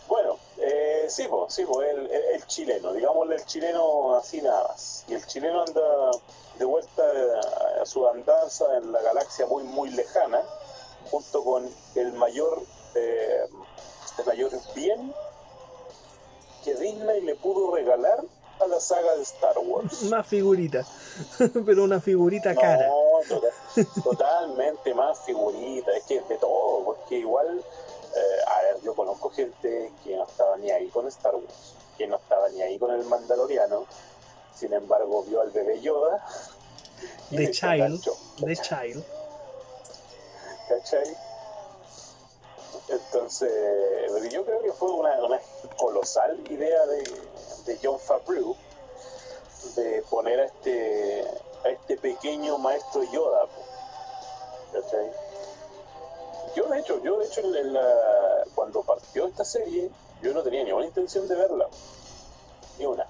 bueno, 0.08 0.38
eh, 0.58 1.04
sí, 1.08 1.26
pues, 1.28 1.52
sí, 1.54 1.64
po, 1.66 1.82
el, 1.82 2.10
el- 2.10 2.24
el 2.34 2.46
chileno, 2.46 2.92
digámosle 2.94 3.36
el 3.36 3.44
chileno 3.44 4.14
así 4.16 4.40
nada 4.40 4.68
más. 4.68 5.04
Y 5.08 5.14
el 5.14 5.26
chileno 5.26 5.62
anda 5.62 5.82
de 6.58 6.64
vuelta 6.64 7.02
a, 7.02 7.82
a 7.82 7.86
su 7.86 8.06
andanza 8.08 8.64
en 8.78 8.92
la 8.92 9.00
galaxia 9.02 9.46
muy, 9.46 9.64
muy 9.64 9.90
lejana, 9.90 10.42
junto 11.10 11.44
con 11.44 11.68
el 11.94 12.12
mayor, 12.14 12.62
eh, 12.94 13.46
el 14.18 14.24
mayor 14.24 14.50
bien 14.74 15.12
que 16.64 16.74
Disney 16.74 17.20
le 17.22 17.34
pudo 17.36 17.74
regalar 17.74 18.24
a 18.58 18.66
la 18.66 18.80
saga 18.80 19.14
de 19.16 19.22
Star 19.22 19.56
Wars. 19.58 20.02
Más 20.04 20.26
figurita. 20.26 20.84
Pero 21.66 21.84
una 21.84 22.00
figurita 22.00 22.54
cara. 22.54 22.88
No, 22.88 23.20
total- 23.28 23.52
totalmente 24.02 24.94
más 24.94 25.20
figurita, 25.26 25.92
es 25.92 26.04
que 26.04 26.20
de 26.22 26.36
todo, 26.38 26.82
porque 26.84 27.18
igual, 27.18 27.58
eh, 27.58 28.20
a 28.46 28.62
ver, 28.62 28.80
yo 28.82 28.94
conozco 28.94 29.28
gente 29.30 29.92
que 30.02 30.16
no 30.16 30.24
estaba 30.24 30.56
ni 30.56 30.70
ahí 30.70 30.88
con 30.88 31.06
Star 31.08 31.34
Wars, 31.34 31.74
que 31.98 32.06
no 32.06 32.16
estaba 32.16 32.48
ni 32.48 32.62
ahí 32.62 32.78
con 32.78 32.90
el 32.92 33.04
Mandaloriano, 33.04 33.84
sin 34.58 34.72
embargo 34.72 35.22
vio 35.24 35.40
al 35.42 35.50
bebé 35.50 35.80
Yoda. 35.80 36.24
y 37.30 37.36
The 37.36 37.50
Child. 37.50 38.02
The 38.44 38.56
Child. 38.56 39.04
¿cachai? 40.68 41.16
Entonces, 42.88 43.50
yo 44.32 44.44
creo 44.44 44.62
que 44.62 44.72
fue 44.72 44.90
una, 44.90 45.12
una 45.24 45.40
colosal 45.76 46.40
idea 46.50 46.86
de, 46.86 47.02
de 47.66 47.78
John 47.82 47.98
Favreau 47.98 48.56
de 49.74 50.02
poner 50.08 50.40
a 50.40 50.44
este, 50.44 51.26
a 51.64 51.68
este 51.70 51.96
pequeño 51.96 52.58
maestro 52.58 53.02
Yoda. 53.12 53.46
¿cachai? 54.72 55.10
Yo 56.54 56.64
de 56.68 56.78
hecho, 56.80 57.02
yo 57.02 57.18
de 57.18 57.26
hecho 57.26 57.40
en 57.40 57.72
la- 57.74 58.44
cuando 58.54 58.82
partió 58.82 59.26
esta 59.26 59.44
serie, 59.44 59.90
yo 60.22 60.32
no 60.32 60.42
tenía 60.42 60.64
ni 60.64 60.72
una 60.72 60.86
intención 60.86 61.26
de 61.28 61.34
verla. 61.34 61.66
Ni 62.78 62.86
una. 62.86 63.06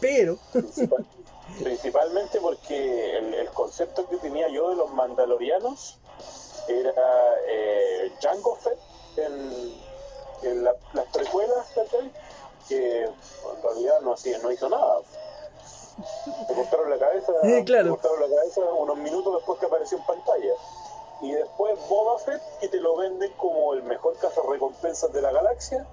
Pero, 0.00 0.36
Principal- 0.52 1.06
principalmente 1.62 2.40
porque 2.40 3.16
el, 3.18 3.34
el 3.34 3.48
concepto 3.50 4.08
que 4.08 4.16
tenía 4.18 4.48
yo 4.48 4.70
de 4.70 4.76
los 4.76 4.90
mandalorianos 4.92 5.98
era 6.68 7.34
eh, 7.48 8.12
Jango 8.20 8.56
Fett 8.56 8.78
en, 9.16 9.74
en 10.42 10.64
la- 10.64 10.76
las 10.92 11.06
precuelas, 11.06 11.66
que 12.68 13.04
en 13.04 13.62
realidad 13.62 14.00
no, 14.02 14.12
hacía, 14.12 14.38
no 14.38 14.52
hizo 14.52 14.68
nada. 14.68 15.00
Le 16.48 16.54
cortaron 16.54 16.90
la 16.90 16.98
cabeza, 16.98 17.32
claro. 17.64 17.84
le 17.84 17.90
cortaron 17.90 18.20
la 18.30 18.36
cabeza 18.36 18.60
unos 18.74 18.96
minutos 18.98 19.34
después 19.36 19.58
que 19.58 19.66
apareció 19.66 19.98
en 19.98 20.04
pantalla. 20.04 20.52
Y 21.22 21.32
después 21.32 21.76
Boba 21.88 22.18
Fett, 22.20 22.40
que 22.60 22.68
te 22.68 22.76
lo 22.76 22.96
venden 22.96 23.32
como 23.32 23.74
el 23.74 23.82
mejor 23.82 24.16
cazarrecompensas 24.18 25.12
de 25.12 25.20
la 25.22 25.32
galaxia 25.32 25.84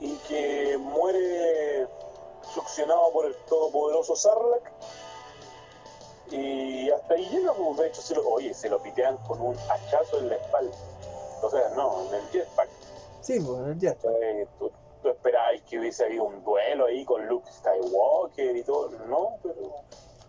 y 0.00 0.14
que 0.28 0.78
muere 0.78 1.86
succionado 2.54 3.12
por 3.12 3.26
el 3.26 3.34
todopoderoso 3.48 4.16
Sarlacc. 4.16 4.70
Y 6.30 6.90
hasta 6.90 7.14
ahí 7.14 7.28
llega, 7.28 7.52
pues, 7.52 7.76
de 7.76 7.88
hecho, 7.88 8.00
se 8.00 8.14
lo, 8.14 8.26
oye, 8.26 8.54
se 8.54 8.70
lo 8.70 8.82
pitean 8.82 9.16
con 9.28 9.40
un 9.40 9.56
hachazo 9.68 10.18
en 10.18 10.30
la 10.30 10.36
espalda. 10.36 10.76
O 11.42 11.50
sea, 11.50 11.68
no, 11.76 12.08
en 12.08 12.14
el 12.14 12.30
jetpack. 12.30 12.68
sí, 13.20 13.40
pues 13.40 13.78
ya. 13.78 13.96
Eh, 14.22 14.46
tú, 14.58 14.70
tú 15.02 15.08
esperabas 15.08 15.60
que 15.68 15.78
hubiese 15.78 16.04
habido 16.04 16.24
un 16.24 16.42
duelo 16.44 16.86
ahí 16.86 17.04
con 17.04 17.26
Luke 17.26 17.50
Skywalker 17.50 18.56
y 18.56 18.62
todo. 18.62 18.90
No, 19.08 19.36
pero 19.42 19.74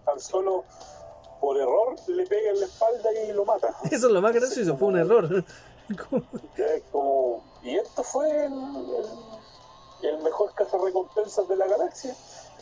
tan 0.06 0.20
solo 0.20 0.66
por 1.40 1.58
error 1.58 1.96
le 2.08 2.26
pega 2.26 2.52
en 2.52 2.60
la 2.60 2.66
espalda 2.66 3.10
y 3.14 3.32
lo 3.34 3.46
mata. 3.46 3.76
Eso 3.92 4.08
es 4.08 4.14
lo 4.14 4.22
más 4.22 4.34
gracioso, 4.34 4.76
fue 4.78 4.88
un 4.90 4.98
error. 4.98 5.46
Como, 6.92 7.44
y 7.62 7.76
esto 7.76 8.04
fue 8.04 8.46
el, 8.46 8.54
el, 8.54 9.06
el 10.02 10.18
mejor 10.20 10.54
cazarrecompensas 10.54 11.48
de 11.48 11.56
la 11.56 11.68
galaxia. 11.68 12.16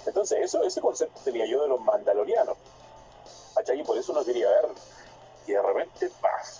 Entonces, 0.05 0.39
eso, 0.41 0.63
ese 0.63 0.81
concepto 0.81 1.19
tenía 1.23 1.45
yo 1.45 1.61
de 1.61 1.69
los 1.69 1.79
mandalorianos. 1.81 2.57
¿Cachai? 3.55 3.79
Y 3.79 3.83
por 3.83 3.97
eso 3.97 4.13
no 4.13 4.23
quería 4.23 4.49
verlo. 4.49 4.75
Y 5.47 5.51
de 5.51 5.61
repente, 5.61 6.09
¡paf! 6.21 6.59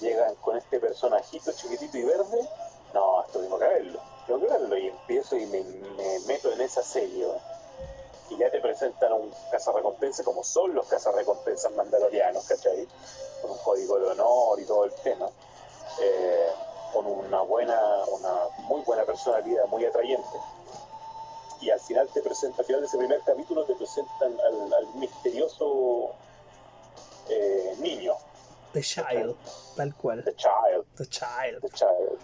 Llegan 0.00 0.34
con 0.36 0.56
este 0.56 0.80
personajito 0.80 1.52
chiquitito 1.52 1.98
y 1.98 2.04
verde. 2.04 2.48
No, 2.92 3.24
esto 3.24 3.40
tengo 3.40 3.58
que 3.58 3.66
verlo. 3.66 4.00
Tengo 4.26 4.40
que 4.40 4.46
verlo. 4.46 4.76
Y 4.76 4.88
empiezo 4.88 5.36
y 5.36 5.46
me, 5.46 5.62
me 5.62 6.18
meto 6.26 6.52
en 6.52 6.60
esa 6.60 6.82
serie. 6.82 7.26
Y 8.30 8.38
ya 8.38 8.50
te 8.50 8.60
presentan 8.60 9.12
un 9.12 9.32
cazarrecompensa 9.50 10.24
como 10.24 10.42
son 10.44 10.74
los 10.74 10.86
cazarrecompensas 10.86 11.72
mandalorianos, 11.72 12.44
¿cachai? 12.44 12.86
Con 13.42 13.52
un 13.52 13.58
código 13.58 13.98
de 13.98 14.08
honor 14.08 14.60
y 14.60 14.64
todo 14.64 14.84
el 14.84 14.94
tema. 14.94 15.28
Eh, 16.00 16.48
con 16.94 17.06
una 17.06 17.40
buena, 17.42 17.78
una 18.18 18.34
muy 18.68 18.80
buena 18.82 19.04
personalidad, 19.04 19.66
muy 19.66 19.84
atrayente. 19.84 20.38
Y 21.60 21.70
al 21.70 21.80
final 21.80 22.08
te 22.14 22.22
presenta, 22.22 22.60
al 22.62 22.66
final 22.66 22.80
de 22.82 22.86
ese 22.86 22.96
primer 22.98 23.20
capítulo 23.22 23.64
te 23.64 23.74
presentan 23.74 24.38
al, 24.40 24.72
al 24.72 24.86
misterioso 24.94 26.10
eh, 27.28 27.74
niño, 27.80 28.14
The 28.72 28.80
Child, 28.82 29.36
tal 29.76 29.94
cual. 29.96 30.24
The 30.24 30.34
Child, 30.36 30.84
The 30.96 31.06
Child. 31.06 31.60
The 31.60 31.70
Child. 31.70 32.18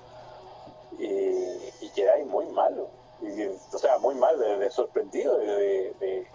Y, 0.99 1.85
y 1.87 1.91
quedáis 1.95 2.27
muy 2.27 2.47
malo. 2.47 2.89
Y, 3.23 3.45
o 3.47 3.79
sea, 3.79 3.99
muy 3.99 4.15
mal, 4.15 4.39
de, 4.39 4.59
de 4.59 4.71
sorprendido, 4.71 5.37
de, 5.39 5.47
de, 5.47 5.95
de- 6.01 6.27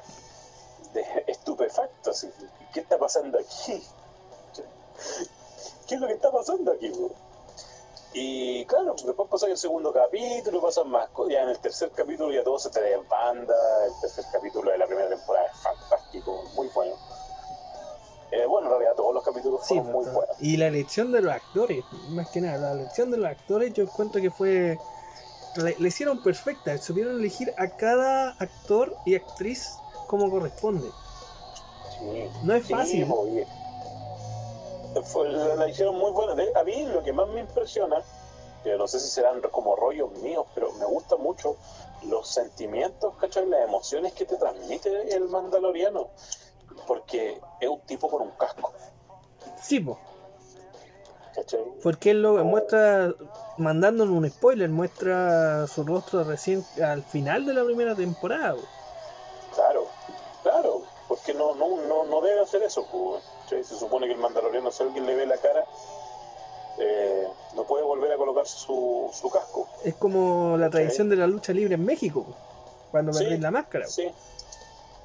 de 0.93 1.23
estupefacto. 1.27 2.11
así, 2.11 2.29
¿Qué 2.73 2.79
está 2.79 2.97
pasando 2.97 3.37
aquí? 3.39 3.83
¿Qué 5.87 5.95
es 5.95 6.01
lo 6.01 6.07
que 6.07 6.13
está 6.13 6.31
pasando 6.31 6.71
aquí? 6.71 6.89
bro? 6.89 7.09
Y 8.17 8.63
claro, 8.65 8.95
después 9.05 9.27
pasa 9.29 9.47
el 9.47 9.57
segundo 9.57 9.91
capítulo, 9.91 10.61
pasan 10.61 10.89
más 10.89 11.09
cosas. 11.09 11.33
Ya 11.33 11.41
en 11.43 11.49
el 11.49 11.59
tercer 11.59 11.91
capítulo 11.93 12.31
ya 12.31 12.45
todo 12.45 12.57
se 12.57 12.69
te 12.69 12.81
desbanda. 12.81 13.53
El 13.85 13.91
tercer 13.99 14.23
capítulo 14.31 14.71
de 14.71 14.77
la 14.77 14.85
primera 14.87 15.09
temporada 15.09 15.47
es 15.47 15.57
fantástico, 15.59 16.43
muy 16.55 16.67
bueno. 16.73 16.95
Eh, 18.31 18.45
bueno, 18.45 18.67
en 18.67 18.71
realidad 18.71 18.93
todos 18.95 19.13
los 19.13 19.23
capítulos 19.23 19.61
Sí, 19.63 19.75
fueron 19.75 19.91
muy 19.91 20.03
pues, 20.05 20.15
buenos. 20.15 20.35
y 20.41 20.55
la 20.57 20.67
elección 20.67 21.11
de 21.11 21.21
los 21.21 21.33
actores, 21.33 21.83
más 22.09 22.29
que 22.29 22.39
nada, 22.41 22.57
la 22.57 22.71
elección 22.81 23.11
de 23.11 23.17
los 23.17 23.29
actores 23.29 23.73
yo 23.73 23.83
encuentro 23.83 24.21
que 24.21 24.31
fue... 24.31 24.79
Le, 25.57 25.75
le 25.77 25.87
hicieron 25.89 26.23
perfecta, 26.23 26.77
supieron 26.77 27.17
elegir 27.19 27.53
a 27.57 27.67
cada 27.77 28.31
actor 28.39 28.95
y 29.05 29.15
actriz 29.15 29.75
como 30.07 30.29
corresponde. 30.29 30.87
Sí. 31.99 32.29
No 32.43 32.53
es 32.55 32.65
Sí, 32.65 32.73
fácil. 32.73 33.07
y- 33.07 33.45
fue- 35.03 35.30
la, 35.31 35.55
la 35.55 35.67
hicieron 35.69 35.97
muy 35.97 36.11
buena. 36.11 36.35
De- 36.35 36.51
A 36.55 36.63
mí 36.63 36.85
lo 36.85 37.03
que 37.03 37.13
más 37.13 37.27
me 37.30 37.41
impresiona, 37.41 37.97
que 38.63 38.77
no 38.77 38.88
sé 38.88 38.99
si 38.99 39.09
serán 39.09 39.41
como 39.51 39.76
rollos 39.76 40.11
míos, 40.19 40.45
pero 40.55 40.72
me 40.73 40.85
gusta 40.85 41.15
mucho 41.17 41.55
los 42.07 42.27
sentimientos, 42.27 43.15
¿cachai? 43.17 43.45
Las 43.47 43.67
emociones 43.67 44.13
que 44.13 44.26
te 44.26 44.35
transmite 44.38 45.13
el 45.15 45.27
mandaloriano. 45.30 46.09
Porque 46.88 47.39
es 47.59 47.69
un 47.69 47.80
tipo 47.81 48.09
con 48.09 48.22
un 48.23 48.31
casco, 48.31 48.73
Sí, 49.61 49.80
po, 49.80 49.97
¿cachai? 51.34 51.63
porque 51.84 52.11
él 52.11 52.22
lo 52.22 52.43
muestra, 52.43 53.13
mandándonos 53.57 54.13
un 54.15 54.30
spoiler, 54.30 54.69
muestra 54.69 55.67
su 55.67 55.84
rostro 55.84 56.23
recién 56.23 56.65
al 56.84 57.03
final 57.03 57.45
de 57.45 57.53
la 57.53 57.63
primera 57.63 57.95
temporada. 57.95 58.55
po. 58.55 58.61
Claro, 59.53 59.88
claro, 60.43 60.81
porque 61.07 61.34
no, 61.34 61.55
no, 61.55 61.77
no, 61.88 62.03
no 62.05 62.22
debe 62.22 62.41
hacer 62.41 62.61
eso. 62.63 62.85
pues, 62.91 63.23
¿cachai? 63.45 63.63
Se 63.63 63.76
supone 63.77 64.07
que 64.07 64.13
el 64.13 64.19
mandaloriano, 64.19 64.72
si 64.72 64.84
alguien 64.84 65.05
le 65.05 65.15
ve 65.15 65.26
la 65.26 65.38
cara, 65.38 65.63
eh, 66.77 67.27
no 67.55 67.63
puede 67.63 67.84
volver 67.84 68.11
a 68.11 68.17
colocarse 68.17 68.57
su, 68.57 69.09
su 69.13 69.30
casco. 69.30 69.67
Es 69.84 69.95
como 69.95 70.57
la 70.57 70.69
tradición 70.69 71.09
de 71.09 71.15
la 71.15 71.27
lucha 71.27 71.53
libre 71.53 71.76
en 71.76 71.85
México. 71.85 72.26
cuando 72.91 73.13
Sí, 73.13 73.23
perdís 73.23 73.39
la 73.39 73.51
máscara. 73.51 73.88
Sí. 73.88 74.11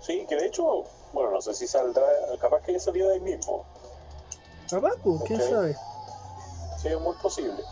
Sí, 0.01 0.27
que 0.29 0.37
de 0.37 0.47
hecho, 0.47 0.85
bueno, 1.13 1.31
no 1.31 1.41
sé 1.41 1.55
si 1.55 1.67
saldrá, 1.67 2.07
capaz 2.41 2.63
que 2.63 2.73
haya 2.73 2.81
salido 2.81 3.09
de 3.09 3.15
ahí 3.15 3.21
mismo. 3.21 3.65
Papá, 4.71 4.93
pues, 5.03 5.23
quién 5.27 5.41
sabe. 5.41 5.77
Sí, 6.81 6.89
es 6.89 7.01
muy 7.01 7.15
posible. 7.17 7.63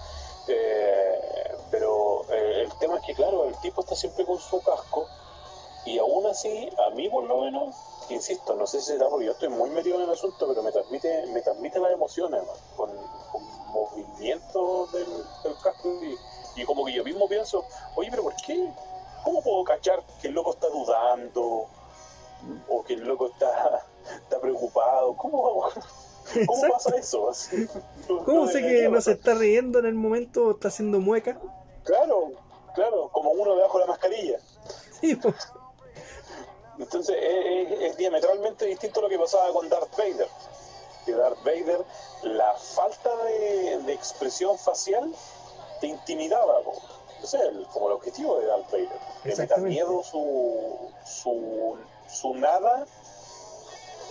Eh, 0.49 1.55
pero 1.71 2.25
eh, 2.31 2.63
el 2.65 2.73
tema 2.79 2.97
es 2.99 3.03
que, 3.07 3.15
claro, 3.15 3.47
el 3.49 3.57
tipo 3.61 3.81
está 3.81 3.95
siempre 3.95 4.25
con 4.25 4.39
su 4.39 4.61
casco 4.63 5.07
y 5.85 5.99
aún 5.99 6.27
así, 6.27 6.69
a 6.87 6.91
mí 6.95 7.09
por 7.09 7.25
lo 7.25 7.41
menos, 7.43 7.75
insisto, 8.15 8.55
no 8.55 8.67
sé 8.67 8.81
si 8.81 8.93
será 8.93 9.09
porque 9.09 9.27
yo 9.27 9.33
estoy 9.33 9.49
muy 9.49 9.71
metido 9.71 9.97
en 9.97 10.03
el 10.03 10.11
asunto, 10.11 10.47
pero 10.49 10.63
me 10.63 10.73
transmite, 10.73 11.27
me 11.27 11.41
transmite 11.43 11.79
las 11.79 11.93
emociones, 11.93 12.43
con, 12.77 12.91
con 13.33 13.43
movimientos 13.73 14.93
del, 14.93 15.07
del 15.45 15.55
casco 15.63 15.89
y, 16.03 16.61
y 16.61 16.65
como 16.65 16.85
que 16.85 16.93
yo 16.93 17.05
mismo 17.05 17.29
pienso, 17.29 17.65
oye, 17.97 18.09
pero 18.11 18.23
¿por 18.25 18.35
qué? 18.47 18.73
¿Cómo 19.25 19.43
puedo 19.43 19.65
cachar 19.65 20.03
que 20.21 20.29
el 20.29 20.35
loco 20.35 20.53
está 20.53 20.69
dudando? 20.69 21.67
O 22.69 22.85
que 22.85 22.95
el 22.95 23.01
loco 23.01 23.27
está, 23.27 23.85
está 24.15 24.41
preocupado. 24.41 25.17
¿Cómo, 25.17 25.65
¿Cómo 26.47 26.63
pasa 26.73 26.97
eso? 26.97 27.29
Así, 27.29 27.69
no- 28.09 28.25
¿Cómo 28.25 28.45
no 28.45 28.47
sé 28.47 28.63
que 28.63 28.89
no 28.89 29.01
se 29.01 29.13
está 29.13 29.35
riendo 29.35 29.81
en 29.81 29.87
el 29.87 29.95
momento 29.95 30.47
o 30.47 30.51
está 30.53 30.69
haciendo 30.69 31.01
mueca? 31.01 31.39
Claro, 31.85 32.31
claro, 32.75 33.09
como 33.13 33.31
uno 33.31 33.57
debajo 33.57 33.79
de 33.79 33.85
la 33.87 33.91
mascarilla. 33.91 34.39
Sí, 35.01 35.17
pues. 35.17 35.35
Entonces 36.79 37.17
es, 37.21 37.73
es- 37.73 37.81
es 37.91 37.97
diametralmente 37.97 38.67
distinto 38.67 39.01
a 39.01 39.03
lo 39.05 39.09
que 39.09 39.19
pasaba 39.19 39.53
con 39.53 39.69
Darth 39.69 39.97
Vader. 39.97 40.29
Que 41.05 41.13
Darth 41.13 41.43
Vader, 41.45 41.85
la 42.23 42.55
falta 42.55 43.15
de, 43.25 43.79
de 43.85 43.93
expresión 43.93 44.59
facial 44.59 45.13
te 45.81 45.87
intimidaba. 45.89 46.63
po. 46.63 46.81
Ese 47.23 47.37
es 47.39 47.43
el- 47.45 47.67
como 47.73 47.89
el 47.89 47.95
objetivo 47.95 48.39
de 48.39 48.47
Darth 48.47 48.71
Vader. 48.71 48.89
Meta 48.91 49.29
Exactamente. 49.43 49.71
miedo 49.71 50.03
su, 50.05 50.91
su, 51.05 51.77
su 52.09 52.35
nada 52.35 52.87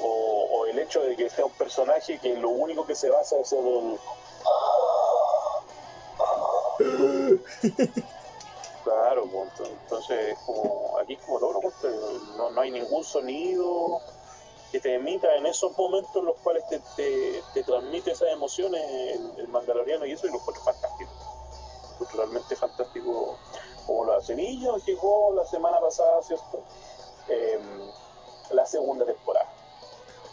o, 0.01 0.47
o 0.51 0.65
el 0.67 0.77
hecho 0.79 1.01
de 1.01 1.15
que 1.15 1.29
sea 1.29 1.45
un 1.45 1.51
personaje 1.53 2.19
que 2.19 2.35
lo 2.35 2.49
único 2.49 2.85
que 2.85 2.95
se 2.95 3.09
basa 3.09 3.37
es 3.39 3.51
en 3.53 3.65
el... 3.67 3.99
Ento- 9.57 9.67
entonces 9.83 10.33
es 10.33 10.39
como, 10.45 10.97
aquí 10.99 11.13
es 11.13 11.21
como 11.21 11.39
todo 11.39 11.53
lo 11.53 11.61
contrario, 11.61 11.99
no, 12.37 12.49
no 12.51 12.61
hay 12.61 12.71
ningún 12.71 13.03
sonido 13.03 14.01
que 14.71 14.79
te 14.79 14.95
emita 14.95 15.33
en 15.35 15.45
esos 15.45 15.75
momentos 15.77 16.15
en 16.15 16.25
los 16.25 16.35
cuales 16.37 16.63
te, 16.67 16.79
te, 16.95 17.41
te 17.53 17.63
transmite 17.63 18.11
esas 18.11 18.29
emociones 18.33 18.81
el, 18.89 19.39
el 19.39 19.47
mandaloriano 19.47 20.05
y 20.05 20.11
eso 20.11 20.27
y 20.27 20.31
lo 20.31 20.37
encuentro 20.37 20.63
fantástico. 20.63 21.11
Realmente 22.13 22.55
fantástico 22.55 23.37
como. 23.85 24.05
Y 24.39 24.61
ya 24.61 24.71
llegó 24.85 25.33
la 25.33 25.45
semana 25.45 25.79
pasada, 25.79 26.21
¿cierto? 26.21 26.63
Em, 27.27 27.89
la 28.51 28.65
segunda 28.65 29.05
temporada. 29.05 29.49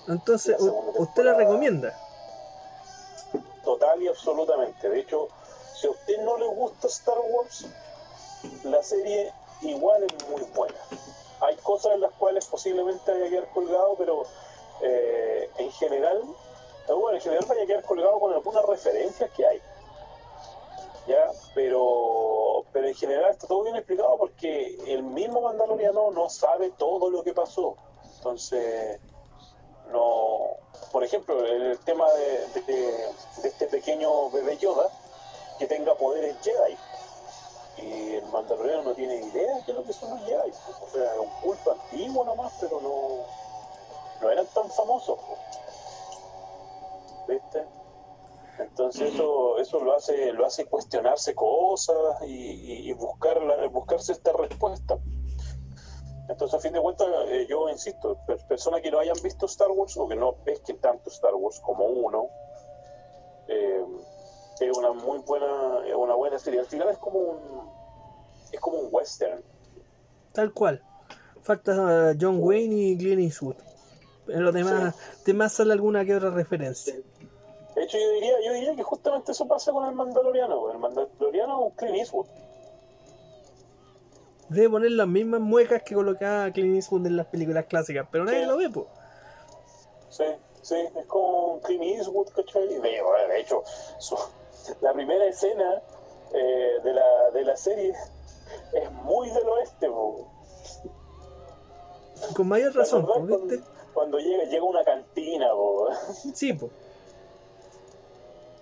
Entonces, 0.08 0.60
La 0.60 0.72
¿usted 0.72 1.24
la 1.24 1.34
recomienda? 1.34 1.98
Total 3.64 4.02
y 4.02 4.08
absolutamente. 4.08 4.88
De 4.88 5.00
hecho, 5.00 5.28
si 5.80 5.86
a 5.86 5.90
usted 5.90 6.18
no 6.22 6.36
le 6.36 6.46
gusta 6.46 6.86
Star 6.88 7.18
Wars, 7.30 7.66
la 8.64 8.82
serie 8.82 9.32
igual 9.62 10.02
es 10.04 10.28
muy 10.28 10.42
buena. 10.54 10.78
Hay 11.40 11.56
cosas 11.56 11.92
en 11.94 12.00
las 12.00 12.12
cuales 12.12 12.46
posiblemente 12.46 13.12
vaya 13.12 13.26
a 13.26 13.30
quedar 13.30 13.48
colgado, 13.52 13.94
pero 13.98 14.22
eh, 14.82 15.50
en 15.58 15.70
general, 15.72 16.22
bueno, 16.88 17.12
en 17.16 17.20
general 17.20 17.44
vaya 17.48 17.62
a 17.62 17.66
quedar 17.66 17.82
colgado 17.84 18.18
con 18.20 18.32
algunas 18.32 18.64
referencias 18.66 19.30
que 19.30 19.46
hay. 19.46 19.60
¿Ya? 21.06 21.30
Pero, 21.54 22.64
pero 22.72 22.88
en 22.88 22.94
general 22.94 23.30
está 23.30 23.46
todo 23.46 23.62
bien 23.62 23.76
explicado 23.76 24.16
porque 24.16 24.76
el 24.86 25.02
mismo 25.02 25.42
Mandaloriano 25.42 26.10
no 26.12 26.30
sabe 26.30 26.70
todo 26.78 27.10
lo 27.10 27.22
que 27.22 27.34
pasó. 27.34 27.76
Entonces, 28.16 28.98
no. 29.92 30.38
Por 30.90 31.04
ejemplo, 31.04 31.44
el 31.44 31.78
tema 31.80 32.10
de- 32.12 32.62
de 32.62 33.04
este 33.42 33.66
pequeño 33.66 34.30
bebé 34.30 34.56
Yoda 34.56 34.88
que 35.58 35.66
tenga 35.66 35.94
poderes 35.94 36.36
Jedi. 36.42 36.76
Y 37.76 38.14
el 38.14 38.24
Mandaloriano 38.26 38.82
no 38.82 38.94
tiene 38.94 39.16
idea 39.16 39.54
de 39.54 39.60
es 39.60 39.68
lo 39.68 39.84
que 39.84 39.92
son 39.92 40.10
los 40.10 40.20
Jedi. 40.20 40.50
O 40.82 40.88
sea, 40.88 41.20
un 41.20 41.30
culto 41.42 41.72
antiguo 41.72 42.24
nomás, 42.24 42.52
pero 42.60 42.80
no, 42.80 43.26
no 44.20 44.30
eran 44.30 44.46
tan 44.54 44.70
famosos. 44.70 45.18
¿Viste? 47.28 47.66
Entonces 48.58 49.12
eso, 49.14 49.58
eso 49.58 49.80
lo 49.80 49.94
hace, 49.94 50.32
lo 50.32 50.46
hace 50.46 50.66
cuestionarse 50.66 51.34
cosas 51.34 51.96
y, 52.26 52.92
buscar 52.92 53.40
buscarse 53.70 54.12
esta 54.12 54.32
respuesta. 54.32 54.98
Entonces, 56.28 56.54
a 56.54 56.60
fin 56.60 56.72
de 56.72 56.80
cuentas, 56.80 57.06
eh, 57.28 57.46
yo 57.48 57.68
insisto, 57.68 58.16
per- 58.26 58.38
personas 58.46 58.80
que 58.80 58.90
no 58.90 58.98
hayan 58.98 59.16
visto 59.22 59.46
Star 59.46 59.70
Wars 59.70 59.96
o 59.96 60.08
que 60.08 60.16
no 60.16 60.32
pesquen 60.44 60.80
tanto 60.80 61.10
Star 61.10 61.34
Wars 61.34 61.60
como 61.60 61.84
uno, 61.84 62.28
eh, 63.48 63.84
es 64.60 64.76
una 64.76 64.92
muy 64.92 65.18
buena, 65.18 65.86
es 65.86 65.94
una 65.94 66.14
buena 66.14 66.38
serie. 66.38 66.60
Al 66.60 66.66
final 66.66 66.88
es 66.90 66.98
como 66.98 67.18
un, 67.18 67.38
es 68.52 68.60
como 68.60 68.78
un 68.78 68.88
western. 68.90 69.42
Tal 70.32 70.52
cual. 70.52 70.82
Falta 71.42 71.72
uh, 72.12 72.16
John 72.20 72.38
Wayne 72.40 72.74
y 72.74 72.96
Clint 72.98 73.20
Eastwood. 73.22 73.56
En 74.28 74.42
los 74.44 74.54
demás, 74.54 74.94
demás 75.26 75.52
sale 75.52 75.72
alguna 75.72 76.04
que 76.04 76.14
otra 76.16 76.30
referencia. 76.30 76.94
De 77.74 77.82
hecho, 77.82 77.98
yo 77.98 78.10
diría, 78.12 78.32
yo 78.46 78.52
diría 78.52 78.76
que 78.76 78.82
justamente 78.82 79.32
eso 79.32 79.46
pasa 79.46 79.72
con 79.72 79.84
el 79.86 79.94
Mandaloriano. 79.94 80.70
El 80.70 80.78
Mandaloriano 80.78 81.58
es 81.58 81.64
un 81.64 81.70
Clint 81.76 81.96
Eastwood. 81.96 82.26
Debe 84.48 84.70
poner 84.70 84.92
las 84.92 85.08
mismas 85.08 85.40
muecas 85.40 85.82
que 85.82 85.94
colocaba 85.94 86.50
Clint 86.52 86.76
Eastwood 86.76 87.06
en 87.06 87.16
las 87.16 87.26
películas 87.26 87.66
clásicas, 87.66 88.06
pero 88.10 88.24
nadie 88.24 88.40
Sí. 88.42 88.46
lo 88.46 88.56
ve, 88.56 88.70
pues. 88.70 88.86
Sí, 90.10 90.24
sí, 90.62 90.76
es 90.96 91.06
como 91.06 91.60
Clint 91.60 91.82
Eastwood, 91.82 92.28
¿cachai? 92.28 92.68
De, 92.68 92.78
de 92.80 93.40
hecho, 93.40 93.62
su- 93.98 94.16
la 94.80 94.92
primera 94.92 95.24
escena 95.26 95.82
eh, 96.32 96.72
de, 96.82 96.92
la, 96.92 97.30
de 97.32 97.44
la 97.44 97.56
serie 97.56 97.94
es 98.72 98.92
muy 99.04 99.28
del 99.30 99.48
oeste, 99.48 99.88
po. 99.88 100.28
Con 102.36 102.48
mayor 102.48 102.72
¿Te 102.72 102.78
razón, 102.78 103.04
cuando, 103.06 103.40
cuando 103.92 104.18
llega, 104.18 104.44
llega 104.44 104.64
una 104.64 104.84
cantina, 104.84 105.50
po? 105.54 105.88
Sí, 106.34 106.52
pues. 106.52 106.72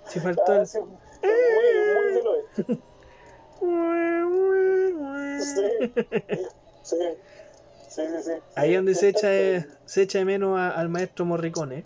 Si 0.09 0.21
faltó 0.21 0.43
Ah, 0.49 0.57
el... 0.57 0.67
sí, 0.67 0.79
muy, 0.81 0.91
muy 1.95 2.13
del 2.13 2.27
oeste. 2.27 2.65
Sí, 5.43 5.61
sí, 6.83 6.97
sí, 7.89 8.03
sí. 8.07 8.23
sí. 8.23 8.33
Ahí 8.57 8.75
donde 8.75 8.95
se 8.95 9.09
echa, 9.09 9.29
se 9.87 10.03
echa 10.03 10.19
de 10.19 10.25
menos 10.25 10.59
a- 10.59 10.71
al 10.71 10.89
maestro 10.89 11.25
Morricone. 11.25 11.85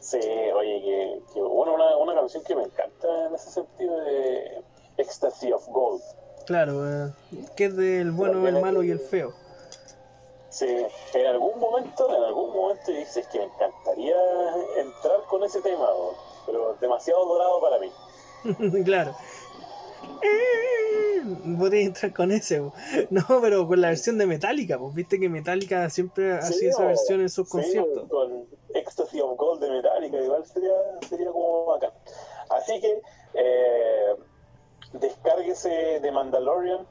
Sí, 0.00 0.18
oye, 0.18 0.80
que, 1.32 1.40
una, 1.74 1.96
una 1.96 2.14
canción 2.14 2.42
que 2.44 2.56
me 2.56 2.62
encanta 2.62 3.26
en 3.26 3.34
ese 3.34 3.50
sentido 3.50 3.98
de 4.00 4.62
Ecstasy 4.96 5.52
of 5.52 5.66
Gold. 5.68 6.02
Claro, 6.46 7.06
eh, 7.06 7.12
que 7.56 7.66
es 7.66 7.76
del 7.76 8.10
bueno, 8.12 8.46
el 8.46 8.60
malo 8.60 8.82
y 8.82 8.90
el 8.90 9.00
feo. 9.00 9.32
Sí, 10.50 10.86
en 11.14 11.26
algún 11.26 11.58
momento, 11.58 12.08
en 12.16 12.22
algún 12.22 12.54
momento 12.54 12.92
dices 12.92 13.26
que 13.28 13.38
me 13.38 13.44
encantaría 13.44 14.14
entrar 14.76 15.22
con 15.28 15.42
ese 15.42 15.60
tema, 15.62 15.88
pero 16.46 16.76
demasiado 16.80 17.26
dorado 17.26 17.60
para 17.60 17.78
mí. 17.80 17.90
claro. 18.84 19.16
Podría 21.58 21.86
entrar 21.86 22.12
con 22.12 22.30
ese, 22.30 22.60
no, 23.10 23.24
pero 23.42 23.66
con 23.66 23.80
la 23.80 23.88
versión 23.88 24.18
de 24.18 24.26
Metallica, 24.26 24.78
pues 24.78 24.94
viste 24.94 25.18
que 25.18 25.28
Metallica 25.28 25.88
siempre 25.90 26.40
Sí, 26.42 26.54
hacía 26.54 26.70
esa 26.70 26.84
versión 26.84 27.20
en 27.20 27.30
sus 27.30 27.48
sí, 27.48 27.52
conciertos. 27.52 28.08
Con 28.08 28.46
of 29.24 29.36
Gold 29.36 29.60
de 29.60 29.70
Metallica, 29.70 30.18
igual 30.18 30.44
sería, 30.44 30.72
sería 31.08 31.30
como 31.30 31.66
bacán. 31.66 31.90
Así 32.50 32.80
que, 32.80 33.02
eh, 33.34 34.16
descárguese 34.92 36.00
de 36.00 36.12
Mandalorian. 36.12 36.86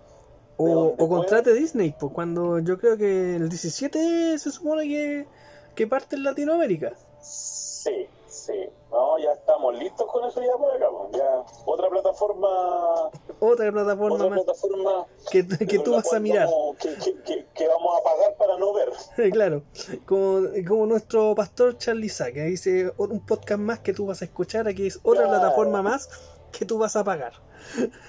O, 0.58 0.96
o 0.98 1.10
contrate 1.10 1.54
Disney, 1.54 1.96
pues 2.00 2.12
cuando 2.14 2.60
yo 2.60 2.78
creo 2.78 2.98
que 2.98 3.38
el 3.38 3.50
17 3.50 4.38
se 4.38 4.52
supone 4.52 4.84
que, 4.84 5.28
que 5.76 5.88
parte 5.88 6.16
en 6.16 6.24
Latinoamérica. 6.24 6.94
Sí, 7.22 8.08
sí. 8.28 8.70
No, 8.92 9.18
ya 9.18 9.32
estamos 9.34 9.76
listos 9.76 10.08
con 10.12 10.24
eso 10.26 10.42
ya 10.42 10.56
por 10.56 10.72
acá. 10.76 10.88
po. 10.90 11.10
Ya 11.12 11.44
otra 11.66 11.90
plataforma, 11.90 13.10
Otra 13.46 13.72
plataforma 13.72 14.16
otra 14.16 14.30
más 14.30 14.44
plataforma 14.44 15.06
que, 15.30 15.48
que 15.68 15.80
tú 15.80 15.92
vas 15.94 16.14
a 16.14 16.20
mirar. 16.20 16.46
vamos- 16.48 16.78
que, 16.78 16.96
que- 17.26 17.46
que- 17.54 17.68
vamos 17.68 18.00
a 18.00 18.04
pagar 18.04 18.36
para 18.38 18.58
no 18.58 18.72
ver. 18.74 18.90
claro, 19.34 19.64
como, 20.06 20.48
como 20.68 20.86
nuestro 20.86 21.36
pastor 21.36 21.78
Charlie 21.78 22.10
Sa, 22.10 22.32
que 22.32 22.42
dice 22.44 22.94
un 22.98 23.26
podcast 23.26 23.60
más 23.60 23.80
que 23.80 23.94
tú 23.94 24.06
vas 24.06 24.22
a 24.22 24.26
escuchar, 24.26 24.68
aquí 24.68 24.88
es 24.88 24.98
otra 25.04 25.24
Claro. 25.24 25.30
plataforma 25.40 25.82
más 25.82 26.10
que 26.52 26.66
tú 26.66 26.78
vas 26.78 26.96
a 26.96 27.04
pagar. 27.04 27.34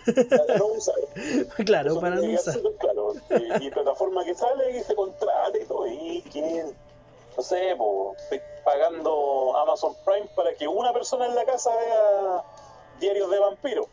Para 0.04 0.58
no 0.58 0.66
usar. 0.66 0.94
claro, 1.64 1.90
Eso 1.92 2.00
para 2.00 2.16
no 2.16 2.22
usar. 2.32 2.56
claro. 2.78 3.14
Y, 3.60 3.66
y 3.66 3.70
plataforma 3.70 4.24
que 4.24 4.34
sale 4.34 4.78
y 4.78 4.82
se 4.82 4.94
contrata 4.94 5.56
y 5.58 5.64
todo. 5.64 5.86
Y 5.86 6.22
que, 6.32 6.64
no 7.36 7.42
sé, 7.42 7.74
po, 7.76 8.14
pagando 8.64 9.56
Amazon 9.56 9.94
Prime 10.04 10.28
para 10.36 10.54
que 10.54 10.66
una 10.68 10.92
persona 10.92 11.26
en 11.26 11.34
la 11.34 11.44
casa 11.44 11.70
vea 11.76 12.42
diarios 13.00 13.30
de 13.30 13.38
vampiro. 13.38 13.88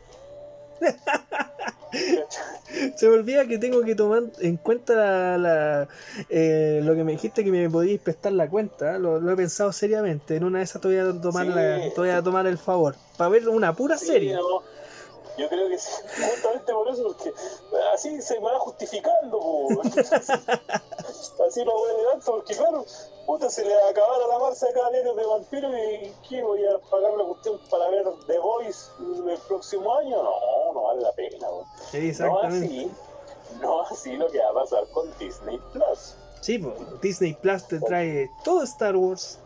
Se 2.96 3.06
me 3.06 3.14
olvida 3.14 3.46
que 3.46 3.58
tengo 3.58 3.82
que 3.82 3.94
tomar 3.94 4.22
en 4.40 4.56
cuenta 4.56 4.94
la, 4.94 5.38
la- 5.38 5.88
eh, 6.30 6.80
lo 6.82 6.94
que 6.94 7.04
me 7.04 7.12
dijiste 7.12 7.44
que 7.44 7.50
me 7.50 7.68
podíais 7.68 8.00
prestar 8.00 8.32
la 8.32 8.48
cuenta. 8.48 8.98
Lo, 8.98 9.20
lo 9.20 9.32
he 9.32 9.36
pensado 9.36 9.72
seriamente. 9.72 10.36
En 10.36 10.44
una 10.44 10.58
de 10.58 10.64
esas 10.64 10.80
te 10.80 10.88
voy 10.88 10.96
a 10.96 11.20
tomar, 11.20 11.46
Sí. 11.46 11.52
la- 11.52 11.80
te 11.94 12.00
voy 12.00 12.10
a 12.10 12.22
tomar 12.22 12.46
el 12.46 12.56
favor. 12.56 12.94
Para 13.18 13.28
ver 13.30 13.46
una 13.48 13.74
pura 13.74 13.98
Sí, 13.98 14.06
serie. 14.06 14.34
no, 14.34 14.62
Yo 15.38 15.48
creo 15.48 15.68
que 15.68 15.78
sí, 15.78 15.90
justamente 16.30 16.72
por 16.72 16.88
eso, 16.88 17.02
porque 17.04 17.32
así 17.94 18.20
se 18.22 18.34
me 18.40 18.46
va 18.46 18.58
justificando. 18.60 19.38
po. 19.38 19.68
así 21.48 21.64
no 21.64 21.72
voy 21.72 21.90
a 21.90 22.10
tanto, 22.12 22.32
porque 22.36 22.54
claro, 22.54 22.84
puta, 23.26 23.48
se 23.50 23.64
le 23.64 23.74
acabara 23.88 24.26
la 24.26 24.38
marcha 24.38 24.66
de 24.66 24.72
cada 24.72 24.90
diario 24.90 25.14
de 25.14 25.26
vampiro 25.26 25.68
y 25.70 26.12
¿qué 26.28 26.42
voy 26.42 26.64
a 26.66 26.78
pagar 26.90 27.12
la 27.12 27.24
cuestión 27.24 27.58
para 27.70 27.88
ver 27.90 28.04
The 28.26 28.38
Voice 28.38 28.90
el 29.00 29.38
próximo 29.48 29.94
año? 29.96 30.22
No, 30.22 30.72
no 30.74 30.82
vale 30.82 31.00
la 31.02 31.12
pena. 31.12 31.38
No 31.48 31.64
Exactamente. 31.92 32.66
así, 32.66 32.90
no 33.60 33.82
así 33.82 34.12
lo 34.16 34.28
que 34.28 34.38
va 34.38 34.50
a 34.50 34.54
pasar 34.54 34.86
con 34.92 35.06
Disney 35.18 35.58
Plus. 35.72 36.16
Sí, 36.40 36.58
po, 36.58 36.72
Disney 37.00 37.34
Plus 37.34 37.66
te 37.68 37.78
trae 37.80 38.28
todo 38.44 38.62
Star 38.64 38.96
Wars, 38.96 39.38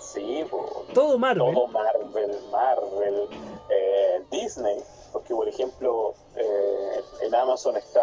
Sí, 0.00 0.44
po, 0.50 0.84
todo 0.92 1.18
Marvel. 1.18 1.54
todo 1.54 1.66
Marvel, 1.68 2.38
Marvel, 2.50 3.28
eh, 3.70 4.24
Disney, 4.30 4.82
porque 5.12 5.34
por 5.34 5.48
ejemplo 5.48 6.14
eh, 6.36 7.00
en 7.22 7.34
Amazon 7.34 7.76
está 7.76 8.02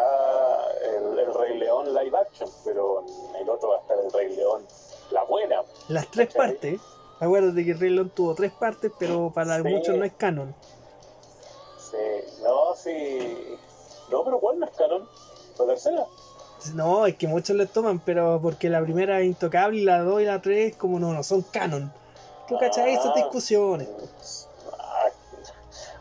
el, 0.83 1.19
el 1.19 1.33
Rey 1.33 1.57
León 1.59 1.93
live 1.93 2.17
action, 2.17 2.49
pero 2.63 3.03
en 3.29 3.35
el 3.35 3.49
otro 3.49 3.69
va 3.69 3.75
a 3.77 3.79
estar 3.81 3.97
el 3.99 4.11
Rey 4.11 4.35
León 4.35 4.65
la 5.11 5.23
buena. 5.23 5.61
Las 5.87 6.09
tres 6.11 6.27
¿Cachai? 6.27 6.51
partes. 6.51 6.81
Acuérdate 7.19 7.65
que 7.65 7.73
Rey 7.73 7.89
León 7.89 8.11
tuvo 8.11 8.35
tres 8.35 8.51
partes, 8.51 8.91
pero 8.99 9.31
para 9.33 9.57
Sí. 9.57 9.63
muchos 9.63 9.95
no 9.97 10.03
es 10.05 10.13
canon. 10.13 10.53
Sí, 11.79 11.97
no, 12.43 12.75
sí. 12.75 13.57
No, 14.11 14.23
pero 14.23 14.39
¿cuál 14.39 14.59
no 14.59 14.65
es 14.65 14.71
canon? 14.75 15.07
¿La 15.59 15.65
tercera? 15.65 16.05
No, 16.73 17.05
es 17.05 17.15
que 17.15 17.27
muchos 17.27 17.55
le 17.55 17.65
toman, 17.67 17.99
pero 17.99 18.39
porque 18.41 18.69
la 18.69 18.81
primera 18.81 19.19
es 19.19 19.25
intocable 19.27 19.79
y 19.79 19.83
la 19.83 19.99
2 20.01 20.21
y 20.21 20.25
la 20.25 20.41
3 20.41 20.75
como 20.75 20.99
no, 20.99 21.13
no 21.13 21.23
son 21.23 21.41
canon. 21.43 21.91
¿Tú 22.47 22.57
cachai 22.57 22.93
esas 22.93 23.07
Ah. 23.07 23.13
discusiones? 23.15 23.87
Ah, 24.79 25.05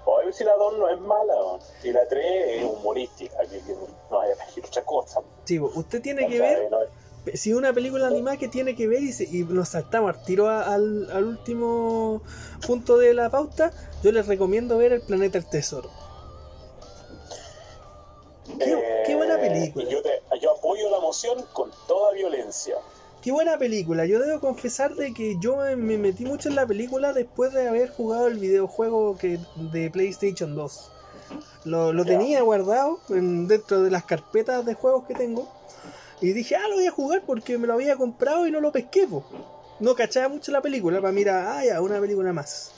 Oye, 0.05 0.33
si 0.33 0.45
la 0.45 0.55
2 0.57 0.79
no 0.79 0.89
es 0.89 1.01
mala, 1.01 1.35
¿no? 1.35 1.59
y 1.83 1.93
la 1.93 2.07
3 2.09 2.25
es 2.59 2.65
humorística, 2.65 3.39
que, 3.43 3.59
que 3.61 3.75
no 4.11 4.21
hay 4.21 4.31
otra 4.65 4.83
cosa. 4.85 5.21
Sí, 5.45 5.59
usted 5.59 6.01
tiene 6.03 6.27
que 6.29 6.41
ver, 6.41 6.71
No, 6.71 6.79
si 7.35 7.53
una 7.53 7.73
película 7.73 8.07
animada 8.07 8.37
que 8.37 8.49
tiene 8.49 8.75
que 8.77 8.87
ver 8.87 9.03
y, 9.03 9.13
se- 9.13 9.25
y 9.25 9.45
nos 9.45 9.71
saltamos 9.71 10.15
al 10.17 10.25
tiro 10.25 10.49
a- 10.49 10.63
al, 10.75 11.11
al 11.11 11.25
último 11.25 12.23
punto 12.67 12.97
de 12.99 13.15
la 13.15 13.31
pauta, 13.31 13.73
yo 14.03 14.13
les 14.13 14.27
recomiendo 14.27 14.79
ver 14.79 14.93
El 14.93 15.01
Planeta 15.03 15.39
del 15.39 15.49
Tesoro. 15.49 15.91
Qué, 18.59 19.03
qué 19.07 19.17
buena 19.17 19.35
Eh, 19.35 19.49
película. 19.51 19.89
yo, 19.91 20.03
te- 20.03 20.23
yo 20.41 20.53
apoyo 20.57 20.89
la 20.91 21.01
moción 21.01 21.45
con 21.53 21.71
toda 21.89 22.13
violencia. 22.13 22.77
Qué 23.23 23.33
buena 23.33 23.59
película. 23.59 24.07
Yo 24.07 24.21
debo 24.21 24.41
confesar 24.41 24.95
de 24.95 25.13
que 25.13 25.37
yo 25.41 25.57
me, 25.57 25.75
me 25.75 25.99
metí 25.99 26.25
mucho 26.25 26.49
en 26.49 26.55
la 26.55 26.65
película 26.67 27.13
después 27.13 27.53
de 27.53 27.67
haber 27.69 27.91
jugado 27.91 28.29
el 28.29 28.39
videojuego 28.39 29.17
que 29.19 29.41
de 29.57 29.91
PlayStation 29.91 30.55
2. 30.55 30.93
Lo, 31.65 31.93
lo 31.93 32.05
tenía 32.05 32.41
guardado 32.43 33.01
en- 33.09 33.49
dentro 33.49 33.83
de 33.83 33.91
las 33.91 34.05
carpetas 34.05 34.65
de 34.65 34.75
juegos 34.75 35.05
que 35.09 35.15
tengo. 35.15 35.49
Y 36.21 36.33
dije, 36.33 36.57
ah, 36.57 36.69
lo 36.69 36.77
voy 36.77 36.87
a 36.87 36.91
jugar 36.91 37.23
porque 37.27 37.59
me 37.59 37.67
lo 37.67 37.75
había 37.75 37.97
comprado 37.97 38.47
y 38.47 38.51
no 38.51 38.61
lo 38.61 38.73
pesqué. 38.73 39.07
No 39.81 39.95
cachaba 39.95 40.29
mucho 40.29 40.51
la 40.53 40.63
película 40.63 41.01
para 41.01 41.13
mirar, 41.13 41.47
ah, 41.47 41.65
ya, 41.65 41.81
una 41.83 42.01
película 42.01 42.33
más. 42.33 42.73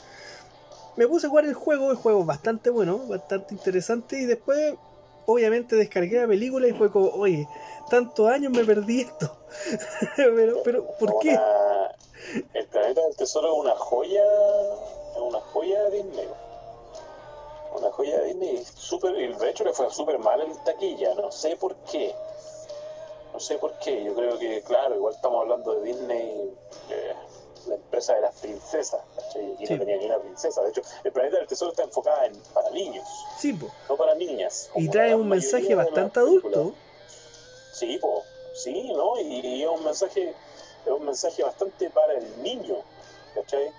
Me 0.97 1.07
puse 1.07 1.27
a 1.27 1.29
jugar 1.29 1.45
el 1.45 1.53
juego, 1.53 1.91
el 1.91 1.97
juego 1.97 2.25
bastante 2.25 2.69
bueno, 2.69 2.97
bastante 3.07 3.53
interesante. 3.53 4.19
Y 4.19 4.25
después, 4.25 4.75
obviamente, 5.25 5.77
descargué 5.77 6.19
la 6.19 6.27
película 6.27 6.67
y 6.67 6.73
fue 6.73 6.91
como, 6.91 7.07
oye, 7.07 7.47
tantos 7.89 8.27
años 8.27 8.51
me 8.51 8.65
perdí 8.65 9.01
esto. 9.01 9.37
pero, 10.17 10.61
pero, 10.63 10.85
¿por 10.99 11.19
qué? 11.19 11.39
El 12.53 12.65
planeta 12.67 13.01
del 13.01 13.15
tesoro 13.15 13.53
es 13.53 13.59
una 13.59 13.75
joya, 13.75 14.23
es 15.15 15.21
una 15.21 15.39
joya 15.39 15.83
de 15.83 16.03
Disney. 16.03 16.27
Una 17.77 17.91
joya 17.91 18.19
de 18.19 18.25
Disney, 18.25 18.63
súper, 18.75 19.15
y 19.17 19.33
de 19.33 19.49
hecho 19.49 19.63
le 19.63 19.73
fue 19.73 19.89
súper 19.89 20.19
mal 20.19 20.41
en 20.41 20.53
taquilla, 20.65 21.13
no 21.15 21.31
sé 21.31 21.55
por 21.55 21.75
qué. 21.89 22.13
No 23.39 23.45
sé 23.45 23.57
por 23.57 23.71
qué, 23.79 24.03
yo 24.03 24.13
creo 24.15 24.37
que, 24.37 24.61
claro, 24.63 24.95
igual 24.95 25.13
estamos 25.15 25.43
hablando 25.43 25.75
de 25.75 25.85
Disney, 25.93 26.53
eh, 26.89 27.13
la 27.67 27.75
empresa 27.75 28.13
de 28.15 28.19
las 28.23 28.35
princesas, 28.35 28.99
¿cachai? 29.15 29.55
Y 29.57 29.65
Sí. 29.65 29.73
no 29.75 29.79
tenía 29.79 29.95
ni 29.95 30.05
una 30.07 30.19
princesa. 30.19 30.61
De 30.61 30.71
hecho, 30.71 30.81
el 31.05 31.11
planeta 31.13 31.37
del 31.37 31.47
tesoro 31.47 31.71
está 31.71 31.83
enfocada 31.83 32.25
en, 32.25 32.35
para 32.53 32.69
niños, 32.71 33.07
Sí, 33.37 33.53
po. 33.53 33.67
no 33.87 33.95
para 33.95 34.13
niñas. 34.15 34.69
Y 34.75 34.89
trae 34.89 35.15
un 35.15 35.29
mensaje 35.29 35.73
bastante 35.73 36.19
adulto. 36.19 36.73
Sí, 37.71 37.97
po, 37.99 38.23
sí, 38.55 38.91
¿no? 38.91 39.17
Y, 39.21 39.39
y 39.39 39.63
es 39.63 39.69
un 39.69 39.85
mensaje, 39.85 40.35
es 40.85 40.91
un 40.91 41.05
mensaje 41.05 41.41
bastante 41.41 41.89
para 41.91 42.15
el 42.15 42.43
niño, 42.43 42.75
¿cachai? 43.35 43.71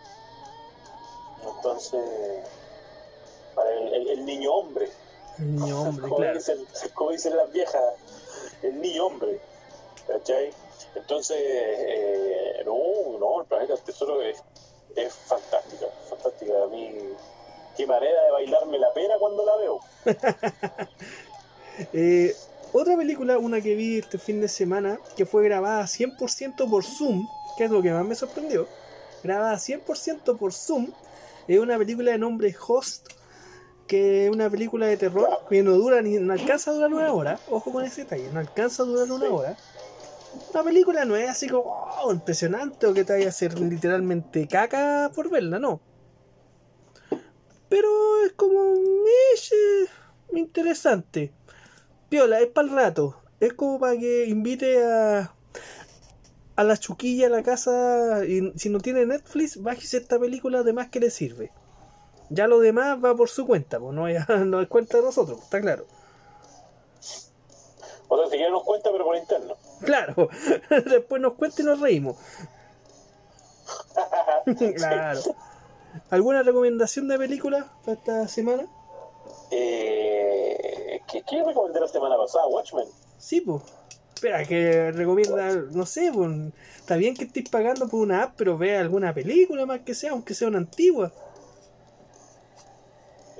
Entonces, 1.54 2.00
para 3.54 3.70
el, 3.74 3.92
el- 3.92 4.08
el 4.08 4.24
niño 4.24 4.54
hombre, 4.54 4.90
El 5.38 5.54
niño 5.56 5.82
hombre, 5.82 6.02
como, 6.08 6.16
claro. 6.16 6.38
dicen, 6.38 6.66
como 6.94 7.10
dicen 7.10 7.36
las 7.36 7.52
viejas, 7.52 7.82
el 8.62 8.80
niño 8.80 9.06
hombre, 9.06 9.40
¿cachai? 10.06 10.50
Entonces, 10.94 11.36
eh, 11.40 12.62
no, 12.64 13.18
no, 13.18 13.40
el 13.40 13.46
planeta 13.46 13.74
del 13.74 13.82
tesoro 13.82 14.22
es, 14.22 14.42
es 14.96 15.14
fantástica, 15.14 15.86
fantástica. 16.08 16.52
A 16.64 16.66
mí, 16.66 16.90
qué 17.76 17.86
manera 17.86 18.24
de 18.24 18.30
bailarme 18.32 18.78
la 18.78 18.92
pena 18.92 19.14
cuando 19.18 19.44
la 19.44 19.56
veo. 19.56 19.80
Eh, 21.94 22.36
otra 22.74 22.94
película, 22.94 23.38
una 23.38 23.62
que 23.62 23.74
vi 23.74 23.98
este 23.98 24.18
fin 24.18 24.40
de 24.40 24.48
semana, 24.48 25.00
que 25.16 25.24
fue 25.24 25.42
grabada 25.42 25.82
100% 25.84 26.68
por 26.68 26.84
Zoom, 26.84 27.26
que 27.56 27.64
es 27.64 27.70
lo 27.70 27.80
que 27.80 27.90
más 27.90 28.04
me 28.04 28.14
sorprendió. 28.14 28.68
Grabada 29.22 29.56
100% 29.56 30.36
por 30.36 30.52
Zoom, 30.52 30.92
es 31.48 31.58
una 31.58 31.78
película 31.78 32.12
de 32.12 32.18
nombre 32.18 32.54
Host, 32.68 33.08
que 33.86 34.26
es 34.26 34.30
una 34.30 34.48
película 34.48 34.86
de 34.86 34.96
terror 34.96 35.40
que 35.48 35.64
no 35.64 35.72
dura 35.72 36.00
ni 36.00 36.18
no 36.18 36.32
alcanza 36.32 36.70
a 36.70 36.74
durar 36.74 36.92
una 36.92 37.12
hora. 37.12 37.40
Ojo 37.50 37.72
con 37.72 37.84
ese 37.84 38.02
detalle, 38.02 38.30
no 38.32 38.38
alcanza 38.38 38.84
a 38.84 38.86
durar 38.86 39.10
una 39.10 39.28
hora. 39.30 39.56
Una 40.52 40.62
película 40.64 41.04
no 41.04 41.16
es 41.16 41.28
así 41.28 41.48
como 41.48 41.64
oh, 42.02 42.12
impresionante 42.12 42.86
o 42.86 42.94
que 42.94 43.04
te 43.04 43.12
vaya 43.12 43.26
a 43.26 43.30
hacer 43.30 43.58
literalmente 43.58 44.46
caca 44.48 45.10
por 45.14 45.30
verla, 45.30 45.58
no. 45.58 45.80
Pero 47.68 47.88
es 48.26 48.32
como 48.32 48.74
eh, 48.74 49.86
interesante. 50.32 51.32
Piola, 52.08 52.40
es 52.40 52.48
para 52.48 52.68
el 52.68 52.74
rato. 52.74 53.16
Es 53.38 53.52
como 53.54 53.78
para 53.78 53.96
que 53.96 54.26
invite 54.26 54.84
a, 54.84 55.32
a 56.56 56.64
la 56.64 56.76
chuquilla 56.76 57.26
a 57.28 57.30
la 57.30 57.42
casa. 57.42 58.24
Y 58.26 58.52
si 58.56 58.68
no 58.70 58.80
tiene 58.80 59.06
Netflix, 59.06 59.62
bájese 59.62 59.98
esta 59.98 60.18
película, 60.18 60.60
además 60.60 60.88
que 60.90 61.00
le 61.00 61.10
sirve. 61.10 61.52
Ya 62.28 62.46
lo 62.46 62.60
demás 62.60 62.98
va 63.04 63.14
por 63.16 63.28
su 63.28 63.46
cuenta, 63.46 63.78
pues 63.80 63.94
no, 63.94 64.08
es- 64.08 64.28
no 64.46 64.60
es 64.60 64.68
cuenta 64.68 64.98
de 64.98 65.04
nosotros, 65.04 65.40
está 65.42 65.60
claro. 65.60 65.86
O 68.08 68.16
sea, 68.16 68.26
si 68.26 68.32
quieren 68.36 68.52
nos 68.52 68.64
cuenta, 68.64 68.90
pero 68.90 69.04
por 69.04 69.16
interno. 69.16 69.56
Claro, 69.84 70.28
después 70.86 71.20
nos 71.22 71.34
cuenta 71.34 71.62
y 71.62 71.64
nos 71.64 71.80
reímos. 71.80 72.16
claro. 74.76 75.20
¿Alguna 76.10 76.42
recomendación 76.42 77.08
de 77.08 77.18
película 77.18 77.66
para 77.84 77.98
esta 77.98 78.28
semana? 78.28 78.66
Eh, 79.50 81.00
¿qué, 81.10 81.22
¿Qué 81.22 81.42
recomendé 81.42 81.80
la 81.80 81.88
semana 81.88 82.16
pasada? 82.16 82.46
Watchmen. 82.46 82.86
Sí, 83.18 83.40
pues. 83.40 83.62
Espera, 84.14 84.44
que 84.44 84.92
recomienda, 84.92 85.54
no 85.72 85.86
sé, 85.86 86.10
pues, 86.12 86.30
está 86.76 86.96
bien 86.96 87.16
que 87.16 87.24
estéis 87.24 87.48
pagando 87.48 87.88
por 87.88 88.00
una 88.00 88.24
app, 88.24 88.34
pero 88.36 88.58
vea 88.58 88.80
alguna 88.80 89.14
película 89.14 89.64
más 89.64 89.80
que 89.80 89.94
sea, 89.94 90.10
aunque 90.10 90.34
sea 90.34 90.48
una 90.48 90.58
antigua. 90.58 91.10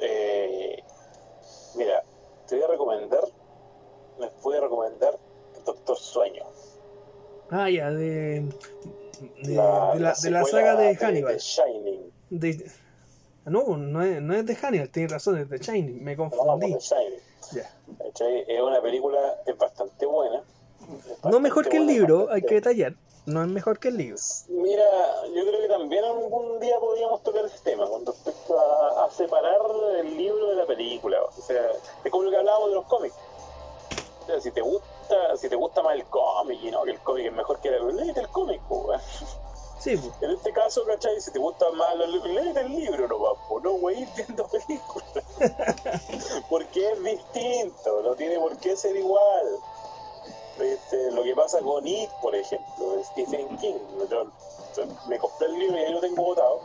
Eh, 0.01 0.83
mira, 1.77 2.03
te 2.49 2.55
voy 2.55 2.65
a 2.65 2.69
recomendar, 2.69 3.21
les 4.21 4.31
voy 4.43 4.57
a 4.57 4.61
recomendar 4.63 5.19
Doctor 5.75 5.97
Sueño. 5.99 6.45
Ah, 7.51 7.69
ya, 7.71 7.91
de, 7.91 8.43
de, 9.43 9.43
de 9.43 9.55
la, 9.55 10.15
de 10.23 10.31
la 10.31 10.45
saga 10.45 10.75
de 10.77 10.97
Hannibal. 10.97 11.33
de 11.35 11.39
Shining. 11.39 12.13
De, 12.31 12.71
ah, 13.45 13.51
no, 13.51 13.77
no 13.77 14.03
es, 14.03 14.21
no 14.23 14.35
es 14.35 14.47
de 14.47 14.55
Hannibal, 14.57 14.89
tienes 14.91 15.13
razón, 15.13 15.39
es 15.39 15.49
de 15.49 15.59
Shining, 15.59 16.03
me 16.03 16.17
No, 16.17 16.29
confundí. 16.31 16.75
Shining. 16.79 17.19
Ya. 17.53 17.71
¿Cachai? 17.99 18.45
Es 18.47 18.61
una 18.61 18.81
película 18.81 19.19
es 19.47 19.57
bastante 19.59 20.07
buena. 20.07 20.43
Es 21.07 21.25
No 21.31 21.41
mejor 21.41 21.69
que 21.69 21.77
el 21.79 21.85
buena, 21.85 21.99
libro, 21.99 22.17
bastante- 22.19 22.35
hay 22.35 22.43
que 22.49 22.55
detallar. 22.57 22.95
No 23.27 23.43
es 23.43 23.49
mejor 23.49 23.79
que 23.79 23.89
el 23.89 23.97
libro. 23.99 24.17
Mira, 24.49 24.85
yo 25.35 25.43
creo 25.47 25.61
que 25.61 25.69
también 25.69 26.03
algún 26.05 26.59
día 26.59 26.79
podríamos 26.81 27.23
tocar 27.23 27.45
ese 27.45 27.59
tema 27.63 27.87
con 27.89 28.05
respecto 28.07 28.59
a, 28.59 29.05
a 29.05 29.11
separar 29.11 29.59
el 30.01 30.17
libro 30.17 30.49
de 30.49 30.57
la 30.57 30.67
película. 30.67 31.19
O 31.23 31.43
sea, 31.43 31.71
es 32.05 32.11
como 32.11 32.25
lo 32.25 32.31
que 32.31 32.37
hablábamos 32.39 32.71
de 32.71 32.75
los 32.77 32.87
cómics. 32.87 33.15
Sea, 34.31 34.41
si 34.41 34.53
te 34.53 34.61
gusta, 34.61 35.37
si 35.37 35.49
te 35.49 35.57
gusta 35.57 35.83
más 35.83 35.95
el 35.95 36.05
cómic 36.05 36.61
y 36.63 36.71
no 36.71 36.85
que 36.85 36.93
el 36.93 37.01
cómic 37.01 37.27
es 37.27 37.33
mejor 37.33 37.61
que 37.61 37.71
la 37.71 37.79
léete 37.81 38.21
el 38.21 38.29
cómic, 38.29 38.61
weón. 38.69 39.01
Sí, 39.81 39.97
pues. 39.97 40.13
En 40.21 40.31
este 40.31 40.53
caso, 40.53 40.85
¿cachai? 40.85 41.21
Si 41.21 41.33
te 41.33 41.41
gusta 41.41 41.69
más, 41.73 41.97
lee 41.97 42.53
el 42.55 42.69
libro 42.69 43.09
nomás, 43.09 43.33
po, 43.49 43.59
no 43.59 43.73
güey 43.73 44.07
viendo 44.15 44.47
películas. 44.47 45.25
Porque 46.49 46.93
es 46.93 47.03
distinto, 47.03 48.03
no 48.03 48.15
tiene 48.15 48.39
por 48.39 48.57
qué 48.59 48.77
ser 48.77 48.95
igual. 48.95 49.59
Este, 50.61 51.11
lo 51.11 51.25
que 51.25 51.35
pasa 51.35 51.59
con 51.61 51.85
It, 51.89 52.11
por 52.23 52.37
ejemplo, 52.37 52.93
de 52.97 53.05
Stephen 53.05 53.57
King. 53.57 53.79
Yo, 54.11 54.25
yo 54.77 54.85
me 55.09 55.19
compré 55.19 55.49
el 55.49 55.59
libro 55.59 55.77
y 55.77 55.81
ahí 55.81 55.93
lo 55.93 56.01
tengo 56.01 56.23
botado. 56.23 56.61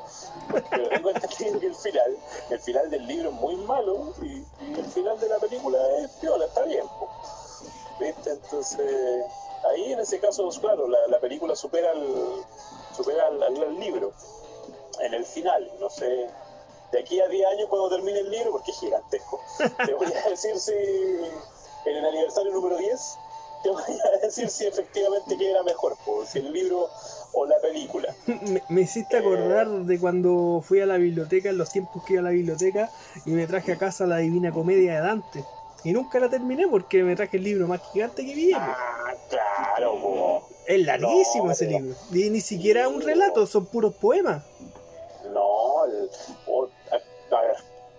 Pero 0.70 0.90
tengo 0.90 1.10
entendido 1.10 1.60
que 1.62 1.68
el 1.68 1.76
final, 1.76 2.18
el 2.52 2.60
final 2.60 2.90
del 2.92 3.08
libro 3.08 3.30
es 3.30 3.36
muy 3.36 3.56
malo 3.56 4.14
y, 4.22 4.44
y 4.62 4.74
el 4.78 4.86
final 4.86 5.20
de 5.20 5.30
la 5.30 5.40
película 5.40 5.80
es 6.00 6.12
piola, 6.22 6.46
está 6.46 6.64
bien. 6.64 6.86
po. 7.00 7.10
¿Viste? 8.00 8.32
Entonces, 8.32 9.26
ahí 9.72 9.94
en 9.94 10.00
ese 10.00 10.20
caso, 10.20 10.50
claro, 10.62 10.88
la, 10.88 10.98
la 11.10 11.20
película 11.20 11.56
supera 11.56 11.92
al, 11.92 12.06
supera 12.96 13.28
al, 13.28 13.42
al- 13.44 13.64
al 13.64 13.80
libro. 13.80 14.12
En 15.02 15.14
el 15.14 15.26
final, 15.26 15.70
no 15.80 15.90
sé, 15.90 16.28
de 16.92 17.00
aquí 17.00 17.20
a 17.20 17.28
10 17.28 17.46
años 17.48 17.68
cuando 17.70 17.90
termine 17.90 18.20
el 18.20 18.30
libro, 18.32 18.52
porque 18.52 18.72
es 18.72 18.80
gigantesco, 18.80 19.40
te 19.86 19.94
voy 19.94 20.08
a 20.14 20.30
decir 20.30 20.58
si 20.58 20.72
en 20.74 21.96
el 21.98 22.06
aniversario 22.06 22.52
número 22.54 22.78
10, 22.78 23.18
te 23.64 23.70
voy 23.72 23.82
a 23.84 24.26
decir 24.26 24.50
si 24.50 24.66
efectivamente 24.66 25.36
qué 25.38 25.52
era 25.52 25.64
mejor, 25.64 25.98
si 26.28 26.40
el 26.40 26.52
libro 26.54 26.90
o 27.34 27.46
la 27.46 27.60
película. 27.62 28.16
Me, 28.28 28.62
me 28.70 28.82
hiciste 28.82 29.18
acordar 29.18 29.68
de 29.68 30.00
cuando 30.00 30.62
fui 30.66 30.80
a 30.80 30.86
la 30.86 30.96
biblioteca, 30.98 31.50
en 31.50 31.58
los 31.58 31.70
tiempos 31.72 32.04
que 32.06 32.14
iba 32.14 32.22
a 32.22 32.26
la 32.26 32.30
biblioteca, 32.30 32.90
y 33.26 33.32
me 33.32 33.48
traje 33.48 33.74
a 33.74 33.78
casa 33.78 34.06
la 34.06 34.18
Divina 34.18 34.52
Comedia 34.54 34.96
de 34.96 35.00
Dante. 35.02 35.44
Y 35.86 35.94
nunca 35.94 36.20
la 36.20 36.30
terminé 36.30 36.68
porque 36.68 37.04
me 37.04 37.16
traje 37.16 37.38
el 37.38 37.44
libro 37.44 37.68
más 37.68 37.80
gigante 37.94 38.26
que 38.26 38.34
vi. 38.34 38.52
Ah, 38.54 39.14
claro, 39.30 40.02
po. 40.02 40.50
Es 40.68 40.84
larguísimo 40.86 41.46
no, 41.46 41.52
ese 41.52 41.68
pero- 41.68 41.80
libro. 41.80 41.96
Y 42.12 42.30
ni 42.32 42.42
siquiera 42.42 42.88
un 42.90 43.02
relato, 43.02 43.46
son 43.46 43.68
puros 43.68 43.94
poemas. 43.96 44.44
No, 45.32 45.86
el- 45.86 46.10
o- 46.48 46.68
a, 46.92 47.36
a 47.36 47.42
ver, 47.42 47.56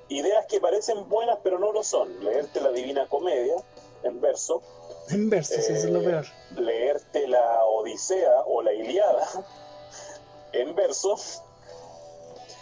ideas 0.08 0.46
que 0.46 0.60
parecen 0.60 1.08
buenas 1.08 1.38
pero 1.44 1.58
no 1.60 1.72
lo 1.72 1.82
son. 1.84 2.24
Leerte 2.24 2.60
la 2.60 2.70
Divina 2.70 3.06
Comedia 3.08 3.54
en 4.02 4.20
verso, 4.20 4.62
En 5.08 5.30
versos, 5.30 5.56
eso 5.58 5.72
es 5.72 5.84
lo 5.84 6.00
Eh, 6.00 6.04
peor. 6.04 6.26
leerte 6.56 7.28
la 7.28 7.64
Odisea 7.64 8.42
o 8.46 8.62
la 8.62 8.72
Iliada 8.72 9.26
en 10.52 10.74
verso, 10.74 11.16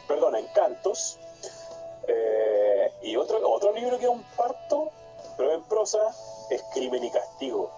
perdón, 0.06 0.36
en 0.36 0.46
cantos, 0.48 1.18
eh, 2.08 2.92
y 3.02 3.16
otro, 3.16 3.38
otro 3.50 3.72
libro 3.72 3.98
que 3.98 4.04
es 4.04 4.10
un 4.10 4.22
parto, 4.36 4.90
pero 5.36 5.54
en 5.54 5.62
prosa, 5.64 5.98
es 6.50 6.62
Crimen 6.72 7.04
y 7.04 7.10
Castigo. 7.10 7.70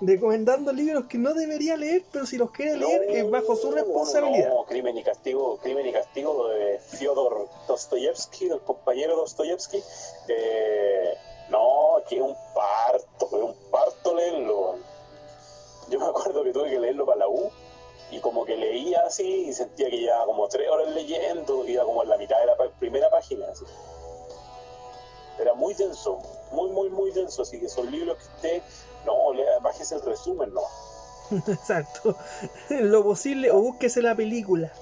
Recomendando 0.00 0.72
libros 0.72 1.04
que 1.06 1.18
no 1.18 1.34
debería 1.34 1.76
leer, 1.76 2.02
pero 2.10 2.24
si 2.24 2.38
los 2.38 2.50
quiere 2.50 2.76
leer 2.78 3.02
es 3.10 3.30
bajo 3.30 3.54
su 3.54 3.70
responsabilidad. 3.70 4.48
No, 4.48 4.64
Crimen 4.64 4.96
y 4.96 5.02
Castigo, 5.02 5.58
Crimen 5.58 5.86
y 5.86 5.92
Castigo 5.92 6.48
de 6.48 6.78
Fyodor 6.78 7.48
Dostoyevsky, 7.68 8.48
del 8.48 8.60
compañero 8.60 9.16
Dostoyevsky. 9.16 9.82
Eh, 10.28 11.14
no, 11.50 12.02
que 12.08 12.16
es 12.16 12.22
un 12.22 12.34
parto, 12.54 13.26
es 13.26 13.42
un 13.42 13.54
parto 13.70 14.14
leerlo. 14.14 14.76
Yo 15.90 15.98
me 15.98 16.06
acuerdo 16.06 16.44
que 16.44 16.52
tuve 16.52 16.70
que 16.70 16.80
leerlo 16.80 17.04
para 17.04 17.18
la 17.18 17.28
U 17.28 17.50
y 18.10 18.20
como 18.20 18.44
que 18.44 18.56
leía 18.56 19.02
así 19.06 19.48
y 19.48 19.52
sentía 19.52 19.90
que 19.90 19.98
llevaba 19.98 20.24
como 20.24 20.48
tres 20.48 20.68
horas 20.70 20.94
leyendo, 20.94 21.66
iba 21.66 21.84
como 21.84 22.02
en 22.02 22.08
la 22.08 22.16
mitad 22.16 22.38
de 22.40 22.46
la 22.46 22.56
primera 22.78 23.10
página. 23.10 23.46
así. 23.50 23.64
Era 25.40 25.54
muy 25.54 25.74
denso, 25.74 26.18
muy, 26.52 26.70
muy, 26.70 26.90
muy 26.90 27.10
denso. 27.12 27.42
Así 27.42 27.58
que 27.58 27.68
son 27.68 27.90
libros 27.90 28.18
que 28.18 28.24
usted, 28.24 28.62
no, 29.06 29.32
lea, 29.32 29.58
bájese 29.60 29.96
el 29.96 30.02
resumen, 30.02 30.52
no. 30.52 30.62
Exacto. 31.52 32.16
Lo 32.68 33.02
posible, 33.02 33.50
o 33.50 33.60
búsquese 33.60 34.02
la 34.02 34.14
película. 34.14 34.72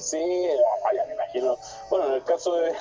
Sí, 0.00 0.48
vaya, 0.84 1.04
me 1.06 1.14
imagino. 1.14 1.56
Bueno, 1.88 2.06
en 2.06 2.12
el 2.14 2.24
caso 2.24 2.54
de 2.56 2.72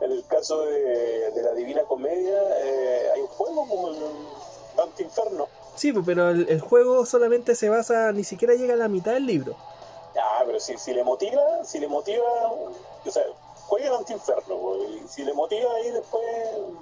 en 0.00 0.12
el 0.12 0.24
caso 0.26 0.62
de, 0.62 1.30
de 1.30 1.42
la 1.42 1.52
Divina 1.52 1.82
Comedia 1.82 2.40
eh, 2.64 3.10
hay 3.14 3.20
un 3.20 3.26
juego 3.26 3.68
como 3.68 3.88
el 3.88 3.96
Dante 4.76 5.02
Inferno. 5.02 5.46
Sí, 5.74 5.92
pues, 5.92 6.04
pero 6.06 6.30
el, 6.30 6.48
el 6.48 6.60
juego 6.60 7.04
solamente 7.04 7.54
se 7.54 7.68
basa, 7.68 8.10
ni 8.12 8.24
siquiera 8.24 8.54
llega 8.54 8.74
a 8.74 8.78
la 8.78 8.88
mitad 8.88 9.12
del 9.12 9.26
libro. 9.26 9.56
Ah, 10.18 10.42
pero 10.46 10.58
si, 10.58 10.76
si 10.78 10.92
le 10.94 11.04
motiva, 11.04 11.64
si 11.64 11.78
le 11.78 11.88
motiva, 11.88 12.24
o 12.52 13.10
sea, 13.10 13.22
juegue 13.70 13.88
Dante 13.88 14.12
Inferno, 14.14 14.58
po, 14.58 14.76
y 14.84 15.06
si 15.08 15.24
le 15.24 15.32
motiva 15.32 15.70
ahí 15.76 15.90
después 15.92 16.22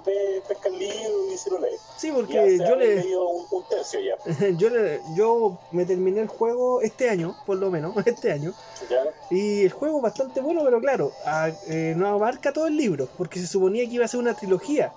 ve, 0.05 0.41
pesca 0.47 0.69
el 0.69 0.79
libro 0.79 1.31
y 1.31 1.37
se 1.37 1.49
lo 1.51 1.59
lee. 1.59 1.77
Sí, 1.97 2.11
porque 2.11 2.57
yo 2.57 2.75
le, 2.75 3.15
un, 3.15 3.45
un 3.51 3.63
tercio 3.69 3.99
ya. 3.99 4.15
yo 4.57 4.69
le- 4.71 4.99
yo 5.15 5.57
me 5.71 5.85
terminé 5.85 6.21
el 6.21 6.27
juego 6.27 6.81
este 6.81 7.07
año, 7.09 7.35
por 7.45 7.57
lo 7.57 7.69
menos, 7.69 7.95
este 8.07 8.31
año. 8.31 8.53
¿ya? 8.89 9.03
Y 9.29 9.63
el 9.65 9.71
juego 9.71 9.97
es 9.97 10.03
bastante 10.03 10.41
bueno, 10.41 10.61
pero 10.65 10.79
claro, 10.81 11.11
a- 11.25 11.51
eh, 11.67 11.93
no 11.95 12.07
abarca 12.07 12.51
todo 12.51 12.65
el 12.65 12.75
libro, 12.75 13.07
porque 13.19 13.39
se 13.39 13.45
suponía 13.45 13.85
que 13.85 13.93
iba 13.93 14.05
a 14.05 14.07
ser 14.07 14.19
una 14.19 14.33
trilogía. 14.33 14.91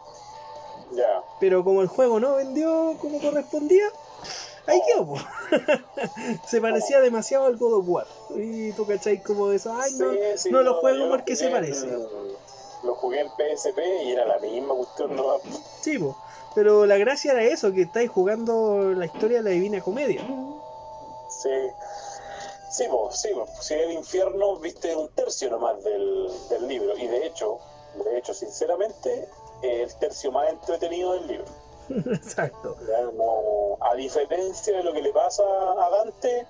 Ya. 0.92 1.22
Pero 1.40 1.62
como 1.62 1.82
el 1.82 1.88
juego 1.88 2.18
no 2.20 2.36
vendió 2.36 2.96
como 3.00 3.20
correspondía, 3.20 3.84
ahí 4.66 4.80
quedó. 4.86 5.06
po. 5.06 5.16
se 6.48 6.60
parecía 6.60 7.00
demasiado 7.00 7.46
al 7.46 7.56
God 7.56 7.74
of 7.80 7.84
War. 7.88 8.06
Y 8.36 8.72
tú 8.72 8.86
cachai 8.86 9.22
como 9.22 9.48
de 9.48 9.56
eso, 9.56 9.72
ay 9.74 9.92
no, 9.94 10.12
Sí, 10.12 10.18
sí, 10.36 10.50
no 10.50 10.62
lo 10.62 10.80
juego 10.80 11.08
porque 11.08 11.36
se 11.36 11.48
parece. 11.48 11.86
lo 12.82 12.94
jugué 12.96 13.20
en 13.20 13.28
PSP 13.28 13.78
y 14.04 14.12
era 14.12 14.26
la 14.26 14.38
misma 14.38 14.74
cuestión, 14.74 15.14
no 15.16 15.24
Sí, 15.80 15.98
po. 15.98 16.16
pero 16.54 16.84
la 16.86 16.96
gracia 16.98 17.32
era 17.32 17.42
eso, 17.42 17.72
que 17.72 17.82
estáis 17.82 18.10
jugando 18.10 18.92
la 18.94 19.06
historia 19.06 19.38
de 19.38 19.44
la 19.44 19.50
Divina 19.50 19.80
Comedia. 19.80 20.20
Sí, 21.28 21.50
sí, 22.70 22.84
po, 22.88 23.10
sí, 23.12 23.28
po. 23.34 23.46
si 23.60 23.74
el 23.74 23.92
infierno 23.92 24.56
viste 24.58 24.94
un 24.96 25.08
tercio 25.14 25.50
nomás 25.50 25.82
del, 25.84 26.28
del 26.50 26.68
libro 26.68 26.96
y 26.98 27.06
de 27.06 27.26
hecho, 27.26 27.58
de 28.04 28.18
hecho, 28.18 28.32
sinceramente, 28.34 29.28
el 29.62 29.94
tercio 29.96 30.32
más 30.32 30.48
entretenido 30.50 31.12
del 31.12 31.26
libro. 31.28 31.44
Exacto. 32.06 32.76
A 33.80 33.94
diferencia 33.94 34.76
de 34.76 34.82
lo 34.82 34.92
que 34.92 35.02
le 35.02 35.12
pasa 35.12 35.42
a 35.42 35.90
Dante, 35.90 36.46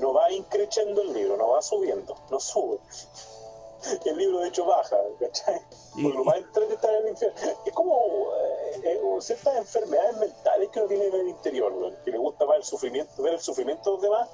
no 0.00 0.12
va 0.12 0.30
increciendo 0.32 1.02
el 1.02 1.12
libro, 1.12 1.36
no 1.36 1.50
va 1.50 1.62
subiendo, 1.62 2.16
no 2.30 2.40
sube. 2.40 2.78
El 4.04 4.16
libro 4.16 4.40
de 4.40 4.48
hecho 4.48 4.64
baja, 4.66 4.96
¿cachai? 5.20 5.60
Porque 5.92 6.18
lo 6.18 6.24
más 6.24 6.38
entretenido 6.38 6.74
está 6.74 6.90
en 6.90 7.04
el 7.04 7.08
infierno. 7.10 7.36
Es 7.64 7.72
como 7.72 7.94
eh, 8.34 8.80
eh, 8.82 9.00
ciertas 9.20 9.56
enfermedades 9.56 10.16
mentales 10.16 10.68
que 10.70 10.80
uno 10.80 10.88
tiene 10.88 11.06
en 11.06 11.14
el 11.14 11.28
interior, 11.28 11.72
¿no? 11.72 11.92
que 12.04 12.10
le 12.10 12.18
gusta 12.18 12.44
más 12.44 12.56
el 12.56 12.64
sufrimiento, 12.64 13.22
ver 13.22 13.34
el 13.34 13.40
sufrimiento 13.40 13.90
de 13.90 13.96
los 13.96 14.02
demás 14.02 14.28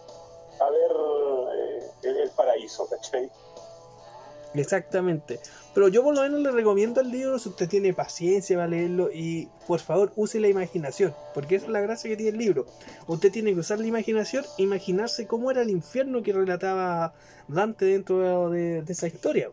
a 0.61 0.71
ver 0.71 0.91
eh, 1.57 1.91
el, 2.05 2.17
el 2.21 2.31
paraíso, 2.31 2.87
¿cachai? 2.89 3.31
Exactamente. 4.55 5.41
Pero 5.75 5.89
yo 5.89 6.05
por 6.05 6.15
lo 6.15 6.23
menos 6.23 6.41
le 6.41 6.53
recomiendo 6.53 7.01
el 7.01 7.11
libro 7.11 7.39
si 7.39 7.49
usted 7.49 7.69
tiene 7.69 7.93
paciencia 7.93 8.57
para 8.57 8.69
leerlo 8.69 9.11
y 9.13 9.49
por 9.67 9.81
favor 9.81 10.13
use 10.15 10.39
la 10.39 10.49
imaginación, 10.49 11.15
porque 11.35 11.57
esa 11.57 11.67
es 11.67 11.73
la 11.73 11.81
gracia 11.81 12.09
que 12.09 12.17
tiene 12.17 12.31
el 12.31 12.39
libro. 12.39 12.67
Usted 13.09 13.33
tiene 13.33 13.53
que 13.53 13.61
usar 13.61 13.81
la 13.81 13.87
imaginación, 13.87 14.45
imaginarse 14.59 15.27
cómo 15.27 15.51
era 15.51 15.63
el 15.63 15.71
infierno 15.71 16.23
que 16.23 16.33
relataba 16.33 17.15
Dante 17.49 17.87
dentro 17.87 18.51
de, 18.51 18.83
de 18.83 18.93
esa 18.93 19.09
historia. 19.09 19.51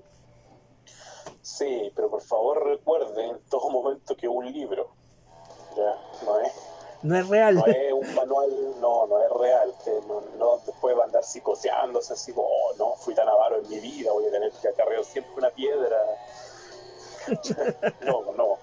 Sí, 1.41 1.91
pero 1.95 2.09
por 2.09 2.21
favor 2.21 2.63
recuerde 2.63 3.25
en 3.25 3.39
todo 3.49 3.71
momento 3.71 4.15
que 4.15 4.27
un 4.27 4.45
libro, 4.51 4.91
¿ya? 5.75 6.25
No 6.25 6.39
es 6.39 6.51
No 7.03 7.17
es 7.17 7.27
real. 7.27 7.55
no 7.55 7.65
es 7.65 7.93
un 7.93 8.15
manual, 8.15 8.49
no, 8.79 9.07
no 9.07 9.23
es 9.23 9.31
real, 9.31 9.73
que 9.83 9.91
no, 10.07 10.21
no 10.37 10.57
después 10.65 10.95
va 10.95 11.01
a 11.03 11.05
andar 11.05 11.23
psicoseándose 11.23 12.13
así 12.13 12.31
oh, 12.35 12.73
no, 12.77 12.95
fui 12.95 13.15
tan 13.15 13.27
avaro 13.27 13.57
en 13.57 13.69
mi 13.69 13.79
vida, 13.79 14.11
voy 14.11 14.27
a 14.27 14.31
tener 14.31 14.51
que 14.51 14.67
acarrear 14.67 15.03
siempre 15.03 15.33
una 15.37 15.49
piedra. 15.49 15.97
No, 18.01 18.33
no, 18.35 18.57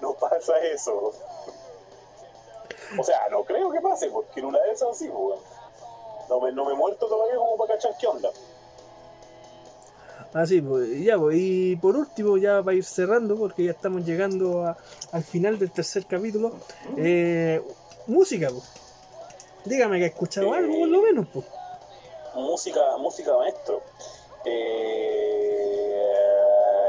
no 0.00 0.14
pasa 0.14 0.58
eso. 0.60 1.12
O 2.96 3.02
sea, 3.02 3.28
no 3.28 3.44
creo 3.44 3.72
que 3.72 3.80
pase, 3.80 4.08
porque 4.10 4.40
en 4.40 4.46
una 4.46 4.60
de 4.60 4.70
esas 4.70 4.96
sí, 4.96 5.08
pues, 5.08 5.40
no 6.28 6.40
me, 6.40 6.52
no 6.52 6.64
me 6.64 6.72
he 6.72 6.76
muerto 6.76 7.08
todavía 7.08 7.36
como 7.36 7.56
para 7.56 7.74
cachar 7.74 7.96
qué 7.98 8.06
onda. 8.06 8.30
Así, 10.36 10.60
pues, 10.60 11.00
ya, 11.02 11.16
pues, 11.18 11.36
y 11.38 11.76
por 11.76 11.96
último, 11.96 12.36
ya 12.36 12.62
para 12.62 12.76
ir 12.76 12.84
cerrando, 12.84 13.36
porque 13.36 13.64
ya 13.64 13.70
estamos 13.70 14.04
llegando 14.04 14.64
a- 14.66 14.76
al 15.12 15.22
final 15.24 15.58
del 15.58 15.70
tercer 15.70 16.04
capítulo, 16.04 16.52
eh, 16.98 17.62
música, 18.06 18.48
pues. 18.50 18.64
Dígame 19.64 19.98
que 19.98 20.04
ha 20.04 20.08
escuchado 20.08 20.54
Eh, 20.54 20.58
algo, 20.58 20.78
por 20.80 20.88
lo 20.88 21.00
menos, 21.02 21.26
pues. 21.32 21.46
Música, 22.34 22.80
música 22.98 23.34
maestro. 23.36 23.80
Eh, 24.44 26.02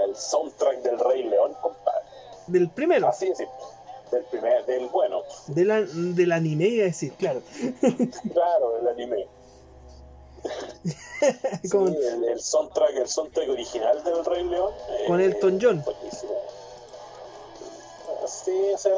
el 0.07 0.15
soundtrack 0.15 0.81
del 0.81 0.99
Rey 0.99 1.23
León, 1.23 1.53
compadre. 1.61 2.01
Del 2.47 2.69
primero, 2.69 3.07
Así 3.07 3.27
es, 3.27 3.37
del 4.11 4.23
primer, 4.25 4.65
del 4.65 4.87
bueno, 4.87 5.21
de 5.47 5.65
la- 5.65 5.81
del 5.83 6.31
anime, 6.31 6.65
iba 6.67 6.83
a 6.83 6.87
decir, 6.87 7.13
claro. 7.13 7.41
claro, 8.33 8.73
del 8.77 8.87
anime. 8.89 9.25
Sí, 11.63 11.69
Con- 11.69 11.87
el, 11.95 12.23
el 12.25 12.39
soundtrack, 12.39 12.95
el 12.97 13.07
soundtrack 13.07 13.49
original 13.49 14.03
del 14.03 14.23
Rey 14.23 14.43
León. 14.43 14.71
eh, 14.89 15.03
Con 15.07 15.19
Elton 15.19 15.59
John. 15.61 15.83
buenísimo. 15.83 16.33
Sí, 18.27 18.71
o 18.73 18.77
sea, 18.77 18.93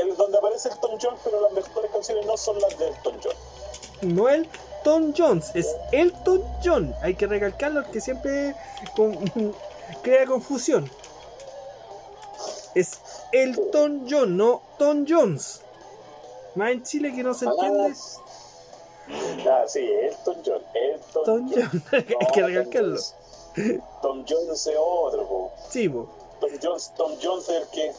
el, 0.00 0.16
donde 0.16 0.38
aparece 0.38 0.68
Elton 0.68 0.98
John, 1.00 1.14
pero 1.24 1.40
las 1.40 1.52
mejores 1.52 1.90
canciones 1.90 2.26
no 2.26 2.36
son 2.36 2.60
las 2.60 2.78
de 2.78 2.88
Elton 2.88 3.16
John. 3.22 4.14
No 4.14 4.28
Elton 4.28 5.14
Jones, 5.16 5.50
es 5.54 5.74
Elton 5.92 6.44
John. 6.62 6.94
Hay 7.02 7.14
que 7.14 7.26
recalcarlo 7.26 7.90
que 7.90 8.00
siempre 8.00 8.54
con- 8.94 9.54
crea 10.02 10.26
confusión. 10.26 10.90
Es 12.74 12.98
Elton 13.32 14.06
John, 14.08 14.36
no 14.36 14.62
Tom 14.78 15.04
Jones. 15.08 15.62
Más 16.54 16.70
en 16.72 16.82
Chile 16.82 17.12
que 17.14 17.22
no 17.22 17.34
se 17.34 17.46
entiende. 17.46 17.94
Ah, 19.48 19.64
sí, 19.66 19.80
Elton 19.80 20.36
John. 20.44 20.62
Elton 20.74 21.24
Tom 21.24 21.50
John, 21.50 21.82
hay 21.92 22.02
que 22.04 22.40
No, 22.40 22.46
recalcarlo. 22.48 23.00
Tom 24.02 24.24
Jones. 24.28 24.66
Es 24.66 24.76
otro, 24.78 25.26
po. 25.26 25.52
Sí, 25.70 25.88
po. 25.88 26.08
Tom 26.40 26.50
Jones, 26.62 26.92
Tom 26.96 27.12
Jones 27.22 27.48
es 27.48 27.62
el 27.62 27.68
que. 27.68 27.92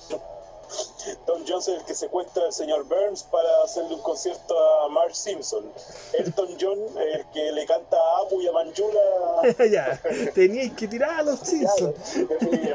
Tom 1.25 1.41
Jones 1.47 1.67
es 1.67 1.79
el 1.79 1.85
que 1.85 1.95
secuestra 1.95 2.43
al 2.45 2.53
señor 2.53 2.83
Burns 2.85 3.23
para 3.23 3.63
hacerle 3.63 3.95
un 3.95 4.01
concierto 4.01 4.55
a 4.83 4.89
Marge 4.89 5.15
Simpson. 5.15 5.65
Elton 6.13 6.55
John 6.61 6.77
es 6.99 7.15
el 7.15 7.25
que 7.33 7.51
le 7.51 7.65
canta 7.65 7.97
a 7.97 8.21
Apu 8.21 8.39
y 8.39 8.47
a 8.47 8.51
Manjula. 8.51 9.01
ya, 9.71 9.99
teníais 10.35 10.71
que 10.73 10.87
tirar 10.87 11.09
a 11.21 11.23
los 11.23 11.39
Simpsons. 11.39 11.95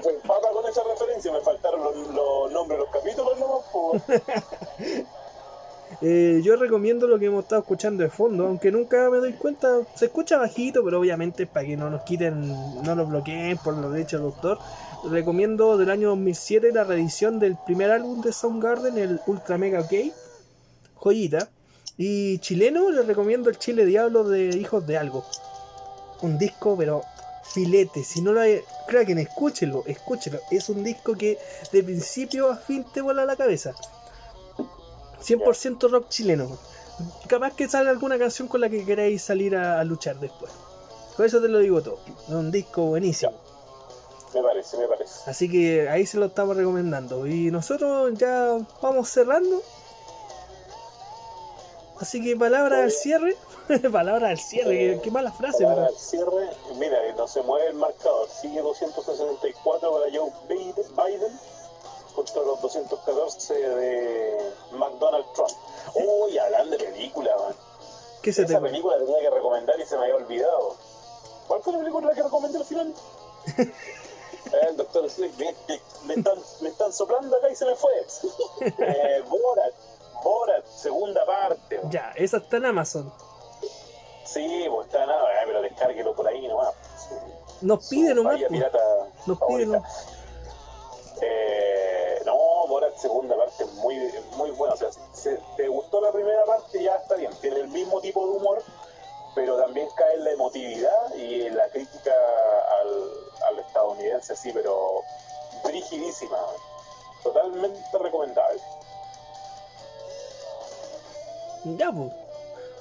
Fue 0.02 0.12
papa 0.26 0.50
con 0.52 0.66
esa 0.68 0.82
referencia, 0.82 1.30
me 1.30 1.40
faltaron 1.40 1.84
los, 1.84 1.96
los 2.08 2.50
nombres 2.50 2.80
de 2.80 2.84
los 2.84 2.92
capítulos 2.92 3.38
nomás, 3.38 3.64
po. 3.72 3.92
Eh, 6.00 6.40
yo 6.42 6.56
recomiendo 6.56 7.06
lo 7.06 7.18
que 7.18 7.26
hemos 7.26 7.44
estado 7.44 7.62
escuchando 7.62 8.02
de 8.02 8.10
fondo, 8.10 8.46
aunque 8.46 8.70
nunca 8.70 9.08
me 9.10 9.18
doy 9.18 9.32
cuenta, 9.34 9.68
se 9.94 10.06
escucha 10.06 10.38
bajito, 10.38 10.84
pero 10.84 11.00
obviamente 11.00 11.46
para 11.46 11.66
que 11.66 11.76
no 11.76 11.88
nos 11.88 12.02
quiten, 12.02 12.48
no 12.82 12.94
nos 12.94 13.08
bloqueen 13.08 13.56
por 13.58 13.76
los 13.76 13.92
derechos 13.92 14.20
de 14.20 14.26
autor. 14.26 14.58
Recomiendo 15.10 15.76
del 15.76 15.90
año 15.90 16.08
2007 16.10 16.72
la 16.72 16.84
reedición 16.84 17.38
del 17.38 17.56
primer 17.64 17.90
álbum 17.90 18.22
de 18.22 18.32
Soundgarden, 18.32 18.98
el 18.98 19.20
Ultra 19.26 19.58
Mega 19.58 19.80
OK, 19.80 19.92
joyita. 20.94 21.48
Y 21.96 22.38
chileno, 22.38 22.90
les 22.90 23.06
recomiendo 23.06 23.50
el 23.50 23.58
Chile 23.58 23.86
Diablo 23.86 24.24
de 24.24 24.48
Hijos 24.56 24.86
de 24.86 24.98
Algo. 24.98 25.24
Un 26.22 26.38
disco, 26.38 26.76
pero 26.76 27.02
filete. 27.44 28.02
Si 28.02 28.20
no 28.20 28.32
lo 28.32 28.40
hay, 28.40 28.60
Kraken, 28.88 29.18
escúchelo, 29.18 29.84
escúchelo. 29.86 30.40
Es 30.50 30.68
un 30.68 30.82
disco 30.82 31.14
que 31.14 31.38
de 31.72 31.82
principio 31.82 32.50
a 32.50 32.56
fin 32.56 32.84
te 32.92 33.00
vuela 33.00 33.24
la 33.24 33.36
cabeza. 33.36 33.74
100% 35.26 35.90
rock 35.90 36.08
chileno. 36.08 36.58
Capaz 37.26 37.54
que 37.54 37.68
sale 37.68 37.90
alguna 37.90 38.18
canción 38.18 38.46
con 38.48 38.60
la 38.60 38.68
que 38.68 38.84
queráis 38.84 39.22
salir 39.22 39.56
a, 39.56 39.80
a 39.80 39.84
luchar 39.84 40.20
después. 40.20 40.52
Por 41.16 41.26
eso 41.26 41.40
te 41.40 41.48
lo 41.48 41.58
digo 41.58 41.82
todo. 41.82 41.98
Es 42.28 42.34
un 42.34 42.50
disco 42.50 42.82
buenísimo. 42.82 43.32
Me 44.34 44.42
parece, 44.42 44.76
me 44.78 44.86
parece. 44.88 45.30
Así 45.30 45.50
que 45.50 45.88
ahí 45.88 46.06
se 46.06 46.18
lo 46.18 46.26
estamos 46.26 46.56
recomendando. 46.56 47.26
Y 47.26 47.50
nosotros 47.50 48.12
ya 48.18 48.58
vamos 48.82 49.08
cerrando. 49.08 49.62
Así 52.00 52.22
que 52.22 52.36
palabra 52.36 52.82
al 52.82 52.90
cierre. 52.90 53.36
palabra 53.92 54.30
al 54.30 54.38
cierre. 54.38 54.70
Qué, 54.70 55.00
qué 55.04 55.10
mala 55.10 55.30
frase. 55.32 55.62
Para 55.64 55.76
pero- 55.76 55.88
el 55.88 55.96
cierre, 55.96 56.50
mira, 56.78 56.98
no 57.16 57.28
se 57.28 57.42
mueve 57.42 57.68
el 57.68 57.74
marcador. 57.74 58.28
Sigue 58.28 58.60
264 58.60 59.92
para 59.92 60.04
Joe 60.12 60.32
Biden 60.48 61.32
contra 62.14 62.42
los 62.42 62.60
214 62.60 63.54
de 63.54 64.52
McDonald 64.72 65.26
Trump. 65.34 65.50
Uy, 65.94 66.38
hablando 66.38 66.76
de 66.76 66.84
película, 66.84 67.36
man. 67.36 67.54
¿Qué 68.22 68.32
se 68.32 68.44
te 68.44 68.52
Esa 68.52 68.60
película 68.60 68.96
la 68.96 69.04
tenía 69.04 69.20
que 69.20 69.30
recomendar 69.30 69.78
y 69.78 69.84
se 69.86 69.96
me 69.96 70.02
había 70.04 70.16
olvidado. 70.16 70.76
¿Cuál 71.46 71.62
fue 71.62 71.72
la 71.74 71.78
película 71.80 72.14
que 72.14 72.22
recomendé 72.22 72.58
al 72.58 72.64
final? 72.64 72.94
el 74.68 74.76
doctor 74.76 75.10
Sleep. 75.10 75.32
Me, 76.04 76.14
están, 76.14 76.38
me 76.60 76.68
están 76.70 76.92
soplando 76.92 77.36
acá 77.36 77.50
y 77.50 77.56
se 77.56 77.66
me 77.66 77.74
fue. 77.74 77.92
Eh, 78.78 79.22
Borat. 79.28 79.74
Borat, 80.22 80.64
segunda 80.66 81.24
parte. 81.26 81.80
Ya, 81.90 82.12
esa 82.16 82.38
está 82.38 82.56
en 82.56 82.66
Amazon. 82.66 83.12
Sí, 84.24 84.66
pues 84.70 84.86
está 84.86 85.04
nada, 85.06 85.26
pero 85.44 85.60
descárguelo 85.60 86.14
por 86.14 86.26
ahí 86.26 86.48
nomás. 86.48 86.72
Nos 87.60 87.84
Su 87.84 87.90
pide 87.90 88.14
nomás. 88.14 88.40
pues. 88.48 88.50
Nos 89.26 89.38
pide 89.38 89.46
favorita. 89.66 89.66
nomás. 89.66 90.06
Eh, 91.24 92.22
no, 92.24 92.66
Borat 92.68 92.96
segunda 92.96 93.36
parte 93.36 93.64
muy, 93.76 93.96
muy 94.36 94.50
buena. 94.50 94.74
O 94.74 94.76
sea, 94.76 94.88
si 95.12 95.30
te 95.56 95.68
gustó 95.68 96.00
la 96.00 96.12
primera 96.12 96.44
parte 96.44 96.82
ya 96.82 96.96
está 96.96 97.16
bien. 97.16 97.32
Tiene 97.40 97.60
el 97.60 97.68
mismo 97.68 98.00
tipo 98.00 98.26
de 98.26 98.32
humor, 98.36 98.62
pero 99.34 99.56
también 99.58 99.88
cae 99.96 100.14
en 100.14 100.24
la 100.24 100.30
emotividad 100.32 101.14
y 101.14 101.42
en 101.42 101.56
la 101.56 101.68
crítica 101.68 102.12
al, 102.80 103.58
estadounidense, 103.58 104.36
sí, 104.36 104.50
pero 104.52 105.02
rigidísima. 105.64 106.38
Totalmente 107.22 107.98
recomendable. 107.98 108.60
Ya, 111.64 111.90
pues. 111.90 112.23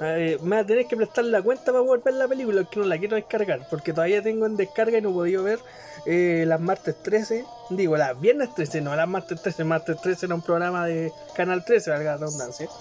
Eh, 0.06 0.38
me 0.42 0.56
va 0.58 0.62
a 0.62 0.66
tener 0.66 0.86
que 0.88 0.98
prestar 0.98 1.26
la 1.26 1.42
cuenta 1.42 1.72
para 1.72 1.84
poder 1.84 2.02
ver 2.04 2.14
la 2.16 2.28
película, 2.28 2.64
que 2.70 2.80
no 2.80 2.86
la 2.86 2.98
quiero 2.98 3.16
descargar, 3.16 3.68
porque 3.70 3.94
todavía 3.94 4.22
tengo 4.22 4.46
en 4.46 4.58
descarga 4.58 4.98
y 4.98 5.02
no 5.02 5.10
he 5.12 5.14
podido 5.14 5.44
ver 5.44 5.60
eh, 6.06 6.44
las 6.48 6.60
martes 6.60 6.96
13, 7.04 7.46
digo, 7.70 7.96
las 7.96 8.20
viernes 8.20 8.54
13, 8.56 8.82
no 8.82 8.96
las 8.96 9.08
martes 9.08 9.42
13, 9.42 9.64
martes 9.64 10.02
13 10.02 10.26
era 10.26 10.36
un 10.36 10.42
programa 10.42 10.86
de 10.86 11.12
Canal 11.36 11.64
13, 11.64 11.92
valga 11.92 12.12
la 12.12 12.18
redundancia, 12.18 12.68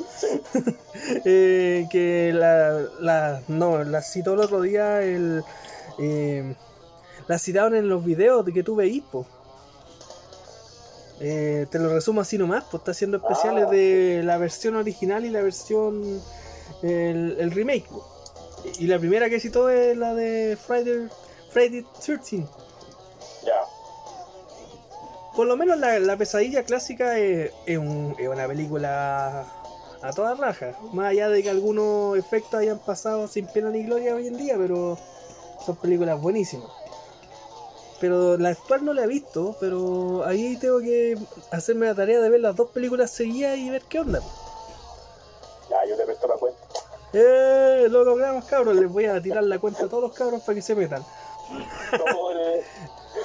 Eh, 1.24 1.86
que 1.90 2.32
la, 2.34 2.80
la, 3.00 3.42
no, 3.48 3.82
la 3.82 4.02
citó 4.02 4.34
el 4.34 4.40
otro 4.40 4.60
día, 4.60 5.02
el, 5.02 5.42
la 7.28 7.38
citaron 7.38 7.74
en 7.74 7.88
los 7.88 8.04
videos 8.04 8.44
de 8.44 8.52
que 8.52 8.62
tú 8.62 8.76
veís, 8.76 9.02
po. 9.10 9.26
Eh, 11.20 11.66
te 11.70 11.78
lo 11.78 11.92
resumo 11.92 12.20
así 12.20 12.36
nomás, 12.36 12.64
pues 12.70 12.80
está 12.80 12.90
haciendo 12.92 13.18
especiales 13.18 13.66
Ah. 13.68 13.70
de 13.70 14.22
la 14.24 14.38
versión 14.38 14.74
original 14.76 15.24
y 15.24 15.30
la 15.30 15.40
versión 15.42 16.20
el, 16.82 17.36
el 17.38 17.50
remake. 17.50 17.86
Y 18.78 18.86
la 18.86 18.98
primera 18.98 19.28
que 19.28 19.40
citó 19.40 19.68
es 19.68 19.96
la 19.96 20.14
de 20.14 20.56
Friday, 20.56 21.08
Friday 21.50 21.84
13. 22.04 22.46
Ya. 23.44 23.54
Por 25.34 25.46
lo 25.46 25.56
menos 25.56 25.78
la, 25.78 25.98
la 25.98 26.16
pesadilla 26.16 26.62
clásica 26.64 27.18
es, 27.18 27.50
es 27.66 27.78
un- 27.78 28.14
es 28.18 28.28
una 28.28 28.46
película 28.46 29.46
a 30.02 30.12
toda 30.12 30.34
raja. 30.34 30.76
Más 30.92 31.06
allá 31.10 31.28
de 31.28 31.42
que 31.42 31.50
algunos 31.50 32.16
efectos 32.18 32.54
hayan 32.60 32.78
pasado 32.78 33.26
sin 33.28 33.46
pena 33.46 33.70
ni 33.70 33.84
gloria 33.84 34.14
hoy 34.14 34.26
en 34.28 34.36
día, 34.36 34.56
pero 34.58 34.98
son 35.64 35.76
películas 35.76 36.20
buenísimas. 36.20 36.70
Pero 38.00 38.36
la 38.36 38.48
actual 38.50 38.84
no 38.84 38.92
la 38.92 39.04
he 39.04 39.06
visto, 39.06 39.56
pero 39.60 40.24
ahí 40.26 40.56
tengo 40.56 40.80
que 40.80 41.16
hacerme 41.52 41.86
la 41.86 41.94
tarea 41.94 42.20
de 42.20 42.28
ver 42.28 42.40
las 42.40 42.56
dos 42.56 42.70
películas 42.70 43.10
seguidas 43.12 43.56
y 43.56 43.70
ver 43.70 43.82
qué 43.82 44.00
onda. 44.00 44.20
Ya, 45.70 45.76
yo 45.88 45.96
te 45.96 46.04
presto 46.04 46.26
la 46.26 46.34
cuenta. 46.34 46.61
¡Eh! 47.12 47.86
Lo 47.90 48.04
logramos, 48.04 48.44
cabros. 48.46 48.74
Les 48.76 48.88
voy 48.90 49.06
a 49.06 49.20
tirar 49.20 49.44
la 49.44 49.58
cuenta 49.58 49.84
a 49.84 49.88
todos 49.88 50.02
los 50.02 50.12
cabros 50.14 50.42
para 50.42 50.54
que 50.56 50.62
se 50.62 50.74
metan. 50.74 51.02
Todo 51.90 52.30
el, 52.32 52.60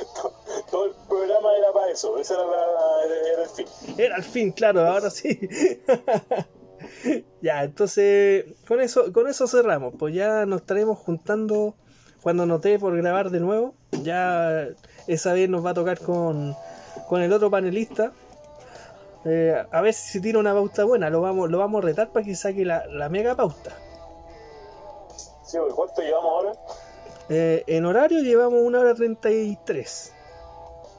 todo 0.71 0.85
el 0.85 0.91
programa 1.07 1.49
era 1.57 1.71
para 1.73 1.91
eso. 1.91 2.17
Ese 2.17 2.33
era, 2.33 2.43
la- 2.45 3.33
era- 3.33 3.43
el 3.43 3.49
fin. 3.49 3.65
Era 3.97 4.15
al 4.15 4.23
fin, 4.23 4.51
claro, 4.51 4.85
ahora 4.87 5.09
sí. 5.09 5.39
ya, 7.41 7.63
entonces, 7.63 8.45
con 8.67 8.81
eso, 8.81 9.11
con 9.13 9.27
eso 9.27 9.47
cerramos. 9.47 9.93
Pues 9.97 10.13
ya 10.13 10.45
nos 10.45 10.61
estaremos 10.61 10.97
juntando 10.99 11.75
cuando 12.21 12.45
nos 12.45 12.61
dé 12.61 12.79
por 12.79 12.95
grabar 12.97 13.29
de 13.29 13.39
nuevo. 13.39 13.75
Ya 14.03 14.67
esa 15.07 15.33
vez 15.33 15.49
nos 15.49 15.65
va 15.65 15.71
a 15.71 15.75
tocar 15.75 15.99
con, 15.99 16.55
con 17.07 17.21
el 17.21 17.31
otro 17.31 17.49
panelista. 17.49 18.11
Eh, 19.27 19.65
a 19.69 19.81
ver 19.81 19.93
si 19.93 20.21
tira 20.21 20.39
una 20.39 20.53
pauta 20.53 20.85
buena. 20.85 21.09
Lo 21.09 21.21
vamos, 21.21 21.49
lo 21.49 21.57
vamos 21.57 21.83
a 21.83 21.85
retar 21.85 22.09
para 22.09 22.25
que 22.25 22.35
saque 22.35 22.63
la, 22.63 22.85
la 22.87 23.09
mega 23.09 23.35
pauta. 23.35 23.71
Sí, 25.43 25.57
¿cuánto 25.75 26.01
llevamos 26.01 26.31
ahora? 26.31 26.51
Eh, 27.29 27.63
en 27.67 27.85
horario 27.85 28.21
llevamos 28.21 28.61
una 28.61 28.79
hora 28.79 28.93
33. 28.93 30.13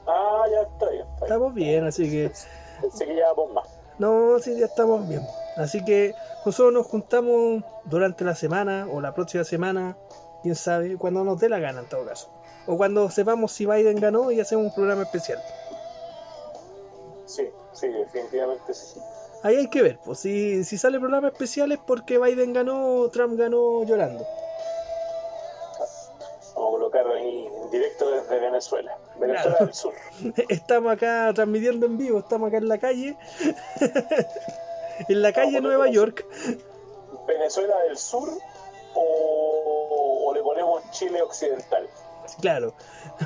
Ah, 0.07 0.45
ya 0.51 0.63
está 0.63 0.91
bien. 0.91 1.07
Está. 1.15 1.25
Estamos 1.25 1.55
bien, 1.55 1.85
así 1.85 2.11
que. 2.11 2.31
Pensé 2.81 3.07
que 3.07 3.15
llevábamos 3.15 3.53
más. 3.53 3.69
No, 3.99 4.39
sí, 4.39 4.59
ya 4.59 4.67
estamos 4.67 5.09
bien. 5.09 5.23
Así 5.57 5.85
que 5.85 6.15
nosotros 6.47 6.73
nos 6.73 6.87
juntamos 6.87 7.65
durante 7.85 8.25
la 8.25 8.35
semana 8.35 8.87
o 8.91 9.01
la 9.01 9.13
próxima 9.15 9.43
semana, 9.45 9.97
quién 10.43 10.55
sabe, 10.55 10.97
cuando 10.97 11.25
nos 11.25 11.41
dé 11.41 11.49
la 11.49 11.59
gana 11.59 11.81
en 11.81 11.89
todo 11.89 12.05
caso. 12.05 12.31
O 12.67 12.77
cuando 12.77 13.11
sepamos 13.11 13.53
si 13.53 13.67
Biden 13.67 13.99
ganó 13.99 14.31
y 14.31 14.41
hacemos 14.41 14.67
un 14.67 14.75
programa 14.75 15.03
especial. 15.03 15.43
Sí, 17.27 17.51
sí, 17.81 17.89
definitivamente 17.89 18.75
sí. 18.75 19.01
Ahí 19.43 19.57
hay 19.57 19.69
que 19.71 19.83
ver, 19.83 19.99
pues 20.05 20.19
si, 20.19 20.65
si 20.65 20.77
sale 20.79 20.99
programa 20.99 21.29
especial 21.29 21.71
es 21.73 21.79
porque 21.79 22.19
Biden 22.19 22.53
ganó, 22.53 23.09
Trump 23.13 23.39
ganó 23.39 23.85
llorando. 23.85 24.27
Vamos 26.55 26.71
a 26.71 26.73
colocar 26.73 27.07
ahí 27.07 27.47
en 27.47 27.71
directo 27.71 28.11
desde 28.11 28.41
Venezuela. 28.41 28.99
Venezuela 29.21 29.43
Claro. 29.57 29.65
del 29.67 29.75
Sur. 29.75 29.95
Estamos 30.49 30.93
acá 30.93 31.31
transmitiendo 31.35 31.87
en 31.87 31.97
vivo, 31.99 32.19
estamos 32.19 32.49
acá 32.49 32.57
en 32.59 32.69
la 32.69 32.79
calle. 32.79 33.17
en 35.09 35.23
la 35.23 35.33
calle 35.33 35.61
Nueva. 35.61 35.89
York. 35.89 36.27
Venezuela 37.29 37.77
del 37.87 37.97
Sur 37.97 38.29
o, 38.95 40.25
o 40.27 40.35
le 40.35 40.43
ponemos 40.43 40.83
Chile 40.91 41.23
Occidental. 41.23 41.89
Claro. 42.41 42.75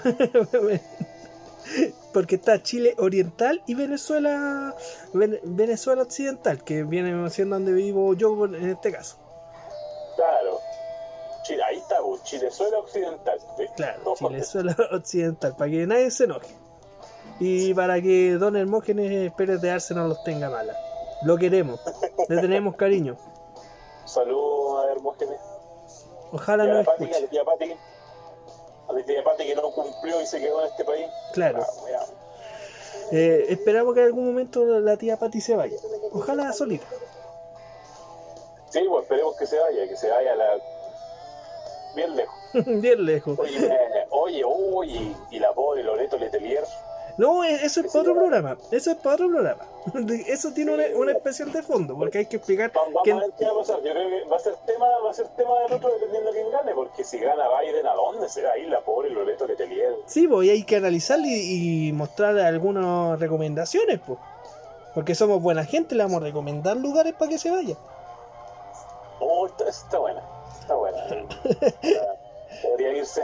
porque 2.13 2.37
está 2.37 2.63
Chile 2.63 2.95
Oriental 2.99 3.63
y 3.67 3.75
Venezuela 3.75 4.75
Ven- 5.13 5.41
Venezuela 5.45 6.03
Occidental, 6.03 6.63
que 6.65 6.83
viene 6.85 7.29
siendo 7.31 7.57
donde 7.57 7.73
vivo 7.73 8.15
yo 8.15 8.45
en 8.47 8.71
este 8.71 8.93
caso. 8.93 9.17
Claro. 10.17 10.59
Chile, 11.45 11.63
ahí 11.65 11.77
está, 11.79 11.97
pues, 12.03 12.23
Chilezuela 12.23 12.79
Occidental. 12.79 13.39
¿sí? 13.57 13.65
Claro, 13.77 14.15
Venezuela 14.21 14.77
Occidental, 14.93 15.57
para 15.57 15.71
que 15.71 15.87
nadie 15.87 16.11
se 16.11 16.25
enoje. 16.25 16.55
Y 17.41 17.75
para 17.75 18.01
que 18.01 18.35
Don 18.35 18.57
Hermógenes 18.57 19.33
Pérez 19.33 19.61
de 19.61 19.71
Arce 19.71 19.95
no 19.95 20.07
los 20.07 20.23
tenga 20.23 20.49
malas. 20.51 20.77
Lo 21.25 21.37
queremos, 21.39 21.81
le 22.29 22.41
tenemos 22.41 22.77
cariño. 22.77 23.17
Saludos 24.05 24.85
a 24.87 24.93
Hermógenes. 24.93 25.41
Ojalá 26.33 26.65
Y 26.67 26.69
a 26.71 26.75
a 26.75 26.81
escuche. 26.83 27.21
la 27.21 27.27
tía 27.29 27.45
Pati. 27.45 27.75
A 28.93 28.99
la 28.99 29.05
tía 29.05 29.25
Pati 29.25 29.45
que 29.45 29.55
no 29.55 29.71
cumplió 29.71 30.21
y 30.21 30.27
se 30.27 30.41
quedó 30.41 30.61
en 30.61 30.69
este 30.69 30.85
país. 30.85 31.07
Claro. 31.33 31.61
Ah. 31.63 32.07
Eh, 33.11 33.47
esperamos 33.49 33.95
que 33.95 34.01
en 34.01 34.07
algún 34.07 34.27
momento 34.27 34.65
la 34.81 34.97
tía 34.97 35.17
Pati 35.17 35.41
se 35.41 35.57
vaya. 35.57 35.77
Ojalá 36.13 36.53
solita. 36.53 36.87
Sí, 38.71 38.81
pues 38.89 39.03
esperemos 39.03 39.37
que 39.37 39.47
se 39.47 39.59
vaya, 39.59 39.87
que 39.87 39.97
se 39.97 40.09
vaya 40.11 40.35
la... 40.35 40.59
bien 41.95 42.17
lejos. 42.17 42.35
Bien 42.83 43.05
lejos. 43.05 43.39
Oye, 43.39 43.67
eh, 43.67 44.07
oye, 44.11 44.43
oye, 44.45 45.17
y 45.31 45.39
la 45.39 45.53
pobre 45.53 45.83
Loreto 45.83 46.19
Letelier. 46.19 46.65
No, 47.17 47.45
eh, 47.45 47.61
eso 47.63 47.81
es 47.81 47.87
para 47.87 48.01
otro 48.01 48.15
programa. 48.15 48.57
Eso 48.71 48.91
es 48.91 48.97
para 48.97 49.15
otro 49.15 49.29
programa. 49.29 49.67
Eso 50.27 50.53
tiene 50.53 50.73
una, 50.75 50.85
una 50.95 51.13
especial 51.13 51.53
de 51.53 51.63
fondo, 51.63 51.97
porque 51.97 52.19
hay 52.19 52.27
que 52.27 52.37
explicar 52.37 52.71
Vamos, 52.73 53.03
que 53.05 53.13
a 53.13 53.17
ver 53.17 53.33
qué 53.37 53.45
va 53.45 53.51
a 53.51 53.57
pasar. 53.57 53.83
Yo 53.83 53.93
creo 53.93 54.09
que 54.09 54.29
va 54.29 54.37
a 54.37 54.39
ser 54.39 54.55
tema, 54.65 54.87
va 55.05 55.11
a 55.11 55.15
ser 55.15 55.27
tema 55.29 55.59
del 55.61 55.73
otro 55.73 55.93
dependiendo 55.93 56.33
de 56.33 56.41
quién 56.41 56.53
gane, 56.53 56.73
porque 56.75 57.05
si 57.05 57.19
gana 57.19 57.45
Biden, 57.61 57.87
¿a 57.87 57.95
dónde 57.95 58.29
se 58.29 58.43
va 58.43 58.53
a 58.53 58.59
ir 58.59 58.69
la 58.69 58.81
pobre 58.81 59.11
Loreto 59.11 59.47
Letelier? 59.47 59.97
sí, 60.07 60.29
pues 60.29 60.47
y 60.47 60.51
hay 60.51 60.63
que 60.63 60.77
analizar 60.77 61.19
y, 61.21 61.89
y 61.89 61.93
mostrar 61.93 62.39
algunas 62.39 63.19
recomendaciones, 63.19 64.01
pues. 64.07 64.19
Porque 64.95 65.15
somos 65.15 65.41
buena 65.41 65.65
gente, 65.65 65.95
le 65.95 66.03
vamos 66.03 66.21
a 66.21 66.25
recomendar 66.27 66.77
lugares 66.77 67.15
para 67.15 67.31
que 67.31 67.39
se 67.39 67.51
vaya. 67.51 67.77
Oh, 69.21 69.47
está, 69.47 69.69
está 69.69 69.99
buena, 69.99 70.23
está 70.61 70.75
buena. 70.75 70.99
Podría 72.63 72.93
irse. 72.93 73.23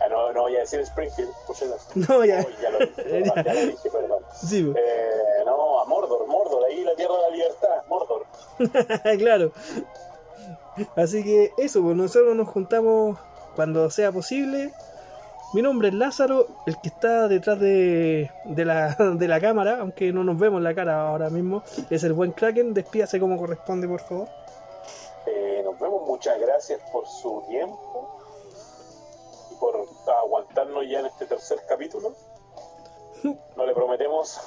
Ah, 0.00 0.08
no, 0.08 0.32
no 0.32 0.42
voy 0.42 0.56
a 0.56 0.60
decir 0.60 0.80
Springfield, 0.80 1.30
por. 1.46 1.56
No, 2.08 2.24
ya. 2.24 2.44
Oh, 2.46 2.62
ya 2.62 2.70
lo 2.70 2.78
dije, 2.78 3.24
ya 3.44 3.54
lo 3.54 3.60
dije, 3.60 3.90
perdón. 3.90 4.22
Sí, 4.34 4.62
pues. 4.62 4.76
Eh, 4.76 5.42
no, 5.44 5.80
a 5.80 5.84
Mordor, 5.86 6.26
Mordor, 6.26 6.64
ahí 6.64 6.84
la 6.84 6.94
tierra 6.94 7.14
de 7.14 7.22
la 7.22 7.30
libertad, 7.30 7.82
Mordor. 7.88 8.26
claro. 9.18 9.52
Así 10.94 11.24
que 11.24 11.52
eso, 11.58 11.82
pues 11.82 11.96
nosotros 11.96 12.36
nos 12.36 12.48
juntamos 12.48 13.18
cuando 13.56 13.90
sea 13.90 14.12
posible. 14.12 14.72
Mi 15.54 15.62
nombre 15.62 15.88
es 15.88 15.94
Lázaro, 15.94 16.46
el 16.66 16.78
que 16.80 16.88
está 16.88 17.26
detrás 17.26 17.58
de, 17.58 18.30
de, 18.44 18.64
la, 18.64 18.94
de 18.94 19.28
la 19.28 19.40
cámara, 19.40 19.78
aunque 19.80 20.12
no 20.12 20.22
nos 20.22 20.38
vemos 20.38 20.60
la 20.60 20.74
cara 20.74 21.08
ahora 21.08 21.30
mismo, 21.30 21.62
es 21.88 22.04
el 22.04 22.12
buen 22.12 22.32
Kraken. 22.32 22.74
Despídase 22.74 23.18
como 23.18 23.38
corresponde, 23.38 23.88
por 23.88 24.00
favor. 24.00 24.28
Eh, 25.26 25.62
nos 25.64 25.78
vemos, 25.80 26.06
muchas 26.06 26.38
gracias 26.38 26.80
por 26.92 27.08
su 27.08 27.42
tiempo 27.48 28.17
por 29.58 29.86
aguantarnos 30.22 30.84
ya 30.88 31.00
en 31.00 31.06
este 31.06 31.26
tercer 31.26 31.58
capítulo. 31.68 32.14
No 33.56 33.66
le 33.66 33.74
prometemos, 33.74 34.40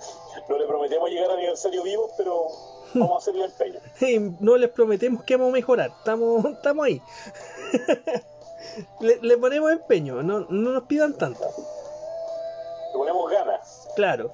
no 0.48 0.58
le 0.58 0.66
prometemos 0.66 1.08
llegar 1.10 1.30
a 1.30 1.34
aniversario 1.34 1.82
vivo, 1.82 2.10
pero 2.16 2.46
vamos 2.94 3.14
a 3.14 3.18
hacerle 3.18 3.44
empeño. 3.46 3.80
Y 4.00 4.18
no 4.40 4.56
les 4.56 4.70
prometemos 4.70 5.22
que 5.24 5.36
vamos 5.36 5.52
a 5.52 5.54
mejorar, 5.56 5.90
estamos, 5.98 6.44
estamos 6.56 6.84
ahí. 6.86 7.02
le, 9.00 9.18
le 9.20 9.38
ponemos 9.38 9.70
empeño, 9.72 10.22
no, 10.22 10.40
no 10.40 10.70
nos 10.72 10.84
pidan 10.84 11.14
tanto. 11.16 11.44
Le 12.92 12.98
ponemos 12.98 13.30
ganas, 13.30 13.88
Claro, 13.96 14.30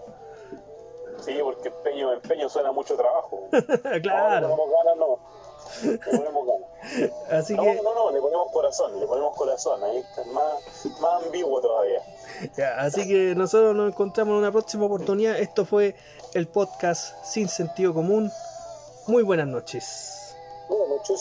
sí, 1.20 1.39
porque 1.43 1.69
empeño, 1.69 2.12
empeño 2.12 2.48
suena 2.48 2.73
mucho 2.73 2.97
trabajo. 2.97 3.48
No, 3.53 3.61
claro. 4.03 4.48
ponemos 4.51 4.70
ganas, 4.70 4.97
no. 4.97 5.19
Le 5.83 5.99
ponemos 5.99 6.47
ganas. 6.47 7.13
Así 7.31 7.55
No, 7.55 7.63
que, 7.63 7.75
no, 7.83 7.95
no, 7.95 8.11
le 8.13 8.21
ponemos 8.21 8.53
corazón, 8.53 8.99
le 9.01 9.07
ponemos 9.07 9.35
corazón, 9.37 9.83
ahí 9.83 9.99
está 9.99 10.25
más, 10.33 10.55
más 11.01 11.25
ambiguo 11.25 11.61
todavía. 11.61 12.01
ya, 12.57 12.79
así 12.79 13.07
que 13.09 13.35
nosotros 13.35 13.75
nos 13.75 13.89
encontramos 13.91 14.33
en 14.33 14.39
una 14.39 14.53
próxima 14.53 14.87
oportunidad. 14.87 15.39
Esto 15.39 15.65
fue 15.65 15.95
el 16.35 16.47
podcast 16.49 17.15
Sin 17.25 17.49
Sentido 17.49 17.93
Común. 17.93 18.31
Muy 19.07 19.23
buenas 19.23 19.47
noches. 19.49 20.37
Buenas 20.69 20.89
noches. 20.89 21.21